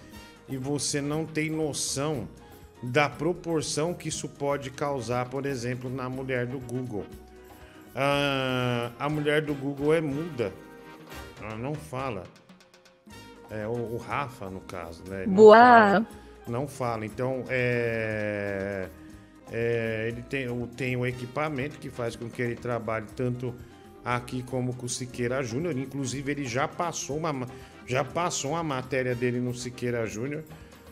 e 0.49 0.57
você 0.57 0.99
não 0.99 1.25
tem 1.25 1.49
noção 1.49 2.27
da 2.81 3.07
proporção 3.07 3.93
que 3.93 4.09
isso 4.09 4.27
pode 4.27 4.71
causar, 4.71 5.29
por 5.29 5.45
exemplo, 5.45 5.89
na 5.89 6.09
mulher 6.09 6.47
do 6.47 6.59
Google. 6.59 7.05
Ah, 7.95 8.91
a 8.99 9.07
mulher 9.07 9.41
do 9.41 9.53
Google 9.53 9.93
é 9.93 10.01
muda. 10.01 10.51
Ela 11.41 11.55
não 11.55 11.75
fala. 11.75 12.23
É 13.49 13.67
o, 13.67 13.71
o 13.71 13.97
Rafa, 13.97 14.49
no 14.49 14.59
caso, 14.61 15.03
né? 15.07 15.25
Não 15.27 15.35
Boa. 15.35 15.55
fala. 15.55 16.07
Não 16.47 16.67
fala. 16.67 17.05
Então, 17.05 17.43
é, 17.47 18.89
é, 19.51 20.05
ele 20.07 20.21
tem, 20.23 20.67
tem 20.75 20.97
o 20.97 21.05
equipamento 21.05 21.77
que 21.77 21.89
faz 21.89 22.15
com 22.15 22.29
que 22.29 22.41
ele 22.41 22.55
trabalhe 22.55 23.05
tanto 23.15 23.53
aqui 24.05 24.43
como 24.43 24.73
com 24.75 24.85
o 24.85 24.89
Siqueira 24.89 25.41
Júnior. 25.43 25.75
Inclusive, 25.77 26.31
ele 26.31 26.45
já 26.45 26.67
passou 26.67 27.17
uma, 27.17 27.33
ma- 27.33 27.47
já 27.87 28.03
passou 28.03 28.51
uma 28.51 28.63
matéria 28.63 29.15
dele 29.15 29.39
no 29.39 29.53
Siqueira 29.53 30.05
Júnior, 30.05 30.43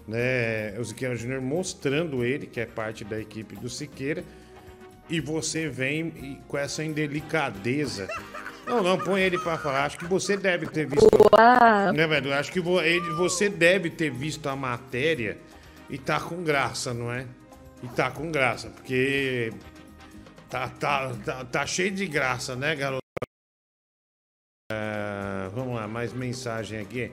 né? 0.08 0.78
O 0.80 0.84
Siqueira 0.84 1.16
Júnior 1.16 1.40
mostrando 1.42 2.26
ele, 2.26 2.48
que 2.48 2.60
é 2.60 2.66
parte 2.66 3.06
da 3.06 3.20
equipe 3.20 3.56
do 3.56 3.70
Siqueira. 3.70 4.24
E 5.10 5.20
você 5.20 5.70
vem 5.70 6.42
com 6.48 6.58
essa 6.58 6.84
indelicadeza. 6.84 8.08
Não, 8.66 8.82
não, 8.82 8.98
põe 8.98 9.22
ele 9.22 9.38
pra 9.38 9.58
falar. 9.58 9.84
Acho 9.84 9.98
que 9.98 10.06
você 10.06 10.38
deve 10.38 10.66
ter 10.68 10.88
visto. 10.88 11.10
Boa. 11.10 11.92
Né, 11.92 12.08
velho? 12.08 12.34
Acho 12.34 12.50
que 12.52 12.62
você 12.62 13.50
deve 13.50 13.90
ter 13.90 14.10
visto 14.10 14.48
a 14.48 14.56
matéria 14.56 15.38
e 15.90 15.98
tá 15.98 16.20
com 16.22 16.42
graça, 16.42 16.94
não 16.94 17.12
é? 17.12 17.26
E 17.84 17.88
tá 17.90 18.10
com 18.10 18.32
graça, 18.32 18.70
porque 18.70 19.52
tá, 20.50 20.70
tá, 20.70 21.12
tá, 21.26 21.44
tá 21.44 21.66
cheio 21.66 21.92
de 21.92 22.08
graça, 22.08 22.56
né, 22.56 22.74
garoto? 22.74 23.03
É, 24.72 25.50
vamos 25.54 25.76
lá, 25.76 25.88
mais 25.88 26.14
mensagem 26.14 26.80
aqui. 26.80 27.12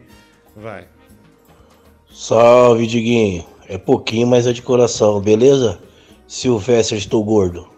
Vai. 0.56 0.86
Salve, 2.10 2.86
Diguinho. 2.86 3.46
É 3.68 3.78
pouquinho, 3.78 4.26
mas 4.26 4.46
é 4.46 4.52
de 4.52 4.62
coração, 4.62 5.20
beleza? 5.20 5.80
Silvestre, 6.26 6.98
estou 6.98 7.22
gordo. 7.24 7.68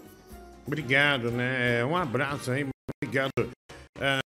Obrigado, 0.66 1.30
né? 1.30 1.84
Um 1.84 1.96
abraço 1.96 2.50
aí, 2.50 2.66
obrigado 3.02 3.30
ah, 4.00 4.20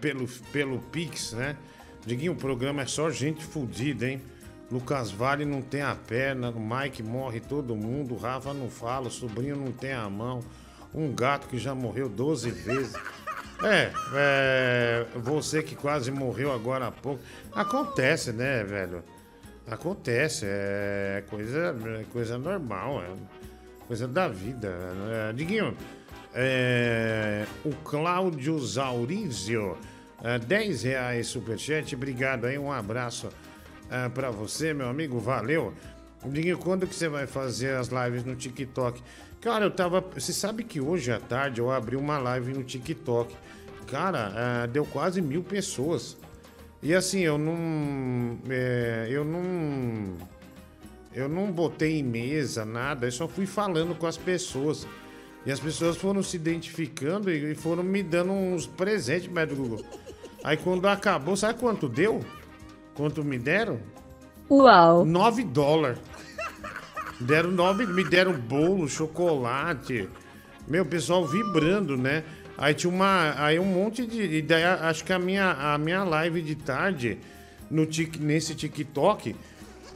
pelo, 0.00 0.26
pelo 0.52 0.78
Pix, 0.78 1.32
né? 1.32 1.56
Diguinho, 2.06 2.32
o 2.32 2.36
programa 2.36 2.82
é 2.82 2.86
só 2.86 3.10
gente 3.10 3.44
fodida, 3.44 4.08
hein? 4.08 4.20
Lucas 4.70 5.10
Vale 5.10 5.44
não 5.44 5.62
tem 5.62 5.82
a 5.82 5.94
perna, 5.94 6.50
o 6.50 6.60
Mike 6.60 7.02
morre 7.02 7.40
todo 7.40 7.76
mundo, 7.76 8.14
o 8.14 8.18
Rafa 8.18 8.52
não 8.54 8.70
fala, 8.70 9.08
o 9.08 9.10
sobrinho 9.10 9.56
não 9.56 9.70
tem 9.72 9.92
a 9.92 10.08
mão, 10.08 10.40
um 10.94 11.14
gato 11.14 11.48
que 11.48 11.58
já 11.58 11.74
morreu 11.74 12.08
12 12.08 12.50
vezes. 12.50 12.94
É, 13.64 13.90
é, 14.14 15.06
você 15.14 15.62
que 15.62 15.74
quase 15.74 16.10
morreu 16.10 16.52
agora 16.52 16.88
há 16.88 16.92
pouco. 16.92 17.22
Acontece, 17.54 18.32
né, 18.32 18.62
velho? 18.62 19.02
Acontece, 19.66 20.44
é 20.46 21.24
coisa, 21.30 21.74
é 22.00 22.04
coisa 22.12 22.36
normal, 22.36 23.02
é 23.02 23.86
coisa 23.86 24.06
da 24.06 24.28
vida. 24.28 24.70
É, 25.10 25.32
Diguinho, 25.32 25.74
é, 26.34 27.46
o 27.64 27.70
Cláudio 27.76 28.58
Zaurizio, 28.58 29.78
é, 30.22 30.38
10 30.38 30.82
reais 30.82 31.26
superchat, 31.28 31.94
obrigado 31.94 32.44
aí, 32.44 32.58
um 32.58 32.70
abraço 32.70 33.30
é, 33.90 34.10
pra 34.10 34.30
você, 34.30 34.74
meu 34.74 34.88
amigo, 34.88 35.18
valeu. 35.18 35.72
Diguinho, 36.26 36.58
quando 36.58 36.86
que 36.86 36.94
você 36.94 37.08
vai 37.08 37.26
fazer 37.26 37.76
as 37.76 37.88
lives 37.88 38.24
no 38.24 38.36
TikTok? 38.36 39.02
Cara, 39.40 39.66
eu 39.66 39.70
tava. 39.70 40.00
Você 40.14 40.32
sabe 40.32 40.64
que 40.64 40.80
hoje 40.80 41.12
à 41.12 41.20
tarde 41.20 41.60
eu 41.60 41.70
abri 41.70 41.96
uma 41.96 42.16
live 42.16 42.54
no 42.54 42.64
TikTok. 42.64 43.34
Cara, 43.94 44.32
é, 44.64 44.66
deu 44.66 44.84
quase 44.84 45.22
mil 45.22 45.44
pessoas. 45.44 46.16
E 46.82 46.92
assim, 46.92 47.20
eu 47.20 47.38
não. 47.38 48.36
é, 48.50 49.06
eu 49.08 49.24
não. 49.24 50.16
Eu 51.14 51.28
não 51.28 51.52
botei 51.52 52.00
em 52.00 52.02
mesa 52.02 52.64
nada, 52.64 53.06
eu 53.06 53.12
só 53.12 53.28
fui 53.28 53.46
falando 53.46 53.94
com 53.94 54.04
as 54.04 54.16
pessoas. 54.16 54.84
E 55.46 55.52
as 55.52 55.60
pessoas 55.60 55.96
foram 55.96 56.24
se 56.24 56.34
identificando 56.34 57.30
e 57.30 57.54
foram 57.54 57.84
me 57.84 58.02
dando 58.02 58.32
uns 58.32 58.66
presentes, 58.66 59.28
médico 59.28 59.62
Google. 59.62 59.84
Aí 60.42 60.56
quando 60.56 60.88
acabou, 60.88 61.36
sabe 61.36 61.60
quanto 61.60 61.88
deu? 61.88 62.20
Quanto 62.96 63.22
me 63.22 63.38
deram? 63.38 63.78
Uau. 64.50 65.04
9 65.04 65.44
dólares. 65.44 66.00
Deram 67.20 67.52
nove, 67.52 67.86
me 67.86 68.02
deram 68.02 68.32
bolo, 68.32 68.88
chocolate. 68.88 70.08
Meu, 70.66 70.84
pessoal 70.84 71.24
vibrando, 71.24 71.96
né? 71.96 72.24
Aí 72.56 72.74
tinha 72.74 72.92
uma. 72.92 73.34
Aí 73.36 73.58
um 73.58 73.64
monte 73.64 74.06
de. 74.06 74.22
E 74.22 74.42
daí 74.42 74.64
acho 74.64 75.04
que 75.04 75.12
a 75.12 75.18
minha, 75.18 75.52
a 75.52 75.78
minha 75.78 76.04
live 76.04 76.40
de 76.40 76.54
tarde 76.54 77.18
no 77.70 77.84
tic, 77.86 78.16
nesse 78.18 78.54
TikTok, 78.54 79.34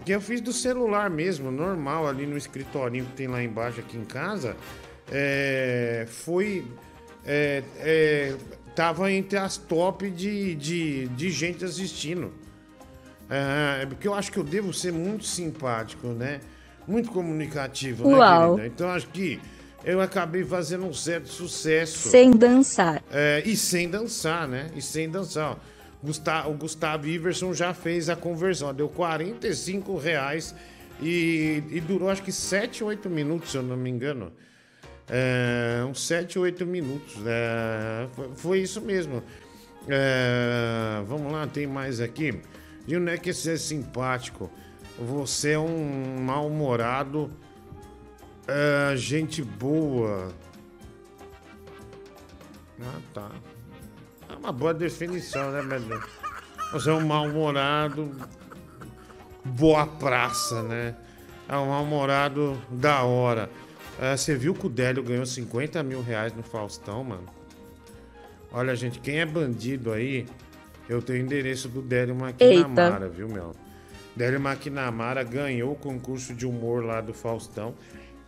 que 0.05 0.12
eu 0.12 0.20
fiz 0.20 0.40
do 0.40 0.52
celular 0.52 1.09
mesmo, 1.09 1.51
normal, 1.51 2.09
ali 2.09 2.26
no 2.26 2.36
escritorinho 2.36 3.05
que 3.06 3.12
tem 3.12 3.28
lá 3.28 3.43
embaixo 3.43 3.80
aqui 3.80 3.97
em 3.97 4.05
casa, 4.05 4.56
é, 5.10 6.06
foi. 6.09 6.64
É, 7.24 7.62
é, 7.78 8.35
tava 8.74 9.10
entre 9.12 9.36
as 9.39 9.56
top 9.56 10.09
de, 10.10 10.55
de, 10.55 11.09
de 11.09 11.30
gente 11.30 11.64
assistindo. 11.64 12.32
É, 13.28 13.85
porque 13.86 14.09
eu 14.09 14.14
acho 14.14 14.32
que 14.32 14.39
eu 14.39 14.44
devo 14.44 14.72
ser 14.72 14.93
muito 14.93 15.24
simpático, 15.24 16.09
né? 16.09 16.40
Muito 16.86 17.10
comunicativo, 17.10 18.09
Uau. 18.09 18.16
né, 18.16 18.56
querida? 18.56 18.74
Então 18.74 18.89
acho 18.89 19.09
que 19.09 19.39
eu 19.84 20.00
acabei 20.00 20.44
fazendo 20.44 20.86
um 20.86 20.92
certo 20.92 21.28
sucesso. 21.28 22.09
Sem 22.10 22.30
dançar. 22.32 23.02
É, 23.10 23.42
e 23.44 23.56
sem 23.56 23.88
dançar, 23.88 24.46
né? 24.48 24.70
E 24.74 24.82
sem 24.82 25.09
dançar. 25.09 25.59
Gusta- 26.02 26.46
o 26.46 26.55
Gustavo 26.55 27.06
Iverson 27.06 27.52
já 27.52 27.72
fez 27.74 28.09
a 28.09 28.16
conversão. 28.16 28.72
Deu 28.74 28.88
45 28.88 29.96
reais 29.96 30.55
e, 31.00 31.62
e 31.70 31.80
durou 31.80 32.09
acho 32.10 32.22
que 32.22 32.32
7, 32.32 32.84
8 32.84 33.09
minutos, 33.09 33.50
se 33.50 33.56
eu 33.56 33.62
não 33.62 33.76
me 33.76 33.90
engano. 33.90 34.32
É, 35.09 35.82
uns 35.88 36.06
7, 36.06 36.38
8 36.38 36.66
minutos. 36.66 37.16
É, 37.26 38.06
foi, 38.14 38.28
foi 38.36 38.59
isso 38.60 38.80
mesmo. 38.80 39.22
É, 39.88 41.02
vamos 41.06 41.32
lá, 41.32 41.46
tem 41.46 41.66
mais 41.66 42.00
aqui. 42.00 42.40
E 42.86 42.94
é 42.94 43.16
que 43.16 43.32
você 43.32 43.52
é 43.52 43.56
simpático. 43.56 44.50
Você 44.98 45.52
é 45.52 45.59
um 45.59 46.16
mal-humorado. 46.20 47.30
É, 48.48 48.96
gente 48.96 49.42
boa. 49.42 50.32
Ah, 52.80 53.00
tá. 53.12 53.30
É 54.28 54.34
uma 54.34 54.52
boa 54.52 54.72
definição, 54.72 55.50
né, 55.50 55.62
Medley? 55.62 56.00
Você 56.72 56.90
é 56.90 56.92
um 56.92 57.06
mal-humorado. 57.06 58.10
Boa 59.44 59.86
praça, 59.86 60.62
né? 60.62 60.96
É 61.48 61.56
um 61.56 61.68
mal-humorado 61.68 62.60
da 62.70 63.02
hora. 63.02 63.50
É, 64.00 64.16
você 64.16 64.34
viu 64.34 64.54
que 64.54 64.66
o 64.66 64.70
Délio 64.70 65.02
ganhou 65.02 65.26
50 65.26 65.82
mil 65.82 66.02
reais 66.02 66.32
no 66.34 66.42
Faustão, 66.42 67.04
mano? 67.04 67.26
Olha, 68.52 68.74
gente, 68.74 68.98
quem 69.00 69.20
é 69.20 69.26
bandido 69.26 69.92
aí, 69.92 70.26
eu 70.88 71.02
tenho 71.02 71.20
o 71.20 71.22
endereço 71.22 71.68
do 71.68 71.82
Délio 71.82 72.14
Maquinamara, 72.14 73.08
viu, 73.08 73.28
meu? 73.28 73.54
Délio 74.16 74.40
Maquinamara 74.40 75.22
ganhou 75.22 75.72
o 75.72 75.76
concurso 75.76 76.34
de 76.34 76.46
humor 76.46 76.84
lá 76.84 77.00
do 77.00 77.12
Faustão, 77.12 77.74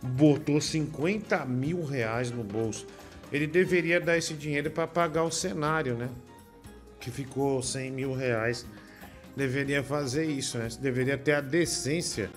botou 0.01 0.59
50 0.59 1.45
mil 1.45 1.83
reais 1.83 2.31
no 2.31 2.43
bolso. 2.43 2.87
Ele 3.31 3.47
deveria 3.47 3.99
dar 3.99 4.17
esse 4.17 4.33
dinheiro 4.33 4.69
para 4.71 4.87
pagar 4.87 5.23
o 5.23 5.31
cenário, 5.31 5.95
né? 5.95 6.09
Que 6.99 7.09
ficou 7.09 7.61
100 7.61 7.91
mil 7.91 8.13
reais. 8.13 8.65
Deveria 9.35 9.83
fazer 9.83 10.25
isso, 10.25 10.57
né? 10.57 10.67
Deveria 10.79 11.17
ter 11.17 11.33
a 11.33 11.41
decência 11.41 12.29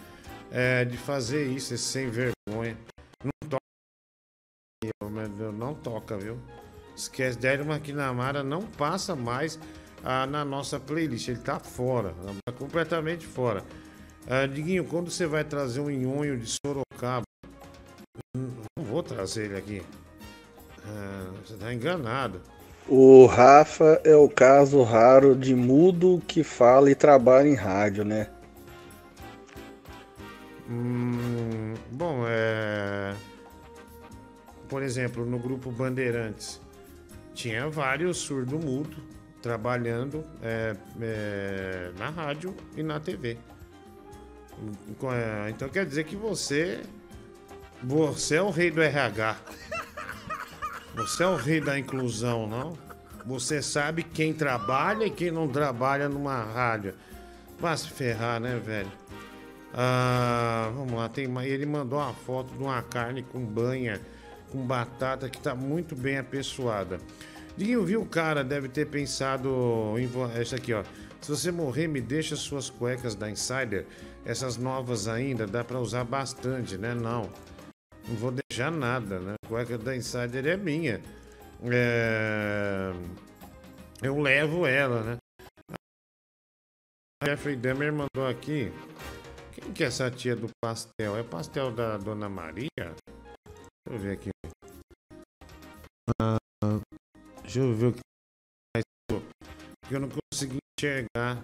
é, 0.53 0.85
de 0.85 0.97
fazer 0.97 1.47
isso, 1.47 1.77
sem 1.77 2.09
vergonha. 2.09 2.77
Não 3.25 3.49
toca, 3.49 3.63
não 5.53 5.75
toca, 5.75 6.17
viu? 6.17 6.39
Esquece, 6.97 7.37
Délio 7.39 7.67
Maquinamara 7.67 8.45
não 8.45 8.63
passa 8.63 9.17
mais 9.17 9.59
ah, 10.05 10.27
na 10.27 10.45
nossa 10.45 10.79
playlist, 10.79 11.29
ele 11.29 11.41
tá 11.41 11.59
fora, 11.59 12.15
tá 12.45 12.53
completamente 12.53 13.27
fora. 13.27 13.65
Ah, 14.29 14.47
Diguinho, 14.47 14.85
quando 14.85 15.11
você 15.11 15.27
vai 15.27 15.43
trazer 15.43 15.81
um 15.81 15.91
nhonho 15.91 16.39
de 16.39 16.47
Sorocaba? 16.47 17.25
Não 18.35 18.85
vou 18.85 19.03
trazer 19.03 19.47
ele 19.47 19.57
aqui. 19.57 19.83
Ah, 20.87 21.31
você 21.45 21.57
tá 21.57 21.73
enganado. 21.73 22.41
O 22.87 23.25
Rafa 23.27 24.01
é 24.05 24.15
o 24.15 24.29
caso 24.29 24.83
raro 24.83 25.35
de 25.35 25.55
mudo 25.55 26.23
que 26.29 26.45
fala 26.45 26.91
e 26.91 26.95
trabalha 26.95 27.49
em 27.49 27.55
rádio, 27.55 28.05
né? 28.05 28.29
Hum, 30.69 31.75
bom, 31.91 32.25
é. 32.27 33.15
Por 34.69 34.83
exemplo, 34.83 35.25
no 35.25 35.39
grupo 35.39 35.71
Bandeirantes, 35.71 36.61
tinha 37.33 37.69
vários 37.69 38.19
surdo-mudo 38.19 38.97
trabalhando 39.41 40.25
é, 40.43 40.75
é, 41.01 41.93
na 41.99 42.09
rádio 42.09 42.55
e 42.77 42.83
na 42.83 42.99
TV. 42.99 43.37
Então 45.51 45.69
quer 45.69 45.85
dizer 45.85 46.05
que 46.05 46.17
você. 46.17 46.81
Você 47.83 48.37
é 48.37 48.43
o 48.43 48.51
rei 48.51 48.71
do 48.71 48.81
RH. 48.81 49.37
Você 50.95 51.23
é 51.23 51.27
o 51.27 51.37
rei 51.37 51.61
da 51.61 51.79
inclusão, 51.79 52.47
não? 52.47 52.79
Você 53.27 53.61
sabe 53.63 54.03
quem 54.03 54.33
trabalha 54.33 55.05
e 55.07 55.11
quem 55.11 55.31
não 55.31 55.49
trabalha 55.49 56.09
numa 56.09 56.43
rádio. 56.43 56.95
Vai 57.59 57.77
se 57.77 57.89
ferrar, 57.89 58.41
né, 58.41 58.61
velho? 58.65 58.93
Ah, 59.73 60.71
vamos 60.75 60.95
lá, 60.95 61.09
tem 61.09 61.27
mais. 61.27 61.51
Ele 61.51 61.67
mandou 61.67 61.99
uma 61.99 62.13
foto 62.13 62.55
de 62.55 62.63
uma 62.63 62.81
carne 62.83 63.23
com 63.23 63.45
banha, 63.45 64.01
com 64.53 64.59
batata, 64.65 65.29
que 65.29 65.41
tá 65.41 65.55
muito 65.55 65.97
bem 65.97 66.19
apessoada. 66.19 67.01
Diguinho, 67.57 67.85
viu 67.85 68.03
o 68.03 68.07
cara? 68.07 68.45
Deve 68.45 68.69
ter 68.69 68.87
pensado 68.87 69.95
em. 69.99 70.09
Essa 70.41 70.57
aqui, 70.57 70.73
ó. 70.73 70.85
Se 71.21 71.31
você 71.31 71.51
morrer, 71.51 71.89
me 71.89 72.01
deixa 72.01 72.37
suas 72.37 72.69
cuecas 72.71 73.15
da 73.15 73.31
Insider. 73.31 73.87
Essas 74.25 74.57
novas 74.57 75.09
ainda, 75.09 75.47
dá 75.47 75.65
pra 75.65 75.81
usar 75.81 76.05
bastante, 76.05 76.77
né? 76.77 76.95
Não. 76.95 77.31
Não 78.07 78.17
vou 78.17 78.31
deixar 78.31 78.71
nada, 78.71 79.19
né? 79.19 79.35
A 79.43 79.49
cueca 79.49 79.79
da 79.79 79.97
Insider 79.97 80.47
é 80.47 80.57
minha. 80.57 81.01
É... 81.63 82.93
Eu 84.03 84.21
levo 84.21 84.67
ela, 84.67 85.03
né? 85.03 85.17
A 87.23 87.27
Jeffrey 87.27 87.57
Demer 87.57 87.93
mandou 87.93 88.29
aqui. 88.29 88.71
Quem 89.53 89.73
que 89.73 89.85
é 89.85 89.87
essa 89.87 90.11
tia 90.11 90.37
do 90.37 90.49
pastel? 90.63 91.17
É 91.17 91.23
pastel 91.23 91.71
da 91.71 91.97
Dona 91.97 92.29
Maria? 92.29 92.69
Deixa 92.77 93.91
eu 93.91 93.99
ver 93.99 94.13
aqui. 94.13 94.31
Ah, 96.21 96.37
deixa 97.41 97.61
eu 97.61 97.75
ver 97.75 97.87
o 97.87 97.93
que 97.93 98.01
eu 99.91 100.01
não 100.01 100.09
consegui 100.11 100.59
enxergar. 100.79 101.43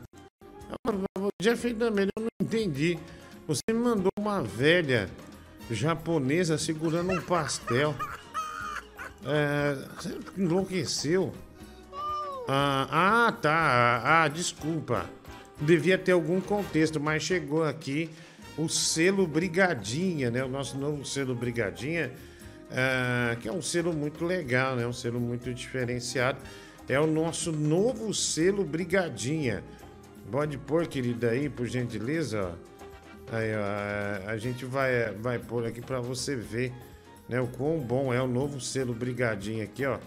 Ah, 0.69 1.31
Jeffrey 1.41 1.73
Demer, 1.73 2.09
eu 2.15 2.23
não 2.23 2.29
entendi. 2.43 2.99
Você 3.47 3.63
me 3.71 3.79
mandou 3.79 4.11
uma 4.19 4.43
velha 4.43 5.09
japonesa 5.71 6.59
segurando 6.59 7.13
um 7.13 7.21
pastel. 7.21 7.95
É, 9.25 9.77
enlouqueceu? 10.37 11.33
Ah, 12.49 13.27
ah, 13.29 13.33
tá. 13.33 14.03
Ah, 14.05 14.29
desculpa. 14.29 15.07
Devia 15.61 15.99
ter 15.99 16.13
algum 16.13 16.41
contexto, 16.41 16.99
mas 16.99 17.23
chegou 17.23 17.65
aqui 17.65 18.11
o 18.57 18.69
selo 18.69 19.27
Brigadinha, 19.27 20.31
né? 20.31 20.43
O 20.43 20.49
nosso 20.49 20.77
novo 20.79 21.05
selo 21.05 21.35
Brigadinha, 21.35 22.13
ah, 22.71 23.37
que 23.41 23.49
é 23.49 23.53
um 23.53 23.63
selo 23.63 23.93
muito 23.93 24.25
legal, 24.25 24.75
né? 24.75 24.87
Um 24.87 24.93
selo 24.93 25.21
muito 25.21 25.53
diferenciado. 25.53 26.39
É 26.89 26.99
o 26.99 27.07
nosso 27.07 27.53
novo 27.53 28.13
selo 28.13 28.65
Brigadinha. 28.65 29.63
Pode 30.31 30.59
pôr, 30.59 30.87
querida, 30.87 31.31
aí, 31.31 31.49
por 31.49 31.67
gentileza, 31.67 32.55
ó. 32.55 32.70
Aí, 33.33 33.51
ó, 33.55 34.31
a- 34.31 34.37
gente 34.39 34.65
vai, 34.65 35.13
vai 35.21 35.39
pôr 35.39 35.67
aqui 35.67 35.81
para 35.81 36.01
você 36.01 36.35
ver 36.35 36.73
né, 37.29 37.41
o 37.41 37.47
quão 37.47 37.79
bom 37.79 38.13
é 38.13 38.21
o 38.21 38.27
novo 38.27 38.61
selo 38.61 38.93
Brigadinha 38.93 39.65
aqui, 39.65 39.85
ó. 39.87 39.99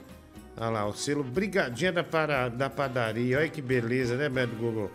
Olha 0.57 0.69
lá, 0.69 0.85
o 0.87 0.93
selo 0.93 1.23
Brigadinha 1.23 1.91
da, 1.91 2.03
para, 2.03 2.49
da 2.49 2.69
padaria. 2.69 3.39
Olha 3.39 3.47
que 3.49 3.61
beleza, 3.61 4.15
né, 4.15 4.27
Beto 4.29 4.55
Google? 4.55 4.91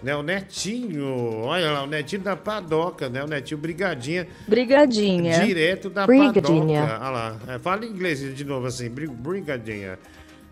Né, 0.00 0.14
o 0.14 0.22
Netinho, 0.22 1.40
olha 1.42 1.72
lá, 1.72 1.82
o 1.82 1.86
Netinho 1.88 2.22
da 2.22 2.36
Padoca, 2.36 3.08
né? 3.08 3.24
O 3.24 3.26
Netinho 3.26 3.58
Brigadinha. 3.58 4.28
Brigadinha. 4.46 5.44
Direto 5.44 5.90
da 5.90 6.06
Brigadinha. 6.06 6.82
Padoca. 6.82 7.00
Olha 7.04 7.10
lá, 7.10 7.36
é, 7.48 7.58
fala 7.58 7.84
em 7.84 7.88
inglês 7.90 8.20
de 8.36 8.44
novo 8.44 8.68
assim, 8.68 8.88
bri- 8.88 9.08
Brigadinha. 9.08 9.98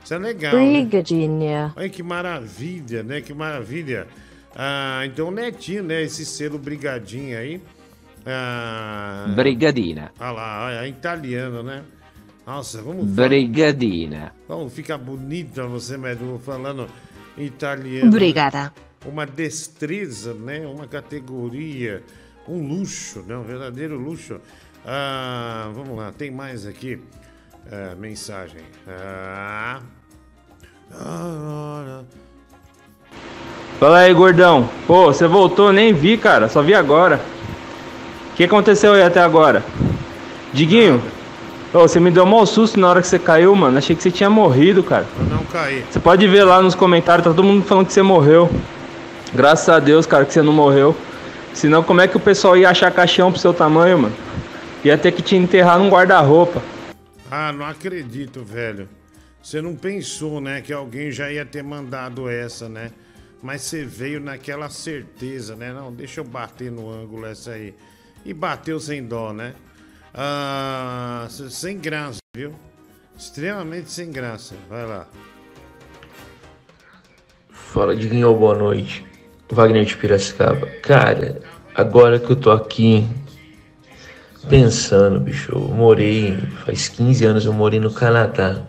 Isso 0.05 0.13
é 0.13 0.19
legal, 0.19 0.53
né? 0.57 0.81
Brigadinha. 0.81 1.73
Olha 1.77 1.89
que 1.89 2.03
maravilha, 2.03 3.03
né? 3.05 3.21
Que 3.21 3.33
maravilha. 3.33 4.09
Ah, 4.59 5.03
então, 5.05 5.29
o 5.29 5.31
Netinho, 5.31 5.83
né? 5.83 6.03
Esse 6.03 6.25
selo 6.25 6.59
Brigadinha 6.59 7.41
aí. 7.41 7.61
Ah, 8.25 9.27
Brigadina. 9.37 10.11
Olha 10.19 10.31
lá, 10.31 10.65
olha, 10.65 10.87
é 10.87 10.89
italiano, 10.89 11.63
né? 11.63 11.85
Nossa, 12.47 12.81
vamos 12.81 13.07
Brigadina. 13.07 14.33
Vamos 14.49 14.73
ficar 14.73 14.97
bonita 14.97 15.67
você, 15.67 15.99
Medu, 15.99 16.41
falando 16.43 16.89
italiano. 17.37 18.09
Obrigada. 18.09 18.73
Uma 19.05 19.27
destreza, 19.27 20.33
né? 20.33 20.67
Uma 20.67 20.87
categoria, 20.87 22.03
um 22.49 22.67
luxo, 22.67 23.23
né? 23.23 23.37
Um 23.37 23.43
verdadeiro 23.43 23.99
luxo. 23.99 24.41
Ah, 24.85 25.71
vamos 25.75 25.99
lá, 25.99 26.13
tem 26.13 26.31
mais 26.31 26.67
aqui. 26.67 26.99
Ah, 27.71 27.95
mensagem. 27.95 28.63
Ah. 28.89 29.83
Ah, 30.93 32.05
Fala 33.79 33.99
aí, 33.99 34.15
gordão. 34.15 34.71
Pô, 34.87 35.07
você 35.07 35.27
voltou, 35.27 35.71
nem 35.71 35.93
vi, 35.93 36.17
cara. 36.17 36.49
Só 36.49 36.63
vi 36.63 36.75
agora. 36.75 37.21
O 38.33 38.37
que 38.37 38.45
aconteceu 38.45 38.95
aí 38.95 39.03
até 39.03 39.21
agora? 39.21 39.63
Diguinho, 40.53 41.03
ô, 41.75 41.81
você 41.81 42.01
me 42.01 42.11
deu 42.11 42.25
um 42.25 42.27
mau 42.27 42.47
susto 42.47 42.81
na 42.81 42.89
hora 42.89 43.03
que 43.03 43.07
você 43.07 43.19
caiu, 43.19 43.55
mano. 43.55 43.77
Achei 43.77 43.95
que 43.95 44.03
você 44.03 44.11
tinha 44.11 44.31
morrido, 44.31 44.83
cara. 44.83 45.07
Eu 45.19 45.27
não 45.27 45.45
caí. 45.45 45.85
Você 45.91 46.01
pode 46.01 46.27
ver 46.27 46.45
lá 46.45 46.63
nos 46.63 46.75
comentários, 46.75 47.25
tá 47.25 47.31
todo 47.35 47.45
mundo 47.45 47.65
falando 47.67 47.87
que 47.87 47.93
você 47.93 48.01
morreu. 48.01 48.51
Graças 49.35 49.69
a 49.69 49.79
Deus, 49.79 50.07
cara, 50.07 50.25
que 50.25 50.33
você 50.33 50.41
não 50.41 50.55
morreu. 50.55 50.97
Senão, 51.53 51.83
como 51.83 52.01
é 52.01 52.09
que 52.09 52.17
o 52.17 52.21
pessoal 52.21 52.57
ia 52.57 52.71
achar 52.71 52.91
caixão 52.91 53.31
pro 53.31 53.41
seu 53.41 53.53
tamanho, 53.53 53.99
mano? 53.99 54.15
Ia 54.83 54.97
ter 54.97 55.13
que 55.13 55.21
te 55.21 55.37
enterrar 55.37 55.79
num 55.79 55.91
guarda-roupa. 55.91 56.63
Ah, 57.31 57.53
não 57.53 57.67
acredito, 57.67 58.43
velho. 58.43 58.89
Você 59.43 59.61
não 59.61 59.75
pensou, 59.75 60.41
né, 60.41 60.63
que 60.63 60.73
alguém 60.73 61.11
já 61.11 61.31
ia 61.31 61.45
ter 61.45 61.63
mandado 61.63 62.29
essa, 62.29 62.69
né? 62.69 62.91
Mas 63.47 63.63
você 63.63 63.85
veio 63.85 64.19
naquela 64.19 64.69
certeza, 64.69 65.55
né? 65.55 65.73
Não, 65.73 65.93
deixa 65.93 66.19
eu 66.19 66.25
bater 66.25 66.69
no 66.69 66.91
ângulo 66.91 67.27
essa 67.27 67.53
aí. 67.53 67.77
E 68.25 68.35
bateu 68.35 68.81
sem 68.81 69.07
dó, 69.07 69.33
né? 69.33 69.55
Ah, 70.13 71.29
sem 71.31 71.79
graça, 71.79 72.19
viu? 72.37 72.53
Extremamente 73.17 73.89
sem 73.93 74.11
graça. 74.11 74.57
Vai 74.69 74.85
lá. 74.85 75.07
Fala, 77.49 77.95
Diguinho, 77.95 78.35
boa 78.35 78.59
noite. 78.59 79.07
Wagner 79.49 79.85
de 79.85 79.97
Piracicaba. 79.97 80.67
Cara, 80.83 81.41
agora 81.73 82.19
que 82.19 82.33
eu 82.33 82.37
tô 82.37 82.51
aqui 82.51 83.07
pensando, 84.49 85.21
bicho, 85.21 85.53
eu 85.53 85.61
morei, 85.61 86.37
faz 86.65 86.89
15 86.89 87.25
anos 87.25 87.47
eu 87.47 87.53
morei 87.53 87.79
no 87.79 87.95
Canadá. 87.95 88.67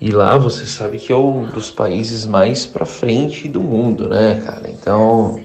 E 0.00 0.10
lá 0.10 0.36
você 0.36 0.66
sabe 0.66 0.98
que 0.98 1.12
é 1.12 1.16
um 1.16 1.46
dos 1.46 1.70
países 1.70 2.26
mais 2.26 2.66
pra 2.66 2.84
frente 2.84 3.48
do 3.48 3.60
mundo, 3.60 4.08
né, 4.08 4.42
cara? 4.44 4.68
Então, 4.68 5.40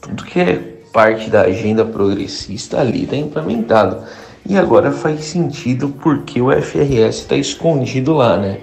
tudo 0.00 0.24
que 0.24 0.40
é 0.40 0.70
parte 0.92 1.30
da 1.30 1.42
agenda 1.42 1.84
progressista 1.84 2.80
ali 2.80 3.06
tá 3.06 3.16
implementado. 3.16 4.02
E 4.44 4.56
agora 4.56 4.90
faz 4.90 5.24
sentido 5.24 5.90
porque 6.02 6.40
o 6.40 6.50
FRS 6.50 7.18
está 7.18 7.36
escondido 7.36 8.14
lá, 8.14 8.36
né? 8.36 8.58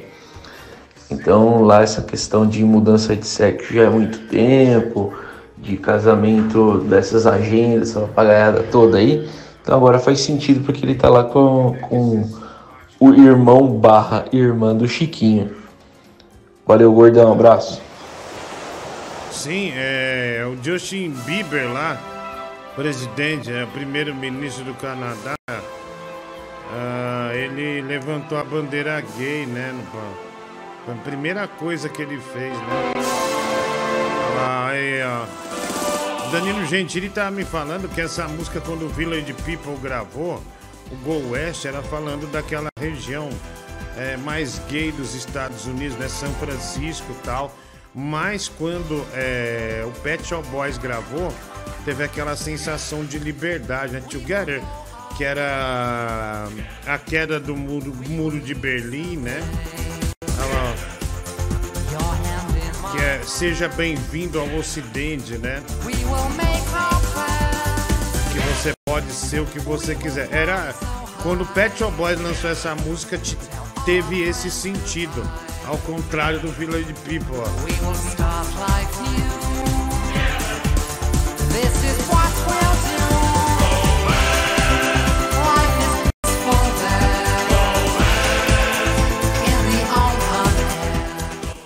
Então 1.09 1.63
lá 1.63 1.83
essa 1.83 2.01
questão 2.01 2.45
de 2.45 2.63
mudança 2.63 3.15
de 3.15 3.25
sexo 3.25 3.73
já 3.73 3.83
é 3.83 3.89
muito 3.89 4.19
tempo, 4.27 5.13
de 5.57 5.77
casamento 5.77 6.79
dessas 6.79 7.25
agendas, 7.25 7.91
essa 7.91 8.01
papagaiada 8.01 8.63
toda 8.63 8.97
aí. 8.97 9.27
Então 9.61 9.75
agora 9.77 9.99
faz 9.99 10.19
sentido 10.19 10.65
porque 10.65 10.85
ele 10.85 10.95
tá 10.95 11.09
lá 11.09 11.23
com, 11.23 11.75
com 11.89 12.27
o 12.99 13.13
irmão 13.13 13.67
barra 13.67 14.25
irmã 14.31 14.75
do 14.75 14.87
Chiquinho. 14.87 15.55
Valeu, 16.65 16.91
gordão, 16.91 17.31
abraço. 17.31 17.81
Sim, 19.31 19.71
é 19.75 20.43
o 20.45 20.61
Justin 20.63 21.11
Bieber 21.25 21.71
lá, 21.71 21.97
presidente, 22.75 23.51
é 23.51 23.63
o 23.63 23.67
primeiro-ministro 23.67 24.63
do 24.65 24.73
Canadá. 24.73 25.35
ah, 25.49 27.31
ele 27.33 27.81
levantou 27.81 28.37
a 28.37 28.43
bandeira 28.43 28.99
gay, 29.17 29.45
né? 29.45 29.71
no- 29.73 29.83
Foi 30.85 30.93
a 30.93 30.97
primeira 30.97 31.47
coisa 31.47 31.87
que 31.87 32.01
ele 32.01 32.17
fez, 32.33 32.53
né? 32.53 32.93
Aí, 34.69 35.01
ó. 35.03 36.31
Danilo 36.31 36.65
Gentili 36.65 37.09
tava 37.09 37.31
me 37.31 37.45
falando 37.45 37.87
que 37.93 38.01
essa 38.01 38.27
música, 38.27 38.59
quando 38.59 38.85
o 38.85 38.89
Village 38.89 39.33
People 39.45 39.77
gravou, 39.81 40.41
o 40.91 40.95
Go 40.97 41.31
West 41.31 41.65
era 41.65 41.81
falando 41.83 42.29
daquela 42.31 42.69
região 42.79 43.29
é, 43.97 44.15
mais 44.17 44.59
gay 44.69 44.91
dos 44.91 45.15
Estados 45.15 45.65
Unidos, 45.65 45.97
né? 45.97 46.07
São 46.07 46.31
Francisco 46.35 47.15
tal. 47.23 47.55
Mas 47.93 48.47
quando 48.47 49.05
é, 49.13 49.83
o 49.85 49.91
Pet 50.01 50.23
Shop 50.23 50.47
Boys 50.49 50.77
gravou, 50.77 51.33
teve 51.83 52.03
aquela 52.03 52.35
sensação 52.35 53.03
de 53.03 53.17
liberdade, 53.17 53.93
né? 53.93 54.01
Together, 54.01 54.61
que 55.17 55.23
era 55.23 56.47
a 56.85 56.97
queda 56.99 57.39
do 57.39 57.55
muro, 57.55 57.93
muro 58.07 58.39
de 58.39 58.53
Berlim, 58.53 59.17
né? 59.17 59.41
Que 62.91 63.01
é 63.01 63.21
Seja 63.23 63.67
Bem-vindo 63.67 64.39
ao 64.39 64.47
Ocidente, 64.55 65.37
né? 65.37 65.63
Pode 68.97 69.13
ser 69.13 69.41
o 69.41 69.45
que 69.45 69.59
você 69.59 69.93
quiser. 69.93 70.27
Era 70.33 70.73
quando 71.21 71.41
o 71.41 71.45
Pet 71.45 71.77
Shop 71.77 71.95
Boys 71.95 72.19
lançou 72.19 72.49
essa 72.49 72.73
música, 72.73 73.15
te- 73.15 73.37
teve 73.85 74.23
esse 74.23 74.49
sentido. 74.49 75.21
Ao 75.67 75.77
contrário 75.77 76.39
do 76.39 76.51
Village 76.51 76.91
People. 77.05 77.43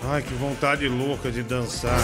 Ai, 0.10 0.22
que 0.22 0.34
vontade 0.34 0.86
louca 0.90 1.32
de 1.32 1.42
dançar. 1.44 1.98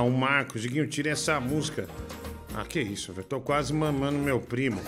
O 0.00 0.10
Marcos. 0.10 0.62
Diguinho, 0.62 0.86
tira 0.86 1.10
essa 1.10 1.38
música. 1.38 1.86
Ah, 2.54 2.64
que 2.64 2.80
isso, 2.80 3.12
velho. 3.12 3.26
Tô 3.26 3.40
quase 3.40 3.72
mamando 3.72 4.18
meu 4.18 4.40
primo. 4.40 4.80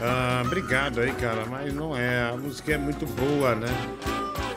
Ah, 0.00 0.42
obrigado 0.44 1.00
aí, 1.00 1.12
cara. 1.14 1.46
Mas 1.46 1.72
não 1.72 1.96
é. 1.96 2.30
A 2.30 2.36
música 2.36 2.72
é 2.72 2.78
muito 2.78 3.06
boa, 3.06 3.54
né? 3.54 3.68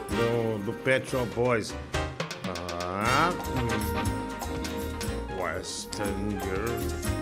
Do, 0.10 0.66
do 0.66 0.74
Pet 0.74 1.10
Shop 1.10 1.28
Boys. 1.34 1.74
Ah. 2.84 3.32
hum. 3.56 4.18
Western 5.42 6.38
Girl. 6.42 7.18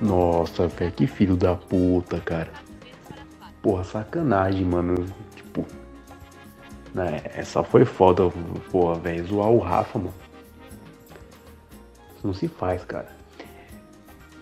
Nossa, 0.00 0.66
velho, 0.66 0.92
que 0.92 1.06
filho 1.06 1.36
da 1.36 1.54
puta, 1.54 2.18
cara. 2.20 2.50
Porra, 3.62 3.84
sacanagem, 3.84 4.64
mano. 4.64 5.06
Tipo. 6.92 6.98
Né, 6.98 7.22
essa 7.34 7.62
foi 7.62 7.84
foda, 7.84 8.30
porra, 8.70 8.98
velho. 8.98 9.26
Zoar 9.26 9.50
o 9.50 9.58
Rafa, 9.58 9.98
mano. 9.98 10.14
Isso 12.16 12.26
não 12.26 12.34
se 12.34 12.48
faz, 12.48 12.84
cara. 12.84 13.08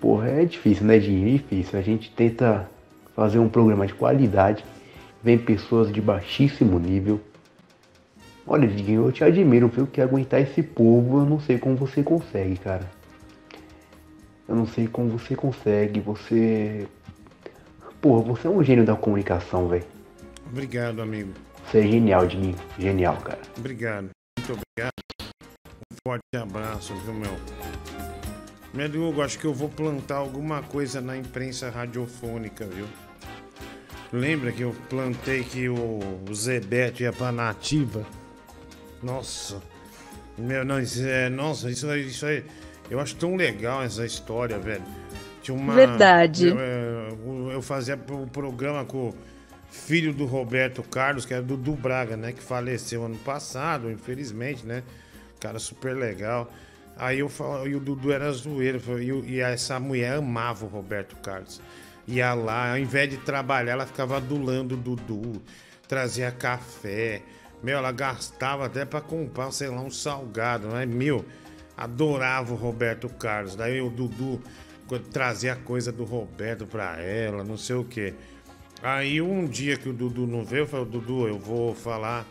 Porra, 0.00 0.28
é 0.28 0.44
difícil, 0.44 0.86
né, 0.86 0.98
Dinho? 0.98 1.28
É 1.28 1.32
difícil. 1.32 1.78
A 1.78 1.82
gente 1.82 2.10
tenta 2.10 2.68
fazer 3.14 3.38
um 3.38 3.48
programa 3.48 3.86
de 3.86 3.94
qualidade. 3.94 4.64
Vem 5.22 5.38
pessoas 5.38 5.92
de 5.92 6.00
baixíssimo 6.00 6.78
nível. 6.78 7.20
Olha, 8.46 8.66
Diguinho, 8.66 9.06
eu 9.06 9.12
te 9.12 9.22
admiro, 9.22 9.68
viu? 9.68 9.86
Que 9.86 10.00
aguentar 10.00 10.40
esse 10.40 10.62
povo, 10.62 11.20
eu 11.20 11.26
não 11.26 11.38
sei 11.38 11.58
como 11.58 11.76
você 11.76 12.02
consegue, 12.02 12.56
cara. 12.56 12.90
Eu 14.48 14.56
não 14.56 14.66
sei 14.66 14.88
como 14.88 15.10
você 15.10 15.36
consegue. 15.36 16.00
Você. 16.00 16.88
Porra, 18.00 18.22
você 18.22 18.48
é 18.48 18.50
um 18.50 18.64
gênio 18.64 18.84
da 18.84 18.96
comunicação, 18.96 19.68
velho. 19.68 19.84
Obrigado, 20.50 21.00
amigo. 21.00 21.32
Você 21.70 21.78
é 21.78 21.82
genial, 21.82 22.26
Diguinho. 22.26 22.56
Genial, 22.78 23.16
cara. 23.18 23.38
Obrigado. 23.56 24.10
Muito 24.38 24.52
obrigado. 24.52 24.92
Um 25.92 25.96
forte 26.06 26.22
abraço, 26.36 26.94
viu, 26.96 27.14
meu? 27.14 27.36
Meu 28.72 29.08
Hugo, 29.08 29.22
acho 29.22 29.38
que 29.38 29.44
eu 29.44 29.54
vou 29.54 29.68
plantar 29.68 30.16
alguma 30.16 30.62
coisa 30.62 31.00
na 31.00 31.16
imprensa 31.16 31.70
radiofônica, 31.70 32.66
viu? 32.66 32.86
Lembra 34.12 34.50
que 34.50 34.62
eu 34.62 34.74
plantei 34.88 35.44
que 35.44 35.68
o, 35.68 36.00
Zebete 36.34 37.04
ia 37.04 37.12
pra 37.12 37.30
nativa? 37.30 38.04
Nossa. 39.02 39.62
Meu, 40.36 40.64
não, 40.64 40.80
isso 40.80 41.04
é, 41.06 41.28
nossa, 41.28 41.70
isso 41.70 41.88
aí, 41.88 42.06
isso 42.06 42.26
aí. 42.26 42.44
Eu 42.90 42.98
acho 42.98 43.14
tão 43.16 43.36
legal 43.36 43.82
essa 43.82 44.04
história, 44.04 44.58
velho. 44.58 44.82
Tinha 45.42 45.56
uma. 45.56 45.74
Verdade. 45.74 46.48
Eu, 46.48 46.58
eu- 46.58 47.50
eu 47.52 47.62
fazia 47.62 47.94
o 48.10 48.26
programa 48.26 48.84
com 48.84 49.12
filho 49.70 50.12
do 50.12 50.26
Roberto 50.26 50.82
Carlos, 50.82 51.24
que 51.24 51.32
era 51.32 51.42
do 51.42 51.56
Dudu 51.56 51.76
Braga, 51.80 52.16
né? 52.16 52.32
Que 52.32 52.42
faleceu 52.42 53.04
ano 53.04 53.16
passado, 53.18 53.90
infelizmente, 53.90 54.66
né? 54.66 54.82
Cara 55.38 55.58
super 55.58 55.96
legal. 55.96 56.52
Aí 56.96 57.20
eu 57.20 57.28
falo, 57.28 57.66
e 57.66 57.74
o 57.74 57.80
Dudu 57.80 58.12
era 58.12 58.30
zoeiro, 58.32 58.80
e, 59.00 59.36
e 59.36 59.40
essa 59.40 59.80
mulher 59.80 60.16
amava 60.16 60.66
o 60.66 60.68
Roberto 60.68 61.16
Carlos. 61.16 61.60
Ia 62.06 62.34
lá, 62.34 62.72
ao 62.72 62.78
invés 62.78 63.08
de 63.08 63.16
trabalhar, 63.18 63.72
ela 63.72 63.86
ficava 63.86 64.16
adulando 64.16 64.74
o 64.74 64.76
Dudu, 64.76 65.40
trazia 65.88 66.30
café. 66.30 67.22
Meu, 67.62 67.78
ela 67.78 67.92
gastava 67.92 68.66
até 68.66 68.84
pra 68.84 69.00
comprar, 69.00 69.50
sei 69.52 69.68
lá, 69.68 69.80
um 69.80 69.90
salgado, 69.90 70.68
né? 70.68 70.84
Meu, 70.84 71.24
adorava 71.76 72.52
o 72.52 72.56
Roberto 72.56 73.08
Carlos. 73.08 73.54
Daí 73.54 73.80
o 73.80 73.88
Dudu 73.88 74.42
trazia 75.12 75.54
coisa 75.54 75.92
do 75.92 76.04
Roberto 76.04 76.66
pra 76.66 77.00
ela, 77.00 77.44
não 77.44 77.56
sei 77.56 77.76
o 77.76 77.84
quê. 77.84 78.14
Aí 78.82 79.20
um 79.20 79.46
dia 79.46 79.76
que 79.76 79.88
o 79.88 79.92
Dudu 79.92 80.26
não 80.26 80.44
veio, 80.44 80.62
eu 80.62 80.66
falei, 80.66 80.86
Dudu, 80.86 81.28
eu 81.28 81.38
vou 81.38 81.74
falar 81.74 82.26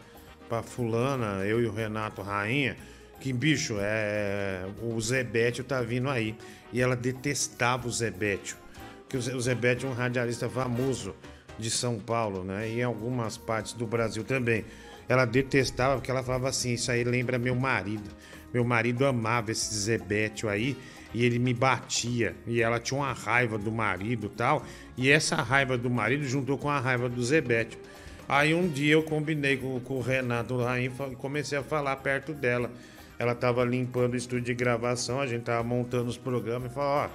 pra 0.48 0.64
fulana, 0.64 1.46
eu 1.46 1.62
e 1.62 1.66
o 1.68 1.72
Renato 1.72 2.22
Rainha, 2.24 2.76
que, 3.20 3.32
bicho, 3.32 3.76
é, 3.80 4.66
o 4.82 5.00
Zebetio 5.00 5.64
tá 5.64 5.82
vindo 5.82 6.10
aí. 6.10 6.36
E 6.74 6.82
ela 6.82 6.96
detestava 6.96 7.88
o 7.88 7.92
Zebetio. 7.92 8.58
Porque 9.02 9.18
o 9.18 9.22
Ze- 9.22 9.34
o 9.34 9.42
Zebetio 9.42 9.88
é 9.88 9.92
um 9.92 9.94
radialista 9.94 10.50
famoso 10.50 11.16
de 11.58 11.70
São 11.70 12.00
Paulo, 12.00 12.44
né? 12.44 12.68
E 12.70 12.80
em 12.80 12.84
algumas 12.84 13.38
partes 13.38 13.74
do 13.74 13.86
Brasil 13.86 14.24
também. 14.24 14.66
Ela 15.08 15.26
detestava 15.26 15.96
porque 15.96 16.10
ela 16.10 16.24
falava 16.24 16.48
assim, 16.50 16.74
isso 16.74 16.92
aí 16.92 17.04
lembra 17.04 17.38
meu 17.38 17.56
marido. 17.56 18.10
Meu 18.54 18.64
marido 18.64 19.06
amava 19.06 19.52
esse 19.52 19.74
Zebetio 19.76 20.48
aí 20.48 20.78
e 21.14 21.26
ele 21.26 21.40
me 21.40 21.54
batia. 21.54 22.36
E 22.46 22.62
ela 22.62 22.80
tinha 22.80 23.00
uma 23.00 23.14
raiva 23.14 23.58
do 23.58 23.72
marido 23.72 24.30
tal. 24.30 24.64
E 24.98 25.10
essa 25.10 25.36
raiva 25.38 25.78
do 25.78 25.90
marido 25.90 26.24
juntou 26.24 26.58
com 26.58 26.70
a 26.70 26.80
raiva 26.80 27.10
do 27.10 27.24
Zebetio. 27.24 27.80
Aí 28.28 28.54
um 28.54 28.68
dia 28.68 28.94
eu 28.94 29.04
combinei 29.04 29.58
com, 29.58 29.80
com 29.80 29.96
o 29.96 30.02
Renato 30.02 30.58
Raim 30.62 30.92
e 31.12 31.16
comecei 31.16 31.58
a 31.58 31.64
falar 31.64 31.96
perto 31.96 32.34
dela. 32.34 32.70
Ela 33.18 33.34
tava 33.34 33.66
limpando 33.66 34.14
o 34.14 34.16
estúdio 34.16 34.46
de 34.46 34.54
gravação, 34.54 35.20
a 35.20 35.28
gente 35.28 35.44
tava 35.44 35.64
montando 35.64 36.10
os 36.10 36.18
programas 36.18 36.72
e 36.72 36.74
falou, 36.74 37.06
ó, 37.06 37.10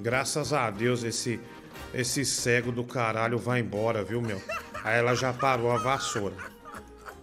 graças 0.00 0.52
a 0.52 0.70
Deus 0.70 1.02
esse, 1.02 1.40
esse 1.92 2.24
cego 2.24 2.70
do 2.70 2.84
caralho 2.84 3.38
vai 3.38 3.60
embora, 3.60 4.04
viu, 4.04 4.22
meu? 4.22 4.40
Aí 4.84 4.98
ela 4.98 5.14
já 5.14 5.32
parou 5.32 5.72
a 5.72 5.78
vassoura. 5.78 6.36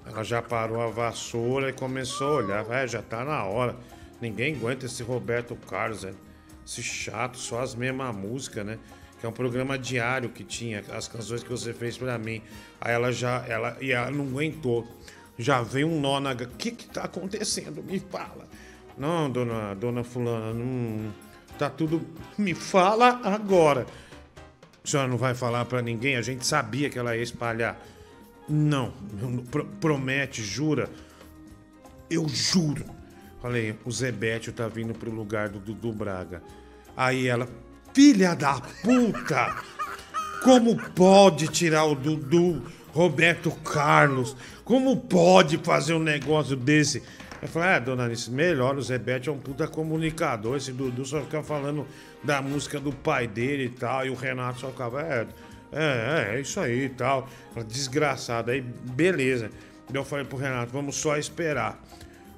Ela 0.06 0.22
já 0.22 0.42
parou 0.42 0.82
a 0.82 0.88
vassoura 0.88 1.70
e 1.70 1.74
começou 1.74 2.28
a 2.28 2.36
olhar. 2.36 2.72
É, 2.72 2.86
já 2.86 3.02
tá 3.02 3.24
na 3.24 3.46
hora. 3.46 3.76
Ninguém 4.24 4.56
aguenta 4.56 4.86
esse 4.86 5.04
Roberto 5.04 5.54
Carlos, 5.70 6.04
velho. 6.04 6.16
Esse 6.66 6.82
chato, 6.82 7.38
só 7.38 7.60
as 7.60 7.76
mesmas 7.76 8.16
músicas, 8.16 8.66
né? 8.66 8.80
Que 9.20 9.26
é 9.26 9.30
um 9.30 9.34
programa 9.34 9.78
diário 9.78 10.30
que 10.30 10.46
tinha, 10.46 10.82
as 10.94 11.10
canções 11.10 11.44
que 11.44 11.50
você 11.50 11.74
fez 11.74 11.98
pra 11.98 12.18
mim. 12.18 12.42
Aí 12.80 12.94
ela 12.94 13.12
já, 13.12 13.46
ela, 13.46 13.76
e 13.82 13.92
ela 13.92 14.10
não 14.10 14.26
aguentou. 14.26 14.88
Já 15.38 15.62
veio 15.62 15.88
um 15.90 16.00
nó 16.00 16.22
na... 16.22 16.32
O 16.32 16.36
que 16.36 16.72
que 16.72 16.88
tá 16.88 17.04
acontecendo? 17.04 17.84
Me 17.84 18.00
fala. 18.00 18.48
Não, 18.98 19.30
dona, 19.30 19.74
dona 19.76 20.06
fulana, 20.06 20.54
não... 20.54 21.14
Tá 21.60 21.70
tudo... 21.70 22.02
Me 22.38 22.54
fala 22.54 23.20
agora. 23.26 23.86
A 24.82 24.88
senhora 24.88 25.10
não 25.10 25.18
vai 25.18 25.36
falar 25.36 25.66
pra 25.66 25.82
ninguém? 25.82 26.16
A 26.16 26.22
gente 26.22 26.46
sabia 26.48 26.90
que 26.90 26.98
ela 26.98 27.14
ia 27.18 27.24
espalhar. 27.24 27.78
Não, 28.48 28.94
pro- 29.52 29.66
promete, 29.82 30.42
jura. 30.42 30.90
Eu 32.10 32.26
juro. 32.30 32.86
Falei, 33.44 33.76
o 33.84 33.92
Zebetio 33.92 34.54
tá 34.54 34.70
vindo 34.70 34.94
pro 34.94 35.12
lugar 35.12 35.50
do 35.50 35.60
Dudu 35.60 35.92
Braga. 35.92 36.42
Aí 36.96 37.28
ela, 37.28 37.46
filha 37.94 38.34
da 38.34 38.62
puta! 38.82 39.62
Como 40.42 40.78
pode 40.92 41.50
tirar 41.50 41.84
o 41.84 41.94
Dudu, 41.94 42.64
Roberto 42.94 43.52
Carlos? 43.52 44.34
Como 44.64 44.96
pode 44.96 45.58
fazer 45.58 45.94
um 45.94 46.00
negócio 46.00 46.56
desse? 46.56 47.04
Eu 47.42 47.50
falei, 47.50 47.70
ah, 47.72 47.80
dona 47.80 48.06
Alice, 48.06 48.32
melhor, 48.32 48.78
o 48.78 48.82
Zebete 48.82 49.28
é 49.28 49.32
um 49.34 49.38
puta 49.38 49.68
comunicador. 49.68 50.56
Esse 50.56 50.72
Dudu 50.72 51.04
só 51.04 51.20
fica 51.20 51.44
falando 51.44 51.86
da 52.24 52.42
música 52.42 52.80
do 52.80 52.94
pai 52.94 53.28
dele 53.28 53.66
e 53.66 53.70
tal. 53.70 54.06
E 54.06 54.10
o 54.10 54.16
Renato 54.16 54.62
só 54.62 54.70
ficava, 54.70 55.02
é, 55.02 55.28
é, 55.74 56.32
é, 56.32 56.36
é 56.38 56.40
isso 56.40 56.62
aí 56.62 56.86
e 56.86 56.90
tal. 56.90 57.28
Desgraçado. 57.68 58.52
Aí, 58.52 58.62
beleza. 58.62 59.52
Eu 59.94 60.06
falei 60.06 60.24
pro 60.24 60.38
Renato, 60.38 60.72
vamos 60.72 60.96
só 60.96 61.18
esperar. 61.18 61.84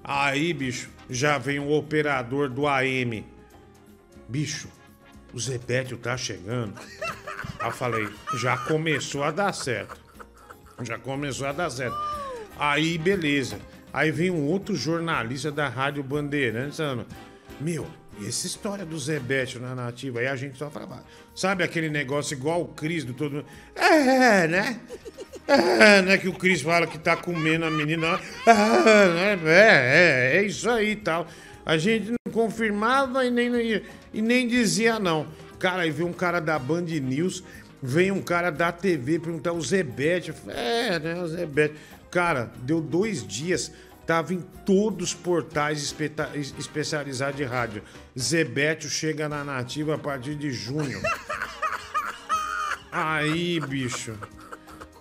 Aí, 0.08 0.54
bicho, 0.54 0.90
já 1.10 1.40
vem 1.40 1.58
o 1.58 1.72
operador 1.72 2.48
do 2.48 2.68
AM. 2.68 3.26
Bicho, 4.30 4.68
o 5.34 5.40
Zebetio 5.40 5.98
tá 5.98 6.16
chegando. 6.16 6.80
Aí 7.60 7.68
eu 7.68 7.72
falei, 7.72 8.08
já 8.36 8.56
começou 8.56 9.24
a 9.24 9.32
dar 9.32 9.52
certo. 9.52 10.00
Já 10.84 11.00
começou 11.00 11.48
a 11.48 11.52
dar 11.52 11.72
certo. 11.72 11.98
Aí, 12.60 13.00
beleza. 13.00 13.60
Aí 13.92 14.12
vem 14.12 14.30
um 14.30 14.46
outro 14.46 14.76
jornalista 14.76 15.52
da 15.52 15.68
Rádio 15.68 16.04
Bandeirantes 16.04 16.78
falando, 16.78 17.08
meu, 17.60 17.88
e 18.20 18.28
essa 18.28 18.46
história 18.46 18.86
do 18.86 19.00
Zebetio 19.00 19.60
na 19.60 19.74
nativa? 19.74 20.20
Aí 20.20 20.28
a 20.28 20.36
gente 20.36 20.56
só 20.56 20.70
falava, 20.70 21.04
sabe 21.34 21.64
aquele 21.64 21.90
negócio 21.90 22.36
igual 22.36 22.62
o 22.62 22.68
Cris 22.68 23.04
do 23.04 23.14
todo 23.14 23.38
mundo? 23.38 23.46
É, 23.76 24.48
né? 24.48 24.80
É, 25.48 26.02
né? 26.02 26.18
Que 26.18 26.28
o 26.28 26.34
Cris 26.34 26.62
fala 26.62 26.88
que 26.88 26.98
tá 26.98 27.16
comendo 27.16 27.66
a 27.66 27.72
menina. 27.72 28.20
É, 28.46 29.36
né? 29.36 29.40
é, 29.46 30.34
é, 30.34 30.38
é 30.38 30.44
isso 30.44 30.70
aí 30.70 30.92
e 30.92 30.96
tal. 30.96 31.28
A 31.66 31.78
gente 31.78 32.12
não 32.12 32.34
confirmava 32.34 33.26
e 33.26 33.32
nem, 33.32 33.82
e 34.14 34.22
nem 34.22 34.48
dizia 34.48 35.00
não. 35.00 35.28
Cara, 35.60 35.84
aí 35.84 35.92
veio 35.92 36.08
um 36.08 36.14
cara 36.14 36.40
da 36.40 36.60
Band 36.60 36.82
News, 36.82 37.44
vem 37.82 38.12
um 38.12 38.22
cara 38.22 38.52
da 38.52 38.72
TV 38.72 39.20
perguntar 39.20 39.54
o 39.54 39.62
Zebete. 39.62 40.34
É, 40.48 41.00
né? 41.00 41.22
O 41.22 41.28
Zebete. 41.28 41.76
Cara, 42.12 42.52
deu 42.62 42.80
dois 42.82 43.26
dias, 43.26 43.72
tava 44.06 44.34
em 44.34 44.42
todos 44.66 45.10
os 45.10 45.14
portais 45.14 45.94
especializados 46.58 47.36
de 47.36 47.44
rádio. 47.44 47.84
Zebetio 48.18 48.90
chega 48.90 49.28
na 49.28 49.44
nativa 49.44 49.96
a 49.96 49.98
partir 49.98 50.36
de 50.36 50.52
junho. 50.52 51.02
Aí, 52.92 53.60
bicho. 53.60 54.16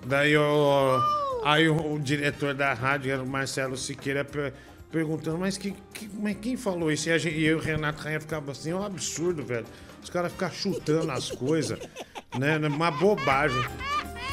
Daí 0.07 0.37
o, 0.37 1.01
aí 1.45 1.69
o, 1.69 1.95
o 1.95 1.99
diretor 1.99 2.55
da 2.55 2.73
rádio, 2.75 3.13
era 3.13 3.23
o 3.23 3.27
Marcelo 3.27 3.77
Siqueira, 3.77 4.25
per- 4.25 4.53
perguntando, 4.91 5.39
mas, 5.39 5.57
que, 5.57 5.73
que- 5.93 6.09
mas 6.15 6.37
quem 6.41 6.57
falou 6.57 6.91
isso? 6.93 7.09
E, 7.09 7.13
a 7.13 7.19
gente, 7.19 7.37
e 7.37 7.45
eu 7.45 7.59
e 7.59 7.61
o 7.61 7.65
Renato 7.65 8.03
Rainha 8.03 8.21
ficava 8.21 8.53
assim, 8.53 8.71
é 8.71 8.75
um 8.77 8.85
absurdo, 8.85 9.43
velho. 9.43 9.67
Os 10.03 10.11
caras 10.11 10.31
ficam 10.33 10.51
chutando 10.51 11.11
as 11.11 11.31
coisas, 11.31 11.79
né? 12.39 12.59
Uma 12.59 12.91
bobagem. 12.91 13.65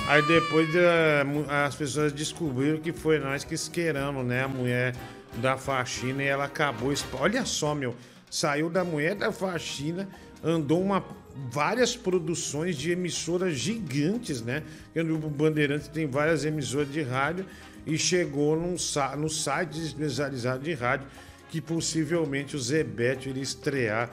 Aí 0.07 0.21
depois 0.23 0.67
eh, 0.75 1.23
as 1.65 1.75
pessoas 1.75 2.11
descobriram 2.11 2.79
que 2.79 2.91
foi 2.91 3.19
nós 3.19 3.43
que 3.45 3.53
esqueramos, 3.53 4.25
né? 4.25 4.43
A 4.43 4.47
mulher 4.47 4.95
da 5.35 5.57
faxina 5.57 6.21
e 6.21 6.27
ela 6.27 6.45
acabou. 6.45 6.91
Olha 7.13 7.45
só, 7.45 7.73
meu. 7.73 7.95
Saiu 8.29 8.69
da 8.69 8.83
mulher 8.83 9.15
da 9.15 9.31
faxina, 9.31 10.09
andou 10.43 10.81
uma, 10.81 11.03
várias 11.51 11.95
produções 11.95 12.75
de 12.77 12.91
emissoras 12.91 13.55
gigantes, 13.55 14.41
né? 14.41 14.63
O 14.95 15.29
Bandeirantes 15.29 15.87
tem 15.87 16.07
várias 16.07 16.45
emissoras 16.45 16.91
de 16.91 17.01
rádio 17.01 17.45
e 17.85 17.97
chegou 17.97 18.55
num, 18.55 18.75
no 19.17 19.29
site 19.29 19.79
especializado 19.79 20.63
de 20.63 20.73
rádio 20.73 21.07
que 21.49 21.59
possivelmente 21.59 22.55
o 22.55 22.59
Zebete 22.59 23.29
iria 23.29 23.43
estrear 23.43 24.09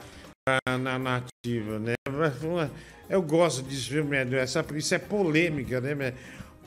ah, 0.47 0.77
na 0.77 0.99
nativa, 0.99 1.79
né? 1.79 1.93
Eu 3.09 3.21
gosto 3.21 3.63
disso, 3.63 3.91
viu, 3.91 4.05
Médio? 4.05 4.37
Essa, 4.37 4.65
isso 4.75 4.93
é 4.93 4.99
polêmica, 4.99 5.79
né? 5.79 6.13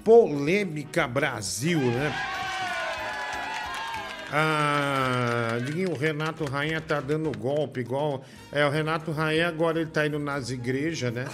Polêmica 0.04 1.06
Brasil, 1.06 1.78
né? 1.78 2.12
Ah, 4.34 5.58
o 5.90 5.94
Renato 5.94 6.44
Rainha 6.46 6.80
tá 6.80 7.02
dando 7.02 7.30
golpe, 7.36 7.80
igual. 7.80 8.24
É, 8.50 8.64
o 8.64 8.70
Renato 8.70 9.12
Rainha 9.12 9.46
agora 9.46 9.78
ele 9.78 9.90
tá 9.90 10.06
indo 10.06 10.18
nas 10.18 10.48
igrejas, 10.48 11.12
né? 11.12 11.26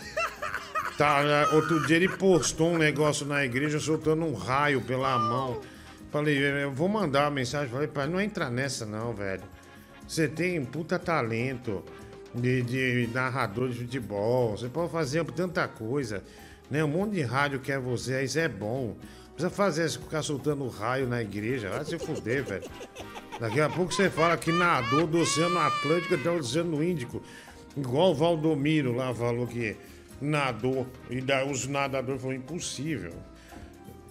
Tá, 0.98 1.20
ah, 1.20 1.54
outro 1.54 1.86
dia 1.86 1.94
ele 1.94 2.08
postou 2.08 2.72
um 2.72 2.76
negócio 2.76 3.24
na 3.24 3.44
igreja 3.44 3.78
soltando 3.78 4.24
um 4.24 4.34
raio 4.34 4.80
pela 4.80 5.16
mão. 5.16 5.60
Falei, 6.10 6.36
eu 6.38 6.72
vou 6.72 6.88
mandar 6.88 7.26
uma 7.26 7.30
mensagem. 7.30 7.68
Falei, 7.68 7.86
pai, 7.86 8.08
não 8.08 8.20
entra 8.20 8.50
nessa 8.50 8.84
não, 8.84 9.14
velho. 9.14 9.44
Você 10.06 10.26
tem 10.26 10.64
puta 10.64 10.98
talento 10.98 11.84
de, 12.34 12.62
de 12.62 13.10
narrador 13.14 13.68
de 13.68 13.78
futebol. 13.78 14.56
Você 14.56 14.68
pode 14.68 14.90
fazer 14.90 15.24
tanta 15.26 15.68
coisa. 15.68 16.24
Né? 16.68 16.82
Um 16.82 16.88
monte 16.88 17.12
de 17.12 17.22
rádio 17.22 17.60
quer 17.60 17.78
você, 17.78 18.24
isso 18.24 18.40
é 18.40 18.48
bom. 18.48 18.96
Precisa 19.38 19.54
fazer 19.54 19.86
isso, 19.86 20.00
ficar 20.00 20.20
soltando 20.20 20.66
raio 20.66 21.06
na 21.06 21.22
igreja. 21.22 21.70
Vai 21.70 21.84
se 21.84 21.96
fuder, 21.96 22.44
velho. 22.44 22.64
Daqui 23.38 23.60
a 23.60 23.68
pouco 23.68 23.94
você 23.94 24.10
fala 24.10 24.36
que 24.36 24.50
nadou 24.50 25.06
do 25.06 25.20
Oceano 25.20 25.60
Atlântico 25.60 26.16
até 26.16 26.28
o 26.28 26.38
Oceano 26.38 26.82
Índico. 26.82 27.22
Igual 27.76 28.10
o 28.10 28.14
Valdomiro 28.16 28.96
lá 28.96 29.14
falou 29.14 29.46
que 29.46 29.76
nadou. 30.20 30.88
E 31.08 31.20
daí 31.20 31.48
os 31.48 31.68
nadadores 31.68 32.20
falaram 32.20 32.40
impossível. 32.40 33.12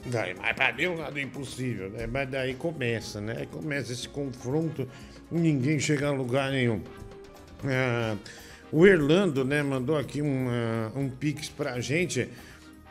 Daí, 0.06 0.34
mas 0.34 0.56
pra 0.56 0.74
nada 0.96 1.20
é 1.20 1.24
impossível, 1.24 1.90
né? 1.90 2.08
Mas 2.08 2.30
daí 2.30 2.54
começa, 2.54 3.20
né? 3.20 3.46
Começa 3.52 3.92
esse 3.92 4.08
confronto, 4.08 4.88
ninguém 5.30 5.78
chega 5.78 6.08
a 6.08 6.12
lugar 6.12 6.52
nenhum. 6.52 6.82
Ah, 7.66 8.16
o 8.72 8.88
Erlando, 8.88 9.44
né, 9.44 9.62
mandou 9.62 9.98
aqui 9.98 10.22
um, 10.22 10.48
ah, 10.50 10.90
um 10.96 11.10
pix 11.10 11.50
pra 11.50 11.82
gente. 11.82 12.30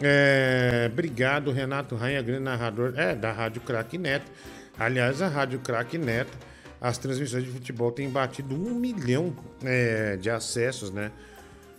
É, 0.00 0.88
obrigado, 0.92 1.50
Renato 1.50 1.96
Rainha, 1.96 2.20
grande 2.22 2.42
narrador 2.42 2.92
é, 2.96 3.14
da 3.14 3.32
Rádio 3.32 3.62
Crack 3.62 3.96
Neto. 3.96 4.30
Aliás, 4.78 5.22
a 5.22 5.28
Rádio 5.28 5.58
Crack 5.60 5.96
Neto, 5.96 6.36
as 6.80 6.98
transmissões 6.98 7.44
de 7.44 7.50
futebol 7.50 7.90
têm 7.90 8.10
batido 8.10 8.54
um 8.54 8.74
milhão 8.74 9.34
é, 9.64 10.16
de 10.16 10.28
acessos, 10.28 10.90
né? 10.90 11.10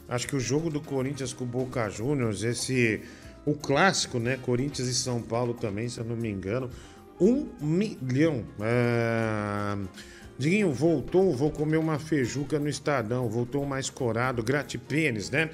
Acho 0.10 0.27
que 0.27 0.35
o 0.35 0.39
jogo 0.39 0.69
do 0.69 0.80
Corinthians 0.80 1.34
com 1.34 1.44
o 1.44 1.48
Boca 1.48 1.89
Juniors, 1.89 2.44
esse. 2.44 3.02
O 3.45 3.53
clássico, 3.53 4.19
né? 4.19 4.38
Corinthians 4.41 4.88
e 4.88 4.94
São 4.94 5.22
Paulo 5.22 5.53
também, 5.53 5.88
se 5.88 5.99
eu 5.99 6.06
não 6.06 6.15
me 6.15 6.30
engano. 6.30 6.69
Um 7.19 7.48
milhão. 7.61 8.44
É... 8.61 9.77
Diguinho, 10.38 10.72
voltou, 10.72 11.35
vou 11.35 11.49
comer 11.49 11.77
uma 11.77 11.98
feijuca 11.98 12.60
no 12.60 12.69
Estadão. 12.69 13.30
Voltou 13.30 13.65
mais 13.65 13.89
corado, 13.89 14.44
gratipênis, 14.44 15.30
né? 15.30 15.49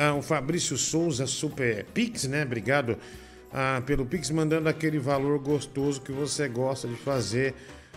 Ah, 0.00 0.14
o 0.14 0.22
Fabrício 0.22 0.76
Souza, 0.76 1.26
Super 1.26 1.84
Pix, 1.86 2.22
né? 2.28 2.44
Obrigado 2.44 2.96
ah, 3.52 3.82
pelo 3.84 4.06
Pix, 4.06 4.30
mandando 4.30 4.68
aquele 4.68 4.96
valor 4.96 5.40
gostoso 5.40 6.00
que 6.00 6.12
você 6.12 6.46
gosta 6.46 6.86
de 6.86 6.94
fazer 6.94 7.52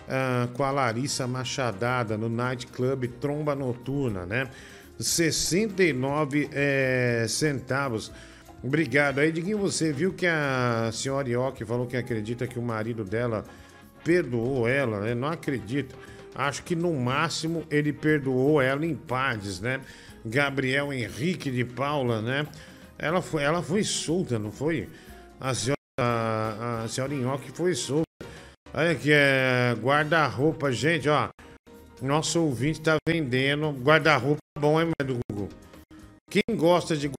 ah, 0.09 0.49
com 0.55 0.63
a 0.63 0.71
Larissa 0.71 1.27
Machadada 1.27 2.17
no 2.17 2.27
Night 2.27 2.65
Club 2.65 3.05
Tromba 3.19 3.53
Noturna, 3.53 4.25
né? 4.25 4.49
69 4.97 6.49
eh, 6.51 7.25
centavos. 7.29 8.11
Obrigado. 8.63 9.19
Aí, 9.19 9.31
Diguinho, 9.31 9.59
você 9.59 9.93
viu 9.93 10.11
que 10.11 10.25
a 10.25 10.89
senhora 10.91 11.29
Ioki 11.29 11.63
falou 11.65 11.85
que 11.85 11.97
acredita 11.97 12.47
que 12.47 12.57
o 12.57 12.63
marido 12.63 13.03
dela 13.03 13.45
perdoou 14.03 14.67
ela, 14.67 15.01
né? 15.01 15.13
Não 15.13 15.27
acredito. 15.27 15.95
Acho 16.33 16.63
que 16.63 16.75
no 16.75 16.93
máximo 16.93 17.63
ele 17.69 17.93
perdoou 17.93 18.59
ela 18.59 18.85
em 18.85 18.95
paz, 18.95 19.59
né? 19.59 19.81
Gabriel 20.26 20.91
Henrique 20.93 21.49
de 21.52 21.65
Paula, 21.65 22.22
né? 22.22 22.48
Ela 22.98 23.22
foi, 23.22 23.43
ela 23.43 23.61
foi 23.64 23.84
solta, 23.84 24.38
não 24.38 24.52
foi? 24.52 24.88
A 25.39 25.53
senhora, 25.53 25.77
a, 25.99 26.84
a 26.84 26.88
senhora 26.88 27.14
Nhoque 27.14 27.52
foi 27.52 27.73
solta. 27.73 28.03
Olha 28.73 28.95
que 28.95 29.11
é 29.11 29.76
guarda-roupa, 29.81 30.72
gente, 30.72 31.10
ó. 31.10 31.30
Nosso 32.02 32.41
ouvinte 32.41 32.81
tá 32.81 32.95
vendendo 33.07 33.72
guarda-roupa 33.72 34.39
bom, 34.57 34.80
hein, 34.81 34.91
do 35.06 35.19
Google? 35.30 35.49
Quem 36.30 36.56
gosta 36.56 36.95
de 36.95 37.11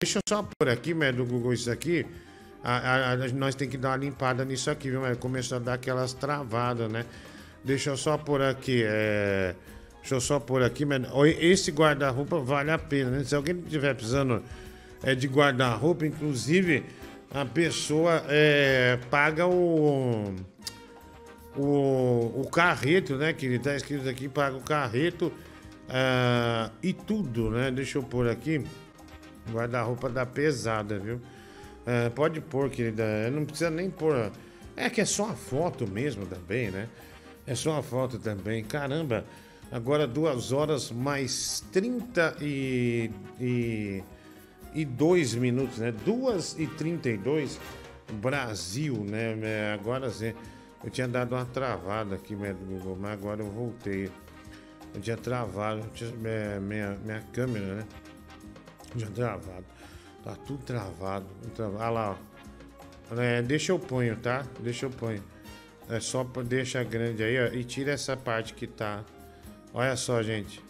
Deixa 0.00 0.18
eu 0.18 0.22
só 0.28 0.42
por 0.58 0.68
aqui, 0.68 0.94
né, 0.94 1.10
do 1.10 1.24
Google, 1.26 1.52
isso 1.52 1.70
aqui. 1.70 2.06
A, 2.62 2.76
a- 2.76 3.12
a- 3.12 3.16
nós 3.32 3.54
tem 3.56 3.68
que 3.68 3.76
dar 3.76 3.90
uma 3.90 3.96
limpada 3.96 4.44
nisso 4.44 4.70
aqui, 4.70 4.90
viu? 4.90 5.00
Começou 5.18 5.56
a 5.56 5.60
dar 5.60 5.74
aquelas 5.74 6.12
travadas, 6.12 6.90
né? 6.90 7.04
Deixa 7.64 7.90
eu 7.90 7.96
só 7.96 8.16
pôr 8.16 8.40
aqui. 8.42 8.84
É... 8.86 9.54
Deixa 10.00 10.14
eu 10.14 10.20
só 10.20 10.38
pôr 10.38 10.62
aqui. 10.62 10.84
Esse 11.40 11.70
guarda-roupa 11.70 12.38
vale 12.38 12.70
a 12.70 12.78
pena, 12.78 13.10
né? 13.10 13.24
Se 13.24 13.34
alguém 13.34 13.58
estiver 13.60 13.94
precisando 13.94 14.42
é, 15.02 15.14
de 15.14 15.26
guarda-roupa, 15.26 16.06
inclusive 16.06 16.84
a 17.30 17.44
pessoa 17.44 18.24
é, 18.28 18.98
paga 19.10 19.46
o, 19.46 20.34
o, 21.56 22.40
o 22.40 22.48
carreto, 22.50 23.16
né? 23.16 23.32
Que 23.32 23.46
ele 23.46 23.58
tá 23.58 23.74
escrito 23.74 24.08
aqui, 24.08 24.28
paga 24.28 24.56
o 24.56 24.62
carreto 24.62 25.32
ah, 25.88 26.70
e 26.82 26.92
tudo, 26.92 27.50
né? 27.50 27.70
Deixa 27.70 27.98
eu 27.98 28.02
pôr 28.02 28.28
aqui. 28.28 28.64
Guarda-roupa 29.50 30.08
da 30.08 30.26
pesada, 30.26 30.98
viu? 30.98 31.20
Ah, 31.86 32.10
pode 32.14 32.40
pôr, 32.42 32.68
querida. 32.68 33.30
Não 33.30 33.46
precisa 33.46 33.70
nem 33.70 33.88
pôr. 33.88 34.30
É 34.76 34.90
que 34.90 35.00
é 35.00 35.04
só 35.06 35.30
a 35.30 35.34
foto 35.34 35.86
mesmo 35.88 36.26
também, 36.26 36.70
né? 36.70 36.86
É 37.46 37.54
só 37.54 37.78
a 37.78 37.82
foto 37.82 38.18
também. 38.18 38.62
Caramba, 38.62 39.24
agora 39.70 40.06
duas 40.06 40.52
horas 40.52 40.90
mais 40.90 41.60
30 41.72 42.36
e, 42.40 43.10
e, 43.40 44.02
e 44.74 44.84
dois 44.84 45.34
minutos, 45.34 45.78
né? 45.78 45.92
Duas 45.92 46.58
e 46.58 46.66
32 46.66 47.58
Brasil, 48.14 49.04
né? 49.04 49.38
É, 49.42 49.72
Agora 49.74 50.10
sim. 50.10 50.32
Eu 50.82 50.90
tinha 50.90 51.08
dado 51.08 51.34
uma 51.34 51.44
travada 51.44 52.14
aqui, 52.14 52.36
mas 52.36 52.56
agora 53.12 53.42
eu 53.42 53.50
voltei. 53.50 54.10
Eu 54.94 55.00
tinha 55.00 55.16
travado, 55.16 55.80
eu 55.80 55.90
tinha- 55.90 56.12
minha, 56.12 56.60
minha, 56.60 56.98
minha 57.04 57.20
câmera, 57.32 57.74
né? 57.74 57.86
Já 58.96 59.06
travado. 59.08 59.64
Tá 60.24 60.36
tudo 60.46 60.62
travado. 60.64 61.26
travado. 61.54 61.82
Ah 61.82 61.90
lá, 61.90 62.10
ó. 63.12 63.18
É, 63.20 63.42
deixa 63.42 63.72
eu 63.72 63.78
ponho, 63.78 64.16
tá? 64.16 64.44
Deixa 64.60 64.86
eu 64.86 64.90
ponho. 64.90 65.22
É 65.90 66.00
só 66.00 66.22
deixa 66.24 66.82
grande 66.84 67.22
aí, 67.22 67.38
ó. 67.38 67.52
E 67.52 67.64
tira 67.64 67.92
essa 67.92 68.16
parte 68.16 68.54
que 68.54 68.66
tá. 68.66 69.04
Olha 69.78 69.94
só, 69.94 70.20
gente. 70.24 70.60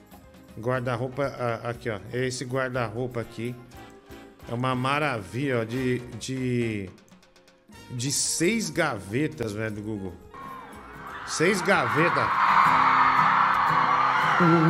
Guarda-roupa 0.61 1.25
ah, 1.25 1.71
aqui, 1.71 1.89
ó. 1.89 1.99
Esse 2.13 2.45
guarda-roupa 2.45 3.23
aqui 3.23 3.57
é 4.47 4.53
uma 4.53 4.75
maravilha, 4.75 5.63
ó, 5.63 5.65
de, 5.65 6.01
de 6.19 6.91
de 7.91 8.13
seis 8.13 8.69
gavetas, 8.69 9.53
velho, 9.53 9.77
do 9.77 9.81
Google. 9.81 10.13
Seis 11.27 11.63
gavetas. 11.63 12.23
Olha 14.43 14.69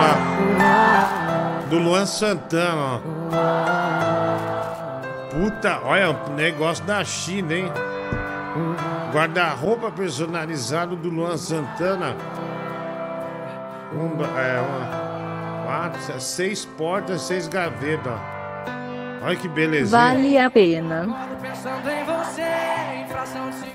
lá. 0.00 0.14
Do 1.68 1.78
Luan 1.78 2.06
Santana, 2.06 2.74
ó. 2.74 3.00
Puta, 5.28 5.78
olha, 5.82 6.14
negócio 6.34 6.86
da 6.86 7.04
China, 7.04 7.52
hein? 7.52 7.70
Guarda-roupa 9.14 9.92
personalizado 9.92 10.96
do 10.96 11.08
Luan 11.08 11.36
Santana. 11.36 12.16
Um, 13.92 14.20
é, 14.36 14.60
uma, 14.60 15.64
quatro, 15.64 16.20
seis 16.20 16.64
portas, 16.64 17.22
seis 17.22 17.46
gavetas. 17.46 18.12
Olha 19.22 19.36
que 19.36 19.46
belezinha. 19.46 20.00
Vale 20.00 20.36
a 20.36 20.50
pena. 20.50 21.06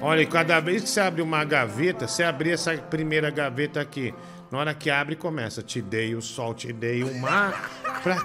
Olha, 0.02 0.22
e 0.22 0.26
cada 0.26 0.60
vez 0.60 0.84
que 0.84 0.90
você 0.90 1.00
abre 1.00 1.22
uma 1.22 1.46
gaveta, 1.46 2.06
você 2.06 2.22
abrir 2.22 2.52
essa 2.52 2.74
primeira 2.74 3.30
gaveta 3.32 3.80
aqui, 3.80 4.14
na 4.52 4.58
hora 4.58 4.74
que 4.74 4.90
abre, 4.90 5.16
começa. 5.16 5.64
Te 5.64 5.82
dei 5.82 6.16
o 6.16 6.22
sol, 6.22 6.54
te 6.54 6.74
dei 6.74 7.02
o 7.02 7.18
mar, 7.18 7.70
pra 8.04 8.18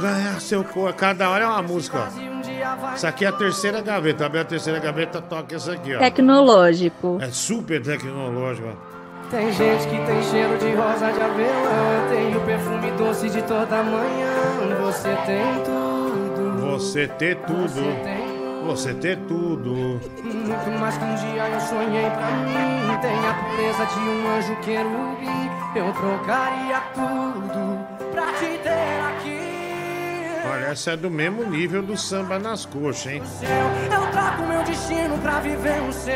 ganhar 0.00 0.40
seu 0.40 0.62
cor. 0.62 0.92
Cada 0.94 1.28
hora 1.28 1.42
é 1.42 1.48
uma 1.48 1.62
música, 1.62 1.98
ó. 1.98 2.43
Isso 2.94 3.06
aqui 3.06 3.24
é 3.24 3.28
a 3.28 3.32
terceira 3.32 3.80
gaveta. 3.80 4.26
Abre 4.26 4.40
a 4.40 4.44
terceira 4.44 4.78
gaveta, 4.78 5.20
toca 5.20 5.54
essa 5.56 5.72
aqui, 5.72 5.94
ó. 5.94 5.98
Tecnológico. 5.98 7.18
É 7.20 7.28
super 7.30 7.82
tecnológico, 7.82 8.68
ó. 8.68 8.94
Tem 9.30 9.50
gente 9.52 9.88
que 9.88 9.96
tem 10.06 10.22
cheiro 10.22 10.56
de 10.58 10.70
rosa 10.74 11.10
de 11.10 11.20
avelã 11.20 12.08
Tem 12.10 12.36
o 12.36 12.40
perfume 12.42 12.90
doce 12.92 13.30
de 13.30 13.42
toda 13.42 13.82
manhã 13.82 14.32
Você 14.82 15.16
tem 15.26 15.64
tudo 15.64 16.70
Você 16.70 17.08
ter 17.08 17.36
tudo. 17.38 18.64
Você 18.66 18.94
ter 18.94 19.18
tudo. 19.28 20.00
Muito 20.22 20.80
mais 20.80 20.96
que 20.96 21.04
um 21.04 21.14
dia 21.16 21.48
eu 21.48 21.60
sonhei 21.60 22.10
pra 22.10 22.30
mim 22.30 22.98
Tem 23.00 23.18
a 23.26 23.34
pureza 23.34 23.86
de 23.86 24.00
um 24.00 24.36
anjo 24.36 24.56
querubim 24.62 25.50
Eu 25.74 25.92
trocaria 25.92 26.80
tudo 26.94 27.86
pra 28.12 28.26
te 28.34 28.58
ter 28.62 29.03
Olha, 30.46 30.66
essa 30.66 30.92
é 30.92 30.96
do 30.96 31.10
mesmo 31.10 31.44
nível 31.48 31.82
do 31.82 31.96
samba 31.96 32.38
nas 32.38 32.66
coxas, 32.66 33.12
hein? 33.12 33.22
Eu 33.42 34.10
trago 34.12 34.46
meu 34.46 34.62
destino 34.64 35.18
pra 35.18 35.40
viver 35.40 35.80
o 35.82 35.92
seu 35.92 36.12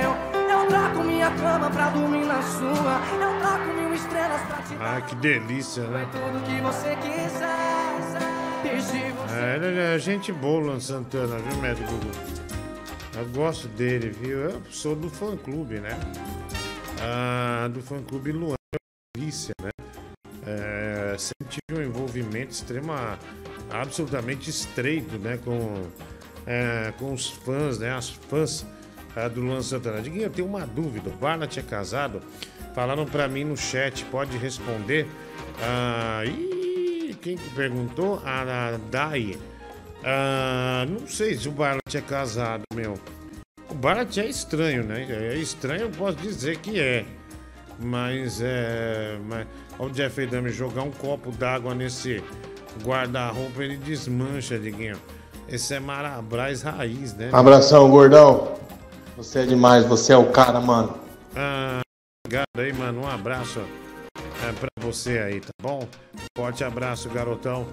Eu 0.50 0.66
trago 0.68 1.02
minha 1.02 1.30
cama 1.30 1.70
pra 1.70 1.90
dormir 1.90 2.24
na 2.26 2.42
sua 2.42 3.00
Eu 3.20 3.40
trago 3.40 3.72
mil 3.74 3.94
estrelas 3.94 4.40
pra 4.42 4.56
te 4.58 4.76
Ah, 4.80 5.00
que 5.00 5.14
delícia, 5.16 5.84
né? 5.84 6.06
tudo 6.12 6.44
que 6.44 6.60
você 6.60 6.96
quiser 6.96 7.58
É, 9.30 9.56
ele 9.56 9.80
é 9.80 9.98
gente 9.98 10.32
boa, 10.32 10.60
Luan 10.66 10.80
Santana, 10.80 11.38
viu, 11.38 11.56
médico? 11.62 11.92
Eu 13.16 13.26
gosto 13.30 13.66
dele, 13.68 14.10
viu? 14.10 14.38
Eu 14.38 14.62
sou 14.70 14.94
do 14.94 15.08
fã 15.08 15.36
clube, 15.36 15.80
né? 15.80 15.98
Ah, 17.00 17.68
do 17.68 17.80
fã 17.80 18.02
clube 18.02 18.32
Luan 18.32 18.56
delícia, 19.16 19.54
né? 19.62 19.70
É, 20.46 21.16
sempre 21.18 21.46
tive 21.68 21.80
um 21.80 21.84
envolvimento 21.84 22.52
extrema, 22.52 23.18
absolutamente 23.70 24.50
estreito, 24.50 25.18
né? 25.18 25.38
Com, 25.44 25.86
é, 26.46 26.92
com 26.98 27.12
os 27.12 27.28
fãs, 27.28 27.78
né? 27.78 27.94
As 27.94 28.08
fãs 28.08 28.66
ah, 29.16 29.28
do 29.28 29.40
Luan 29.40 29.62
Santana. 29.62 30.00
Diguinho, 30.00 30.24
eu 30.24 30.30
tenho 30.30 30.46
uma 30.46 30.66
dúvida. 30.66 31.10
O 31.10 31.12
Barnett 31.14 31.58
é 31.58 31.62
casado? 31.62 32.22
Falaram 32.74 33.04
pra 33.04 33.26
mim 33.26 33.44
no 33.44 33.56
chat, 33.56 34.04
pode 34.06 34.36
responder. 34.38 35.06
Ah, 35.60 36.22
ih, 36.24 37.16
quem 37.20 37.36
que 37.36 37.50
perguntou? 37.50 38.22
A 38.24 38.78
Dai. 38.90 39.36
Ah, 40.04 40.86
não 40.88 41.06
sei 41.06 41.36
se 41.36 41.48
o 41.48 41.52
Barnett 41.52 41.96
é 41.96 42.00
casado, 42.00 42.62
meu. 42.74 42.94
O 43.68 43.74
Barnett 43.74 44.20
é 44.20 44.28
estranho, 44.28 44.84
né? 44.84 45.06
É 45.08 45.36
estranho, 45.36 45.82
eu 45.82 45.90
posso 45.90 46.16
dizer 46.18 46.58
que 46.58 46.80
é. 46.80 47.04
Mas 47.78 48.40
é. 48.40 49.18
Mas, 49.26 49.46
olha 49.78 49.90
o 49.90 49.94
Jeffrey 49.94 50.26
Dahmer 50.26 50.52
jogar 50.52 50.82
um 50.82 50.90
copo 50.90 51.30
d'água 51.30 51.74
nesse 51.74 52.22
guarda-roupa, 52.84 53.62
ele 53.62 53.76
desmancha, 53.76 54.58
Diguinho. 54.58 54.96
Esse 55.48 55.74
é 55.74 55.80
Marabras 55.80 56.62
raiz, 56.62 57.14
né? 57.14 57.30
Abração, 57.32 57.90
gordão. 57.90 58.54
Você 59.16 59.40
é 59.40 59.46
demais, 59.46 59.84
você 59.84 60.12
é 60.12 60.16
o 60.16 60.26
cara, 60.30 60.60
mano. 60.60 60.98
Ah, 61.34 61.80
obrigado 62.24 62.46
aí, 62.58 62.72
mano. 62.72 63.02
Um 63.02 63.08
abraço 63.08 63.60
é, 64.46 64.52
pra 64.52 64.68
você 64.80 65.18
aí, 65.18 65.40
tá 65.40 65.48
bom? 65.60 65.88
Forte 66.36 66.62
abraço, 66.62 67.08
garotão. 67.08 67.66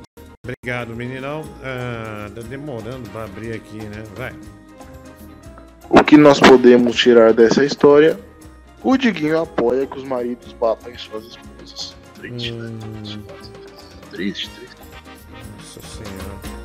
Obrigado, 0.44 0.96
meninão. 0.96 1.44
Ah, 1.64 2.30
tá 2.34 2.42
demorando 2.42 3.10
pra 3.10 3.26
abrir 3.26 3.54
aqui, 3.54 3.78
né? 3.78 4.04
Vai. 4.16 4.34
O 5.90 6.04
que 6.04 6.18
nós 6.18 6.40
podemos 6.40 6.96
tirar 6.96 7.34
dessa 7.34 7.64
história? 7.64 8.20
O 8.84 8.98
Diguinho 8.98 9.42
apoia 9.42 9.86
que 9.86 9.98
os 9.98 10.04
maridos 10.04 10.54
batam 10.54 10.92
em 10.92 10.98
suas 10.98 11.26
esposas. 11.26 11.96
Triste, 12.16 12.52
né? 12.54 12.72
Triste, 14.12 14.50
triste. 14.50 14.65
Nossa 15.76 15.82
senhora. 15.82 16.56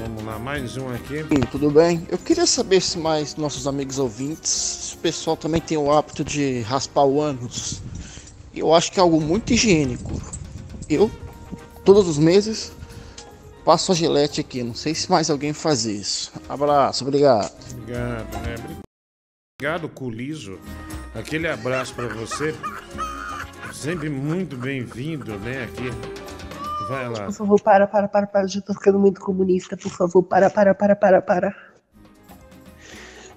Vamos 0.00 0.22
lá, 0.24 0.38
mais 0.38 0.76
um 0.76 0.90
aqui. 0.90 1.24
Sim, 1.24 1.40
tudo 1.50 1.70
bem? 1.70 2.06
Eu 2.10 2.18
queria 2.18 2.46
saber 2.46 2.82
se 2.82 2.98
mais 2.98 3.34
nossos 3.36 3.66
amigos 3.66 3.98
ouvintes, 3.98 4.50
se 4.50 4.94
o 4.94 4.98
pessoal 4.98 5.36
também 5.36 5.60
tem 5.60 5.78
o 5.78 5.90
hábito 5.90 6.22
de 6.22 6.60
raspar 6.62 7.04
o 7.04 7.20
ânus. 7.20 7.80
Eu 8.54 8.74
acho 8.74 8.92
que 8.92 9.00
é 9.00 9.02
algo 9.02 9.20
muito 9.20 9.52
higiênico. 9.52 10.20
Eu, 10.88 11.10
todos 11.84 12.06
os 12.06 12.18
meses, 12.18 12.72
passo 13.64 13.92
a 13.92 13.94
gilete 13.94 14.40
aqui. 14.40 14.62
Não 14.62 14.74
sei 14.74 14.94
se 14.94 15.10
mais 15.10 15.30
alguém 15.30 15.52
faz 15.52 15.86
isso. 15.86 16.32
Abraço, 16.48 17.04
obrigado. 17.04 17.52
Obrigado, 17.72 18.42
né? 18.42 18.80
Obrigado, 19.58 19.88
Culiso. 19.88 20.58
Aquele 21.14 21.48
abraço 21.48 21.94
pra 21.94 22.06
você. 22.08 22.54
Sempre 23.72 24.10
muito 24.10 24.56
bem-vindo, 24.56 25.38
né? 25.38 25.64
Aqui. 25.64 26.27
Vai 26.88 27.06
lá. 27.08 27.26
Por 27.26 27.32
favor, 27.34 27.60
para, 27.60 27.86
para, 27.86 28.08
para, 28.08 28.26
para. 28.26 28.46
Já 28.46 28.62
tô 28.62 28.72
ficando 28.72 28.98
muito 28.98 29.20
comunista. 29.20 29.76
Por 29.76 29.90
favor, 29.90 30.22
para, 30.22 30.48
para, 30.48 30.74
para, 30.74 30.96
para, 30.96 31.20
para. 31.20 31.56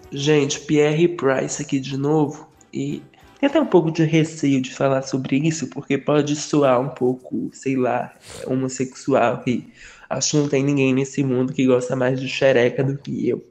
Gente, 0.09 0.61
Pierre 0.61 1.09
Price 1.09 1.61
aqui 1.61 1.79
de 1.79 1.97
novo. 1.97 2.49
E 2.73 3.03
tem 3.39 3.49
até 3.49 3.59
um 3.59 3.65
pouco 3.65 3.91
de 3.91 4.03
receio 4.03 4.61
de 4.61 4.73
falar 4.73 5.01
sobre 5.01 5.37
isso, 5.37 5.67
porque 5.67 5.97
pode 5.97 6.35
soar 6.35 6.79
um 6.79 6.89
pouco, 6.89 7.49
sei 7.53 7.75
lá, 7.75 8.13
homossexual. 8.45 9.43
E 9.45 9.67
acho 10.09 10.31
que 10.31 10.37
não 10.37 10.47
tem 10.47 10.63
ninguém 10.63 10.93
nesse 10.93 11.21
mundo 11.21 11.51
que 11.51 11.65
gosta 11.65 11.95
mais 11.95 12.19
de 12.21 12.29
xereca 12.29 12.83
do 12.83 12.97
que 12.97 13.27
eu. 13.27 13.45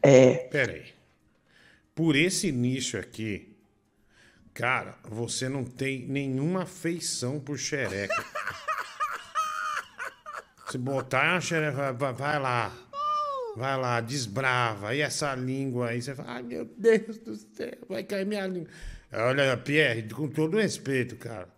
É. 0.00 0.34
Pera 0.34 0.72
aí. 0.72 0.84
Por 1.94 2.14
esse 2.14 2.52
nicho 2.52 2.96
aqui, 2.96 3.56
cara, 4.54 4.94
você 5.08 5.48
não 5.48 5.64
tem 5.64 6.06
nenhuma 6.06 6.62
afeição 6.62 7.40
por 7.40 7.58
xereca. 7.58 8.14
Se 10.70 10.78
botar 10.78 11.40
vai, 12.14 12.38
lá. 12.38 12.72
Vai 13.56 13.76
lá, 13.76 14.00
desbrava. 14.00 14.94
E 14.94 15.00
essa 15.00 15.34
língua 15.34 15.88
aí, 15.88 16.00
você 16.00 16.14
fala, 16.14 16.32
ai 16.34 16.42
meu 16.42 16.64
Deus 16.76 17.18
do 17.18 17.34
céu, 17.34 17.76
vai 17.88 18.04
cair 18.04 18.24
minha 18.24 18.46
língua. 18.46 18.68
Olha, 19.12 19.56
Pierre, 19.56 20.02
com 20.08 20.28
todo 20.28 20.56
respeito, 20.56 21.16
cara. 21.16 21.48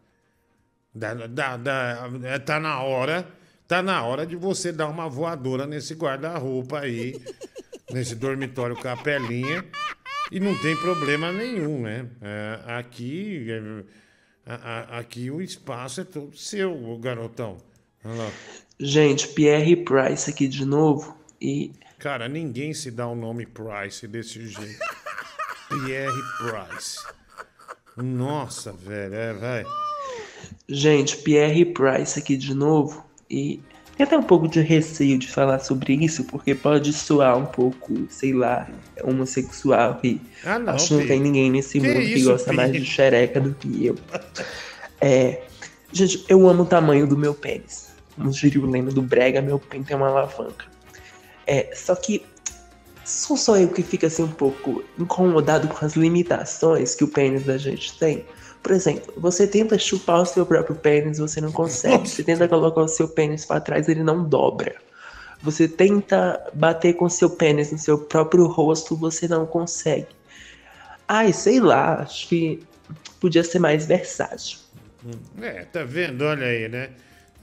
Dá, 0.95 1.13
dá, 1.15 1.57
dá, 1.57 2.09
é, 2.25 2.39
tá 2.39 2.59
na 2.59 2.81
hora, 2.83 3.27
tá 3.69 3.83
na 3.83 4.03
hora 4.03 4.27
de 4.27 4.37
você 4.37 4.73
dar 4.73 4.89
uma 4.89 5.09
voadora 5.09 5.67
nesse 5.67 5.95
guarda-roupa 5.95 6.81
aí, 6.81 7.15
nesse 7.93 8.15
dormitório 8.15 8.77
capelinha. 8.77 9.65
E 10.31 10.41
não 10.41 10.57
tem 10.63 10.75
problema 10.77 11.31
nenhum, 11.31 11.83
né? 11.83 12.07
É, 12.23 12.61
aqui, 12.79 13.47
é, 13.51 13.85
a- 14.51 14.55
a- 14.55 14.99
aqui 15.01 15.31
o 15.31 15.43
espaço 15.43 16.01
é 16.01 16.05
todo 16.05 16.35
seu, 16.37 16.99
garotão. 16.99 17.59
Gente, 18.79 19.29
Pierre 19.29 19.77
Price 19.77 20.29
aqui 20.29 20.49
de 20.49 20.65
novo. 20.65 21.17
E 21.41 21.73
Cara, 21.99 22.29
ninguém 22.29 22.75
se 22.75 22.91
dá 22.91 23.07
o 23.07 23.15
nome 23.15 23.47
Price 23.47 24.07
desse 24.09 24.47
jeito. 24.47 24.79
Pierre 25.69 26.23
Price. 26.39 26.99
Nossa, 27.97 28.73
velho, 28.73 29.15
é, 29.15 29.33
vai. 29.35 29.65
Gente, 30.69 31.17
Pierre 31.19 31.65
Price 31.67 32.19
aqui 32.19 32.37
de 32.37 32.55
novo. 32.55 33.05
E 33.31 33.61
tem 33.97 34.05
até 34.05 34.19
um 34.19 34.23
pouco 34.23 34.49
de 34.49 34.61
receio 34.61 35.19
de 35.19 35.29
falar 35.31 35.61
sobre 35.61 35.95
isso, 35.95 36.25
porque 36.25 36.55
pode 36.55 36.93
soar 36.93 37.37
um 37.39 37.47
pouco, 37.47 38.07
sei 38.09 38.33
lá, 38.33 38.69
homossexual. 39.03 40.01
E 40.03 40.21
Ah, 40.45 40.59
não, 40.59 40.73
acho 40.73 40.89
que 40.89 40.95
não 40.95 41.07
tem 41.07 41.21
ninguém 41.21 41.51
nesse 41.51 41.79
Que 41.79 41.87
mundo 41.87 42.01
que 42.01 42.23
gosta 42.25 42.51
Pi? 42.51 42.57
mais 42.57 42.73
de 42.73 42.85
xereca 42.85 43.41
do 43.41 43.55
que 43.55 43.87
eu. 43.87 43.97
É. 45.01 45.43
Gente, 45.93 46.25
eu 46.29 46.49
amo 46.49 46.63
o 46.63 46.67
tamanho 46.67 47.07
do 47.07 47.17
meu 47.17 47.35
pênis. 47.35 47.92
O 48.19 48.67
lema 48.67 48.91
do 48.91 49.03
Brega, 49.03 49.41
meu 49.41 49.59
pinto 49.59 49.93
é 49.93 49.97
uma 49.97 50.09
alavanca. 50.09 50.67
É, 51.47 51.75
só 51.75 51.95
que 51.95 52.25
sou 53.05 53.37
só 53.37 53.57
eu 53.57 53.69
que 53.69 53.83
fica 53.83 54.07
assim 54.07 54.23
um 54.23 54.31
pouco 54.31 54.85
incomodado 54.99 55.69
com 55.69 55.85
as 55.85 55.95
limitações 55.95 56.95
que 56.95 57.05
o 57.05 57.09
pênis 57.09 57.45
da 57.45 57.59
gente 57.59 57.99
tem. 57.99 58.25
Por 58.63 58.73
exemplo, 58.73 59.13
você 59.17 59.47
tenta 59.47 59.77
chupar 59.77 60.21
o 60.21 60.27
seu 60.27 60.47
próprio 60.47 60.77
pênis, 60.77 61.19
você 61.19 61.41
não 61.41 61.51
consegue. 61.51 62.09
Você 62.09 62.23
tenta 62.23 62.47
colocar 62.47 62.83
o 62.83 62.89
seu 62.89 63.09
pênis 63.09 63.45
para 63.45 63.61
trás, 63.61 63.89
ele 63.89 64.05
não 64.05 64.23
dobra. 64.23 64.77
Você 65.43 65.67
tenta 65.67 66.41
bater 66.55 66.95
com 66.95 67.07
o 67.07 67.11
seu 67.11 67.29
pênis 67.29 67.73
no 67.73 67.79
seu 67.79 67.99
próprio 67.99 68.47
rosto, 68.47 68.97
você 68.97 69.27
não 69.27 69.45
consegue. 69.45 70.07
Ai, 71.09 71.33
sei 71.33 71.59
lá, 71.59 72.03
acho 72.03 72.29
que 72.29 72.63
podia 73.21 73.43
ser 73.43 73.59
mais 73.59 73.85
versátil. 73.85 74.59
É, 75.41 75.65
tá 75.65 75.83
vendo? 75.83 76.23
Olha 76.23 76.47
aí, 76.47 76.69
né? 76.69 76.91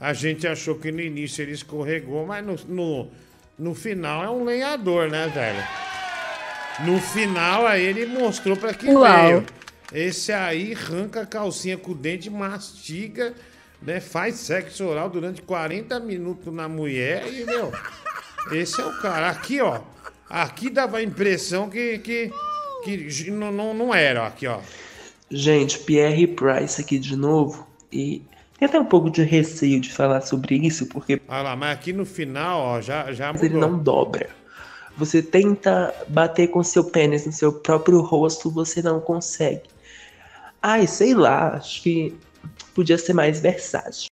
A 0.00 0.14
gente 0.14 0.48
achou 0.48 0.76
que 0.76 0.90
no 0.90 1.00
início 1.00 1.42
ele 1.42 1.52
escorregou, 1.52 2.26
mas 2.26 2.44
no, 2.44 2.56
no, 2.66 3.10
no 3.58 3.74
final 3.74 4.24
é 4.24 4.30
um 4.30 4.44
lenhador, 4.44 5.10
né, 5.10 5.28
velho? 5.28 5.62
No 6.86 6.98
final 6.98 7.66
aí 7.66 7.84
ele 7.84 8.06
mostrou 8.06 8.56
pra 8.56 8.72
que 8.72 8.86
Uau. 8.88 9.04
veio. 9.04 9.46
Esse 9.92 10.32
aí 10.32 10.72
arranca 10.72 11.20
a 11.22 11.26
calcinha 11.26 11.76
com 11.76 11.90
o 11.92 11.94
dente, 11.94 12.30
mastiga, 12.30 13.34
né? 13.82 14.00
Faz 14.00 14.36
sexo 14.36 14.86
oral 14.86 15.10
durante 15.10 15.42
40 15.42 16.00
minutos 16.00 16.52
na 16.54 16.68
mulher 16.68 17.26
e, 17.30 17.44
meu, 17.44 17.70
esse 18.52 18.80
é 18.80 18.84
o 18.86 18.98
cara. 19.02 19.28
Aqui, 19.28 19.60
ó. 19.60 19.80
Aqui 20.30 20.70
dava 20.70 20.98
a 20.98 21.02
impressão 21.02 21.68
que, 21.68 21.98
que, 21.98 22.30
que 22.84 23.30
não, 23.30 23.52
não, 23.52 23.74
não 23.74 23.94
era, 23.94 24.22
ó, 24.22 24.26
aqui, 24.26 24.46
ó. 24.46 24.60
Gente, 25.30 25.78
Pierre 25.80 26.26
Price 26.28 26.80
aqui 26.80 26.98
de 26.98 27.16
novo. 27.16 27.68
E 27.92 28.22
tem 28.60 28.68
até 28.68 28.78
um 28.78 28.84
pouco 28.84 29.10
de 29.10 29.22
receio 29.22 29.80
de 29.80 29.90
falar 29.90 30.20
sobre 30.20 30.54
isso, 30.56 30.86
porque 30.86 31.18
Olha 31.26 31.42
lá, 31.42 31.56
mas 31.56 31.72
aqui 31.72 31.94
no 31.94 32.04
final, 32.04 32.60
ó, 32.60 32.80
já, 32.80 33.10
já 33.10 33.30
ele 33.30 33.54
mudou. 33.54 33.70
não 33.70 33.78
dobra. 33.78 34.28
Você 34.98 35.22
tenta 35.22 35.94
bater 36.08 36.48
com 36.48 36.62
seu 36.62 36.84
pênis 36.84 37.24
no 37.24 37.32
seu 37.32 37.54
próprio 37.54 38.02
rosto, 38.02 38.50
você 38.50 38.82
não 38.82 39.00
consegue. 39.00 39.62
Ai, 40.60 40.86
sei 40.86 41.14
lá, 41.14 41.54
acho 41.54 41.82
que 41.82 42.14
podia 42.74 42.98
ser 42.98 43.14
mais 43.14 43.40
versátil. 43.40 44.10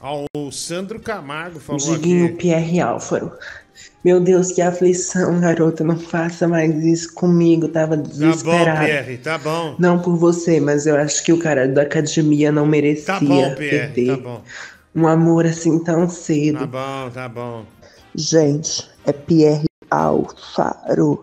Ó, 0.00 0.24
o 0.34 0.50
Sandro 0.50 0.98
Camargo 0.98 1.60
falou 1.60 1.78
Diguinho 1.78 2.26
aqui. 2.26 2.36
Pierre 2.36 2.80
Álvaro. 2.80 3.32
Meu 4.04 4.20
Deus, 4.20 4.52
que 4.52 4.60
aflição, 4.62 5.40
garota. 5.40 5.82
Não 5.82 5.98
faça 5.98 6.46
mais 6.46 6.74
isso 6.84 7.12
comigo. 7.14 7.68
Tava 7.68 7.96
Tá 7.96 8.02
bom, 8.02 8.08
desesperado. 8.08 8.84
Pierre, 8.84 9.18
tá 9.18 9.38
bom. 9.38 9.74
Não 9.78 9.98
por 10.00 10.16
você, 10.16 10.60
mas 10.60 10.86
eu 10.86 10.96
acho 10.96 11.24
que 11.24 11.32
o 11.32 11.38
cara 11.38 11.66
da 11.66 11.82
academia 11.82 12.52
não 12.52 12.66
merecia 12.66 13.06
Tá 13.06 13.20
bom, 13.20 13.54
Pierre, 13.54 13.92
perder 13.92 14.16
tá 14.16 14.22
bom. 14.22 14.42
um 14.94 15.06
amor 15.08 15.46
assim 15.46 15.78
tão 15.78 16.08
cedo. 16.08 16.58
Tá 16.60 16.66
bom, 16.66 17.10
tá 17.10 17.28
bom. 17.28 17.64
Gente, 18.14 18.88
é 19.06 19.12
Pierre 19.12 19.64
Alfaro 19.90 21.22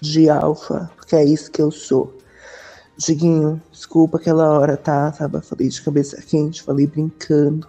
de 0.00 0.30
Alfa, 0.30 0.90
porque 0.96 1.14
é 1.16 1.24
isso 1.24 1.50
que 1.50 1.60
eu 1.60 1.70
sou. 1.70 2.16
Diguinho, 2.96 3.60
desculpa 3.72 4.18
aquela 4.18 4.50
hora, 4.58 4.76
tá? 4.76 5.10
Tava, 5.10 5.40
falei 5.40 5.68
de 5.68 5.80
cabeça 5.82 6.20
quente, 6.22 6.62
falei 6.62 6.86
brincando. 6.86 7.66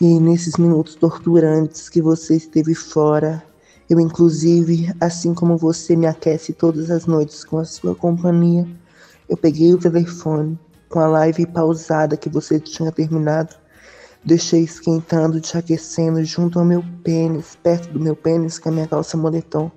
E 0.00 0.18
nesses 0.18 0.56
minutos 0.56 0.94
torturantes 0.94 1.90
que 1.90 2.00
você 2.00 2.36
esteve 2.36 2.74
fora, 2.74 3.42
eu 3.88 4.00
inclusive, 4.00 4.94
assim 4.98 5.34
como 5.34 5.58
você 5.58 5.94
me 5.94 6.06
aquece 6.06 6.54
todas 6.54 6.90
as 6.90 7.04
noites 7.04 7.44
com 7.44 7.58
a 7.58 7.64
sua 7.64 7.94
companhia, 7.94 8.66
eu 9.28 9.36
peguei 9.36 9.74
o 9.74 9.78
telefone 9.78 10.58
com 10.88 11.00
a 11.00 11.06
live 11.06 11.46
pausada 11.46 12.16
que 12.16 12.30
você 12.30 12.58
tinha 12.58 12.90
terminado, 12.90 13.54
deixei 14.24 14.62
esquentando, 14.62 15.40
te 15.40 15.58
aquecendo 15.58 16.24
junto 16.24 16.58
ao 16.58 16.64
meu 16.64 16.82
pênis, 17.04 17.56
perto 17.62 17.92
do 17.92 18.00
meu 18.00 18.16
pênis 18.16 18.58
com 18.58 18.70
a 18.70 18.72
minha 18.72 18.88
calça 18.88 19.16
moletom. 19.16 19.70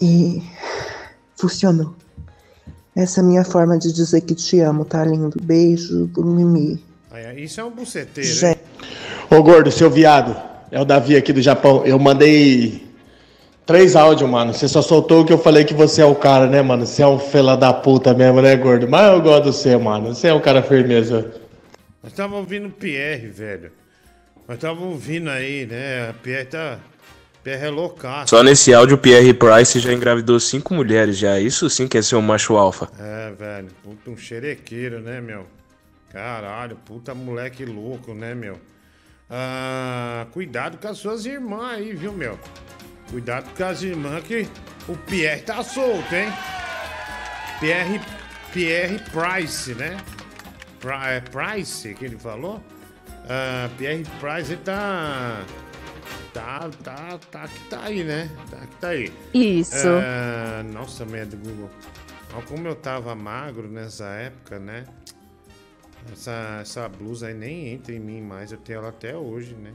E 0.00 0.42
funcionou. 1.36 1.94
Essa 2.94 3.20
é 3.20 3.22
a 3.22 3.26
minha 3.26 3.44
forma 3.44 3.76
de 3.78 3.92
dizer 3.92 4.20
que 4.20 4.34
te 4.34 4.60
amo, 4.60 4.84
tá 4.84 5.04
lindo? 5.04 5.36
Beijo 5.42 6.08
Mimi. 6.16 6.82
Isso 7.36 7.60
é 7.60 7.64
um 7.64 7.70
buceteiro? 7.70 8.28
Gente. 8.28 8.63
Ô 9.30 9.42
gordo, 9.42 9.70
seu 9.70 9.90
viado. 9.90 10.36
É 10.70 10.80
o 10.80 10.84
Davi 10.84 11.16
aqui 11.16 11.32
do 11.32 11.40
Japão. 11.40 11.84
Eu 11.84 11.98
mandei 11.98 12.84
três 13.64 13.96
áudios, 13.96 14.28
mano. 14.28 14.52
Você 14.52 14.68
só 14.68 14.82
soltou 14.82 15.22
o 15.22 15.24
que 15.24 15.32
eu 15.32 15.38
falei 15.38 15.64
que 15.64 15.74
você 15.74 16.02
é 16.02 16.04
o 16.04 16.14
cara, 16.14 16.46
né, 16.46 16.62
mano? 16.62 16.86
Você 16.86 17.02
é 17.02 17.06
um 17.06 17.18
fela 17.18 17.56
da 17.56 17.72
puta 17.72 18.12
mesmo, 18.14 18.42
né, 18.42 18.56
gordo? 18.56 18.88
Mas 18.88 19.12
eu 19.12 19.20
gosto 19.22 19.44
de 19.44 19.56
você, 19.56 19.76
mano. 19.76 20.14
Você 20.14 20.28
é 20.28 20.34
um 20.34 20.40
cara 20.40 20.62
firmeza. 20.62 21.32
Nós 22.02 22.12
tava 22.12 22.36
ouvindo 22.36 22.68
o 22.68 22.70
Pierre, 22.70 23.28
velho. 23.28 23.72
Nós 24.46 24.58
tava 24.58 24.84
ouvindo 24.84 25.30
aí, 25.30 25.66
né? 25.66 26.10
A 26.10 26.12
Pierre 26.12 26.44
tá. 26.44 26.78
Pierre 27.42 27.66
é 27.66 27.70
loucaço. 27.70 28.30
Só 28.34 28.42
nesse 28.42 28.72
áudio, 28.72 28.96
o 28.96 28.98
Pierre 28.98 29.34
Price 29.34 29.78
já 29.78 29.92
engravidou 29.92 30.40
cinco 30.40 30.74
mulheres 30.74 31.16
já. 31.16 31.38
Isso 31.38 31.68
sim 31.68 31.86
que 31.86 31.98
é 31.98 32.02
ser 32.02 32.16
um 32.16 32.22
macho 32.22 32.56
alfa. 32.56 32.88
É, 32.98 33.30
velho. 33.32 33.68
Puta, 33.82 34.10
um 34.10 34.16
xerequeiro, 34.16 35.00
né, 35.00 35.20
meu? 35.20 35.46
Caralho, 36.10 36.76
puta 36.84 37.14
moleque 37.14 37.64
louco, 37.64 38.14
né, 38.14 38.34
meu? 38.34 38.58
Ah, 39.28 40.26
cuidado 40.32 40.78
com 40.78 40.88
as 40.88 40.98
suas 40.98 41.24
irmãs 41.24 41.78
aí, 41.78 41.94
viu, 41.94 42.12
meu? 42.12 42.38
Cuidado 43.10 43.48
com 43.56 43.64
as 43.64 43.82
irmãs 43.82 44.22
que 44.24 44.48
o 44.88 44.96
Pierre 44.96 45.42
tá 45.42 45.62
solto, 45.62 46.14
hein? 46.14 46.28
Pierre, 47.60 48.00
Pierre 48.52 49.00
Price, 49.10 49.74
né? 49.74 49.96
É 51.06 51.20
Price 51.20 51.94
que 51.94 52.04
ele 52.04 52.18
falou? 52.18 52.62
Ah, 53.28 53.70
Pierre 53.78 54.04
Price 54.20 54.52
ele 54.52 54.62
tá. 54.62 55.42
Tá, 56.34 56.68
tá, 56.82 57.18
tá 57.30 57.46
que 57.46 57.60
tá 57.70 57.84
aí, 57.84 58.02
né? 58.02 58.28
Tá 58.50 58.58
que 58.58 58.76
tá 58.76 58.88
aí. 58.88 59.12
Isso. 59.32 59.88
Ah, 59.88 60.62
nossa, 60.64 61.04
merda, 61.06 61.36
Google. 61.36 61.70
Olha 62.34 62.42
como 62.42 62.66
eu 62.66 62.74
tava 62.74 63.14
magro 63.14 63.68
nessa 63.68 64.06
época, 64.06 64.58
né? 64.58 64.84
Essa, 66.12 66.58
essa 66.60 66.88
blusa 66.88 67.28
aí 67.28 67.34
nem 67.34 67.68
entra 67.68 67.92
em 67.94 67.98
mim 68.00 68.20
mais. 68.20 68.52
Eu 68.52 68.58
tenho 68.58 68.78
ela 68.78 68.88
até 68.88 69.16
hoje, 69.16 69.54
né? 69.54 69.74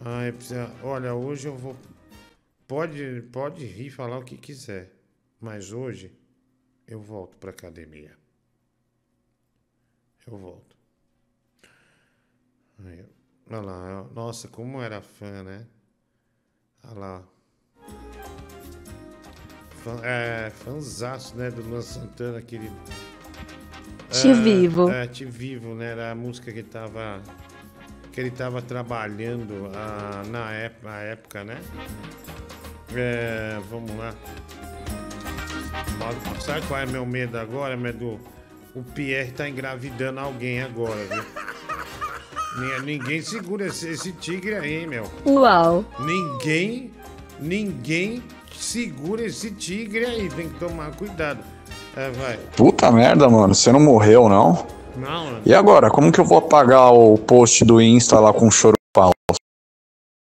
Ai, 0.00 0.32
precisa... 0.32 0.70
Olha, 0.82 1.14
hoje 1.14 1.48
eu 1.48 1.56
vou. 1.56 1.76
Pode, 2.66 3.22
pode 3.32 3.64
rir 3.64 3.90
falar 3.90 4.18
o 4.18 4.24
que 4.24 4.36
quiser. 4.36 4.92
Mas 5.40 5.72
hoje 5.72 6.12
eu 6.86 7.00
volto 7.00 7.36
pra 7.38 7.50
academia. 7.50 8.16
Eu 10.26 10.36
volto. 10.36 10.76
Aí, 12.84 13.04
olha 13.50 13.60
lá. 13.60 13.88
eu- 13.90 14.12
Nossa, 14.14 14.46
como 14.48 14.78
eu 14.78 14.82
era 14.82 15.00
fã, 15.00 15.42
né? 15.42 15.66
Olha 16.84 16.98
lá. 16.98 17.28
Fã, 19.82 20.00
é, 20.04 20.50
fãzaço, 20.50 21.36
né? 21.36 21.50
Do 21.50 21.62
Luan 21.62 21.82
Santana, 21.82 22.42
querido. 22.42 22.76
Te 24.10 24.28
É, 24.30 24.32
Vivo. 24.34 24.90
É, 24.90 25.06
Te 25.06 25.24
Vivo, 25.24 25.74
né? 25.74 25.92
Era 25.92 26.12
a 26.12 26.14
música 26.14 26.50
que 26.52 26.58
ele 26.60 26.68
tava. 26.68 27.20
Que 28.12 28.20
ele 28.20 28.30
tava 28.30 28.60
trabalhando 28.62 29.70
ah, 29.74 30.22
na, 30.28 30.50
época, 30.52 30.88
na 30.88 30.98
época, 31.00 31.44
né? 31.44 31.60
É, 32.94 33.58
vamos 33.70 33.94
lá. 33.96 34.14
Sabe 36.40 36.66
qual 36.66 36.80
é 36.80 36.86
meu 36.86 37.04
medo 37.04 37.38
agora, 37.38 37.76
medo? 37.76 38.18
O 38.74 38.82
Pierre 38.82 39.32
tá 39.32 39.48
engravidando 39.48 40.20
alguém 40.20 40.62
agora, 40.62 40.96
viu? 41.04 41.24
Ni- 42.58 42.98
Ninguém 42.98 43.20
segura 43.20 43.66
esse, 43.66 43.88
esse 43.90 44.12
tigre 44.12 44.54
aí, 44.54 44.86
meu. 44.86 45.10
Uau. 45.26 45.84
Ninguém 46.00 46.92
ninguém 47.40 48.22
segura 48.52 49.24
esse 49.24 49.50
tigre 49.52 50.04
aí, 50.04 50.28
tem 50.30 50.48
que 50.48 50.58
tomar 50.58 50.90
cuidado. 50.96 51.38
É, 51.96 52.10
vai. 52.10 52.38
Puta 52.56 52.90
merda, 52.90 53.28
mano. 53.28 53.54
Você 53.54 53.72
não 53.72 53.80
morreu, 53.80 54.28
não? 54.28 54.66
Não, 54.96 55.24
mano. 55.24 55.40
E 55.44 55.54
agora, 55.54 55.90
como 55.90 56.12
que 56.12 56.20
eu 56.20 56.24
vou 56.24 56.38
apagar 56.38 56.92
o 56.92 57.16
post 57.18 57.64
do 57.64 57.80
Insta 57.80 58.18
lá 58.18 58.32
com 58.32 58.50
choro 58.50 58.76
falso? 58.94 59.14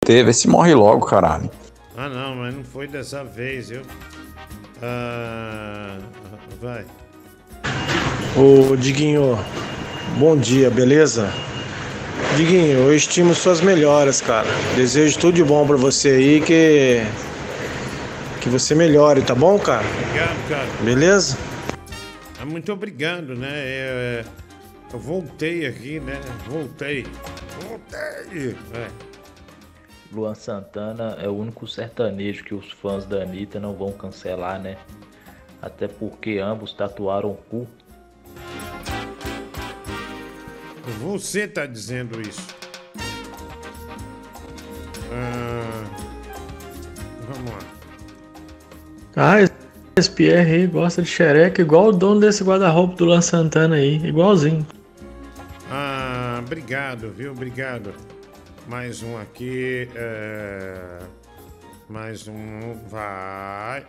Teve, 0.05 0.33
se 0.33 0.47
morre 0.47 0.73
logo, 0.75 1.05
caralho. 1.05 1.49
Ah, 1.97 2.09
não, 2.09 2.35
mas 2.35 2.53
não 2.53 2.63
foi 2.63 2.87
dessa 2.87 3.23
vez, 3.23 3.69
viu? 3.69 3.81
Ah, 4.83 5.97
vai. 6.61 6.85
Ô 8.37 8.75
Diguinho, 8.75 9.39
bom 10.17 10.35
dia, 10.35 10.69
beleza? 10.69 11.31
Diguinho, 12.35 12.79
eu 12.79 12.95
estimo 12.95 13.33
suas 13.33 13.61
melhoras, 13.61 14.19
cara. 14.21 14.47
Desejo 14.75 15.17
tudo 15.19 15.35
de 15.35 15.43
bom 15.43 15.65
pra 15.65 15.77
você 15.77 16.09
aí, 16.09 16.41
que. 16.41 17.01
Que 18.41 18.49
você 18.49 18.75
melhore, 18.75 19.21
tá 19.21 19.33
bom, 19.33 19.57
cara? 19.57 19.85
Obrigado, 20.03 20.49
cara. 20.49 20.67
Beleza? 20.81 21.37
Muito 22.55 22.71
obrigado, 22.71 23.35
né? 23.35 23.51
É, 23.51 24.25
eu 24.93 24.97
voltei 24.97 25.65
aqui, 25.65 25.99
né? 25.99 26.13
Voltei. 26.47 27.05
Voltei. 27.67 28.55
É. 28.73 28.89
Luan 30.09 30.33
Santana 30.35 31.17
é 31.19 31.27
o 31.27 31.33
único 31.33 31.67
sertanejo 31.67 32.45
que 32.45 32.55
os 32.55 32.71
fãs 32.71 33.05
da 33.05 33.23
Anitta 33.23 33.59
não 33.59 33.73
vão 33.73 33.91
cancelar, 33.91 34.57
né? 34.61 34.77
Até 35.61 35.89
porque 35.89 36.39
ambos 36.39 36.71
tatuaram 36.71 37.31
o 37.31 37.35
cu. 37.35 37.67
Você 41.01 41.49
tá 41.49 41.65
dizendo 41.65 42.21
isso. 42.21 42.55
Ah, 45.11 45.83
vamos 47.27 47.51
lá. 47.51 47.59
Ah, 49.17 49.41
esse 49.97 50.11
Pierre 50.11 50.51
aí 50.51 50.67
gosta 50.67 51.01
de 51.01 51.07
xereca 51.07 51.61
igual 51.61 51.85
o 51.85 51.91
dono 51.93 52.19
desse 52.19 52.43
guarda-roupa 52.43 52.95
do 52.95 53.05
Luan 53.05 53.21
Santana 53.21 53.77
aí, 53.77 53.95
igualzinho. 54.05 54.65
Ah, 55.71 56.41
obrigado, 56.43 57.11
viu? 57.11 57.31
Obrigado. 57.31 57.93
Mais 58.67 59.01
um 59.01 59.17
aqui. 59.17 59.87
é, 59.95 60.99
Mais 61.87 62.27
um. 62.27 62.73
Vai. 62.89 63.85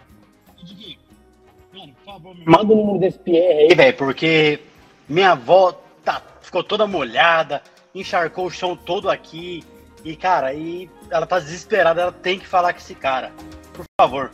Manda 2.46 2.72
o 2.72 2.76
número 2.76 3.00
desse 3.00 3.18
Pierre 3.18 3.68
aí, 3.70 3.74
velho, 3.74 3.96
porque 3.96 4.60
minha 5.08 5.32
avó 5.32 5.72
tá, 6.04 6.22
ficou 6.40 6.62
toda 6.62 6.86
molhada, 6.86 7.60
encharcou 7.92 8.46
o 8.46 8.50
chão 8.50 8.76
todo 8.76 9.10
aqui. 9.10 9.64
E, 10.04 10.14
cara, 10.14 10.54
e 10.54 10.88
ela 11.10 11.26
tá 11.26 11.40
desesperada, 11.40 12.00
ela 12.00 12.12
tem 12.12 12.38
que 12.38 12.46
falar 12.46 12.72
com 12.72 12.78
esse 12.78 12.94
cara. 12.94 13.32
Por 13.72 13.84
favor. 14.00 14.30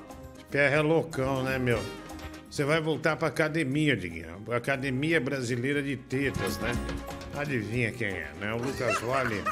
Pierre 0.53 0.75
é 0.75 0.81
loucão, 0.83 1.43
né, 1.43 1.59
meu? 1.59 1.83
Você 2.51 2.63
vai 2.63 2.79
voltar 2.79 3.17
pra 3.17 3.29
academia, 3.29 3.97
Diguinho. 3.97 4.37
Academia 4.55 5.19
Brasileira 5.19 5.83
de 5.83 5.97
Tetas, 5.97 6.59
né? 6.59 6.73
Adivinha 7.35 7.91
quem 7.91 8.09
é, 8.09 8.31
né? 8.39 8.53
O 8.53 8.59
Lucas 8.59 9.01
Vale 9.01 9.43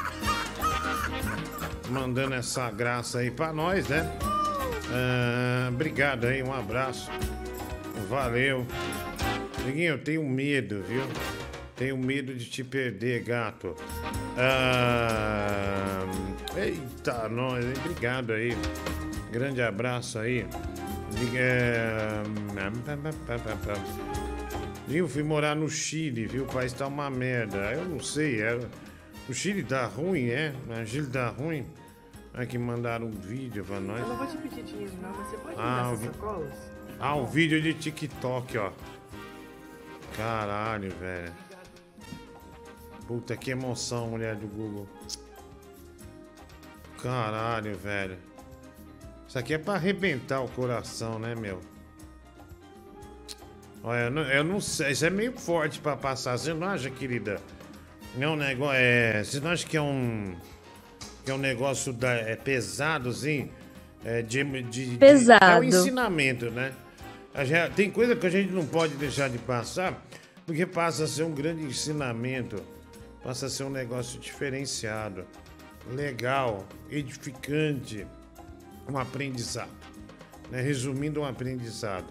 mandando 1.89 2.35
essa 2.35 2.69
graça 2.69 3.17
aí 3.17 3.31
pra 3.31 3.51
nós, 3.51 3.87
né? 3.87 4.07
Ah, 4.93 5.69
obrigado 5.69 6.27
aí, 6.27 6.43
um 6.43 6.53
abraço. 6.53 7.09
Valeu. 8.07 8.67
Diguinho, 9.65 9.93
eu 9.93 10.03
tenho 10.03 10.23
medo, 10.23 10.83
viu? 10.87 11.01
Tenho 11.75 11.97
medo 11.97 12.33
de 12.35 12.45
te 12.49 12.63
perder, 12.63 13.23
gato. 13.23 13.75
Ah, 14.37 16.05
eita, 16.55 17.27
nós? 17.29 17.65
Obrigado 17.79 18.33
aí. 18.33 18.55
Grande 19.31 19.61
abraço 19.61 20.19
aí. 20.19 20.45
É, 21.35 22.23
Eu 24.89 25.07
fui 25.07 25.23
morar 25.23 25.55
no 25.55 25.69
Chile, 25.69 26.25
viu? 26.27 26.43
O 26.43 26.47
país 26.47 26.71
tá 26.73 26.85
uma 26.87 27.09
merda. 27.09 27.57
Eu 27.73 27.85
não 27.85 27.99
sei, 27.99 28.41
é... 28.41 28.59
o 29.29 29.33
Chile 29.33 29.63
tá 29.63 29.85
ruim, 29.85 30.27
é? 30.29 30.53
O 30.69 30.85
Chile 30.85 31.07
tá 31.07 31.29
ruim. 31.29 31.65
É 32.33 32.45
que 32.45 32.57
mandaram 32.57 33.07
um 33.07 33.11
vídeo 33.11 33.63
pra 33.65 33.79
nós. 33.79 33.99
Eu 34.01 34.07
não 34.07 34.17
vou 34.17 34.27
te 34.27 34.37
pedir 34.37 34.63
dinheiro, 34.63 34.93
não, 35.01 35.11
você 35.13 35.35
pode 35.37 35.55
me 35.55 35.61
Ah, 35.61 35.81
dar 35.81 35.89
o 35.89 35.93
essas 35.93 35.99
vi- 35.99 36.05
sacolas? 36.07 36.53
Ah, 36.99 37.15
um 37.15 37.25
vídeo 37.25 37.61
de 37.61 37.73
TikTok, 37.73 38.57
ó. 38.57 38.71
Caralho, 40.15 40.91
velho. 40.99 41.31
Puta 43.07 43.35
que 43.35 43.51
emoção, 43.51 44.07
mulher 44.07 44.35
do 44.35 44.47
Google. 44.47 44.87
Caralho, 47.01 47.75
velho. 47.77 48.17
Isso 49.27 49.37
aqui 49.39 49.53
é 49.53 49.57
pra 49.57 49.75
arrebentar 49.75 50.41
o 50.41 50.47
coração, 50.49 51.17
né, 51.17 51.33
meu? 51.35 51.61
Olha, 53.83 54.01
eu 54.05 54.11
não, 54.11 54.21
eu 54.23 54.43
não 54.43 54.61
sei. 54.61 54.91
Isso 54.91 55.05
é 55.05 55.09
meio 55.09 55.33
forte 55.33 55.79
pra 55.79 55.95
passar. 55.97 56.37
Você 56.37 56.53
não 56.53 56.67
acha, 56.67 56.89
querida? 56.89 57.39
É 58.19 58.27
um 58.27 58.35
negócio. 58.35 58.75
É, 58.77 59.23
você 59.23 59.39
não 59.39 59.51
acha 59.51 59.65
que 59.65 59.75
é 59.77 59.81
um. 59.81 60.35
Que 61.25 61.31
é 61.31 61.33
um 61.33 61.37
negócio 61.39 61.91
da, 61.93 62.11
é 62.13 62.35
pesado, 62.35 63.09
assim? 63.09 63.49
É 64.03 64.21
de, 64.21 64.43
de, 64.43 64.85
de- 64.91 64.97
Pesado. 64.97 65.45
é 65.45 65.59
um 65.59 65.63
ensinamento, 65.63 66.49
né? 66.51 66.73
A 67.33 67.45
gente- 67.45 67.73
tem 67.73 67.89
coisa 67.89 68.15
que 68.15 68.25
a 68.25 68.29
gente 68.29 68.51
não 68.51 68.65
pode 68.65 68.95
deixar 68.95 69.29
de 69.29 69.37
passar, 69.37 70.03
porque 70.45 70.65
passa 70.65 71.03
a 71.05 71.07
ser 71.07 71.23
um 71.23 71.31
grande 71.33 71.63
ensinamento. 71.63 72.61
Passa 73.23 73.45
a 73.45 73.49
ser 73.49 73.63
um 73.65 73.69
negócio 73.69 74.19
diferenciado, 74.19 75.25
legal, 75.91 76.65
edificante, 76.89 78.05
um 78.89 78.97
aprendizado. 78.97 79.69
né? 80.49 80.61
Resumindo, 80.61 81.21
um 81.21 81.25
aprendizado. 81.25 82.05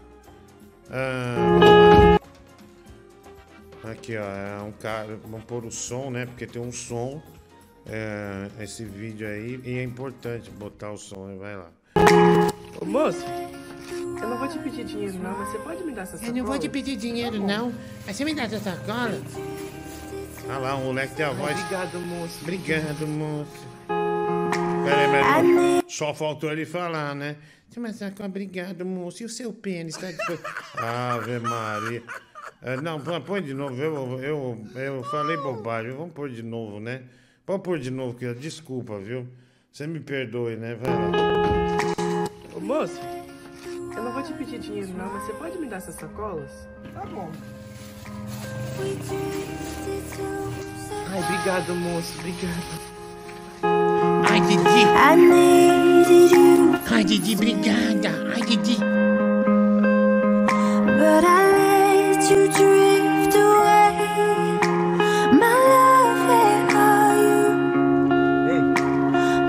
Ah, 0.88 2.18
aqui, 3.90 4.16
ó, 4.16 4.22
é 4.24 4.62
um 4.62 4.72
cara. 4.72 5.18
Vamos 5.22 5.44
pôr 5.44 5.64
o 5.64 5.70
som, 5.70 6.10
né? 6.10 6.26
Porque 6.26 6.46
tem 6.46 6.62
um 6.62 6.72
som. 6.72 7.20
é, 7.86 8.48
esse 8.62 8.84
vídeo 8.84 9.26
aí. 9.26 9.60
E 9.64 9.78
é 9.78 9.82
importante 9.82 10.50
botar 10.50 10.92
o 10.92 10.96
som. 10.96 11.26
né? 11.26 11.36
Vai 11.36 11.56
lá. 11.56 11.70
Ô, 12.80 12.84
moço, 12.84 13.24
eu 14.22 14.28
não 14.28 14.38
vou 14.38 14.46
te 14.48 14.58
pedir 14.60 14.84
dinheiro, 14.84 15.18
não, 15.18 15.36
mas 15.36 15.48
você 15.50 15.58
pode 15.58 15.82
me 15.84 15.92
dar 15.92 16.02
essas 16.02 16.14
Eu 16.14 16.18
sacolas? 16.20 16.36
não 16.38 16.46
vou 16.46 16.58
te 16.58 16.68
pedir 16.68 16.96
dinheiro, 16.96 17.38
não. 17.44 17.72
Mas 18.06 18.16
você 18.16 18.24
me 18.24 18.34
dá 18.34 18.44
essa 18.44 18.58
sacola? 18.60 19.20
Ah 20.52 20.58
lá, 20.58 20.74
o 20.74 20.84
moleque 20.84 21.14
tem 21.14 21.24
a 21.24 21.30
voz. 21.30 21.58
Obrigado, 21.60 21.98
moço. 22.00 22.38
Obrigado, 22.42 23.06
moço. 23.06 23.66
Peraí, 24.84 25.08
mas 25.08 25.84
só 25.92 26.12
faltou 26.14 26.50
ele 26.50 26.66
falar, 26.66 27.14
né? 27.14 27.36
Mas 27.76 27.96
sacola, 27.96 28.28
obrigado, 28.28 28.84
moço. 28.84 29.22
E 29.22 29.26
o 29.26 29.28
seu 29.28 29.52
pênis 29.52 29.96
tá 29.96 30.10
disposto? 30.10 30.42
Ave 30.76 31.38
Maria. 31.38 32.02
É, 32.62 32.76
não, 32.80 33.00
põe- 33.00 33.42
de 33.42 33.54
novo. 33.54 33.80
Eu, 33.80 34.20
eu, 34.20 34.66
eu 34.74 35.04
falei 35.04 35.36
bobagem. 35.36 35.92
Vamos 35.92 36.12
pôr 36.12 36.28
de 36.28 36.42
novo, 36.42 36.80
né? 36.80 37.02
Pode 37.46 37.62
pôr 37.62 37.78
de 37.78 37.90
novo, 37.90 38.14
que 38.18 38.32
desculpa, 38.34 38.98
viu? 38.98 39.26
Você 39.72 39.86
me 39.86 40.00
perdoe, 40.00 40.56
né? 40.56 40.74
Vai 40.74 40.92
lá. 40.92 42.28
Ô, 42.56 42.60
moço, 42.60 42.98
eu 43.96 44.02
não 44.02 44.12
vou 44.12 44.22
te 44.22 44.32
pedir 44.34 44.58
dinheiro, 44.58 44.88
não, 44.94 45.12
mas 45.12 45.22
você 45.24 45.32
pode 45.34 45.56
me 45.58 45.68
dar 45.68 45.76
essas 45.76 45.94
sacolas? 45.94 46.50
Tá 46.92 47.06
bom. 47.06 47.30
Ai, 51.20 51.26
obrigado, 51.26 51.74
moço, 51.74 52.14
obrigado. 52.18 52.80
Ai, 54.30 54.40
Didi. 54.40 54.86
Ai, 56.90 57.04
Didi, 57.04 57.34
obrigada. 57.34 58.10
Ai, 58.34 58.40
Didi. 58.40 58.78
But 60.98 61.24
I 61.24 61.52
let 61.52 62.30
you 62.30 62.48
drift 62.48 63.34
away. 63.36 64.58
My 65.32 65.56
love, 65.68 66.20
where 66.26 66.64
are 66.74 67.14
you? 67.20 67.44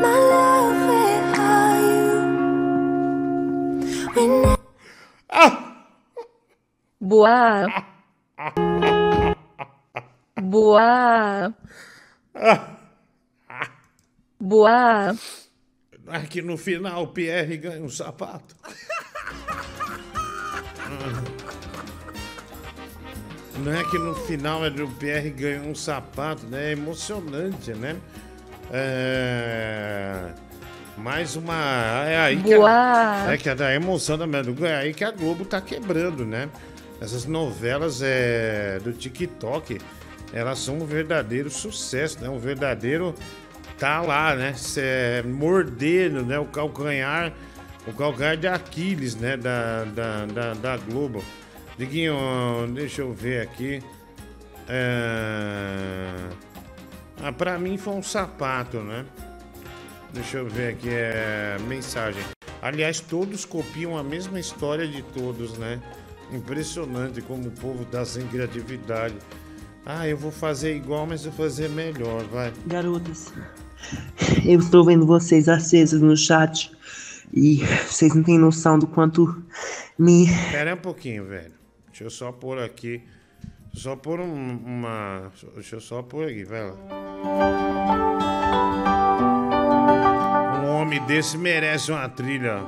My 0.02 0.18
love, 0.32 0.80
where 0.90 1.24
are 1.40 1.80
you? 1.88 2.12
We 4.14 4.24
never 4.28 4.60
ah! 5.32 5.52
Boa. 7.00 7.81
Boa. 10.52 11.54
Boa. 14.38 15.16
Aqui 16.08 16.42
no 16.42 16.58
final 16.58 17.04
o 17.04 17.08
Pierre 17.08 17.56
ganha 17.56 17.82
um 17.82 17.90
sapato. 17.90 18.54
Não 23.60 23.72
é 23.72 23.82
que 23.86 23.98
no 23.98 24.14
final 24.14 24.66
é 24.66 24.70
do 24.70 24.90
Pierre 24.90 25.30
ganha 25.30 25.62
um 25.62 25.74
sapato, 25.74 26.46
né? 26.48 26.66
É 26.66 26.72
emocionante, 26.74 27.74
né? 27.74 27.96
É... 28.70 30.34
Mais 30.98 31.38
uma. 31.38 32.04
É 32.10 32.20
aí 32.20 32.44
que 32.44 32.56
Boa. 32.58 32.70
a... 32.70 33.34
É 33.34 33.38
que 33.38 33.50
a 33.50 33.56
da 33.56 33.74
emoção 33.74 34.18
da 34.18 34.26
é 34.68 34.76
aí 34.76 34.94
que 34.94 35.06
a 35.06 35.12
Globo 35.12 35.46
tá 35.46 35.62
quebrando, 35.62 36.26
né? 36.26 36.50
Essas 37.00 37.24
novelas 37.24 38.02
é... 38.02 38.80
do 38.84 38.92
TikTok, 38.92 39.80
elas 40.34 40.60
são 40.60 40.78
um 40.78 40.86
verdadeiro 40.86 41.50
sucesso, 41.50 42.22
né? 42.22 42.30
Um 42.30 42.40
verdadeiro. 42.40 43.14
Tá 43.78 44.02
lá, 44.02 44.36
né? 44.36 44.54
Cê... 44.54 45.24
Mordendo, 45.26 46.24
né? 46.24 46.38
O 46.40 46.46
calcanhar 46.46 47.34
o 47.88 47.94
calcanhar 47.94 48.38
de 48.38 48.48
Aquiles, 48.48 49.16
né? 49.16 49.36
Da, 49.38 49.86
da, 49.86 50.26
da, 50.26 50.54
da 50.54 50.78
Globo. 50.78 51.24
Diguinho, 51.78 52.16
deixa 52.74 53.02
eu 53.02 53.12
ver 53.12 53.42
aqui. 53.42 53.82
É... 54.68 56.14
Ah, 57.24 57.32
pra 57.32 57.58
mim 57.58 57.78
foi 57.78 57.94
um 57.94 58.04
sapato, 58.04 58.78
né? 58.78 59.06
Deixa 60.14 60.38
eu 60.38 60.48
ver 60.48 60.74
aqui, 60.74 60.90
é 60.90 61.58
mensagem. 61.68 62.22
Aliás, 62.62 63.00
todos 63.00 63.46
copiam 63.46 63.98
a 63.98 64.04
mesma 64.04 64.40
história 64.40 64.88
de 64.88 65.02
todos, 65.02 65.58
né? 65.58 65.80
Impressionante 66.32 67.22
como 67.22 67.48
o 67.48 67.52
povo 67.52 67.86
tá 67.86 68.06
sem 68.06 68.28
criatividade. 68.28 69.16
Ah, 69.86 70.08
eu 70.08 70.18
vou 70.18 70.32
fazer 70.32 70.76
igual, 70.76 71.06
mas 71.08 71.24
vou 71.24 71.34
fazer 71.34 71.70
melhor, 71.70 72.24
vai. 72.26 72.54
Garotas, 72.68 73.34
eu 74.46 74.60
estou 74.60 74.86
vendo 74.86 75.06
vocês 75.06 75.50
acesas 75.50 76.02
no 76.02 76.16
chat 76.16 76.72
e 77.34 77.58
vocês 77.88 78.14
não 78.14 78.22
têm 78.24 78.38
noção 78.38 78.78
do 78.78 78.86
quanto 78.88 79.42
me. 79.98 80.26
Espera 80.26 80.76
um 80.76 80.78
pouquinho, 80.78 81.26
velho. 81.26 81.54
Deixa 81.88 82.04
eu 82.04 82.10
só 82.10 82.32
pôr 82.32 82.60
aqui. 82.60 83.02
Só 83.74 83.96
pôr 83.96 84.20
um- 84.20 84.58
uma. 84.66 85.32
Deixa 85.56 85.78
eu 85.78 85.82
só 85.82 86.02
pôr 86.04 86.28
aqui, 86.28 86.44
vai 86.44 86.70
lá. 86.70 86.76
Um 90.64 90.68
homem 90.82 91.02
desse 91.06 91.38
merece 91.38 91.92
uma 91.92 92.08
trilha. 92.10 92.60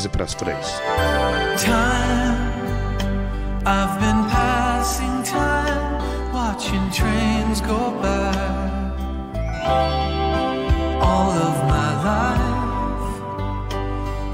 Treze 0.00 0.08
para 0.08 0.24
as 0.24 0.34
três. 0.34 0.66
Time, 1.58 2.38
I've 3.66 4.00
been 4.00 4.24
passing 4.30 5.22
time, 5.24 6.32
watching 6.32 6.90
trains 6.90 7.60
go 7.60 7.90
by. 8.00 8.32
All 11.02 11.32
of 11.32 11.64
my 11.68 11.92
life, 12.02 13.20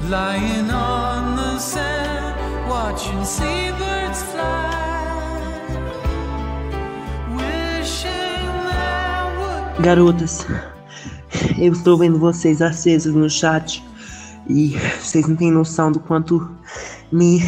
lying 0.09 0.71
on 0.71 1.35
the 1.35 1.59
sand, 1.59 2.35
watching 2.69 3.25
seabirds 3.25 4.23
fly. 4.31 4.75
Garotas, 9.81 10.45
eu 11.57 11.73
estou 11.73 11.97
vendo 11.97 12.17
vocês 12.17 12.61
acesas 12.61 13.13
no 13.13 13.29
chat 13.29 13.83
e 14.49 14.75
vocês 15.17 15.27
não 15.27 15.35
têm 15.35 15.51
noção 15.51 15.91
do 15.91 15.99
quanto 15.99 16.47
me, 17.11 17.39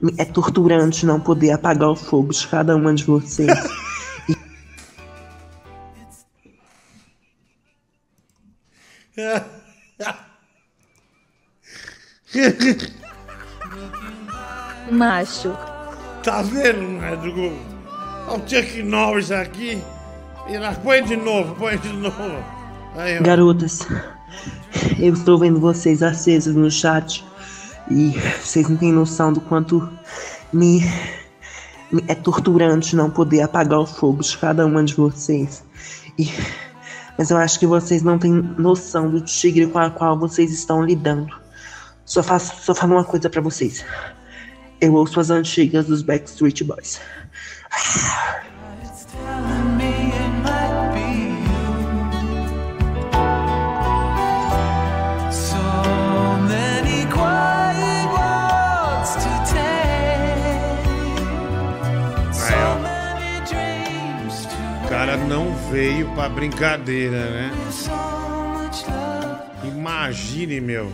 me- 0.00 0.14
é 0.18 0.24
torturante 0.26 1.06
não 1.06 1.18
poder 1.18 1.52
apagar 1.52 1.88
o 1.88 1.96
fogo 1.96 2.30
de 2.30 2.46
cada 2.46 2.76
uma 2.76 2.94
de 2.94 3.04
vocês. 3.04 3.48
Macho. 14.90 15.56
Tá 16.22 16.42
vendo, 16.42 16.82
médico? 17.00 17.52
Olha 18.28 18.38
o 18.44 18.48
Chuck 18.48 18.82
Norris 18.82 19.30
aqui. 19.30 19.82
E 20.48 20.80
põe 20.82 21.02
de 21.02 21.16
novo, 21.16 21.54
põe 21.56 21.76
de 21.78 21.92
novo. 21.92 22.42
Aí, 22.96 23.18
ó. 23.18 23.22
Garotas, 23.22 23.86
eu 24.98 25.12
estou 25.14 25.38
vendo 25.38 25.60
vocês 25.60 26.02
acesas 26.02 26.54
no 26.54 26.70
chat 26.70 27.24
e 27.90 28.10
vocês 28.42 28.68
não 28.68 28.76
têm 28.76 28.92
noção 28.92 29.32
do 29.32 29.40
quanto 29.40 29.88
me, 30.52 30.80
me- 31.90 32.04
é 32.08 32.14
torturante 32.14 32.94
não 32.96 33.10
poder 33.10 33.42
apagar 33.42 33.78
o 33.80 33.86
fogo 33.86 34.22
de 34.22 34.36
cada 34.36 34.66
uma 34.66 34.84
de 34.84 34.94
vocês. 34.94 35.64
E- 36.18 36.30
mas 37.16 37.30
eu 37.30 37.36
acho 37.36 37.58
que 37.58 37.66
vocês 37.66 38.02
não 38.02 38.18
têm 38.18 38.32
noção 38.58 39.10
do 39.10 39.20
tigre 39.20 39.66
com 39.66 39.78
a 39.78 39.90
qual 39.90 40.18
vocês 40.18 40.52
estão 40.52 40.84
lidando. 40.84 41.34
Só 42.04 42.22
faço, 42.22 42.54
só 42.62 42.74
falo 42.74 42.94
uma 42.94 43.04
coisa 43.04 43.28
pra 43.28 43.40
vocês. 43.40 43.84
Eu 44.80 44.94
ouço 44.94 45.18
as 45.18 45.28
antigas 45.30 45.86
dos 45.86 46.02
Backstreet 46.02 46.62
Boys. 46.62 47.00
Veio 65.70 66.08
pra 66.14 66.28
brincadeira, 66.28 67.30
né? 67.30 67.50
Imagine, 69.64 70.60
meu, 70.60 70.92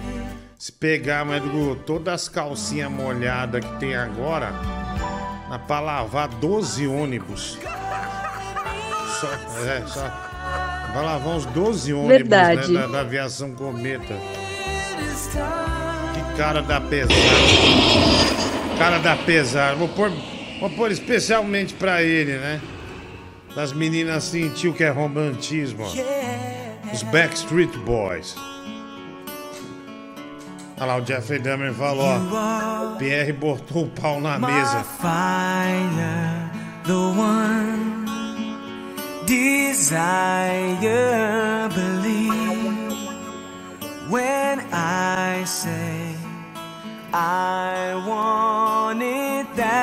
se 0.58 0.72
pegar, 0.72 1.24
médico, 1.24 1.76
todas 1.86 2.14
as 2.14 2.28
calcinhas 2.28 2.90
molhadas 2.90 3.64
que 3.64 3.76
tem 3.78 3.94
agora, 3.94 4.52
dá 5.48 5.58
pra 5.58 5.80
lavar 5.80 6.28
12 6.28 6.86
ônibus. 6.86 7.58
Só, 9.20 9.28
é, 9.66 9.82
só. 9.86 10.08
Vai 10.92 11.04
lavar 11.04 11.34
uns 11.34 11.46
12 11.46 11.92
ônibus 11.92 12.08
Verdade. 12.08 12.72
né, 12.72 12.80
da, 12.80 12.86
da 12.86 13.00
aviação 13.00 13.52
cometa. 13.52 14.14
Que 16.14 16.36
cara 16.36 16.62
da 16.62 16.80
pesada. 16.80 17.14
Cara 18.78 18.98
da 18.98 19.16
pesada. 19.16 19.76
Vou 19.76 19.88
pôr, 19.88 20.10
vou 20.60 20.70
pôr 20.70 20.90
especialmente 20.90 21.74
pra 21.74 22.02
ele, 22.02 22.32
né? 22.38 22.60
Das 23.54 23.72
meninas 23.72 24.24
sentiu 24.24 24.72
que 24.72 24.82
é 24.84 24.90
romantismo. 24.90 25.86
Os 26.92 27.02
Backstreet 27.04 27.76
Boys. 27.78 28.36
Olha 30.76 30.86
lá, 30.86 30.96
o 30.96 31.06
Jeffrey 31.06 31.38
Dahmer 31.38 31.72
falou, 31.72 32.04
ó. 32.04 32.96
Pierre 32.96 33.32
botou 33.32 33.84
o 33.84 33.88
pau 33.90 34.20
na 34.20 34.38
mesa. 34.38 34.82
fire, 35.00 36.50
the 36.84 36.92
one 36.92 37.94
desire, 39.26 40.88
believe 41.74 42.74
when 44.10 44.60
I 44.72 45.44
say 45.46 46.16
I 47.12 47.94
want 48.06 49.00
it 49.02 49.46
that 49.56 49.73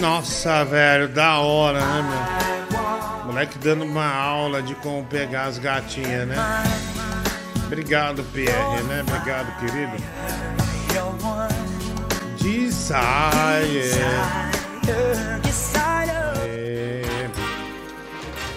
Nossa, 0.00 0.64
velho, 0.64 1.08
da 1.08 1.38
hora, 1.38 1.80
né, 1.80 2.02
meu? 2.02 3.26
Moleque 3.26 3.58
dando 3.58 3.84
uma 3.84 4.06
aula 4.06 4.62
de 4.62 4.74
como 4.76 5.04
pegar 5.04 5.44
as 5.44 5.58
gatinhas, 5.58 6.26
né? 6.26 6.36
Obrigado, 7.66 8.24
Pierre, 8.32 8.82
né? 8.84 9.04
Obrigado, 9.06 9.54
querido. 9.60 9.92
Desire. 12.40 13.92
É. 16.48 17.30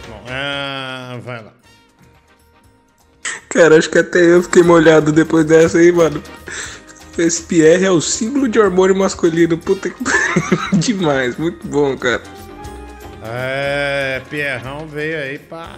Bom, 0.08 0.24
ah, 0.30 1.20
vai 1.24 1.44
lá. 1.44 1.51
Cara, 3.52 3.78
acho 3.78 3.90
que 3.90 3.98
até 3.98 4.20
eu 4.20 4.42
fiquei 4.42 4.64
molhado 4.64 5.12
depois 5.12 5.46
dessa 5.46 5.78
aí, 5.78 5.92
mano. 5.92 6.24
Esse 7.18 7.44
Pierre 7.44 7.84
é 7.84 7.92
o 7.92 8.00
símbolo 8.00 8.48
de 8.48 8.58
hormônio 8.58 8.96
masculino. 8.96 9.58
Puta 9.58 9.90
que. 9.90 10.02
Demais, 10.80 11.38
muito 11.38 11.68
bom, 11.68 11.98
cara. 11.98 12.24
É, 13.24 14.22
Pierrão 14.30 14.88
veio 14.88 15.18
aí 15.18 15.38
pra. 15.38 15.76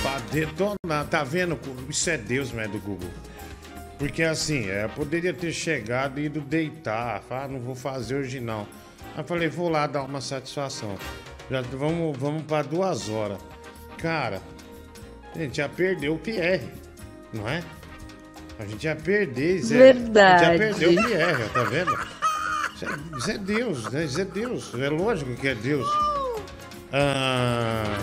pra 0.00 0.18
detonar. 0.30 1.06
Tá 1.10 1.24
vendo? 1.24 1.58
Isso 1.88 2.08
é 2.10 2.16
Deus, 2.16 2.52
né, 2.52 2.68
do 2.68 2.78
Google. 2.78 3.10
Porque 3.98 4.22
assim, 4.22 4.68
é, 4.70 4.84
eu 4.84 4.88
poderia 4.90 5.34
ter 5.34 5.52
chegado 5.52 6.20
e 6.20 6.26
ido 6.26 6.40
deitar, 6.40 7.22
falar, 7.28 7.44
ah, 7.44 7.48
não 7.48 7.60
vou 7.60 7.74
fazer 7.74 8.16
hoje 8.16 8.38
não. 8.38 8.68
Aí 9.16 9.24
falei, 9.24 9.48
vou 9.48 9.68
lá 9.68 9.88
dar 9.88 10.02
uma 10.02 10.20
satisfação. 10.20 10.96
Já 11.50 11.60
vamos, 11.60 12.16
vamos 12.16 12.42
para 12.44 12.62
duas 12.62 13.08
horas. 13.08 13.38
Cara, 13.98 14.40
a 15.34 15.38
gente 15.38 15.56
já 15.56 15.68
perdeu 15.68 16.14
o 16.14 16.18
Pierre, 16.18 16.68
não 17.32 17.48
é? 17.48 17.62
A 18.58 18.64
gente 18.64 18.84
ia 18.84 18.94
perder, 18.94 19.60
Zé. 19.60 19.92
Verdade. 19.92 20.44
A 20.44 20.56
gente 20.56 20.60
ia 20.60 20.88
perder 20.88 21.00
o 21.00 21.06
Pierre, 21.06 21.48
tá 21.52 21.64
vendo? 21.64 21.98
Isso 22.74 22.84
é, 22.84 23.18
isso 23.18 23.30
é 23.30 23.38
Deus, 23.38 23.92
né? 23.92 24.04
Isso 24.04 24.20
é 24.20 24.24
Deus. 24.24 24.74
É 24.74 24.88
lógico 24.88 25.34
que 25.34 25.48
é 25.48 25.54
Deus. 25.54 25.86
Ah, 26.92 27.98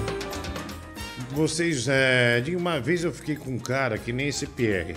vocês, 1.31 1.87
é, 1.87 2.41
de 2.41 2.55
uma 2.55 2.79
vez 2.79 3.03
eu 3.03 3.13
fiquei 3.13 3.35
com 3.35 3.51
um 3.51 3.59
cara 3.59 3.97
que 3.97 4.11
nem 4.11 4.27
esse 4.27 4.47
Pierre. 4.47 4.95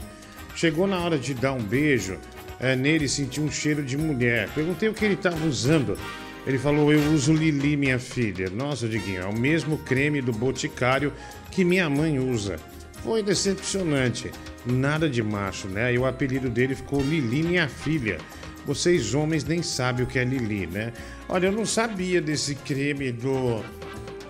Chegou 0.54 0.86
na 0.86 0.98
hora 0.98 1.18
de 1.18 1.34
dar 1.34 1.52
um 1.52 1.62
beijo 1.62 2.18
é, 2.58 2.76
nele, 2.76 3.08
senti 3.08 3.40
um 3.40 3.50
cheiro 3.50 3.82
de 3.82 3.96
mulher. 3.96 4.48
Perguntei 4.54 4.88
o 4.88 4.94
que 4.94 5.04
ele 5.04 5.14
estava 5.14 5.44
usando. 5.46 5.98
Ele 6.46 6.58
falou: 6.58 6.92
Eu 6.92 7.00
uso 7.12 7.32
Lili, 7.32 7.76
minha 7.76 7.98
filha. 7.98 8.48
Nossa, 8.50 8.88
Diguinho, 8.88 9.22
é 9.22 9.26
o 9.26 9.38
mesmo 9.38 9.78
creme 9.78 10.20
do 10.20 10.32
Boticário 10.32 11.12
que 11.52 11.64
minha 11.64 11.88
mãe 11.88 12.18
usa. 12.18 12.56
Foi 13.04 13.22
decepcionante. 13.22 14.30
Nada 14.66 15.08
de 15.08 15.22
macho, 15.22 15.68
né? 15.68 15.92
E 15.92 15.98
o 15.98 16.06
apelido 16.06 16.48
dele 16.48 16.74
ficou 16.74 17.00
Lili, 17.00 17.42
minha 17.42 17.68
filha. 17.68 18.18
Vocês 18.64 19.12
homens 19.14 19.44
nem 19.44 19.60
sabem 19.62 20.04
o 20.04 20.08
que 20.08 20.18
é 20.18 20.24
Lili, 20.24 20.66
né? 20.66 20.92
Olha, 21.28 21.46
eu 21.46 21.52
não 21.52 21.66
sabia 21.66 22.20
desse 22.20 22.54
creme 22.54 23.10
do. 23.12 23.60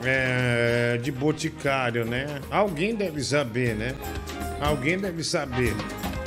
é, 0.05 0.99
de 1.03 1.13
Boticário, 1.13 2.05
né? 2.07 2.41
Alguém 2.51 2.95
deve 2.95 3.23
saber, 3.23 3.75
né? 3.75 3.95
Alguém 4.61 4.99
deve 4.99 5.23
saber. 5.23 5.75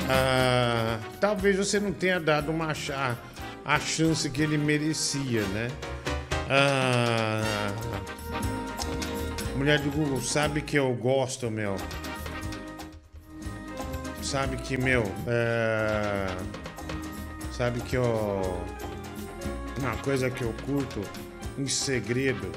Ah, 0.07 0.99
talvez 1.19 1.57
você 1.57 1.79
não 1.79 1.91
tenha 1.91 2.19
dado 2.19 2.51
uma 2.51 2.73
cha- 2.75 3.17
a 3.65 3.79
chance 3.79 4.29
que 4.29 4.41
ele 4.43 4.57
merecia, 4.57 5.41
né? 5.47 5.67
Ah, 6.47 7.71
mulher 9.55 9.79
do 9.79 9.89
Google, 9.89 10.21
sabe 10.21 10.61
que 10.61 10.77
eu 10.77 10.93
gosto, 10.93 11.49
meu. 11.49 11.75
Sabe 14.21 14.57
que, 14.57 14.77
meu, 14.77 15.03
é, 15.27 16.27
sabe 17.51 17.79
que 17.81 17.95
eu. 17.95 18.03
Uma 19.79 19.95
coisa 19.97 20.29
que 20.29 20.41
eu 20.41 20.53
curto 20.65 21.01
em 21.57 21.67
segredo. 21.67 22.51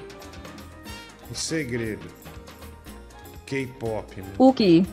Em 1.31 1.35
segredo. 1.35 2.07
K-pop, 3.47 4.17
meu. 4.17 4.33
O 4.39 4.53
que? 4.53 4.87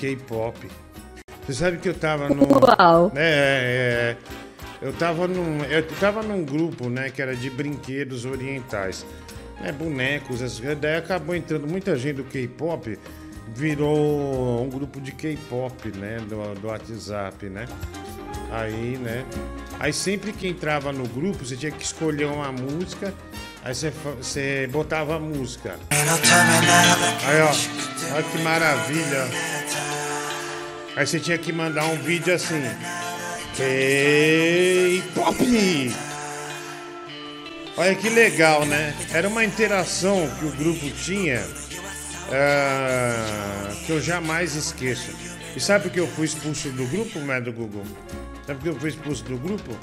K-pop. 0.00 0.58
Você 1.46 1.54
sabe 1.54 1.78
que 1.78 1.88
eu 1.88 1.94
tava 1.94 2.28
no. 2.28 2.42
Uau. 2.60 3.12
É, 3.14 4.16
é, 4.16 4.16
eu 4.82 4.92
tava 4.92 5.26
num. 5.26 5.64
Eu 5.64 5.86
tava 5.86 6.22
num 6.22 6.44
grupo, 6.44 6.90
né, 6.90 7.10
que 7.10 7.22
era 7.22 7.34
de 7.34 7.48
brinquedos 7.48 8.24
orientais. 8.24 9.06
Né, 9.60 9.72
bonecos, 9.72 10.38
coisas. 10.38 10.60
Daí 10.78 10.96
acabou 10.96 11.34
entrando 11.34 11.66
muita 11.66 11.96
gente 11.96 12.16
do 12.16 12.24
K-pop, 12.24 12.98
virou 13.54 14.62
um 14.62 14.68
grupo 14.68 15.00
de 15.00 15.12
K-pop, 15.12 15.88
né? 15.96 16.18
Do, 16.28 16.54
do 16.60 16.68
WhatsApp, 16.68 17.46
né? 17.46 17.66
Aí, 18.50 18.96
né? 18.98 19.24
Aí 19.80 19.92
sempre 19.92 20.32
que 20.32 20.48
entrava 20.48 20.92
no 20.92 21.06
grupo, 21.08 21.44
você 21.44 21.56
tinha 21.56 21.72
que 21.72 21.82
escolher 21.82 22.26
uma 22.26 22.52
música. 22.52 23.12
Aí 23.64 23.74
você, 23.74 23.90
você 24.16 24.68
botava 24.70 25.16
a 25.16 25.20
música. 25.20 25.76
Aí, 25.90 27.40
ó. 27.42 27.52
Olha 28.14 28.22
que 28.22 28.38
maravilha. 28.38 29.28
Aí 30.96 31.06
você 31.06 31.20
tinha 31.20 31.36
que 31.36 31.52
mandar 31.52 31.84
um 31.84 31.96
vídeo 31.96 32.34
assim. 32.34 32.62
K-pop! 33.56 35.36
Olha 37.78 37.94
que 37.94 38.08
legal, 38.08 38.66
né? 38.66 38.92
Era 39.12 39.28
uma 39.28 39.44
interação 39.44 40.28
que 40.40 40.44
o 40.44 40.50
grupo 40.50 40.90
tinha 40.90 41.40
ah, 42.32 43.70
que 43.86 43.92
eu 43.92 44.00
jamais 44.00 44.56
esqueço. 44.56 45.12
E 45.54 45.60
sabe 45.60 45.84
por 45.84 45.92
que 45.92 46.00
eu 46.00 46.08
fui 46.08 46.26
expulso 46.26 46.70
do 46.70 46.84
grupo, 46.86 47.20
né, 47.20 47.40
do 47.40 47.52
Google? 47.52 47.84
Sabe 48.44 48.58
por 48.58 48.62
que 48.64 48.68
eu 48.68 48.80
fui 48.80 48.90
expulso 48.90 49.22
do 49.22 49.38
grupo? 49.38 49.76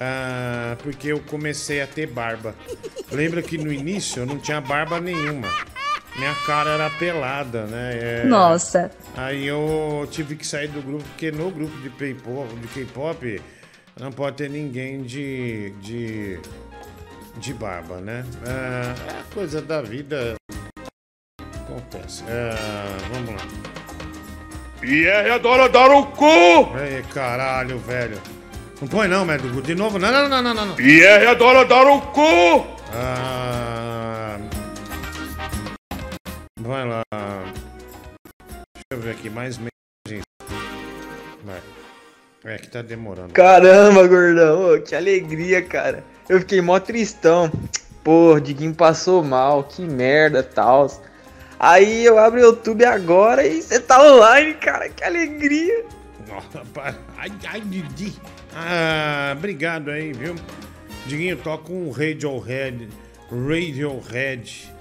Ah, 0.00 0.78
porque 0.82 1.08
eu 1.08 1.20
comecei 1.20 1.82
a 1.82 1.86
ter 1.86 2.06
barba. 2.06 2.54
Lembra 3.12 3.42
que 3.42 3.58
no 3.58 3.70
início 3.70 4.22
eu 4.22 4.26
não 4.26 4.38
tinha 4.38 4.58
barba 4.58 4.98
nenhuma. 4.98 5.48
Minha 6.16 6.34
cara 6.46 6.70
era 6.70 6.88
pelada, 6.88 7.66
né? 7.66 7.90
É, 7.92 8.24
Nossa. 8.24 8.90
Aí 9.14 9.46
eu 9.46 10.08
tive 10.10 10.36
que 10.36 10.46
sair 10.46 10.68
do 10.68 10.80
grupo, 10.80 11.04
porque 11.04 11.30
no 11.30 11.50
grupo 11.50 11.76
de 11.82 11.90
K-pop 11.90 13.42
não 14.00 14.10
pode 14.10 14.36
ter 14.36 14.48
ninguém 14.48 15.02
de, 15.02 15.74
de, 15.82 16.38
de 17.38 17.54
barba, 17.54 18.00
né? 18.00 18.24
Ah, 18.46 18.94
é 19.08 19.20
a 19.20 19.34
coisa 19.34 19.60
da 19.60 19.82
vida. 19.82 20.34
Acontece. 21.38 22.24
Ah, 22.28 22.96
vamos 23.12 23.30
lá. 23.30 23.48
Pierre 24.80 25.30
adora 25.30 25.68
dar 25.68 25.90
o 25.90 26.06
cu! 26.06 26.76
Ei, 26.78 27.02
caralho, 27.12 27.78
velho. 27.78 28.20
Não 28.80 28.88
põe 28.88 29.08
não, 29.08 29.24
médico. 29.24 29.62
De 29.62 29.74
novo. 29.74 29.98
Não, 29.98 30.12
não, 30.12 30.28
não, 30.28 30.42
não, 30.42 30.54
não. 30.54 30.66
não. 30.66 30.74
Pierre 30.74 31.26
adora 31.26 31.64
dar 31.64 31.86
o 31.86 32.00
cu! 32.00 32.66
Ah, 32.92 34.38
vai 36.60 36.86
lá. 36.86 37.02
Deixa 38.74 38.92
eu 38.92 39.00
ver 39.00 39.10
aqui, 39.10 39.30
mais 39.30 39.58
mensagens. 39.58 40.24
Vai. 41.44 41.60
É 42.44 42.58
que 42.58 42.68
tá 42.68 42.82
demorando. 42.82 43.32
Caramba, 43.32 44.06
gordão, 44.06 44.80
que 44.82 44.94
alegria, 44.94 45.62
cara. 45.62 46.04
Eu 46.28 46.40
fiquei 46.40 46.60
mó 46.60 46.78
tristão. 46.80 47.50
Pô, 48.02 48.38
Diguinho 48.38 48.74
passou 48.74 49.22
mal, 49.24 49.64
que 49.64 49.82
merda, 49.82 50.42
tal. 50.42 50.88
Aí 51.58 52.04
eu 52.04 52.18
abro 52.18 52.40
o 52.40 52.44
YouTube 52.44 52.84
agora 52.84 53.46
e 53.46 53.62
você 53.62 53.80
tá 53.80 54.00
online, 54.02 54.54
cara, 54.54 54.88
que 54.88 55.02
alegria. 55.02 55.84
Nossa, 56.28 56.62
ai, 57.16 57.32
ai, 57.48 57.60
Didi. 57.60 58.14
Ah, 58.54 59.34
obrigado 59.36 59.90
aí, 59.90 60.12
viu? 60.12 60.34
Diguinho, 61.06 61.36
toca 61.36 61.72
um 61.72 61.90
Radiohead, 61.90 62.88
Radiohead, 63.30 64.72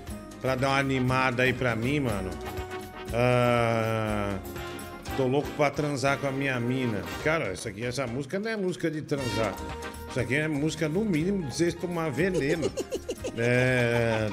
pra 0.42 0.56
dar 0.56 0.70
uma 0.70 0.80
animada 0.80 1.44
aí 1.44 1.54
pra 1.54 1.76
mim, 1.76 2.02
mano. 2.02 2.30
Ah, 3.14 4.38
tô 5.16 5.26
louco 5.28 5.48
pra 5.56 5.70
transar 5.70 6.18
com 6.18 6.28
a 6.28 6.32
minha 6.32 6.60
mina. 6.60 7.02
Cara, 7.24 7.54
isso 7.54 7.68
aqui, 7.68 7.86
essa 7.86 8.06
música 8.06 8.40
não 8.40 8.50
é 8.50 8.56
música 8.56 8.92
de 8.92 9.02
transar. 9.02 9.54
Isso 10.10 10.20
aqui 10.20 10.36
é 10.36 10.48
música, 10.48 10.88
no 10.88 11.04
mínimo, 11.04 11.44
de 11.44 11.56
vocês 11.56 11.74
tomar 11.74 12.10
veneno. 12.12 12.72
É. 13.38 14.30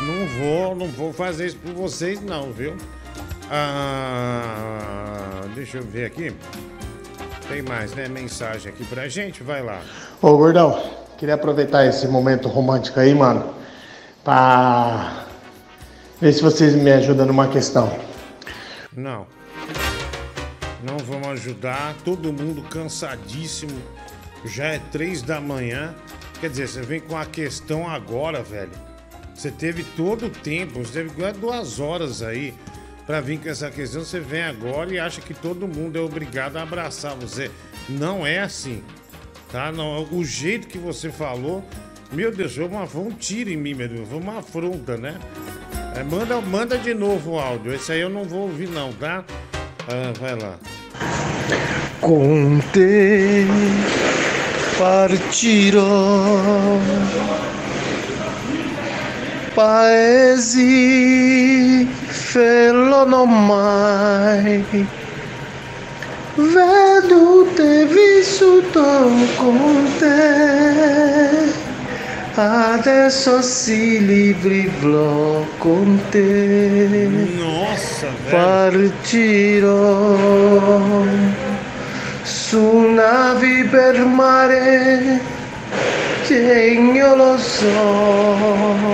Não, 0.00 0.26
vou, 0.26 0.74
não 0.74 0.88
vou 0.88 1.12
fazer 1.12 1.46
isso 1.46 1.58
por 1.58 1.72
vocês, 1.74 2.20
não, 2.20 2.50
viu? 2.50 2.76
Ah, 3.48 5.42
deixa 5.54 5.78
eu 5.78 5.84
ver 5.84 6.06
aqui. 6.06 6.34
Tem 7.48 7.62
mais, 7.62 7.94
né? 7.94 8.08
Mensagem 8.08 8.72
aqui 8.72 8.84
pra 8.84 9.06
gente, 9.06 9.44
vai 9.44 9.62
lá. 9.62 9.80
Ô, 10.20 10.36
gordão, 10.36 10.90
queria 11.16 11.36
aproveitar 11.36 11.86
esse 11.86 12.08
momento 12.08 12.48
romântico 12.48 12.98
aí, 12.98 13.14
mano, 13.14 13.54
pra 14.24 15.24
ver 16.20 16.32
se 16.32 16.42
vocês 16.42 16.74
me 16.74 16.90
ajudam 16.90 17.26
numa 17.26 17.46
questão. 17.46 18.07
Não. 18.98 19.28
Não 20.82 20.98
vamos 20.98 21.28
ajudar. 21.28 21.94
Todo 22.04 22.32
mundo 22.32 22.62
cansadíssimo. 22.62 23.80
Já 24.44 24.66
é 24.66 24.78
três 24.90 25.22
da 25.22 25.40
manhã. 25.40 25.94
Quer 26.40 26.50
dizer, 26.50 26.68
você 26.68 26.82
vem 26.82 27.00
com 27.00 27.16
a 27.16 27.24
questão 27.24 27.88
agora, 27.88 28.42
velho. 28.42 28.72
Você 29.34 29.52
teve 29.52 29.84
todo 29.84 30.26
o 30.26 30.30
tempo, 30.30 30.80
você 30.80 31.04
teve 31.04 31.32
duas 31.34 31.78
horas 31.78 32.22
aí 32.22 32.52
pra 33.06 33.20
vir 33.20 33.38
com 33.38 33.48
essa 33.48 33.70
questão. 33.70 34.04
Você 34.04 34.18
vem 34.18 34.42
agora 34.42 34.92
e 34.92 34.98
acha 34.98 35.20
que 35.20 35.32
todo 35.32 35.68
mundo 35.68 35.96
é 35.96 36.00
obrigado 36.00 36.56
a 36.56 36.62
abraçar 36.62 37.14
você. 37.14 37.50
Não 37.88 38.26
é 38.26 38.40
assim, 38.40 38.82
tá? 39.52 39.70
Não, 39.70 40.12
o 40.12 40.24
jeito 40.24 40.66
que 40.66 40.78
você 40.78 41.10
falou, 41.10 41.64
meu 42.12 42.30
Deus, 42.32 42.54
foi, 42.54 42.66
uma, 42.66 42.86
foi 42.86 43.02
um 43.02 43.10
tiro 43.10 43.50
em 43.50 43.56
mim, 43.56 43.74
meu 43.74 43.88
Deus, 43.88 44.08
foi 44.08 44.18
uma 44.18 44.38
afronta, 44.38 44.96
né? 44.96 45.18
É, 45.96 46.02
manda, 46.02 46.40
manda 46.40 46.78
de 46.78 46.94
novo 46.94 47.32
o 47.32 47.38
áudio. 47.38 47.74
Esse 47.74 47.92
aí 47.92 48.00
eu 48.00 48.08
não 48.08 48.24
vou 48.24 48.42
ouvir, 48.42 48.68
não, 48.68 48.92
tá? 48.92 49.24
Ah, 49.88 50.12
vai 50.18 50.36
lá. 50.38 50.58
Con 52.00 52.60
te 52.72 53.46
partirò 54.78 55.88
paesi 59.58 60.68
fellono 62.06 63.24
mai 63.26 64.64
vedo 66.36 67.46
te 67.56 67.84
vissuto 67.86 69.10
con 69.36 69.84
te 69.98 71.57
Adesso 72.40 73.42
si 73.42 74.06
livrerò 74.06 75.44
con 75.58 76.00
te. 76.08 77.08
Nossa, 77.36 78.06
Partirò 78.30 79.74
su 82.22 82.78
navi 82.94 83.64
per 83.64 84.04
mare 84.04 85.18
che 86.28 86.78
io 86.94 87.16
lo 87.16 87.36
so. 87.38 88.86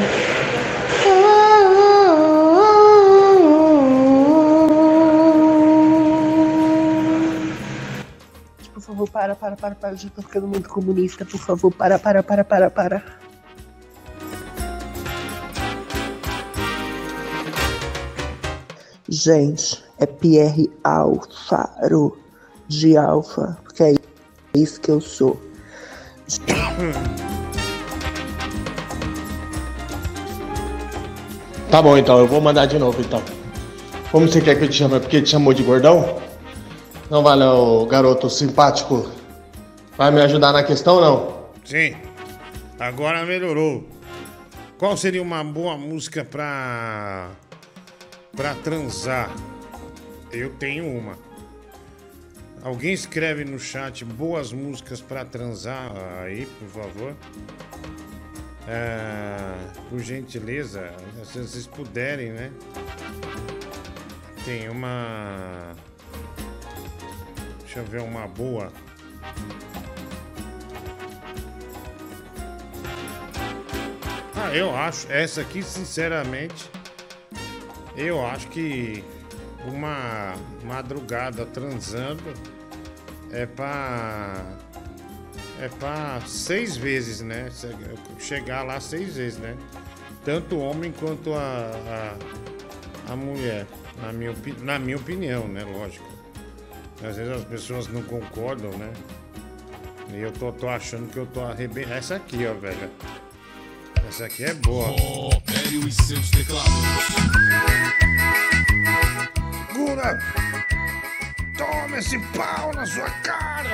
Por 8.72 8.80
favor, 8.80 9.10
para, 9.10 9.34
para, 9.36 9.54
para, 9.54 9.74
para. 9.74 9.92
Eu 9.92 9.98
já 9.98 10.08
tô 10.08 10.22
ficando 10.22 10.46
muito 10.46 10.66
comunista. 10.70 11.26
Por 11.26 11.40
favor, 11.40 11.70
para, 11.70 11.98
para, 11.98 12.22
para, 12.22 12.42
para, 12.42 12.70
para. 12.70 13.23
Gente, 19.14 19.80
é 20.00 20.06
Pierre 20.06 20.68
Alfaro 20.82 22.18
de 22.66 22.96
Alfa, 22.96 23.56
porque 23.62 23.84
é 23.84 23.94
isso 24.56 24.80
que 24.80 24.90
eu 24.90 25.00
sou. 25.00 25.40
Tá 31.70 31.80
bom 31.80 31.96
então, 31.96 32.18
eu 32.18 32.26
vou 32.26 32.40
mandar 32.40 32.66
de 32.66 32.76
novo 32.76 33.00
então. 33.00 33.22
Como 34.10 34.26
você 34.26 34.40
quer 34.40 34.58
que 34.58 34.64
eu 34.64 34.68
te 34.68 34.74
chame? 34.74 34.96
É 34.96 34.98
porque 34.98 35.22
te 35.22 35.28
chamou 35.28 35.54
de 35.54 35.62
gordão? 35.62 36.20
Não 37.08 37.22
valeu, 37.22 37.86
garoto 37.86 38.28
simpático. 38.28 39.08
Vai 39.96 40.10
me 40.10 40.20
ajudar 40.22 40.52
na 40.52 40.64
questão 40.64 41.00
não? 41.00 41.44
Sim. 41.64 41.94
Agora 42.80 43.24
melhorou. 43.24 43.84
Qual 44.76 44.96
seria 44.96 45.22
uma 45.22 45.44
boa 45.44 45.78
música 45.78 46.24
pra. 46.24 47.30
Pra 48.34 48.54
transar? 48.54 49.30
Eu 50.30 50.50
tenho 50.50 50.86
uma. 50.86 51.16
Alguém 52.62 52.92
escreve 52.92 53.44
no 53.44 53.58
chat 53.58 54.04
boas 54.04 54.52
músicas 54.52 55.00
pra 55.00 55.24
transar 55.24 55.92
aí, 56.22 56.46
por 56.46 56.68
favor. 56.68 57.16
É, 58.66 59.54
por 59.90 60.00
gentileza, 60.00 60.90
se 61.24 61.38
vocês 61.38 61.66
puderem, 61.66 62.32
né? 62.32 62.50
Tem 64.44 64.68
uma. 64.68 65.74
Deixa 67.60 67.80
eu 67.80 67.84
ver 67.84 68.00
uma 68.00 68.26
boa. 68.26 68.72
Ah, 74.34 74.54
eu 74.54 74.74
acho, 74.74 75.10
essa 75.12 75.42
aqui, 75.42 75.62
sinceramente, 75.62 76.70
eu 77.96 78.24
acho 78.26 78.48
que 78.48 79.04
uma 79.66 80.34
madrugada 80.62 81.46
transando 81.46 82.22
é 83.30 83.46
pra. 83.46 84.44
É 85.60 85.68
pra 85.68 86.20
seis 86.26 86.76
vezes, 86.76 87.20
né? 87.20 87.48
Chegar 88.18 88.64
lá 88.64 88.80
seis 88.80 89.16
vezes, 89.16 89.38
né? 89.38 89.56
Tanto 90.24 90.56
o 90.56 90.60
homem 90.60 90.92
quanto 90.92 91.32
a, 91.32 92.16
a, 93.08 93.12
a 93.12 93.16
mulher. 93.16 93.66
Na 94.02 94.12
minha, 94.12 94.34
na 94.62 94.78
minha 94.78 94.96
opinião, 94.96 95.46
né? 95.46 95.62
Lógico. 95.64 96.08
Às 97.02 97.16
vezes 97.16 97.32
as 97.32 97.44
pessoas 97.44 97.86
não 97.86 98.02
concordam, 98.02 98.70
né? 98.72 98.92
E 100.12 100.20
eu 100.20 100.32
tô, 100.32 100.52
tô 100.52 100.68
achando 100.68 101.10
que 101.10 101.18
eu 101.18 101.26
tô 101.26 101.40
arrebentando. 101.40 101.94
Essa 101.94 102.16
aqui, 102.16 102.44
ó, 102.46 102.54
velho. 102.54 102.90
Essa 104.08 104.26
aqui 104.26 104.44
é 104.44 104.54
boa. 104.54 104.88
Império 104.90 105.88
e 105.88 105.92
seus 105.92 106.30
teclados. 106.30 106.70
Segura! 109.68 110.18
Toma 111.56 111.98
esse 111.98 112.18
pau 112.36 112.72
na 112.74 112.86
sua 112.86 113.10
cara! 113.10 113.70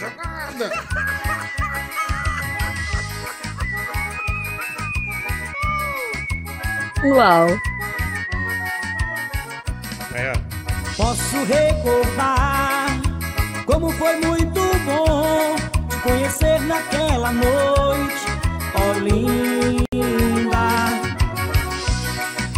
Danada! 0.00 0.70
Uau. 7.04 7.48
É, 10.14 10.32
Posso 10.96 11.44
recordar 11.44 12.86
como 13.64 13.90
foi 13.92 14.16
muito 14.16 14.60
bom 14.84 15.56
te 15.88 15.96
conhecer 16.02 16.60
naquela 16.60 17.32
noite, 17.32 18.26
ó 18.74 18.92
linda. 18.98 19.82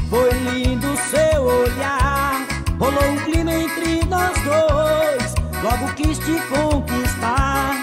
Foi 0.08 0.30
lindo 0.30 0.96
seu 1.10 1.42
olhar, 1.42 2.46
rolou 2.78 3.10
um 3.10 3.16
clima 3.24 3.52
entre 3.52 4.04
nós 4.06 4.32
dois. 4.42 5.34
Logo 5.62 5.92
quis 5.94 6.18
te 6.18 6.38
conquistar, 6.48 7.74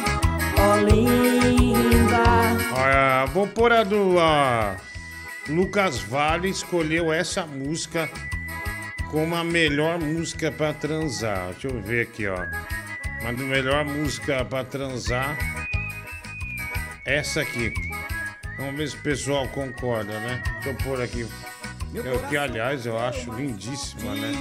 ó 0.59 0.75
linda. 0.77 2.23
Olha, 2.75 3.25
vou 3.33 3.47
pôr 3.47 3.71
a 3.73 3.83
do. 3.83 4.19
a 4.19 4.75
Lucas 5.49 5.99
Vale 5.99 6.49
escolheu 6.49 7.11
essa 7.11 7.45
música 7.45 8.09
como 9.09 9.35
a 9.35 9.43
melhor 9.43 9.99
música 9.99 10.49
pra 10.51 10.73
transar. 10.73 11.51
Deixa 11.51 11.67
eu 11.67 11.81
ver 11.81 12.03
aqui, 12.03 12.27
ó. 12.27 12.37
Mas 13.21 13.39
a 13.39 13.43
melhor 13.43 13.83
música 13.83 14.45
pra 14.45 14.63
transar. 14.63 15.37
Essa 17.05 17.41
aqui. 17.41 17.73
Vamos 18.61 18.75
ver 18.77 18.89
se 18.89 18.95
o 18.95 19.01
pessoal 19.01 19.47
concorda, 19.47 20.13
né? 20.19 20.43
Deixa 20.53 20.69
eu 20.69 20.75
pôr 20.75 21.01
aqui. 21.01 21.27
Eu, 21.93 22.19
que, 22.29 22.37
aliás, 22.37 22.85
eu 22.85 22.97
acho 22.97 23.33
lindíssima, 23.33 24.13
né? 24.13 24.31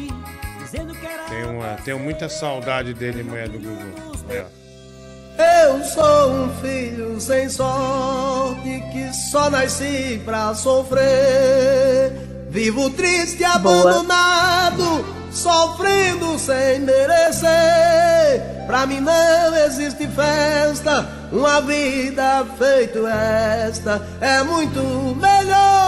Tenho, 1.29 1.51
uma, 1.53 1.75
tenho 1.83 1.99
muita 1.99 2.29
saudade 2.29 2.93
dele, 2.93 3.23
mulher 3.23 3.49
do 3.49 3.59
Google. 3.59 4.15
É, 4.29 4.43
ó. 4.43 4.61
Eu 5.43 5.83
sou 5.85 6.33
um 6.33 6.55
filho 6.61 7.19
sem 7.19 7.49
sorte 7.49 8.83
que 8.93 9.11
só 9.31 9.49
nasci 9.49 10.21
pra 10.23 10.55
sofrer. 10.55 12.13
Vivo 12.51 12.91
triste, 12.91 13.45
abandonado, 13.45 15.07
sofrendo 15.31 16.37
sem 16.37 16.81
merecer. 16.81 17.49
Pra 18.67 18.87
mim 18.87 18.99
não 18.99 19.57
existe 19.57 20.09
festa, 20.09 21.09
uma 21.31 21.61
vida 21.61 22.45
feito 22.59 23.07
esta 23.07 24.05
é 24.21 24.43
muito 24.43 24.81
melhor 25.15 25.81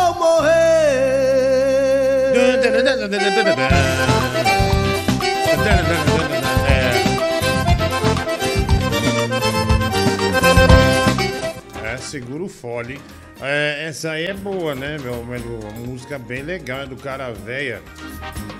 É, 11.85 11.97
segura 11.99 12.45
o 12.45 12.49
fole. 12.49 13.01
É, 13.45 13.89
essa 13.89 14.13
aí 14.13 14.27
é 14.27 14.35
boa, 14.35 14.73
né, 14.73 14.99
meu? 14.99 15.25
meu 15.25 15.59
uma 15.59 15.73
música 15.73 16.17
bem 16.17 16.45
legal, 16.45 16.83
é 16.83 16.87
do 16.87 16.95
cara 16.95 17.33
véia. 17.33 17.83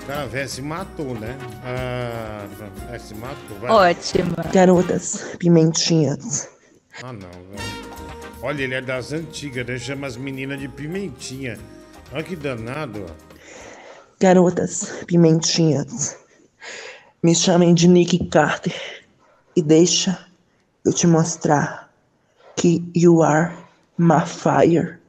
O 0.01 0.05
cara 0.05 0.25
véia 0.25 0.45
se 0.45 0.61
matou, 0.61 1.17
né? 1.17 1.37
Ah, 1.63 2.45
é, 2.91 2.99
se 2.99 3.15
matou, 3.15 3.57
vai. 3.61 3.71
Ótima. 3.71 4.35
Garotas, 4.51 5.37
pimentinhas. 5.39 6.49
Ah, 7.01 7.13
não, 7.13 7.29
velho. 7.29 7.83
Olha, 8.41 8.61
ele 8.61 8.75
é 8.75 8.81
das 8.81 9.13
antigas, 9.13 9.65
né? 9.65 9.79
Chama 9.79 10.05
as 10.05 10.17
meninas 10.17 10.59
de 10.59 10.67
pimentinha. 10.67 11.57
Olha 12.11 12.21
que 12.21 12.35
danado, 12.35 13.05
ó. 13.09 13.13
Garotas, 14.19 14.91
pimentinhas. 15.07 16.17
Me 17.23 17.33
chamem 17.33 17.73
de 17.73 17.87
Nick 17.87 18.25
Carter. 18.27 18.75
E 19.55 19.61
deixa 19.61 20.27
eu 20.85 20.91
te 20.91 21.07
mostrar 21.07 21.89
que 22.57 22.83
you 22.93 23.23
are 23.23 23.62
my 23.97 24.25
fire. 24.25 24.99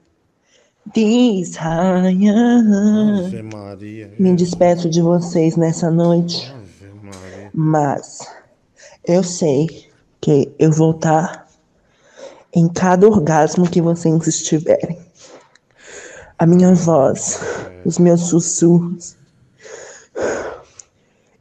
This. 0.92 1.56
Ave 1.58 3.42
Maria. 3.42 4.12
Me 4.18 4.36
despeço 4.36 4.88
de 4.90 5.00
vocês 5.00 5.56
nessa 5.56 5.90
noite. 5.90 6.54
Mas 7.52 8.18
eu 9.06 9.22
sei 9.22 9.88
que 10.20 10.52
eu 10.58 10.70
vou 10.70 10.90
estar 10.92 11.46
em 12.52 12.68
cada 12.68 13.06
orgasmo 13.06 13.68
que 13.68 13.80
vocês 13.80 14.26
estiverem. 14.26 14.98
A 16.38 16.46
minha 16.46 16.74
voz, 16.74 17.40
os 17.84 17.98
meus 17.98 18.22
sussurros 18.22 19.16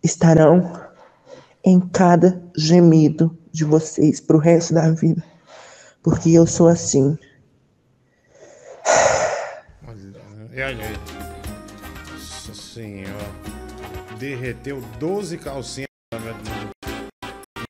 estarão 0.03 0.71
em 1.63 1.79
cada 1.79 2.41
gemido 2.55 3.35
de 3.51 3.63
vocês 3.63 4.19
pro 4.19 4.37
resto 4.37 4.73
da 4.73 4.91
vida. 4.91 5.23
Porque 6.01 6.31
eu 6.31 6.45
sou 6.45 6.67
assim. 6.67 7.17
E 10.55 10.61
olha 10.61 10.85
aí. 10.85 10.95
Nossa 12.11 12.53
senhora. 12.53 13.31
Derreteu 14.19 14.83
12 14.99 15.39
calcinhas. 15.39 15.87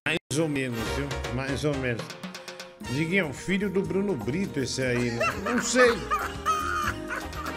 Mais 0.05 0.37
ou 0.37 0.49
menos, 0.49 0.77
viu? 0.97 1.07
Mais 1.33 1.63
ou 1.63 1.73
menos. 1.77 2.03
Diguinho, 2.91 3.27
é 3.27 3.33
filho 3.33 3.69
do 3.69 3.81
Bruno 3.81 4.13
Brito 4.15 4.59
esse 4.59 4.81
aí, 4.81 5.11
né? 5.11 5.25
Não 5.45 5.61
sei. 5.61 5.93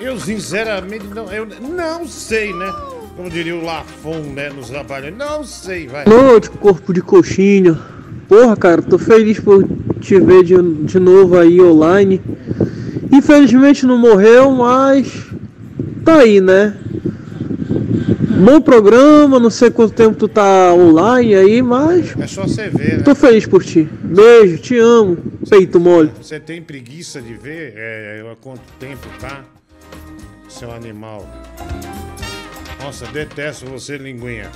Eu 0.00 0.16
sinceramente 0.20 1.06
não, 1.08 1.32
eu 1.32 1.44
não 1.44 2.06
sei, 2.06 2.54
né? 2.54 2.72
Como 3.16 3.28
diria 3.28 3.56
o 3.56 3.64
Lafon, 3.64 4.20
né, 4.20 4.48
nos 4.50 4.70
trabalhos. 4.70 5.16
Não 5.16 5.42
sei, 5.42 5.88
vai. 5.88 6.04
Noite, 6.04 6.50
corpo 6.50 6.92
de 6.94 7.02
coxinha. 7.02 7.76
Porra, 8.28 8.56
cara, 8.56 8.80
tô 8.80 8.96
feliz 8.96 9.40
por 9.40 9.66
te 10.00 10.20
ver 10.20 10.44
de, 10.44 10.54
de 10.84 11.00
novo 11.00 11.36
aí 11.36 11.60
online. 11.60 12.22
Infelizmente 13.12 13.86
não 13.86 13.98
morreu, 13.98 14.50
mas 14.52 15.26
tá 16.04 16.18
aí, 16.20 16.40
né? 16.40 16.76
Bom 18.38 18.60
programa, 18.60 19.40
não 19.40 19.48
sei 19.48 19.70
quanto 19.70 19.94
tempo 19.94 20.14
tu 20.14 20.28
tá 20.28 20.72
online 20.74 21.34
aí, 21.34 21.62
mas 21.62 22.14
É 22.18 22.26
só 22.26 22.42
você 22.42 22.68
ver, 22.68 22.98
né? 22.98 23.02
tô 23.02 23.14
feliz 23.14 23.46
por 23.46 23.64
ti. 23.64 23.88
Beijo, 24.02 24.58
te 24.58 24.78
amo. 24.78 25.16
Peito 25.48 25.80
mole. 25.80 26.10
Você 26.20 26.38
tem 26.38 26.60
preguiça 26.60 27.20
de 27.22 27.34
ver 27.34 27.72
é, 27.76 28.22
há 28.30 28.36
quanto 28.36 28.60
tempo 28.78 29.06
tá? 29.18 29.42
Seu 30.48 30.70
animal. 30.70 31.26
Nossa, 32.82 33.06
detesto 33.06 33.64
você, 33.66 33.96
linguinha. 33.96 34.50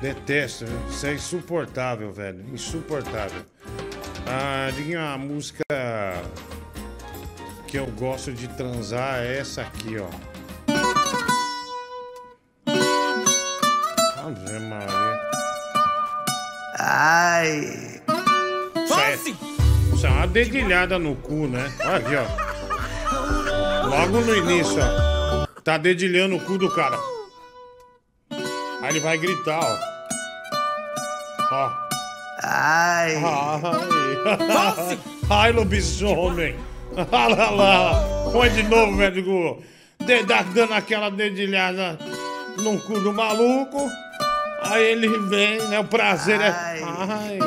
Detesto, 0.00 0.66
viu? 0.66 0.76
Isso 0.90 1.06
é 1.06 1.14
insuportável, 1.14 2.12
velho. 2.12 2.40
Insuportável. 2.52 3.40
Ah, 4.26 4.70
Diguinho, 4.76 5.00
a 5.00 5.16
música 5.16 5.62
que 7.74 7.78
eu 7.80 7.86
gosto 7.86 8.30
de 8.30 8.46
transar 8.46 9.16
é 9.16 9.38
essa 9.38 9.62
aqui, 9.62 9.96
ó. 9.98 10.06
Ave 14.24 14.58
Maria. 14.60 15.20
Ai. 16.78 18.00
Isso 18.84 19.00
é, 19.00 19.14
isso 19.92 20.06
é 20.06 20.08
uma 20.08 20.28
dedilhada 20.28 21.00
no 21.00 21.16
cu, 21.16 21.48
né? 21.48 21.68
Olha 21.80 21.96
aqui, 21.96 22.14
ó. 22.14 23.88
Logo 23.88 24.20
no 24.20 24.36
início, 24.36 24.80
ó. 24.80 25.44
Tá 25.62 25.76
dedilhando 25.76 26.36
o 26.36 26.40
cu 26.44 26.56
do 26.56 26.72
cara. 26.72 26.96
Aí 28.82 28.90
ele 28.90 29.00
vai 29.00 29.18
gritar, 29.18 29.58
ó. 29.58 29.76
Ó. 31.50 31.72
Ai. 32.40 33.16
Ai. 33.16 34.98
Ai, 35.28 35.50
lobisomem. 35.50 36.56
Olha 37.12 37.34
lá, 37.36 37.50
lá. 37.50 38.04
Põe 38.32 38.50
de 38.50 38.62
novo, 38.64 38.92
médico. 38.92 39.62
De- 40.00 40.22
dá- 40.24 40.42
Dando 40.42 40.74
aquela 40.74 41.10
dedilhada 41.10 41.98
no 42.58 42.78
cu 42.80 43.00
do 43.00 43.12
maluco. 43.12 43.88
Aí 44.62 44.82
ele 44.92 45.08
vem, 45.28 45.58
né? 45.68 45.78
O 45.80 45.84
prazer 45.84 46.40
é. 46.40 46.48
Ai. 46.48 47.38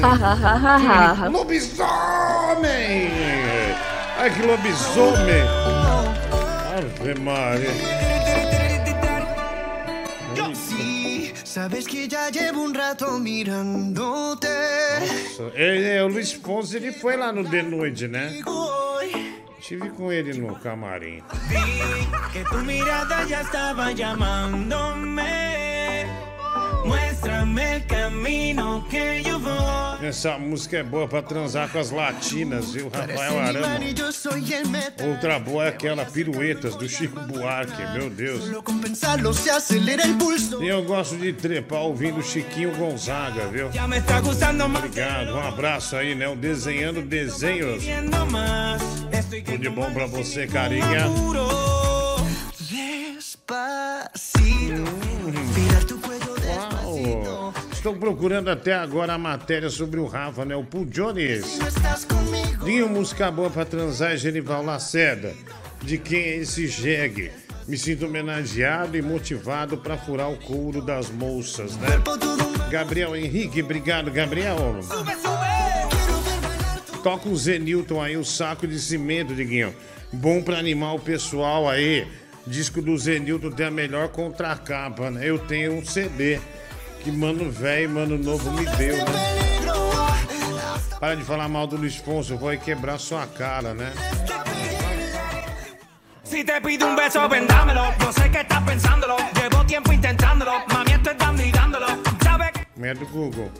Hahaha. 0.00 1.28
Lobisomem! 1.28 3.10
Ai, 4.18 4.30
que 4.30 4.42
lobisomem! 4.42 5.42
Ave 6.78 7.14
Maria. 7.20 8.05
Sabes 11.56 11.86
que 11.88 12.06
ya 12.06 12.28
llevo 12.28 12.60
un 12.60 12.74
rato 12.74 13.18
mirándote. 13.18 14.46
É, 15.54 15.96
é, 15.96 16.02
o 16.04 16.08
Luiz 16.08 16.34
Fonsi, 16.34 16.76
ele 16.76 16.92
foi 16.92 17.16
lá 17.16 17.32
no 17.32 17.48
The 17.48 17.62
Noite, 17.62 18.06
né? 18.08 18.30
Estive 19.58 19.88
com 19.96 20.12
ele 20.12 20.38
no 20.38 20.54
camarim. 20.56 21.22
Que 22.30 22.44
tu 22.44 22.58
mirada 22.58 23.24
ya 23.24 23.40
estaba 23.40 23.90
llamándome. 23.92 25.22
Muéstrame 26.86 27.76
el 27.76 27.86
camino 27.86 28.86
que 28.88 29.22
yo 29.22 29.38
voy. 29.38 30.06
Essa 30.06 30.38
música 30.38 30.78
é 30.78 30.82
boa 30.82 31.08
pra 31.08 31.22
transar 31.22 31.68
com 31.70 31.78
as 31.78 31.90
latinas, 31.90 32.72
viu, 32.72 32.88
Rafael 32.88 33.38
Arama? 33.40 33.78
Outra 35.08 35.38
boa 35.38 35.64
é 35.64 35.68
aquela 35.68 36.04
Piruetas 36.04 36.76
do 36.76 36.88
Chico 36.88 37.18
Buarque, 37.20 37.82
meu 37.92 38.08
Deus. 38.10 38.44
E 40.60 40.68
eu 40.68 40.82
gosto 40.84 41.16
de 41.16 41.32
trepar 41.32 41.80
ouvindo 41.80 42.22
Chiquinho 42.22 42.76
Gonzaga, 42.76 43.48
viu? 43.48 43.68
Obrigado, 44.78 45.34
um 45.34 45.48
abraço 45.48 45.96
aí, 45.96 46.14
né? 46.14 46.28
O 46.28 46.36
Desenhando 46.36 47.02
Desenhos. 47.02 47.82
Tudo 49.44 49.58
de 49.58 49.68
bom 49.70 49.90
pra 49.92 50.06
você, 50.06 50.46
carinha. 50.46 51.06
Despacito. 52.60 54.36
Estou 57.72 57.94
procurando 57.94 58.48
até 58.48 58.74
agora 58.74 59.14
a 59.14 59.18
matéria 59.18 59.70
sobre 59.70 60.00
o 60.00 60.06
Rafa, 60.06 60.44
né? 60.44 60.56
O 60.56 60.64
Paul 60.64 60.84
Jones. 60.86 61.58
Dinho 62.64 62.88
música 62.88 63.30
boa 63.30 63.48
pra 63.48 63.64
transar 63.64 64.12
é 64.12 64.16
Genival 64.16 64.64
Lacerda. 64.64 65.32
De 65.82 65.98
quem 65.98 66.20
é 66.20 66.36
esse 66.38 66.66
jegue? 66.66 67.30
Me 67.68 67.76
sinto 67.76 68.06
homenageado 68.06 68.96
e 68.96 69.02
motivado 69.02 69.76
pra 69.76 69.96
furar 69.96 70.30
o 70.30 70.36
couro 70.36 70.80
das 70.80 71.10
moças, 71.10 71.76
né? 71.76 71.88
Gabriel 72.70 73.14
Henrique, 73.14 73.62
obrigado, 73.62 74.10
Gabriel. 74.10 74.80
Toca 77.02 77.28
o 77.28 77.36
Zenilton 77.36 78.02
aí, 78.02 78.16
o 78.16 78.24
saco 78.24 78.66
de 78.66 78.80
cimento, 78.80 79.34
Diguinho. 79.34 79.74
Bom 80.12 80.42
pra 80.42 80.58
animar 80.58 80.94
o 80.94 80.98
pessoal 80.98 81.68
aí. 81.68 82.06
Disco 82.46 82.80
do 82.80 82.96
Zenilton 82.96 83.50
tem 83.50 83.66
a 83.66 83.70
melhor 83.70 84.08
contracapa, 84.08 85.10
né? 85.10 85.28
Eu 85.28 85.38
tenho 85.38 85.74
um 85.74 85.84
CD 85.84 86.40
que 87.06 87.12
mano 87.12 87.48
velho 87.52 87.88
mano 87.90 88.18
novo 88.18 88.50
me 88.50 88.64
deu, 88.76 88.96
né? 88.96 89.04
Para 90.98 91.14
de 91.14 91.22
falar 91.22 91.48
mal 91.48 91.64
do 91.64 91.76
Luiz 91.76 91.94
Fonso, 91.94 92.32
eu 92.32 92.38
vou 92.38 92.48
aí 92.48 92.58
quebrar 92.58 92.98
sua 92.98 93.24
cara, 93.28 93.72
né? 93.72 93.92
Si 96.24 96.42
te 96.42 96.60
pido 96.60 96.84
un 96.84 96.96
beso, 96.96 97.28
vendámelo. 97.28 97.82
No 98.00 98.12
sé 98.12 98.28
qué 98.28 98.40
estás 98.40 98.60
pensándolo. 98.64 99.16
Llevo 99.34 99.64
tiempo 99.64 99.92
intentándolo. 99.92 100.52
Mami, 100.72 100.90
estoy 100.90 101.14
dando 101.16 101.42
y 101.44 101.52
dándolo. 101.52 101.86
¿Sabes? 102.24 102.50
Merda 102.74 103.04
do 103.04 103.06
Google. 103.12 103.52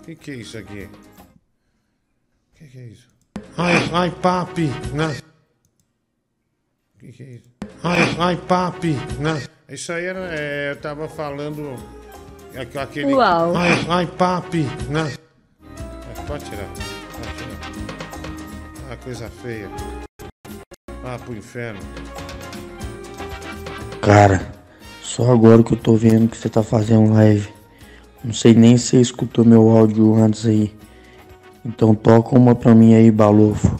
O 0.00 0.04
que, 0.04 0.14
que 0.14 0.30
é 0.30 0.34
isso 0.36 0.56
aqui? 0.58 0.84
O 0.84 0.88
que, 2.54 2.68
que 2.68 2.78
é 2.78 2.86
isso? 2.86 3.08
Ai, 3.56 3.90
ai, 3.92 4.10
papi? 4.12 4.70
O 6.94 6.98
que, 7.00 7.10
que 7.10 7.22
é 7.24 7.30
isso? 7.34 7.50
Ai, 7.82 8.16
ai, 8.20 8.36
papi? 8.36 8.96
Isso 9.68 9.92
aí 9.92 10.04
era. 10.04 10.28
é, 10.30 10.70
eu 10.70 10.76
tava 10.76 11.08
falando. 11.08 12.03
Aqu- 12.56 12.78
Aquele. 12.78 13.14
Uau. 13.14 13.56
Ai, 13.56 13.86
ai, 13.88 14.06
papi, 14.06 14.66
né? 14.88 15.12
É, 16.16 16.20
pode 16.26 16.44
tirar. 16.44 16.68
Pode 16.68 17.34
tirar. 17.36 18.90
Ah, 18.90 18.96
coisa 18.96 19.28
feia. 19.42 19.68
Ah, 21.04 21.18
pro 21.24 21.34
inferno. 21.36 21.80
Cara, 24.00 24.52
só 25.02 25.30
agora 25.32 25.62
que 25.62 25.72
eu 25.72 25.78
tô 25.78 25.96
vendo 25.96 26.28
que 26.28 26.36
você 26.36 26.48
tá 26.48 26.62
fazendo 26.62 27.12
live. 27.14 27.48
Não 28.22 28.32
sei 28.32 28.54
nem 28.54 28.76
se 28.76 28.88
você 28.88 29.00
escutou 29.00 29.44
meu 29.44 29.68
áudio 29.70 30.14
antes 30.14 30.46
aí. 30.46 30.74
Então 31.64 31.94
toca 31.94 32.36
uma 32.36 32.54
pra 32.54 32.74
mim 32.74 32.94
aí, 32.94 33.10
Balofo. 33.10 33.76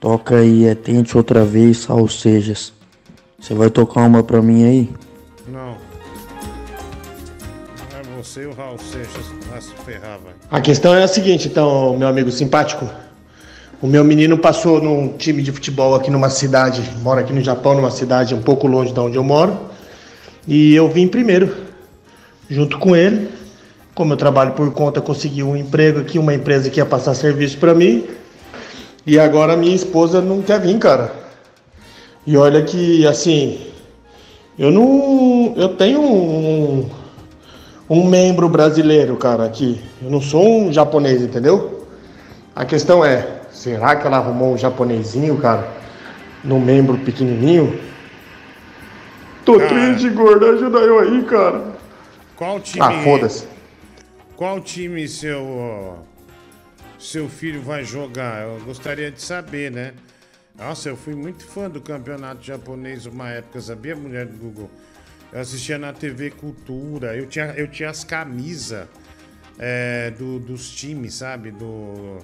Toca 0.00 0.36
aí, 0.36 0.66
é 0.66 0.74
Tente 0.74 1.16
Outra 1.16 1.44
Vez, 1.44 1.78
Salsejas. 1.78 2.72
Você 3.38 3.54
vai 3.54 3.70
tocar 3.70 4.06
uma 4.06 4.22
pra 4.22 4.42
mim 4.42 4.64
aí? 4.64 4.90
O 8.72 8.78
Seixas. 8.78 9.26
Vai 9.50 9.60
se. 9.60 9.72
A 10.50 10.60
questão 10.60 10.94
é 10.94 11.02
a 11.02 11.08
seguinte, 11.08 11.48
então, 11.48 11.96
meu 11.96 12.08
amigo 12.08 12.30
simpático. 12.30 12.88
O 13.80 13.86
meu 13.86 14.04
menino 14.04 14.38
passou 14.38 14.80
num 14.80 15.08
time 15.16 15.42
de 15.42 15.50
futebol 15.50 15.94
aqui 15.94 16.10
numa 16.10 16.30
cidade, 16.30 16.82
mora 17.00 17.20
aqui 17.20 17.32
no 17.32 17.40
Japão, 17.40 17.74
numa 17.74 17.90
cidade 17.90 18.34
um 18.34 18.40
pouco 18.40 18.68
longe 18.68 18.92
de 18.92 19.00
onde 19.00 19.16
eu 19.16 19.24
moro. 19.24 19.58
E 20.46 20.74
eu 20.74 20.88
vim 20.88 21.08
primeiro, 21.08 21.54
junto 22.48 22.78
com 22.78 22.94
ele. 22.94 23.28
Como 23.94 24.12
eu 24.12 24.16
trabalho 24.16 24.52
por 24.52 24.72
conta, 24.72 25.00
consegui 25.00 25.42
um 25.42 25.56
emprego 25.56 26.00
aqui, 26.00 26.18
uma 26.18 26.32
empresa 26.32 26.70
que 26.70 26.78
ia 26.80 26.86
passar 26.86 27.14
serviço 27.14 27.58
para 27.58 27.74
mim. 27.74 28.06
E 29.04 29.18
agora 29.18 29.56
minha 29.56 29.74
esposa 29.74 30.20
não 30.22 30.40
quer 30.40 30.60
vir, 30.60 30.78
cara. 30.78 31.12
E 32.24 32.36
olha 32.36 32.62
que, 32.62 33.04
assim, 33.06 33.60
eu 34.56 34.70
não. 34.70 35.54
Eu 35.56 35.70
tenho 35.70 36.00
um, 36.00 36.88
um 37.92 38.08
membro 38.08 38.48
brasileiro, 38.48 39.18
cara, 39.18 39.44
aqui. 39.44 39.78
Eu 40.00 40.10
não 40.10 40.22
sou 40.22 40.62
um 40.62 40.72
japonês, 40.72 41.20
entendeu? 41.20 41.86
A 42.56 42.64
questão 42.64 43.04
é, 43.04 43.42
será 43.50 43.94
que 43.96 44.06
ela 44.06 44.16
arrumou 44.16 44.54
um 44.54 44.56
japonesinho, 44.56 45.36
cara, 45.36 45.68
no 46.42 46.58
membro 46.58 46.96
pequenininho? 46.96 47.78
Tô 49.44 49.58
triste, 49.58 50.08
gordo, 50.08 50.46
ajuda 50.46 50.78
eu 50.78 51.00
aí, 51.00 51.22
cara. 51.24 51.64
Qual 52.34 52.60
time. 52.60 52.82
Ah, 52.82 53.02
foda-se. 53.04 53.46
Qual 54.36 54.58
time 54.58 55.06
seu. 55.06 55.98
Seu 56.98 57.28
filho 57.28 57.60
vai 57.60 57.84
jogar? 57.84 58.44
Eu 58.44 58.64
gostaria 58.64 59.10
de 59.10 59.20
saber, 59.20 59.70
né? 59.70 59.92
Nossa, 60.56 60.88
eu 60.88 60.96
fui 60.96 61.14
muito 61.14 61.44
fã 61.44 61.68
do 61.68 61.80
campeonato 61.80 62.42
japonês 62.42 63.04
uma 63.04 63.28
época, 63.28 63.60
sabia, 63.60 63.94
mulher 63.94 64.24
do 64.24 64.38
Google? 64.38 64.70
Eu 65.32 65.40
assistia 65.40 65.78
na 65.78 65.92
TV 65.92 66.30
Cultura, 66.30 67.16
eu 67.16 67.26
tinha, 67.26 67.46
eu 67.56 67.66
tinha 67.68 67.88
as 67.90 68.04
camisas 68.04 68.86
é, 69.58 70.10
do- 70.10 70.38
dos 70.38 70.70
times, 70.70 71.14
sabe? 71.14 71.50
Do, 71.50 72.18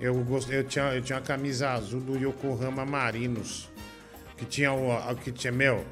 eu, 0.00 0.14
gost- 0.24 0.50
eu, 0.50 0.64
tinha, 0.64 0.86
eu 0.94 1.00
tinha 1.02 1.16
uma 1.18 1.24
camisa 1.24 1.70
azul 1.70 2.00
do 2.00 2.16
Yokohama 2.16 2.84
Marinos. 2.84 3.68
Que 4.36 4.44
tinha 4.44 4.72
o. 4.72 4.90
a- 4.92 5.14
Que 5.14 5.30
tinha, 5.30 5.52
meu. 5.52 5.84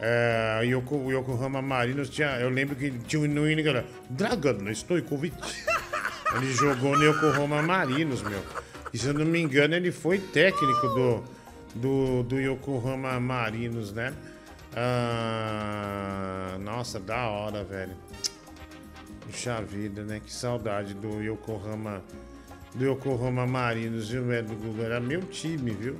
É, 0.00 0.60
Yoko, 0.64 0.96
o 0.96 1.10
Yokohama 1.12 1.62
Marinos 1.62 2.10
tinha. 2.10 2.38
Eu 2.40 2.50
lembro 2.50 2.74
que 2.76 2.90
tinha 2.90 3.22
um 3.22 3.26
no 3.28 3.46
que 3.62 3.68
era 3.68 3.84
Dragon, 4.10 4.68
estou 4.68 5.00
Covid. 5.02 5.34
Ele 6.36 6.52
jogou 6.52 6.98
no 6.98 7.04
Yokohama 7.04 7.62
Marinos, 7.62 8.20
meu. 8.22 8.42
E 8.92 8.98
se 8.98 9.06
eu 9.06 9.14
não 9.14 9.24
me 9.24 9.40
engano, 9.40 9.74
ele 9.74 9.92
foi 9.92 10.18
técnico 10.18 10.88
do, 10.88 11.24
do, 11.76 12.22
do 12.24 12.40
Yokohama 12.40 13.18
Marinos, 13.20 13.92
né? 13.92 14.12
Ah, 14.76 16.56
nossa, 16.60 16.98
da 16.98 17.28
hora, 17.28 17.62
velho. 17.62 17.94
Puxa 19.20 19.62
vida, 19.62 20.02
né? 20.02 20.20
Que 20.24 20.32
saudade 20.32 20.94
do 20.94 21.20
Yokohama. 21.22 22.02
Do 22.74 22.84
Yokohama 22.84 23.46
Marinos, 23.46 24.08
viu, 24.08 24.24
velho? 24.24 24.48
Do 24.48 24.54
Google. 24.56 24.84
Era 24.84 25.00
meu 25.00 25.20
time, 25.22 25.70
viu? 25.70 25.96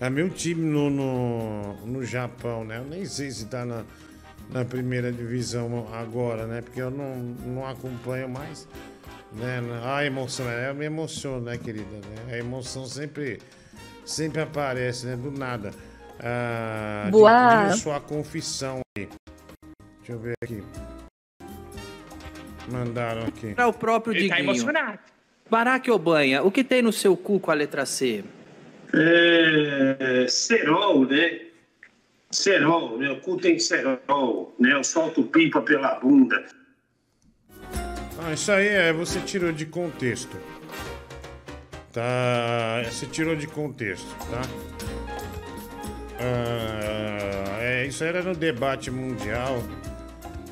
Era 0.00 0.10
meu 0.10 0.28
time 0.28 0.64
no, 0.64 0.90
no, 0.90 1.86
no 1.86 2.04
Japão, 2.04 2.64
né? 2.64 2.78
Eu 2.78 2.84
nem 2.84 3.04
sei 3.04 3.30
se 3.30 3.46
tá 3.46 3.64
na, 3.64 3.84
na 4.50 4.64
primeira 4.64 5.12
divisão 5.12 5.88
agora, 5.94 6.46
né? 6.46 6.60
Porque 6.60 6.82
eu 6.82 6.90
não, 6.90 7.16
não 7.16 7.66
acompanho 7.66 8.28
mais. 8.28 8.66
Né? 9.32 9.60
A 9.84 10.04
emoção, 10.04 10.50
é, 10.50 10.70
eu 10.70 10.74
me 10.74 10.84
emociono, 10.84 11.40
né, 11.42 11.56
querida? 11.56 11.84
né? 11.86 12.34
A 12.34 12.38
emoção 12.38 12.84
sempre, 12.84 13.40
sempre 14.04 14.42
aparece, 14.42 15.06
né? 15.06 15.16
Do 15.16 15.30
nada. 15.30 15.70
Ah, 16.20 17.08
Boa. 17.10 17.72
sua 17.76 18.00
confissão 18.00 18.80
aí. 18.96 19.08
Deixa 19.98 20.12
eu 20.12 20.18
ver 20.18 20.34
aqui. 20.42 20.62
Mandaram 22.70 23.22
aqui. 23.26 23.54
Para 23.54 23.66
o 23.68 23.72
próprio 23.72 24.14
Ele 24.14 24.28
tá 24.28 24.36
Diguinho. 24.36 24.50
emocionado. 24.52 24.98
Barack 25.50 25.90
Obanha, 25.90 26.42
o 26.42 26.50
que 26.50 26.64
tem 26.64 26.80
no 26.80 26.92
seu 26.92 27.16
cu 27.16 27.38
com 27.38 27.50
a 27.50 27.54
letra 27.54 27.84
C? 27.84 28.24
É, 28.94 30.26
cerol, 30.28 31.06
né? 31.06 31.40
Cerol, 32.30 32.96
meu 32.98 33.20
cu 33.20 33.36
tem 33.36 33.58
cerol, 33.58 34.54
né? 34.58 34.72
Eu 34.72 34.82
solto 34.84 35.22
pipa 35.24 35.60
pela 35.60 35.96
bunda. 35.96 36.44
Ah, 38.24 38.32
isso 38.32 38.50
aí 38.52 38.68
é, 38.68 38.92
você 38.92 39.20
tirou 39.20 39.52
de 39.52 39.66
contexto. 39.66 40.36
Tá. 41.92 42.82
Você 42.90 43.04
tirou 43.06 43.36
de 43.36 43.46
contexto, 43.46 44.08
tá? 44.30 44.40
Ah, 46.24 47.58
é, 47.60 47.86
isso 47.86 48.04
era 48.04 48.22
no 48.22 48.32
debate 48.34 48.90
mundial. 48.92 49.60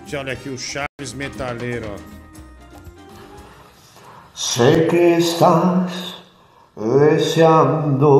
Deixa 0.01 0.16
eu 0.16 0.20
olhar 0.20 0.32
aqui 0.32 0.48
o 0.48 0.59
Chaves 0.59 1.12
Metaleiro, 1.14 1.86
ó. 1.94 1.97
Sé 4.34 4.86
que 4.88 5.18
estás 5.18 6.16
deseando 6.76 8.10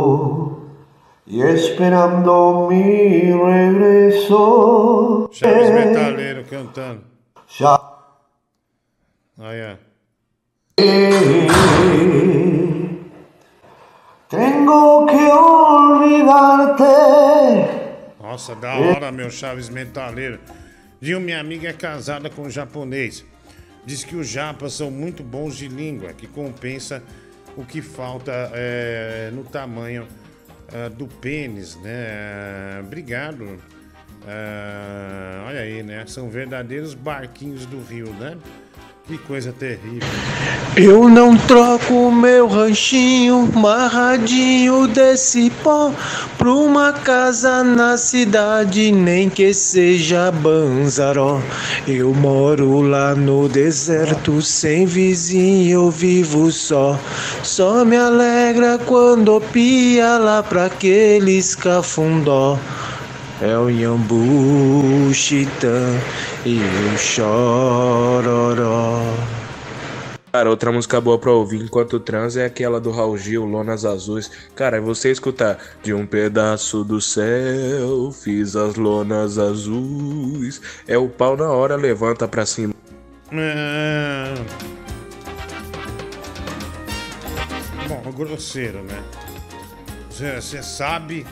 y 1.27 1.43
esperando 1.43 2.68
mi 2.70 3.32
regreso. 3.32 5.28
Chaves 5.32 5.70
Metaleiro 5.70 6.44
cantando. 6.44 7.02
Ya 7.59 7.81
Aí, 9.39 9.60
ó. 9.72 9.77
Tengo 14.31 15.07
que 15.07 15.27
olvidarte. 15.28 16.85
Nossa, 18.23 18.55
da 18.55 18.77
hora, 18.77 19.11
meu 19.11 19.28
Chaves 19.28 19.69
Metaleiro. 19.69 20.39
Viu, 21.01 21.20
minha 21.20 21.40
amiga 21.40 21.69
é 21.69 21.73
casada 21.73 22.31
com 22.31 22.43
um 22.43 22.51
japonês. 22.51 23.24
Diz 23.85 24.05
que 24.05 24.15
os 24.15 24.28
japas 24.28 24.74
são 24.74 24.89
muito 24.90 25.24
bons 25.24 25.57
de 25.57 25.66
língua, 25.66 26.12
que 26.12 26.28
compensa 26.28 27.02
o 27.57 27.65
que 27.65 27.82
falta 27.82 28.31
é, 28.55 29.31
no 29.32 29.43
tamanho 29.43 30.07
é, 30.73 30.89
do 30.89 31.09
pênis, 31.09 31.74
né? 31.77 32.78
Obrigado. 32.85 33.59
É, 34.28 35.43
olha 35.48 35.61
aí, 35.61 35.82
né? 35.82 36.05
São 36.07 36.28
verdadeiros 36.28 36.94
barquinhos 36.94 37.66
do 37.66 37.82
rio, 37.82 38.12
né? 38.15 38.39
Que 39.11 39.19
coisa 39.19 39.53
terrível. 39.53 40.09
Eu 40.77 41.09
não 41.09 41.37
troco 41.37 42.12
meu 42.12 42.47
ranchinho 42.47 43.51
marradinho 43.53 44.87
desse 44.87 45.51
pó 45.65 45.93
pra 46.39 46.49
uma 46.49 46.93
casa 46.93 47.65
na 47.65 47.97
cidade, 47.97 48.93
nem 48.93 49.28
que 49.28 49.53
seja 49.53 50.31
Banzaró. 50.31 51.43
Eu 51.89 52.15
moro 52.15 52.82
lá 52.82 53.12
no 53.16 53.49
deserto, 53.49 54.41
sem 54.41 54.87
vizinho, 54.87 55.73
eu 55.73 55.91
vivo 55.91 56.53
só. 56.53 56.97
Só 57.43 57.85
me 57.85 57.97
alegra 57.97 58.78
quando 58.78 59.41
pia 59.53 60.19
lá 60.19 60.41
pra 60.41 60.66
aqueles 60.66 61.57
cafundó. 61.57 62.57
É 63.42 63.56
o 63.56 63.70
Iambu, 63.70 65.14
Chitã 65.14 65.98
e 66.44 66.58
o 66.58 66.98
Chororó. 66.98 67.90
Cara, 70.30 70.50
outra 70.50 70.70
música 70.70 71.00
boa 71.00 71.18
pra 71.18 71.32
ouvir 71.32 71.62
enquanto 71.62 71.98
trans 71.98 72.36
é 72.36 72.44
aquela 72.44 72.78
do 72.78 72.90
Raul 72.90 73.16
Gil, 73.16 73.46
Lonas 73.46 73.86
Azuis. 73.86 74.30
Cara, 74.54 74.76
é 74.76 74.80
você 74.80 75.10
escutar 75.10 75.58
De 75.82 75.94
um 75.94 76.06
pedaço 76.06 76.84
do 76.84 77.00
céu, 77.00 78.12
fiz 78.12 78.54
as 78.54 78.76
lonas 78.76 79.38
azuis. 79.38 80.60
É 80.86 80.98
o 80.98 81.08
pau 81.08 81.34
na 81.34 81.50
hora, 81.50 81.76
levanta 81.76 82.28
pra 82.28 82.44
cima. 82.44 82.74
É... 83.32 84.34
Bom, 87.88 88.12
grosseiro, 88.12 88.82
né? 88.82 89.02
Você 90.10 90.62
sabe. 90.62 91.26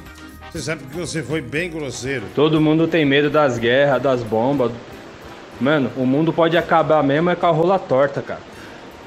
Você 0.59 0.65
sabe 0.65 0.83
que 0.83 0.97
você 0.97 1.23
foi 1.23 1.41
bem 1.41 1.71
grosseiro. 1.71 2.25
Todo 2.35 2.61
mundo 2.61 2.89
tem 2.89 3.05
medo 3.05 3.31
das 3.31 3.59
guerras, 3.59 4.03
das 4.03 4.25
bombas. 4.25 4.73
Mano, 5.61 5.89
o 5.97 6.05
mundo 6.05 6.33
pode 6.33 6.57
acabar 6.57 7.01
mesmo 7.01 7.31
é 7.31 7.37
com 7.37 7.47
a 7.47 7.51
rola 7.53 7.79
torta, 7.79 8.21
cara. 8.21 8.41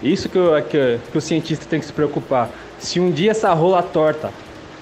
Isso 0.02 0.30
que, 0.30 0.40
o- 0.40 0.62
que, 0.64 0.98
que 1.12 1.18
o 1.18 1.20
cientista 1.20 1.66
tem 1.66 1.82
que 1.82 1.86
se 1.86 1.92
preocupar. 1.92 2.50
Se 2.80 3.02
um 3.02 3.12
dia 3.12 3.32
essa 3.32 3.54
rola 3.54 3.84
torta 3.84 4.32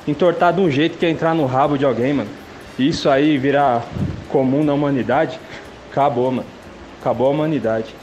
entortar 0.07 0.53
de 0.53 0.61
um 0.61 0.69
jeito 0.69 0.99
que 0.99 1.07
é 1.07 1.09
entrar 1.09 1.33
no 1.33 1.47
rabo 1.47 1.75
de 1.75 1.85
alguém, 1.85 2.13
mano, 2.13 2.29
e 2.77 2.87
isso 2.87 3.09
aí 3.09 3.35
virar 3.35 3.83
comum 4.29 4.63
na 4.63 4.71
humanidade, 4.71 5.39
acabou, 5.91 6.31
mano. 6.31 6.47
Acabou 7.01 7.25
a 7.25 7.29
humanidade. 7.31 7.95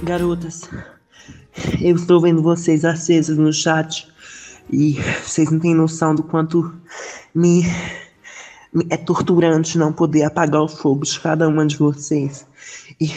Garotas, 0.00 0.70
eu 1.80 1.96
estou 1.96 2.20
vendo 2.20 2.40
vocês 2.40 2.84
acesas 2.84 3.36
no 3.36 3.52
chat 3.52 4.11
e 4.72 4.94
vocês 5.22 5.50
não 5.50 5.60
têm 5.60 5.74
noção 5.74 6.14
do 6.14 6.22
quanto 6.22 6.74
me, 7.34 7.62
me 8.72 8.86
é 8.88 8.96
torturante 8.96 9.76
não 9.76 9.92
poder 9.92 10.22
apagar 10.24 10.62
o 10.62 10.68
fogo 10.68 11.04
de 11.04 11.20
cada 11.20 11.46
uma 11.46 11.66
de 11.66 11.76
vocês. 11.76 12.46
E- 13.00 13.12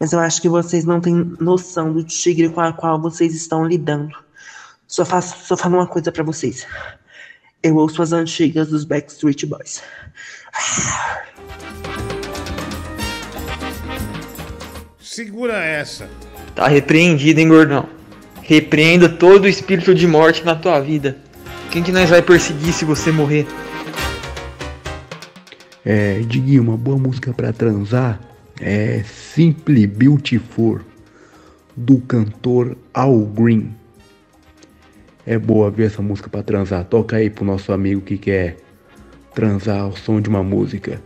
mas 0.00 0.12
eu 0.12 0.18
acho 0.18 0.40
que 0.42 0.48
vocês 0.48 0.84
não 0.84 1.00
têm 1.00 1.14
noção 1.38 1.92
do 1.92 2.02
tigre 2.02 2.48
com 2.48 2.60
a 2.60 2.72
qual 2.72 3.00
vocês 3.00 3.34
estão 3.34 3.64
lidando. 3.64 4.16
Só 4.88 5.04
faço, 5.04 5.36
só 5.46 5.56
falo 5.56 5.76
uma 5.76 5.86
coisa 5.86 6.10
pra 6.10 6.24
vocês. 6.24 6.66
Eu 7.62 7.76
ouço 7.76 8.02
as 8.02 8.12
antigas 8.12 8.68
dos 8.68 8.84
Backstreet 8.84 9.46
Boys. 9.46 9.80
Segura 14.98 15.62
essa. 15.62 16.08
Tá 16.54 16.66
repreendido, 16.66 17.38
hein, 17.40 17.48
gordão? 17.48 18.01
Repreenda 18.52 19.08
todo 19.08 19.44
o 19.44 19.48
espírito 19.48 19.94
de 19.94 20.06
morte 20.06 20.44
na 20.44 20.54
tua 20.54 20.78
vida. 20.78 21.16
Quem 21.70 21.82
que 21.82 21.90
nós 21.90 22.10
vai 22.10 22.20
perseguir 22.20 22.74
se 22.74 22.84
você 22.84 23.10
morrer? 23.10 23.46
É, 25.82 26.18
Diguinho, 26.18 26.60
uma 26.60 26.76
boa 26.76 26.98
música 26.98 27.32
pra 27.32 27.50
transar 27.50 28.20
é 28.60 29.02
Simply 29.04 29.86
Beautiful, 29.86 30.82
do 31.74 31.96
cantor 32.00 32.76
Al 32.92 33.20
Green. 33.20 33.74
É 35.24 35.38
boa 35.38 35.70
ver 35.70 35.86
essa 35.86 36.02
música 36.02 36.28
pra 36.28 36.42
transar. 36.42 36.84
Toca 36.84 37.16
aí 37.16 37.30
pro 37.30 37.46
nosso 37.46 37.72
amigo 37.72 38.02
que 38.02 38.18
quer 38.18 38.58
transar 39.34 39.80
ao 39.80 39.96
som 39.96 40.20
de 40.20 40.28
uma 40.28 40.42
música. 40.42 41.00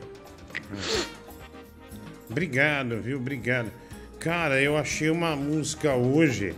Obrigado, 2.28 3.00
viu? 3.00 3.18
Obrigado. 3.18 3.70
Cara, 4.18 4.60
eu 4.60 4.76
achei 4.76 5.10
uma 5.10 5.36
música 5.36 5.94
hoje. 5.94 6.52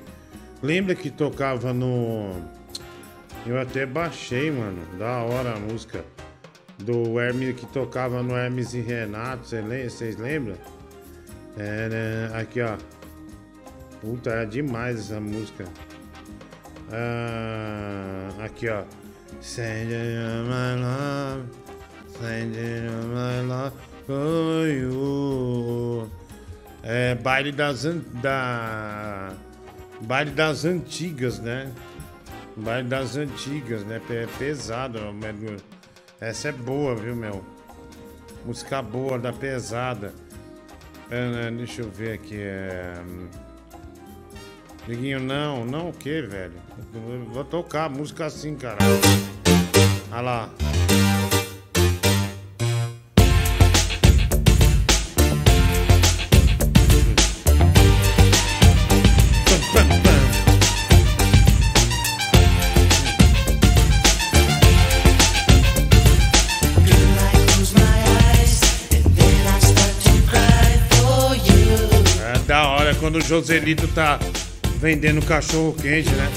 Lembra 0.63 0.95
que 0.95 1.11
tocava 1.11 1.73
no. 1.73 2.35
Eu 3.47 3.61
até 3.61 3.87
baixei, 3.87 4.51
mano. 4.51 4.85
Da 4.99 5.23
hora 5.23 5.55
a 5.55 5.59
música. 5.59 6.05
Do 6.79 7.19
Hermes 7.19 7.57
que 7.57 7.67
tocava 7.67 8.23
no 8.23 8.37
Hermes 8.37 8.75
e 8.75 8.81
Renato. 8.81 9.47
Vocês 9.47 10.17
lembram? 10.17 10.57
É, 11.57 11.89
né? 11.89 12.41
Aqui, 12.41 12.61
ó. 12.61 12.77
Puta, 14.01 14.31
é 14.31 14.47
demais 14.47 14.99
essa 14.99 15.21
música. 15.21 15.65
Ah, 16.91 18.31
aqui, 18.45 18.69
ó. 18.69 18.83
Send 19.41 19.91
my 19.91 20.81
love. 20.81 21.45
Send 22.19 22.57
my 23.15 23.47
love 23.47 23.77
for 24.07 24.67
you. 24.67 26.11
baile 27.23 27.53
das, 27.53 27.85
da, 28.23 29.33
baile 30.01 30.31
das 30.31 30.65
antigas, 30.65 31.39
né? 31.39 31.73
Baile 32.57 32.89
das 32.89 33.17
antigas, 33.17 33.85
né? 33.85 34.01
Pe- 34.07 34.29
pesado. 34.39 34.99
Essa 36.21 36.49
é 36.49 36.53
boa, 36.53 36.95
viu, 36.95 37.15
meu? 37.15 37.45
Música 38.45 38.83
boa 38.83 39.19
da 39.19 39.33
pesada. 39.33 40.13
É, 41.11 41.51
deixa 41.51 41.83
eu 41.83 41.91
ver 41.91 42.15
aqui. 42.15 42.37
É... 42.39 42.95
Diguinho, 44.87 45.21
não, 45.21 45.65
não 45.65 45.91
o 45.91 45.93
que, 45.93 46.23
velho? 46.23 46.55
Vou 47.31 47.45
tocar 47.45 47.91
música 47.91 48.27
assim, 48.27 48.55
cara. 48.55 48.79
Olha 50.11 50.21
lá. 50.21 50.51
Quando 73.19 73.25
o 73.25 73.27
Joselito 73.27 73.89
tá 73.89 74.19
vendendo 74.79 75.25
cachorro 75.25 75.75
quente, 75.75 76.11
né? 76.11 76.31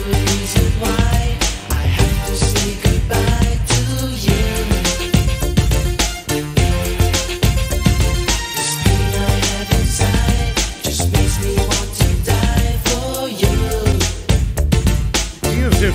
E 15.44 15.70
você, 15.70 15.92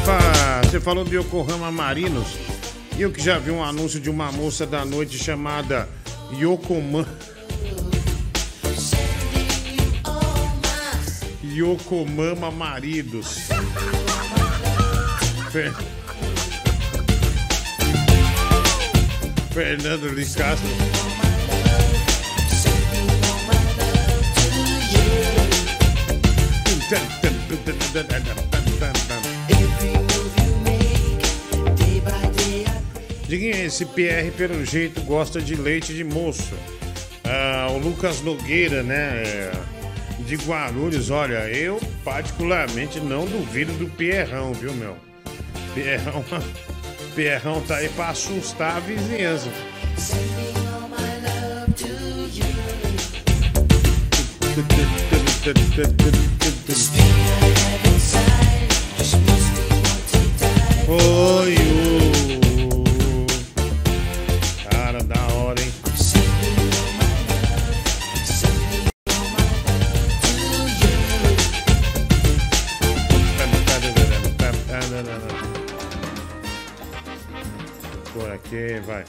você 0.64 0.80
falou 0.80 1.04
de 1.04 1.16
Yokohama 1.16 1.70
Marinos. 1.72 2.28
Eu 2.98 3.10
que 3.10 3.22
já 3.22 3.38
vi 3.38 3.50
um 3.50 3.62
anúncio 3.62 4.00
de 4.00 4.08
uma 4.08 4.30
moça 4.32 4.64
da 4.66 4.84
noite 4.84 5.18
chamada 5.18 5.88
Yokoman. 6.32 7.06
Yokomama 11.56 12.50
Maridos. 12.50 13.48
Fer- 15.50 15.72
Fernando 19.54 20.12
Luiz 20.12 20.34
Castro. 20.36 20.68
Diguinho, 33.28 33.56
esse 33.66 33.84
PR 33.84 34.30
pelo 34.36 34.64
jeito 34.64 35.00
gosta 35.02 35.40
de 35.40 35.56
leite 35.56 35.92
de 35.92 36.04
moço. 36.04 36.54
Ah, 37.24 37.68
o 37.72 37.78
Lucas 37.78 38.20
Nogueira, 38.20 38.82
né? 38.82 39.50
De 40.26 40.34
Guarulhos, 40.34 41.08
olha, 41.08 41.48
eu 41.48 41.80
particularmente 42.04 42.98
não 42.98 43.24
duvido 43.24 43.72
do 43.74 43.88
Pierrão, 43.88 44.52
viu, 44.52 44.74
meu? 44.74 44.96
Pierrão, 45.72 46.24
Pierrão 47.14 47.60
tá 47.60 47.76
aí 47.76 47.88
pra 47.90 48.08
assustar 48.08 48.76
a 48.76 48.80
vizinhança. 48.80 49.48
Oi, 60.88 61.54
ô. 61.82 61.85
Vai. 78.86 79.04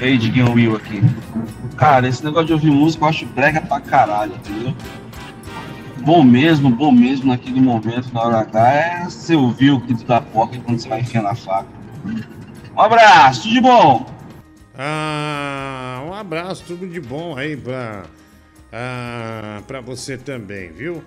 Ei, 0.00 0.16
Diguinho 0.16 0.52
Will 0.52 0.76
aqui. 0.76 1.02
Cara, 1.76 2.08
esse 2.08 2.24
negócio 2.24 2.46
de 2.46 2.52
ouvir 2.52 2.70
música 2.70 3.04
eu 3.04 3.08
acho 3.08 3.26
brega 3.26 3.60
pra 3.60 3.80
caralho, 3.80 4.34
entendeu? 4.34 4.74
Bom 5.98 6.22
mesmo, 6.22 6.70
bom 6.70 6.90
mesmo 6.90 7.26
naquele 7.26 7.60
momento, 7.60 8.12
na 8.14 8.22
hora 8.22 8.40
H, 8.40 8.72
é 8.72 9.04
você 9.04 9.34
ouvir 9.34 9.70
o 9.70 9.78
grito 9.78 10.04
da 10.04 10.20
porca 10.20 10.58
quando 10.60 10.80
você 10.80 10.88
vai 10.88 11.00
enfiar 11.00 11.22
na 11.22 11.34
faca. 11.34 11.68
Um 12.74 12.80
abraço, 12.80 13.42
tudo 13.42 13.52
de 13.52 13.60
bom! 13.60 14.06
Ah, 14.78 16.02
um 16.06 16.14
abraço, 16.14 16.64
tudo 16.66 16.88
de 16.88 17.00
bom 17.00 17.36
aí 17.36 17.54
pra, 17.54 18.04
ah, 18.72 19.60
pra 19.66 19.82
você 19.82 20.16
também, 20.16 20.72
viu? 20.72 21.02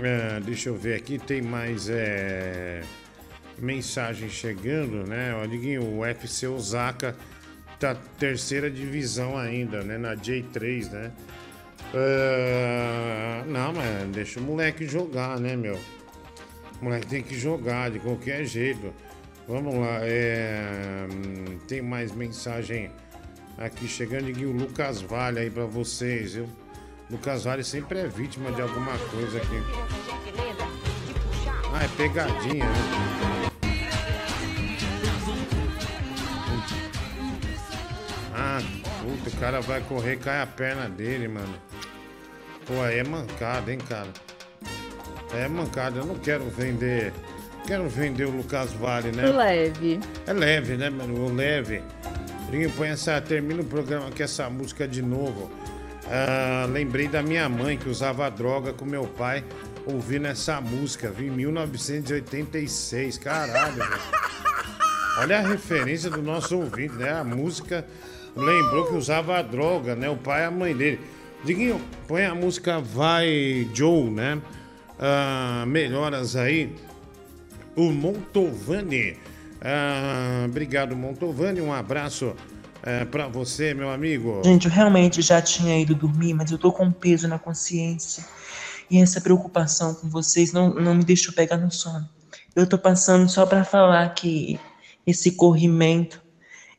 Ah, 0.00 0.40
deixa 0.42 0.70
eu 0.70 0.76
ver 0.76 0.94
aqui, 0.94 1.18
tem 1.18 1.42
mais 1.42 1.90
é, 1.90 2.82
mensagem 3.58 4.28
chegando, 4.28 5.06
né? 5.08 5.34
Olha, 5.34 5.80
o 5.80 6.04
FC 6.04 6.46
Osaka 6.46 7.16
tá 7.78 7.94
terceira 8.18 8.70
divisão 8.70 9.36
ainda, 9.36 9.82
né? 9.82 9.98
Na 9.98 10.14
J3, 10.14 10.90
né? 10.90 11.12
Ah, 11.94 13.44
não, 13.46 13.72
mas 13.72 14.08
deixa 14.10 14.40
o 14.40 14.42
moleque 14.42 14.86
jogar, 14.86 15.38
né, 15.38 15.54
meu? 15.56 15.78
O 16.80 16.84
moleque 16.84 17.06
tem 17.06 17.22
que 17.22 17.38
jogar 17.38 17.90
de 17.90 18.00
qualquer 18.00 18.44
jeito. 18.44 18.92
Vamos 19.46 19.74
lá, 19.74 19.98
é, 20.00 21.06
hum, 21.12 21.58
tem 21.68 21.82
mais 21.82 22.12
mensagem 22.12 22.90
aqui 23.58 23.86
chegando 23.86 24.28
aqui 24.28 24.44
o 24.44 24.52
Lucas 24.52 25.02
Vale 25.02 25.40
aí 25.40 25.50
pra 25.50 25.66
vocês, 25.66 26.34
viu? 26.34 26.48
Lucas 27.10 27.44
Vale 27.44 27.62
sempre 27.62 27.98
é 27.98 28.08
vítima 28.08 28.50
de 28.52 28.62
alguma 28.62 28.98
coisa 29.10 29.36
aqui. 29.38 29.62
Ah, 31.72 31.84
é 31.84 31.88
pegadinha, 31.96 32.64
né? 32.64 33.23
Puta, 39.04 39.28
o 39.28 39.38
cara 39.38 39.60
vai 39.60 39.82
correr, 39.82 40.16
cai 40.16 40.40
a 40.40 40.46
perna 40.46 40.88
dele, 40.88 41.28
mano. 41.28 41.54
Pô, 42.66 42.80
aí 42.80 42.98
é 42.98 43.04
mancada, 43.04 43.70
hein, 43.70 43.78
cara? 43.78 44.08
É 45.34 45.46
mancada, 45.46 45.98
eu 45.98 46.06
não 46.06 46.14
quero 46.14 46.44
vender. 46.44 47.12
Quero 47.66 47.88
vender 47.88 48.24
o 48.24 48.30
Lucas 48.30 48.72
Vale, 48.72 49.12
né? 49.12 49.26
Leve. 49.26 50.00
É 50.26 50.32
leve, 50.32 50.76
né, 50.76 50.88
mano? 50.88 51.26
O 51.26 51.34
leve. 51.34 51.82
Rinho, 52.50 52.70
põe 52.70 52.88
essa. 52.88 53.20
Termina 53.20 53.62
o 53.62 53.64
programa 53.64 54.10
com 54.10 54.22
essa 54.22 54.48
música 54.48 54.88
de 54.88 55.02
novo. 55.02 55.50
Ah, 56.06 56.66
lembrei 56.70 57.08
da 57.08 57.22
minha 57.22 57.48
mãe 57.48 57.76
que 57.76 57.88
usava 57.88 58.30
droga 58.30 58.72
com 58.72 58.84
meu 58.84 59.04
pai 59.04 59.44
ouvindo 59.86 60.26
essa 60.26 60.60
música, 60.60 61.10
vi 61.10 61.26
em 61.26 61.30
1986. 61.30 63.18
Caralho, 63.18 63.74
velho. 63.74 64.00
Olha 65.18 65.38
a 65.38 65.42
referência 65.42 66.10
do 66.10 66.22
nosso 66.22 66.58
ouvinte, 66.58 66.94
né? 66.94 67.12
A 67.12 67.24
música 67.24 67.86
lembrou 68.36 68.86
que 68.86 68.94
usava 68.94 69.42
droga, 69.42 69.94
né? 69.94 70.08
O 70.08 70.16
pai 70.16 70.42
e 70.42 70.44
a 70.44 70.50
mãe 70.50 70.76
dele. 70.76 71.00
Diguinho, 71.44 71.80
põe 72.08 72.24
a 72.24 72.34
música 72.34 72.80
Vai 72.80 73.68
Joe, 73.74 74.10
né? 74.10 74.40
Ah, 74.98 75.64
melhoras 75.66 76.36
aí. 76.36 76.74
O 77.76 77.90
Montovani. 77.92 79.16
Ah, 79.60 80.46
obrigado, 80.46 80.96
Montovani. 80.96 81.60
Um 81.60 81.72
abraço 81.72 82.34
ah, 82.82 83.06
pra 83.10 83.28
você, 83.28 83.74
meu 83.74 83.90
amigo. 83.90 84.42
Gente, 84.44 84.66
eu 84.66 84.72
realmente 84.72 85.20
já 85.20 85.42
tinha 85.42 85.78
ido 85.78 85.94
dormir, 85.94 86.34
mas 86.34 86.50
eu 86.50 86.58
tô 86.58 86.72
com 86.72 86.90
peso 86.90 87.28
na 87.28 87.38
consciência. 87.38 88.24
E 88.90 88.98
essa 88.98 89.20
preocupação 89.20 89.94
com 89.94 90.08
vocês 90.08 90.52
não, 90.52 90.72
não 90.72 90.94
me 90.94 91.04
deixou 91.04 91.34
pegar 91.34 91.56
no 91.56 91.70
sono. 91.70 92.08
Eu 92.54 92.66
tô 92.66 92.78
passando 92.78 93.28
só 93.28 93.44
pra 93.44 93.64
falar 93.64 94.14
que 94.14 94.58
esse 95.06 95.32
corrimento 95.32 96.23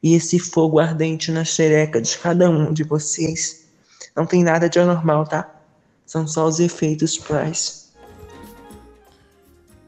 e 0.05 0.13
esse 0.13 0.37
fogo 0.37 0.77
ardente 0.77 1.31
na 1.31 1.43
xereca 1.43 1.99
de 1.99 2.15
cada 2.19 2.47
um 2.47 2.71
de 2.71 2.83
vocês 2.83 3.65
não 4.15 4.23
tem 4.23 4.43
nada 4.43 4.69
de 4.69 4.79
anormal, 4.79 5.25
tá? 5.25 5.51
São 6.05 6.27
só 6.27 6.45
os 6.45 6.59
efeitos 6.59 7.17
Price. 7.17 7.85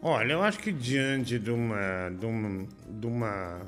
Olha, 0.02 0.34
eu 0.34 0.42
acho 0.42 0.58
que 0.58 0.72
diante 0.72 1.38
de 1.38 1.52
uma, 1.52 2.10
de 2.10 2.26
uma, 2.26 2.68
de 2.90 3.06
uma. 3.06 3.62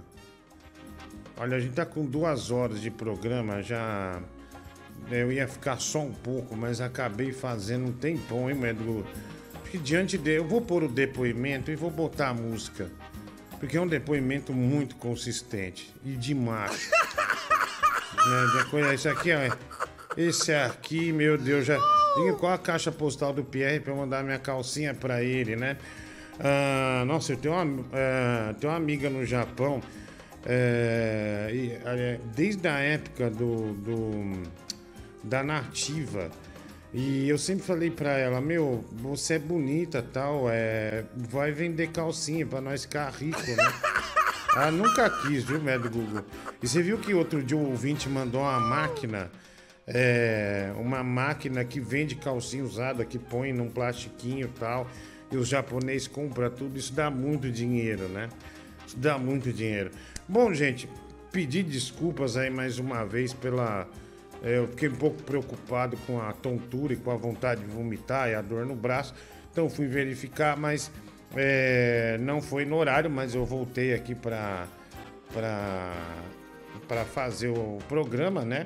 Olha, 1.37 1.57
a 1.57 1.59
gente 1.59 1.73
tá 1.73 1.85
com 1.85 2.03
duas 2.03 2.49
horas 2.49 2.81
de 2.81 2.89
programa, 2.89 3.61
já. 3.61 4.19
Eu 5.11 5.31
ia 5.31 5.47
ficar 5.47 5.79
só 5.79 5.99
um 5.99 6.11
pouco, 6.11 6.55
mas 6.55 6.81
acabei 6.81 7.31
fazendo 7.31 7.89
um 7.89 7.91
tempão, 7.91 8.49
hein, 8.49 8.55
Medo? 8.55 9.05
Acho 9.53 9.69
que 9.69 9.77
diante 9.77 10.17
de. 10.17 10.31
Eu 10.31 10.47
vou 10.47 10.61
pôr 10.61 10.81
o 10.81 10.87
depoimento 10.87 11.69
e 11.69 11.75
vou 11.75 11.91
botar 11.91 12.29
a 12.29 12.33
música. 12.33 12.89
Porque 13.59 13.75
é 13.77 13.81
um 13.81 13.87
depoimento 13.87 14.53
muito 14.53 14.95
consistente 14.95 15.93
e 16.05 16.11
de 16.11 16.33
macho. 16.33 16.89
né? 18.15 18.57
de 18.63 18.69
coisa- 18.69 18.93
Isso 18.93 19.09
aqui 19.09 19.31
é, 19.31 19.49
Esse 20.17 20.53
aqui, 20.53 21.11
meu 21.11 21.37
Deus, 21.37 21.65
já. 21.65 21.77
Diga 22.17 22.33
qual 22.33 22.53
a 22.53 22.57
caixa 22.57 22.91
postal 22.91 23.31
do 23.33 23.43
Pierre 23.43 23.79
pra 23.79 23.93
eu 23.93 23.97
mandar 23.97 24.23
minha 24.23 24.39
calcinha 24.39 24.93
pra 24.93 25.21
ele, 25.23 25.55
né? 25.55 25.77
Ah, 26.39 27.03
nossa, 27.05 27.33
eu 27.33 27.37
tenho 27.37 27.53
uma, 27.53 27.85
ah, 27.93 28.53
tenho 28.59 28.71
uma 28.73 28.77
amiga 28.77 29.09
no 29.09 29.25
Japão. 29.25 29.81
é, 30.45 31.49
e, 31.53 31.71
é, 31.85 32.19
desde 32.33 32.65
a 32.67 32.79
época 32.79 33.29
do, 33.29 33.73
do- 33.73 34.43
da 35.23 35.43
nativa. 35.43 36.29
E 36.93 37.29
eu 37.29 37.37
sempre 37.37 37.63
falei 37.63 37.91
pra 37.91 38.17
ela, 38.17 38.41
meu, 38.41 38.83
você 38.91 39.35
é 39.35 39.39
bonita 39.39 40.01
tal, 40.01 40.49
é, 40.49 41.05
vai 41.15 41.51
vender 41.51 41.89
calcinha 41.91 42.45
pra 42.45 42.59
nós 42.59 42.83
ficar 42.83 43.09
rico, 43.11 43.39
né? 43.39 43.73
Ela 44.55 44.71
nunca 44.71 45.07
quis, 45.21 45.43
viu, 45.43 45.61
médico 45.61 45.89
Google? 45.89 46.25
E 46.61 46.67
você 46.67 46.81
viu 46.81 46.97
que 46.97 47.13
outro 47.13 47.43
dia 47.43 47.55
o 47.55 47.69
ouvinte 47.69 48.09
mandou 48.09 48.41
uma 48.41 48.59
máquina, 48.59 49.29
é, 49.85 50.73
uma 50.75 51.03
máquina 51.03 51.63
que 51.63 51.79
vende 51.79 52.15
calcinha 52.15 52.63
usada, 52.63 53.05
que 53.05 53.19
põe 53.19 53.53
num 53.53 53.69
plastiquinho 53.69 54.47
e 54.47 54.59
tal, 54.59 54.89
e 55.31 55.37
os 55.37 55.47
japoneses 55.47 56.07
compram 56.07 56.49
tudo, 56.49 56.79
isso 56.79 56.91
dá 56.93 57.11
muito 57.11 57.51
dinheiro, 57.51 58.07
né? 58.07 58.29
Isso 58.87 58.97
dá 58.97 59.19
muito 59.19 59.53
dinheiro. 59.53 59.91
Bom, 60.27 60.51
gente, 60.51 60.89
pedir 61.31 61.63
desculpas 61.63 62.35
aí 62.35 62.49
mais 62.49 62.79
uma 62.79 63.05
vez 63.05 63.33
pela. 63.33 63.87
É, 64.43 64.57
eu 64.57 64.67
fiquei 64.67 64.89
um 64.89 64.95
pouco 64.95 65.21
preocupado 65.23 65.97
com 66.05 66.21
a 66.21 66.31
tontura 66.33 66.93
e 66.93 66.95
com 66.95 67.11
a 67.11 67.15
vontade 67.15 67.61
de 67.61 67.67
vomitar 67.67 68.29
e 68.29 68.35
a 68.35 68.41
dor 68.41 68.65
no 68.65 68.75
braço, 68.75 69.13
então 69.51 69.69
fui 69.69 69.87
verificar, 69.87 70.57
mas 70.57 70.91
é, 71.35 72.17
não 72.21 72.41
foi 72.41 72.65
no 72.65 72.75
horário, 72.75 73.09
mas 73.09 73.35
eu 73.35 73.45
voltei 73.45 73.93
aqui 73.93 74.15
para 74.15 74.67
para 76.87 77.05
fazer 77.05 77.49
o 77.49 77.77
programa, 77.87 78.43
né? 78.43 78.65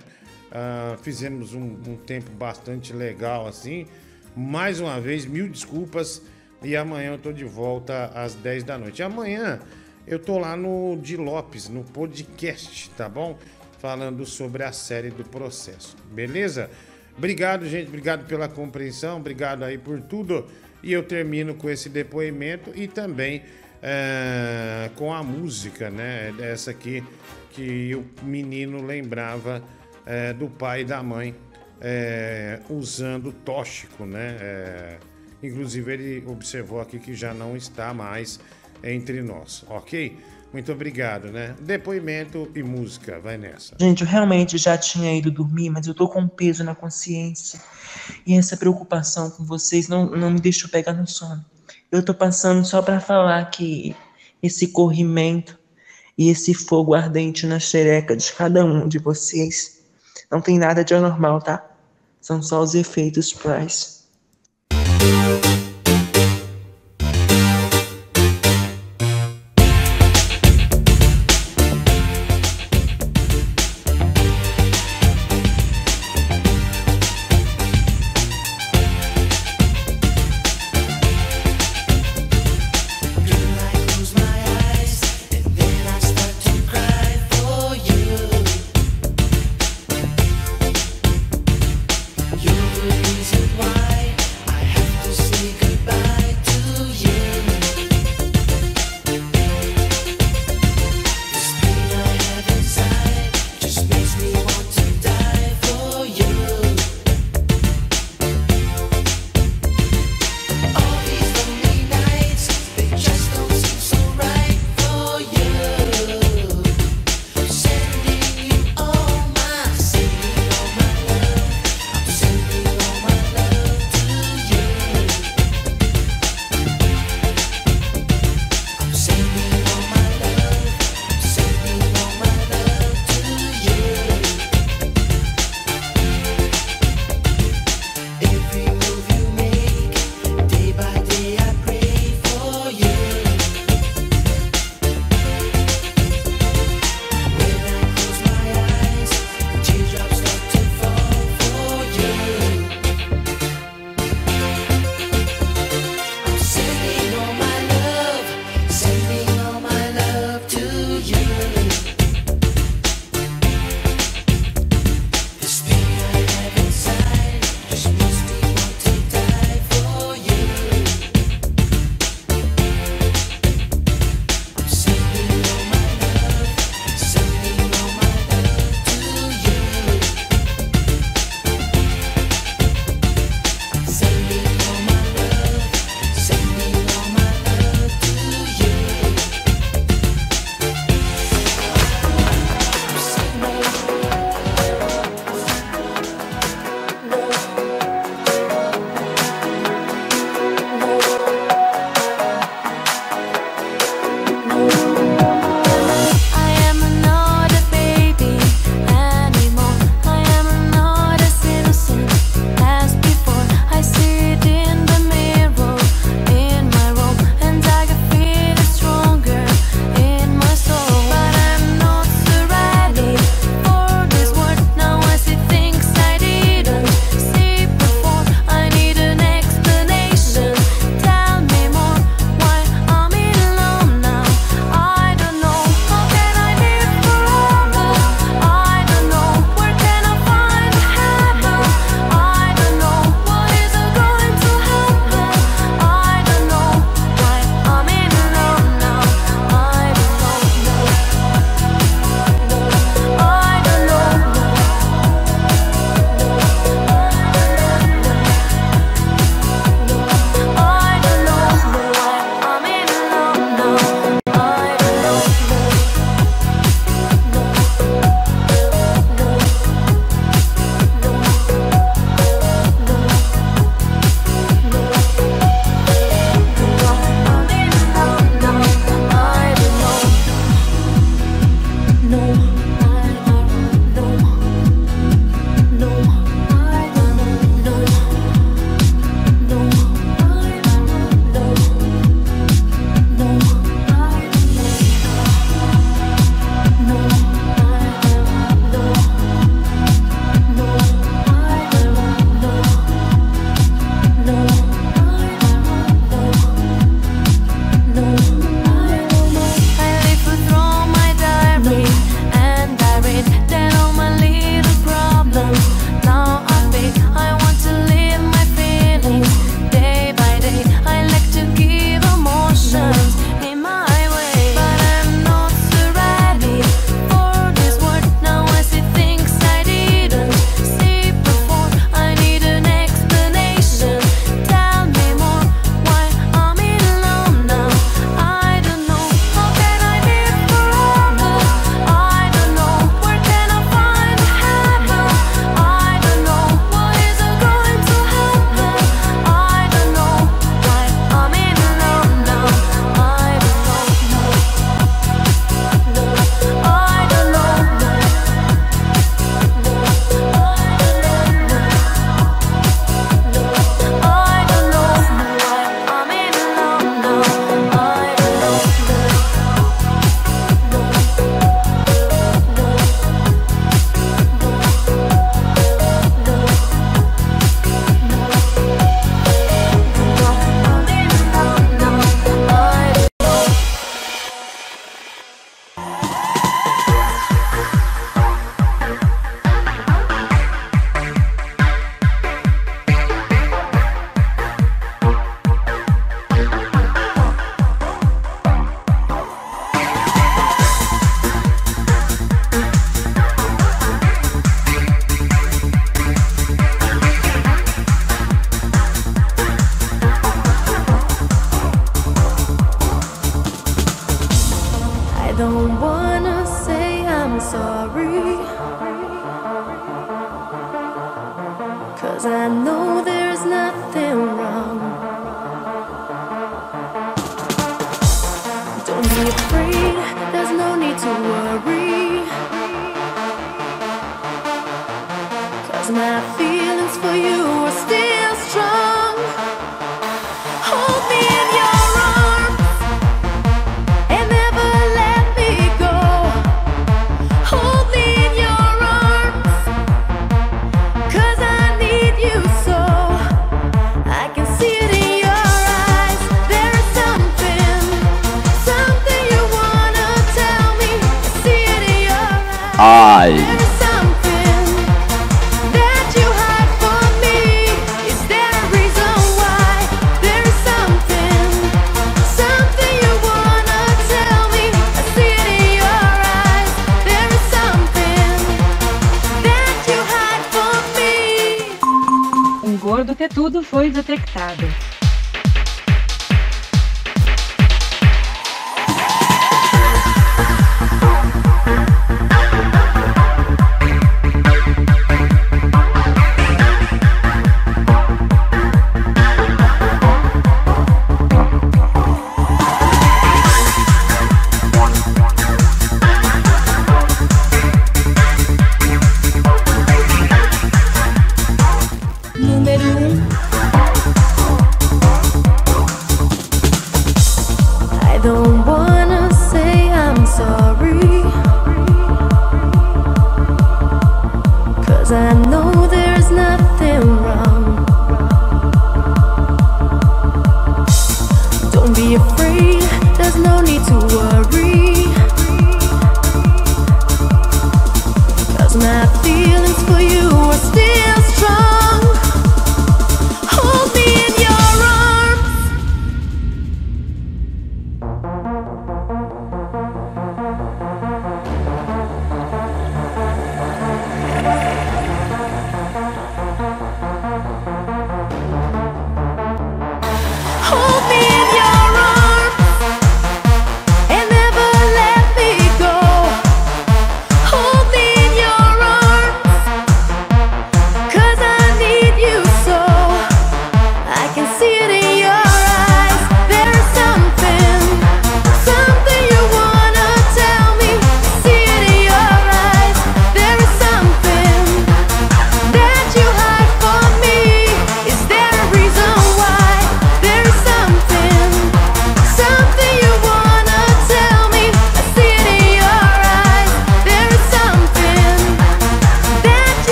Ah, 0.55 0.95
fizemos 1.01 1.55
um, 1.55 1.63
um 1.63 1.97
tempo 1.97 2.29
bastante 2.31 2.93
legal 2.93 3.47
assim. 3.47 3.87
Mais 4.35 4.79
uma 4.79 5.01
vez, 5.01 5.25
mil 5.25 5.49
desculpas. 5.49 6.21
E 6.61 6.77
amanhã 6.77 7.13
eu 7.13 7.17
tô 7.17 7.33
de 7.33 7.43
volta 7.43 8.05
às 8.13 8.35
10 8.35 8.63
da 8.63 8.77
noite. 8.77 9.01
Amanhã 9.01 9.59
eu 10.05 10.19
tô 10.19 10.37
lá 10.37 10.55
no 10.55 10.95
Di 11.01 11.17
Lopes, 11.17 11.67
no 11.67 11.83
podcast, 11.83 12.89
tá 12.91 13.09
bom? 13.09 13.37
Falando 13.83 14.25
sobre 14.25 14.63
a 14.63 14.71
série 14.71 15.09
do 15.09 15.25
processo. 15.25 15.97
Beleza? 16.09 16.69
Obrigado, 17.17 17.67
gente. 17.67 17.89
Obrigado 17.89 18.25
pela 18.25 18.47
compreensão. 18.47 19.17
Obrigado 19.17 19.63
aí 19.63 19.77
por 19.77 19.99
tudo. 19.99 20.47
E 20.81 20.93
eu 20.93 21.03
termino 21.03 21.53
com 21.53 21.69
esse 21.69 21.89
depoimento 21.89 22.71
e 22.75 22.87
também 22.87 23.43
é, 23.81 24.89
com 24.95 25.13
a 25.13 25.21
música, 25.21 25.89
né? 25.89 26.33
Essa 26.39 26.71
aqui 26.71 27.03
que 27.51 27.93
o 27.93 28.25
menino 28.25 28.81
lembrava 28.81 29.61
é, 30.05 30.31
do 30.31 30.47
pai 30.47 30.83
e 30.83 30.85
da 30.85 31.03
mãe 31.03 31.35
é, 31.81 32.61
usando 32.69 33.33
tóxico, 33.33 34.05
né? 34.05 34.97
Inclusive 35.43 35.91
ele 35.91 36.23
observou 36.25 36.79
aqui 36.79 36.99
que 36.99 37.13
já 37.13 37.33
não 37.33 37.57
está 37.57 37.93
mais 37.93 38.39
entre 38.81 39.21
nós, 39.21 39.65
ok? 39.67 40.17
Muito 40.53 40.71
obrigado, 40.71 41.31
né? 41.31 41.55
Depoimento 41.59 42.47
e 42.53 42.61
música, 42.61 43.19
vai 43.19 43.39
nessa. 43.39 43.75
Gente, 43.79 44.03
eu 44.03 44.07
realmente 44.07 44.55
já 44.59 44.77
tinha 44.77 45.17
ido 45.17 45.31
dormir, 45.31 45.71
mas 45.71 45.87
eu 45.87 45.95
tô 45.95 46.07
com 46.07 46.21
um 46.21 46.27
peso 46.27 46.63
na 46.63 46.75
consciência. 46.75 47.59
E 48.25 48.35
essa 48.35 48.55
preocupação 48.55 49.31
com 49.31 49.43
vocês 49.43 49.87
não, 49.87 50.05
não 50.11 50.29
me 50.29 50.39
deixou 50.39 50.69
pegar 50.69 50.93
no 50.93 51.07
sono. 51.07 51.43
Eu 51.91 52.05
tô 52.05 52.13
passando 52.13 52.63
só 52.63 52.83
pra 52.83 52.99
falar 52.99 53.43
que 53.49 53.95
esse 54.43 54.67
corrimento 54.67 55.57
e 56.15 56.29
esse 56.29 56.53
fogo 56.53 56.93
ardente 56.93 57.47
na 57.47 57.59
xereca 57.59 58.15
de 58.15 58.31
cada 58.31 58.63
um 58.63 58.87
de 58.87 58.99
vocês 58.99 59.81
não 60.29 60.39
tem 60.39 60.59
nada 60.59 60.83
de 60.83 60.93
anormal, 60.93 61.41
tá? 61.41 61.65
São 62.21 62.43
só 62.43 62.61
os 62.61 62.75
efeitos 62.75 63.33
Price. 63.33 64.03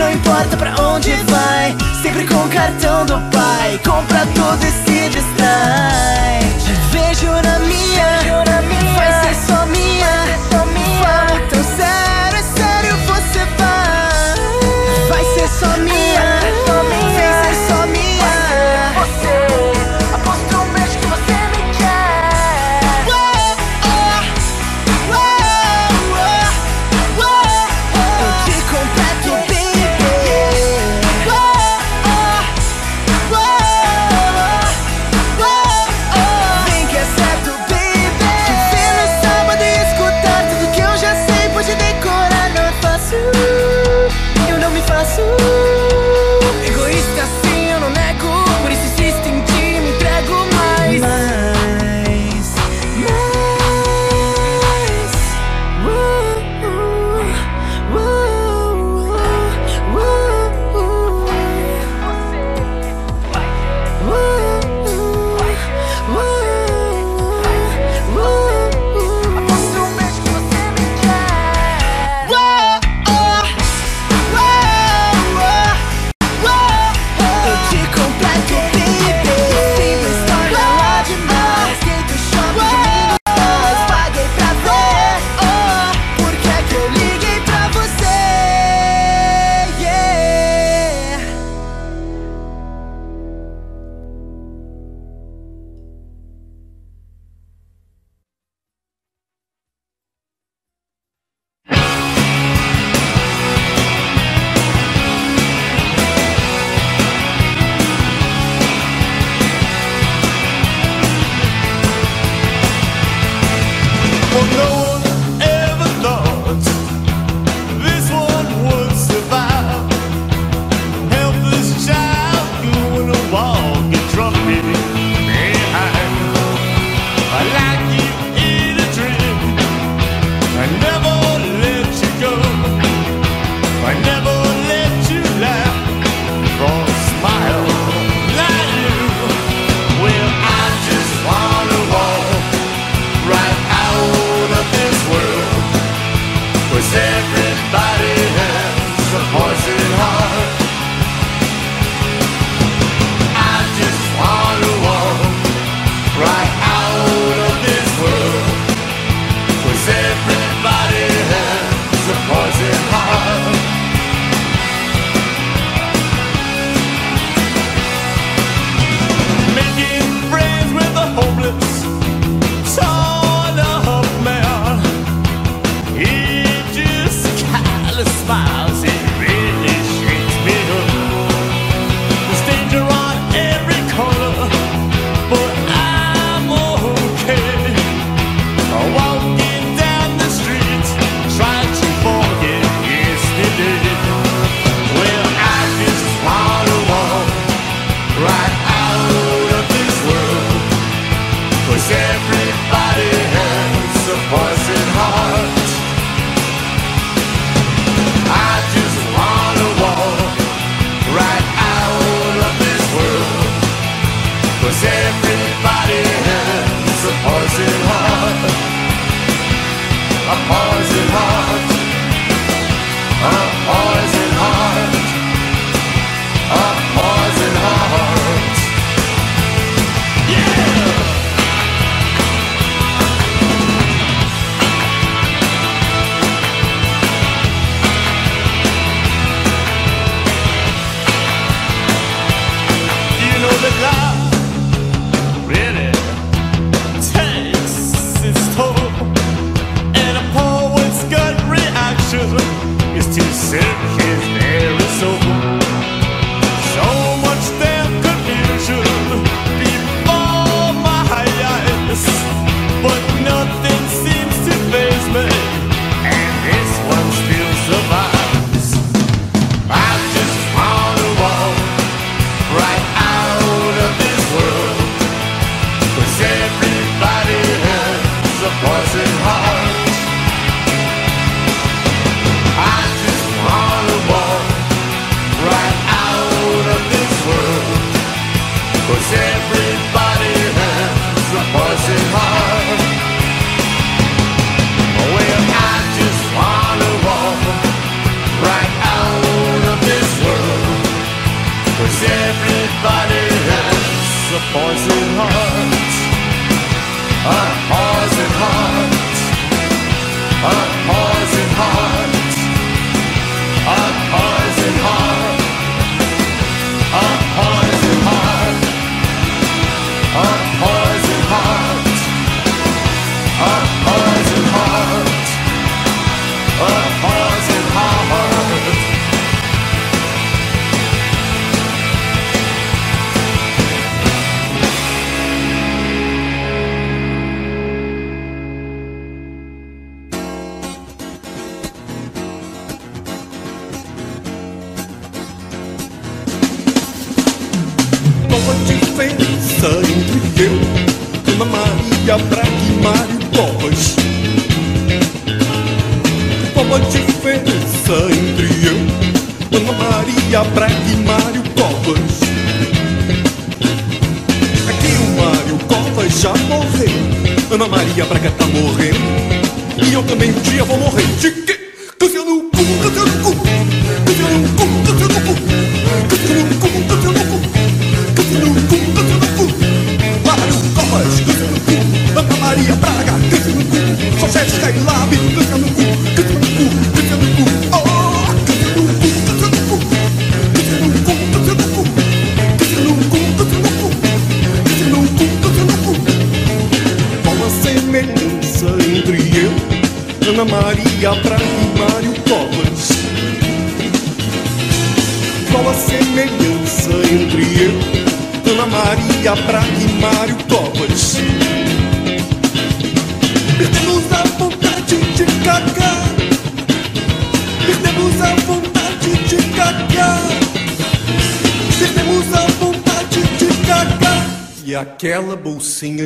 Não 0.00 0.10
importa 0.10 0.56
pra 0.56 0.74
onde 0.82 1.10
vai 1.24 1.76
Sempre 2.02 2.26
com 2.26 2.34
o 2.34 2.48
cartão 2.48 3.04
do 3.04 3.20
pai. 3.30 3.78
Compra 3.84 4.26
tudo 4.34 4.64
e 4.64 4.70
se 4.70 5.08
distrai. 5.10 6.59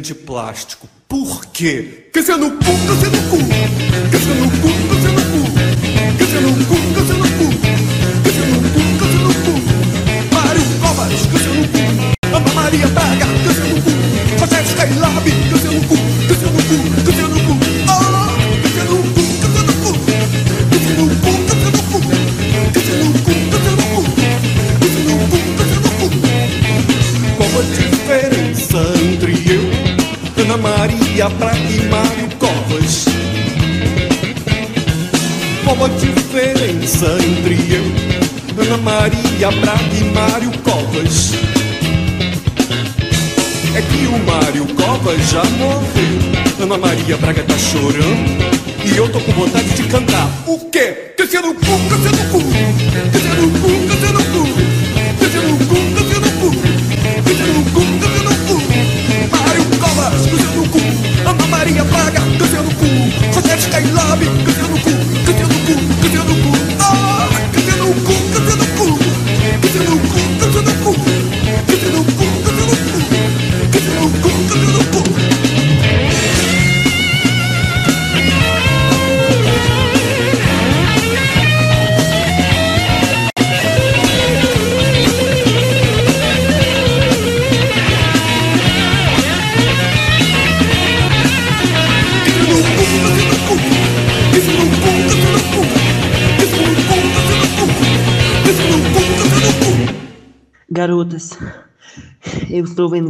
de 0.05 0.15
plástico. 0.15 0.89
Por 1.09 1.47
quê? 1.47 2.09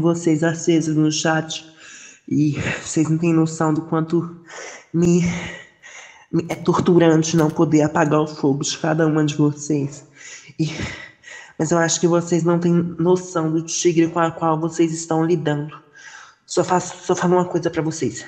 vocês 0.05 0.45
acesos 0.45 0.95
no 0.95 1.11
chat. 1.11 1.65
E 2.29 2.53
vocês 2.83 3.09
não 3.09 3.19
têm 3.19 3.33
noção 3.33 3.75
do 3.75 3.83
quanto 3.83 4.41
me, 4.93 5.23
me 6.31 6.47
é 6.49 6.55
torturante 6.55 7.37
não 7.37 7.51
poder 7.51 7.83
apagar 7.83 8.21
o 8.21 8.27
fogo 8.27 8.63
de 8.63 8.79
cada 8.79 9.07
uma 9.07 9.25
de 9.25 9.35
vocês. 9.35 10.07
E, 10.59 10.71
mas 11.59 11.71
eu 11.71 11.79
acho 11.79 12.01
que 12.01 12.07
vocês 12.07 12.45
não 12.45 12.59
têm 12.59 12.73
noção 12.73 13.51
do 13.51 13.63
tigre 13.63 14.09
com 14.09 14.21
a 14.21 14.31
qual 14.31 14.59
vocês 14.61 14.93
estão 14.93 15.25
lidando. 15.25 15.77
Só, 16.47 16.63
faço, 16.63 17.05
só 17.05 17.17
falo 17.17 17.37
uma 17.37 17.45
coisa 17.47 17.71
para 17.71 17.83
vocês. 17.83 18.25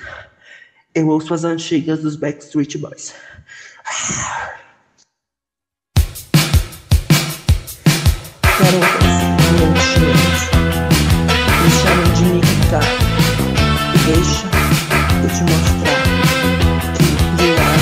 Eu 0.93 1.07
ouço 1.09 1.33
as 1.33 1.43
antigas 1.43 2.01
dos 2.01 2.15
Backstreet 2.15 2.77
Boys. 2.77 3.13
Ah! 3.85 4.57
Quero 8.57 8.79
vocês. 9.75 10.56
Deixa 14.07 14.47
eu 15.21 15.29
te 15.29 15.41
mostrar 15.43 15.75
que 16.95 17.43
eu 17.43 17.55
lá. 17.57 17.75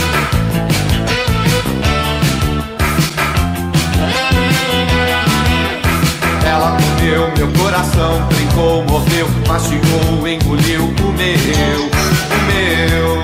Ela 6.49 6.69
comeu 6.81 7.21
meu 7.37 7.49
coração, 7.61 8.13
brincou, 8.29 8.83
morreu, 8.85 9.27
mastigou, 9.47 10.27
engoliu 10.27 10.93
comeu, 10.99 11.91
comeu. 12.31 13.23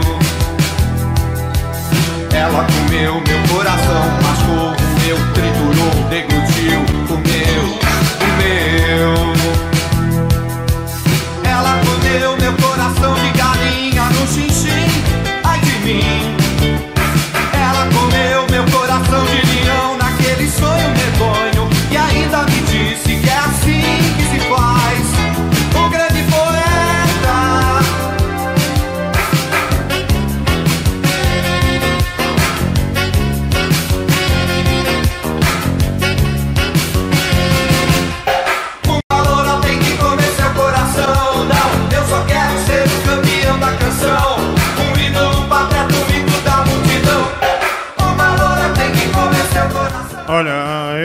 Ela 2.35 2.61
comeu 2.65 3.13
meu 3.15 3.41
coração, 3.51 4.03
mascou 4.21 4.67
o 4.67 4.75
meu, 5.01 5.17
triturou, 5.33 5.93
deglutiu 6.07 6.81
comeu, 7.07 7.63
comeu. 8.19 9.40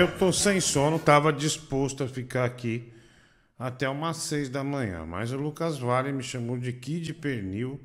Tô 0.07 0.33
sem 0.33 0.61
sono, 0.61 0.99
tava 0.99 1.33
disposto 1.33 2.03
a 2.05 2.09
ficar 2.09 2.45
aqui 2.45 2.93
até 3.59 3.89
umas 3.89 4.19
seis 4.19 4.49
da 4.49 4.63
manhã. 4.63 5.05
Mas 5.07 5.33
o 5.33 5.37
Lucas 5.37 5.79
Vale 5.79 6.13
me 6.13 6.23
chamou 6.23 6.59
de 6.59 6.73
Kid 6.73 7.15
Pernil. 7.15 7.81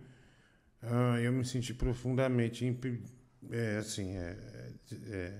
Ah, 0.81 1.19
eu 1.21 1.31
me 1.31 1.45
senti 1.45 1.73
profundamente 1.73 2.65
impe- 2.65 3.03
é, 3.51 3.77
assim, 3.77 4.15
é, 4.15 4.37
é, 5.09 5.33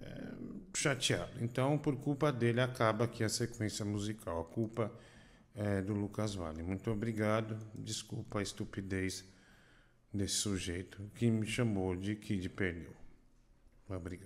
é, 0.00 0.34
chateado. 0.76 1.32
Então, 1.40 1.78
por 1.78 1.96
culpa 1.96 2.30
dele, 2.32 2.60
acaba 2.60 3.04
aqui 3.04 3.24
a 3.24 3.28
sequência 3.28 3.84
musical. 3.84 4.40
A 4.40 4.44
culpa 4.44 4.92
é 5.54 5.80
do 5.80 5.94
Lucas 5.94 6.34
Vale. 6.34 6.62
Muito 6.62 6.90
obrigado. 6.90 7.56
Desculpa 7.74 8.38
a 8.38 8.42
estupidez 8.42 9.24
desse 10.12 10.34
sujeito 10.34 11.10
que 11.14 11.30
me 11.30 11.46
chamou 11.46 11.96
de 11.96 12.14
Kid 12.16 12.48
Pernil. 12.50 12.94
Obrigado. 13.88 14.20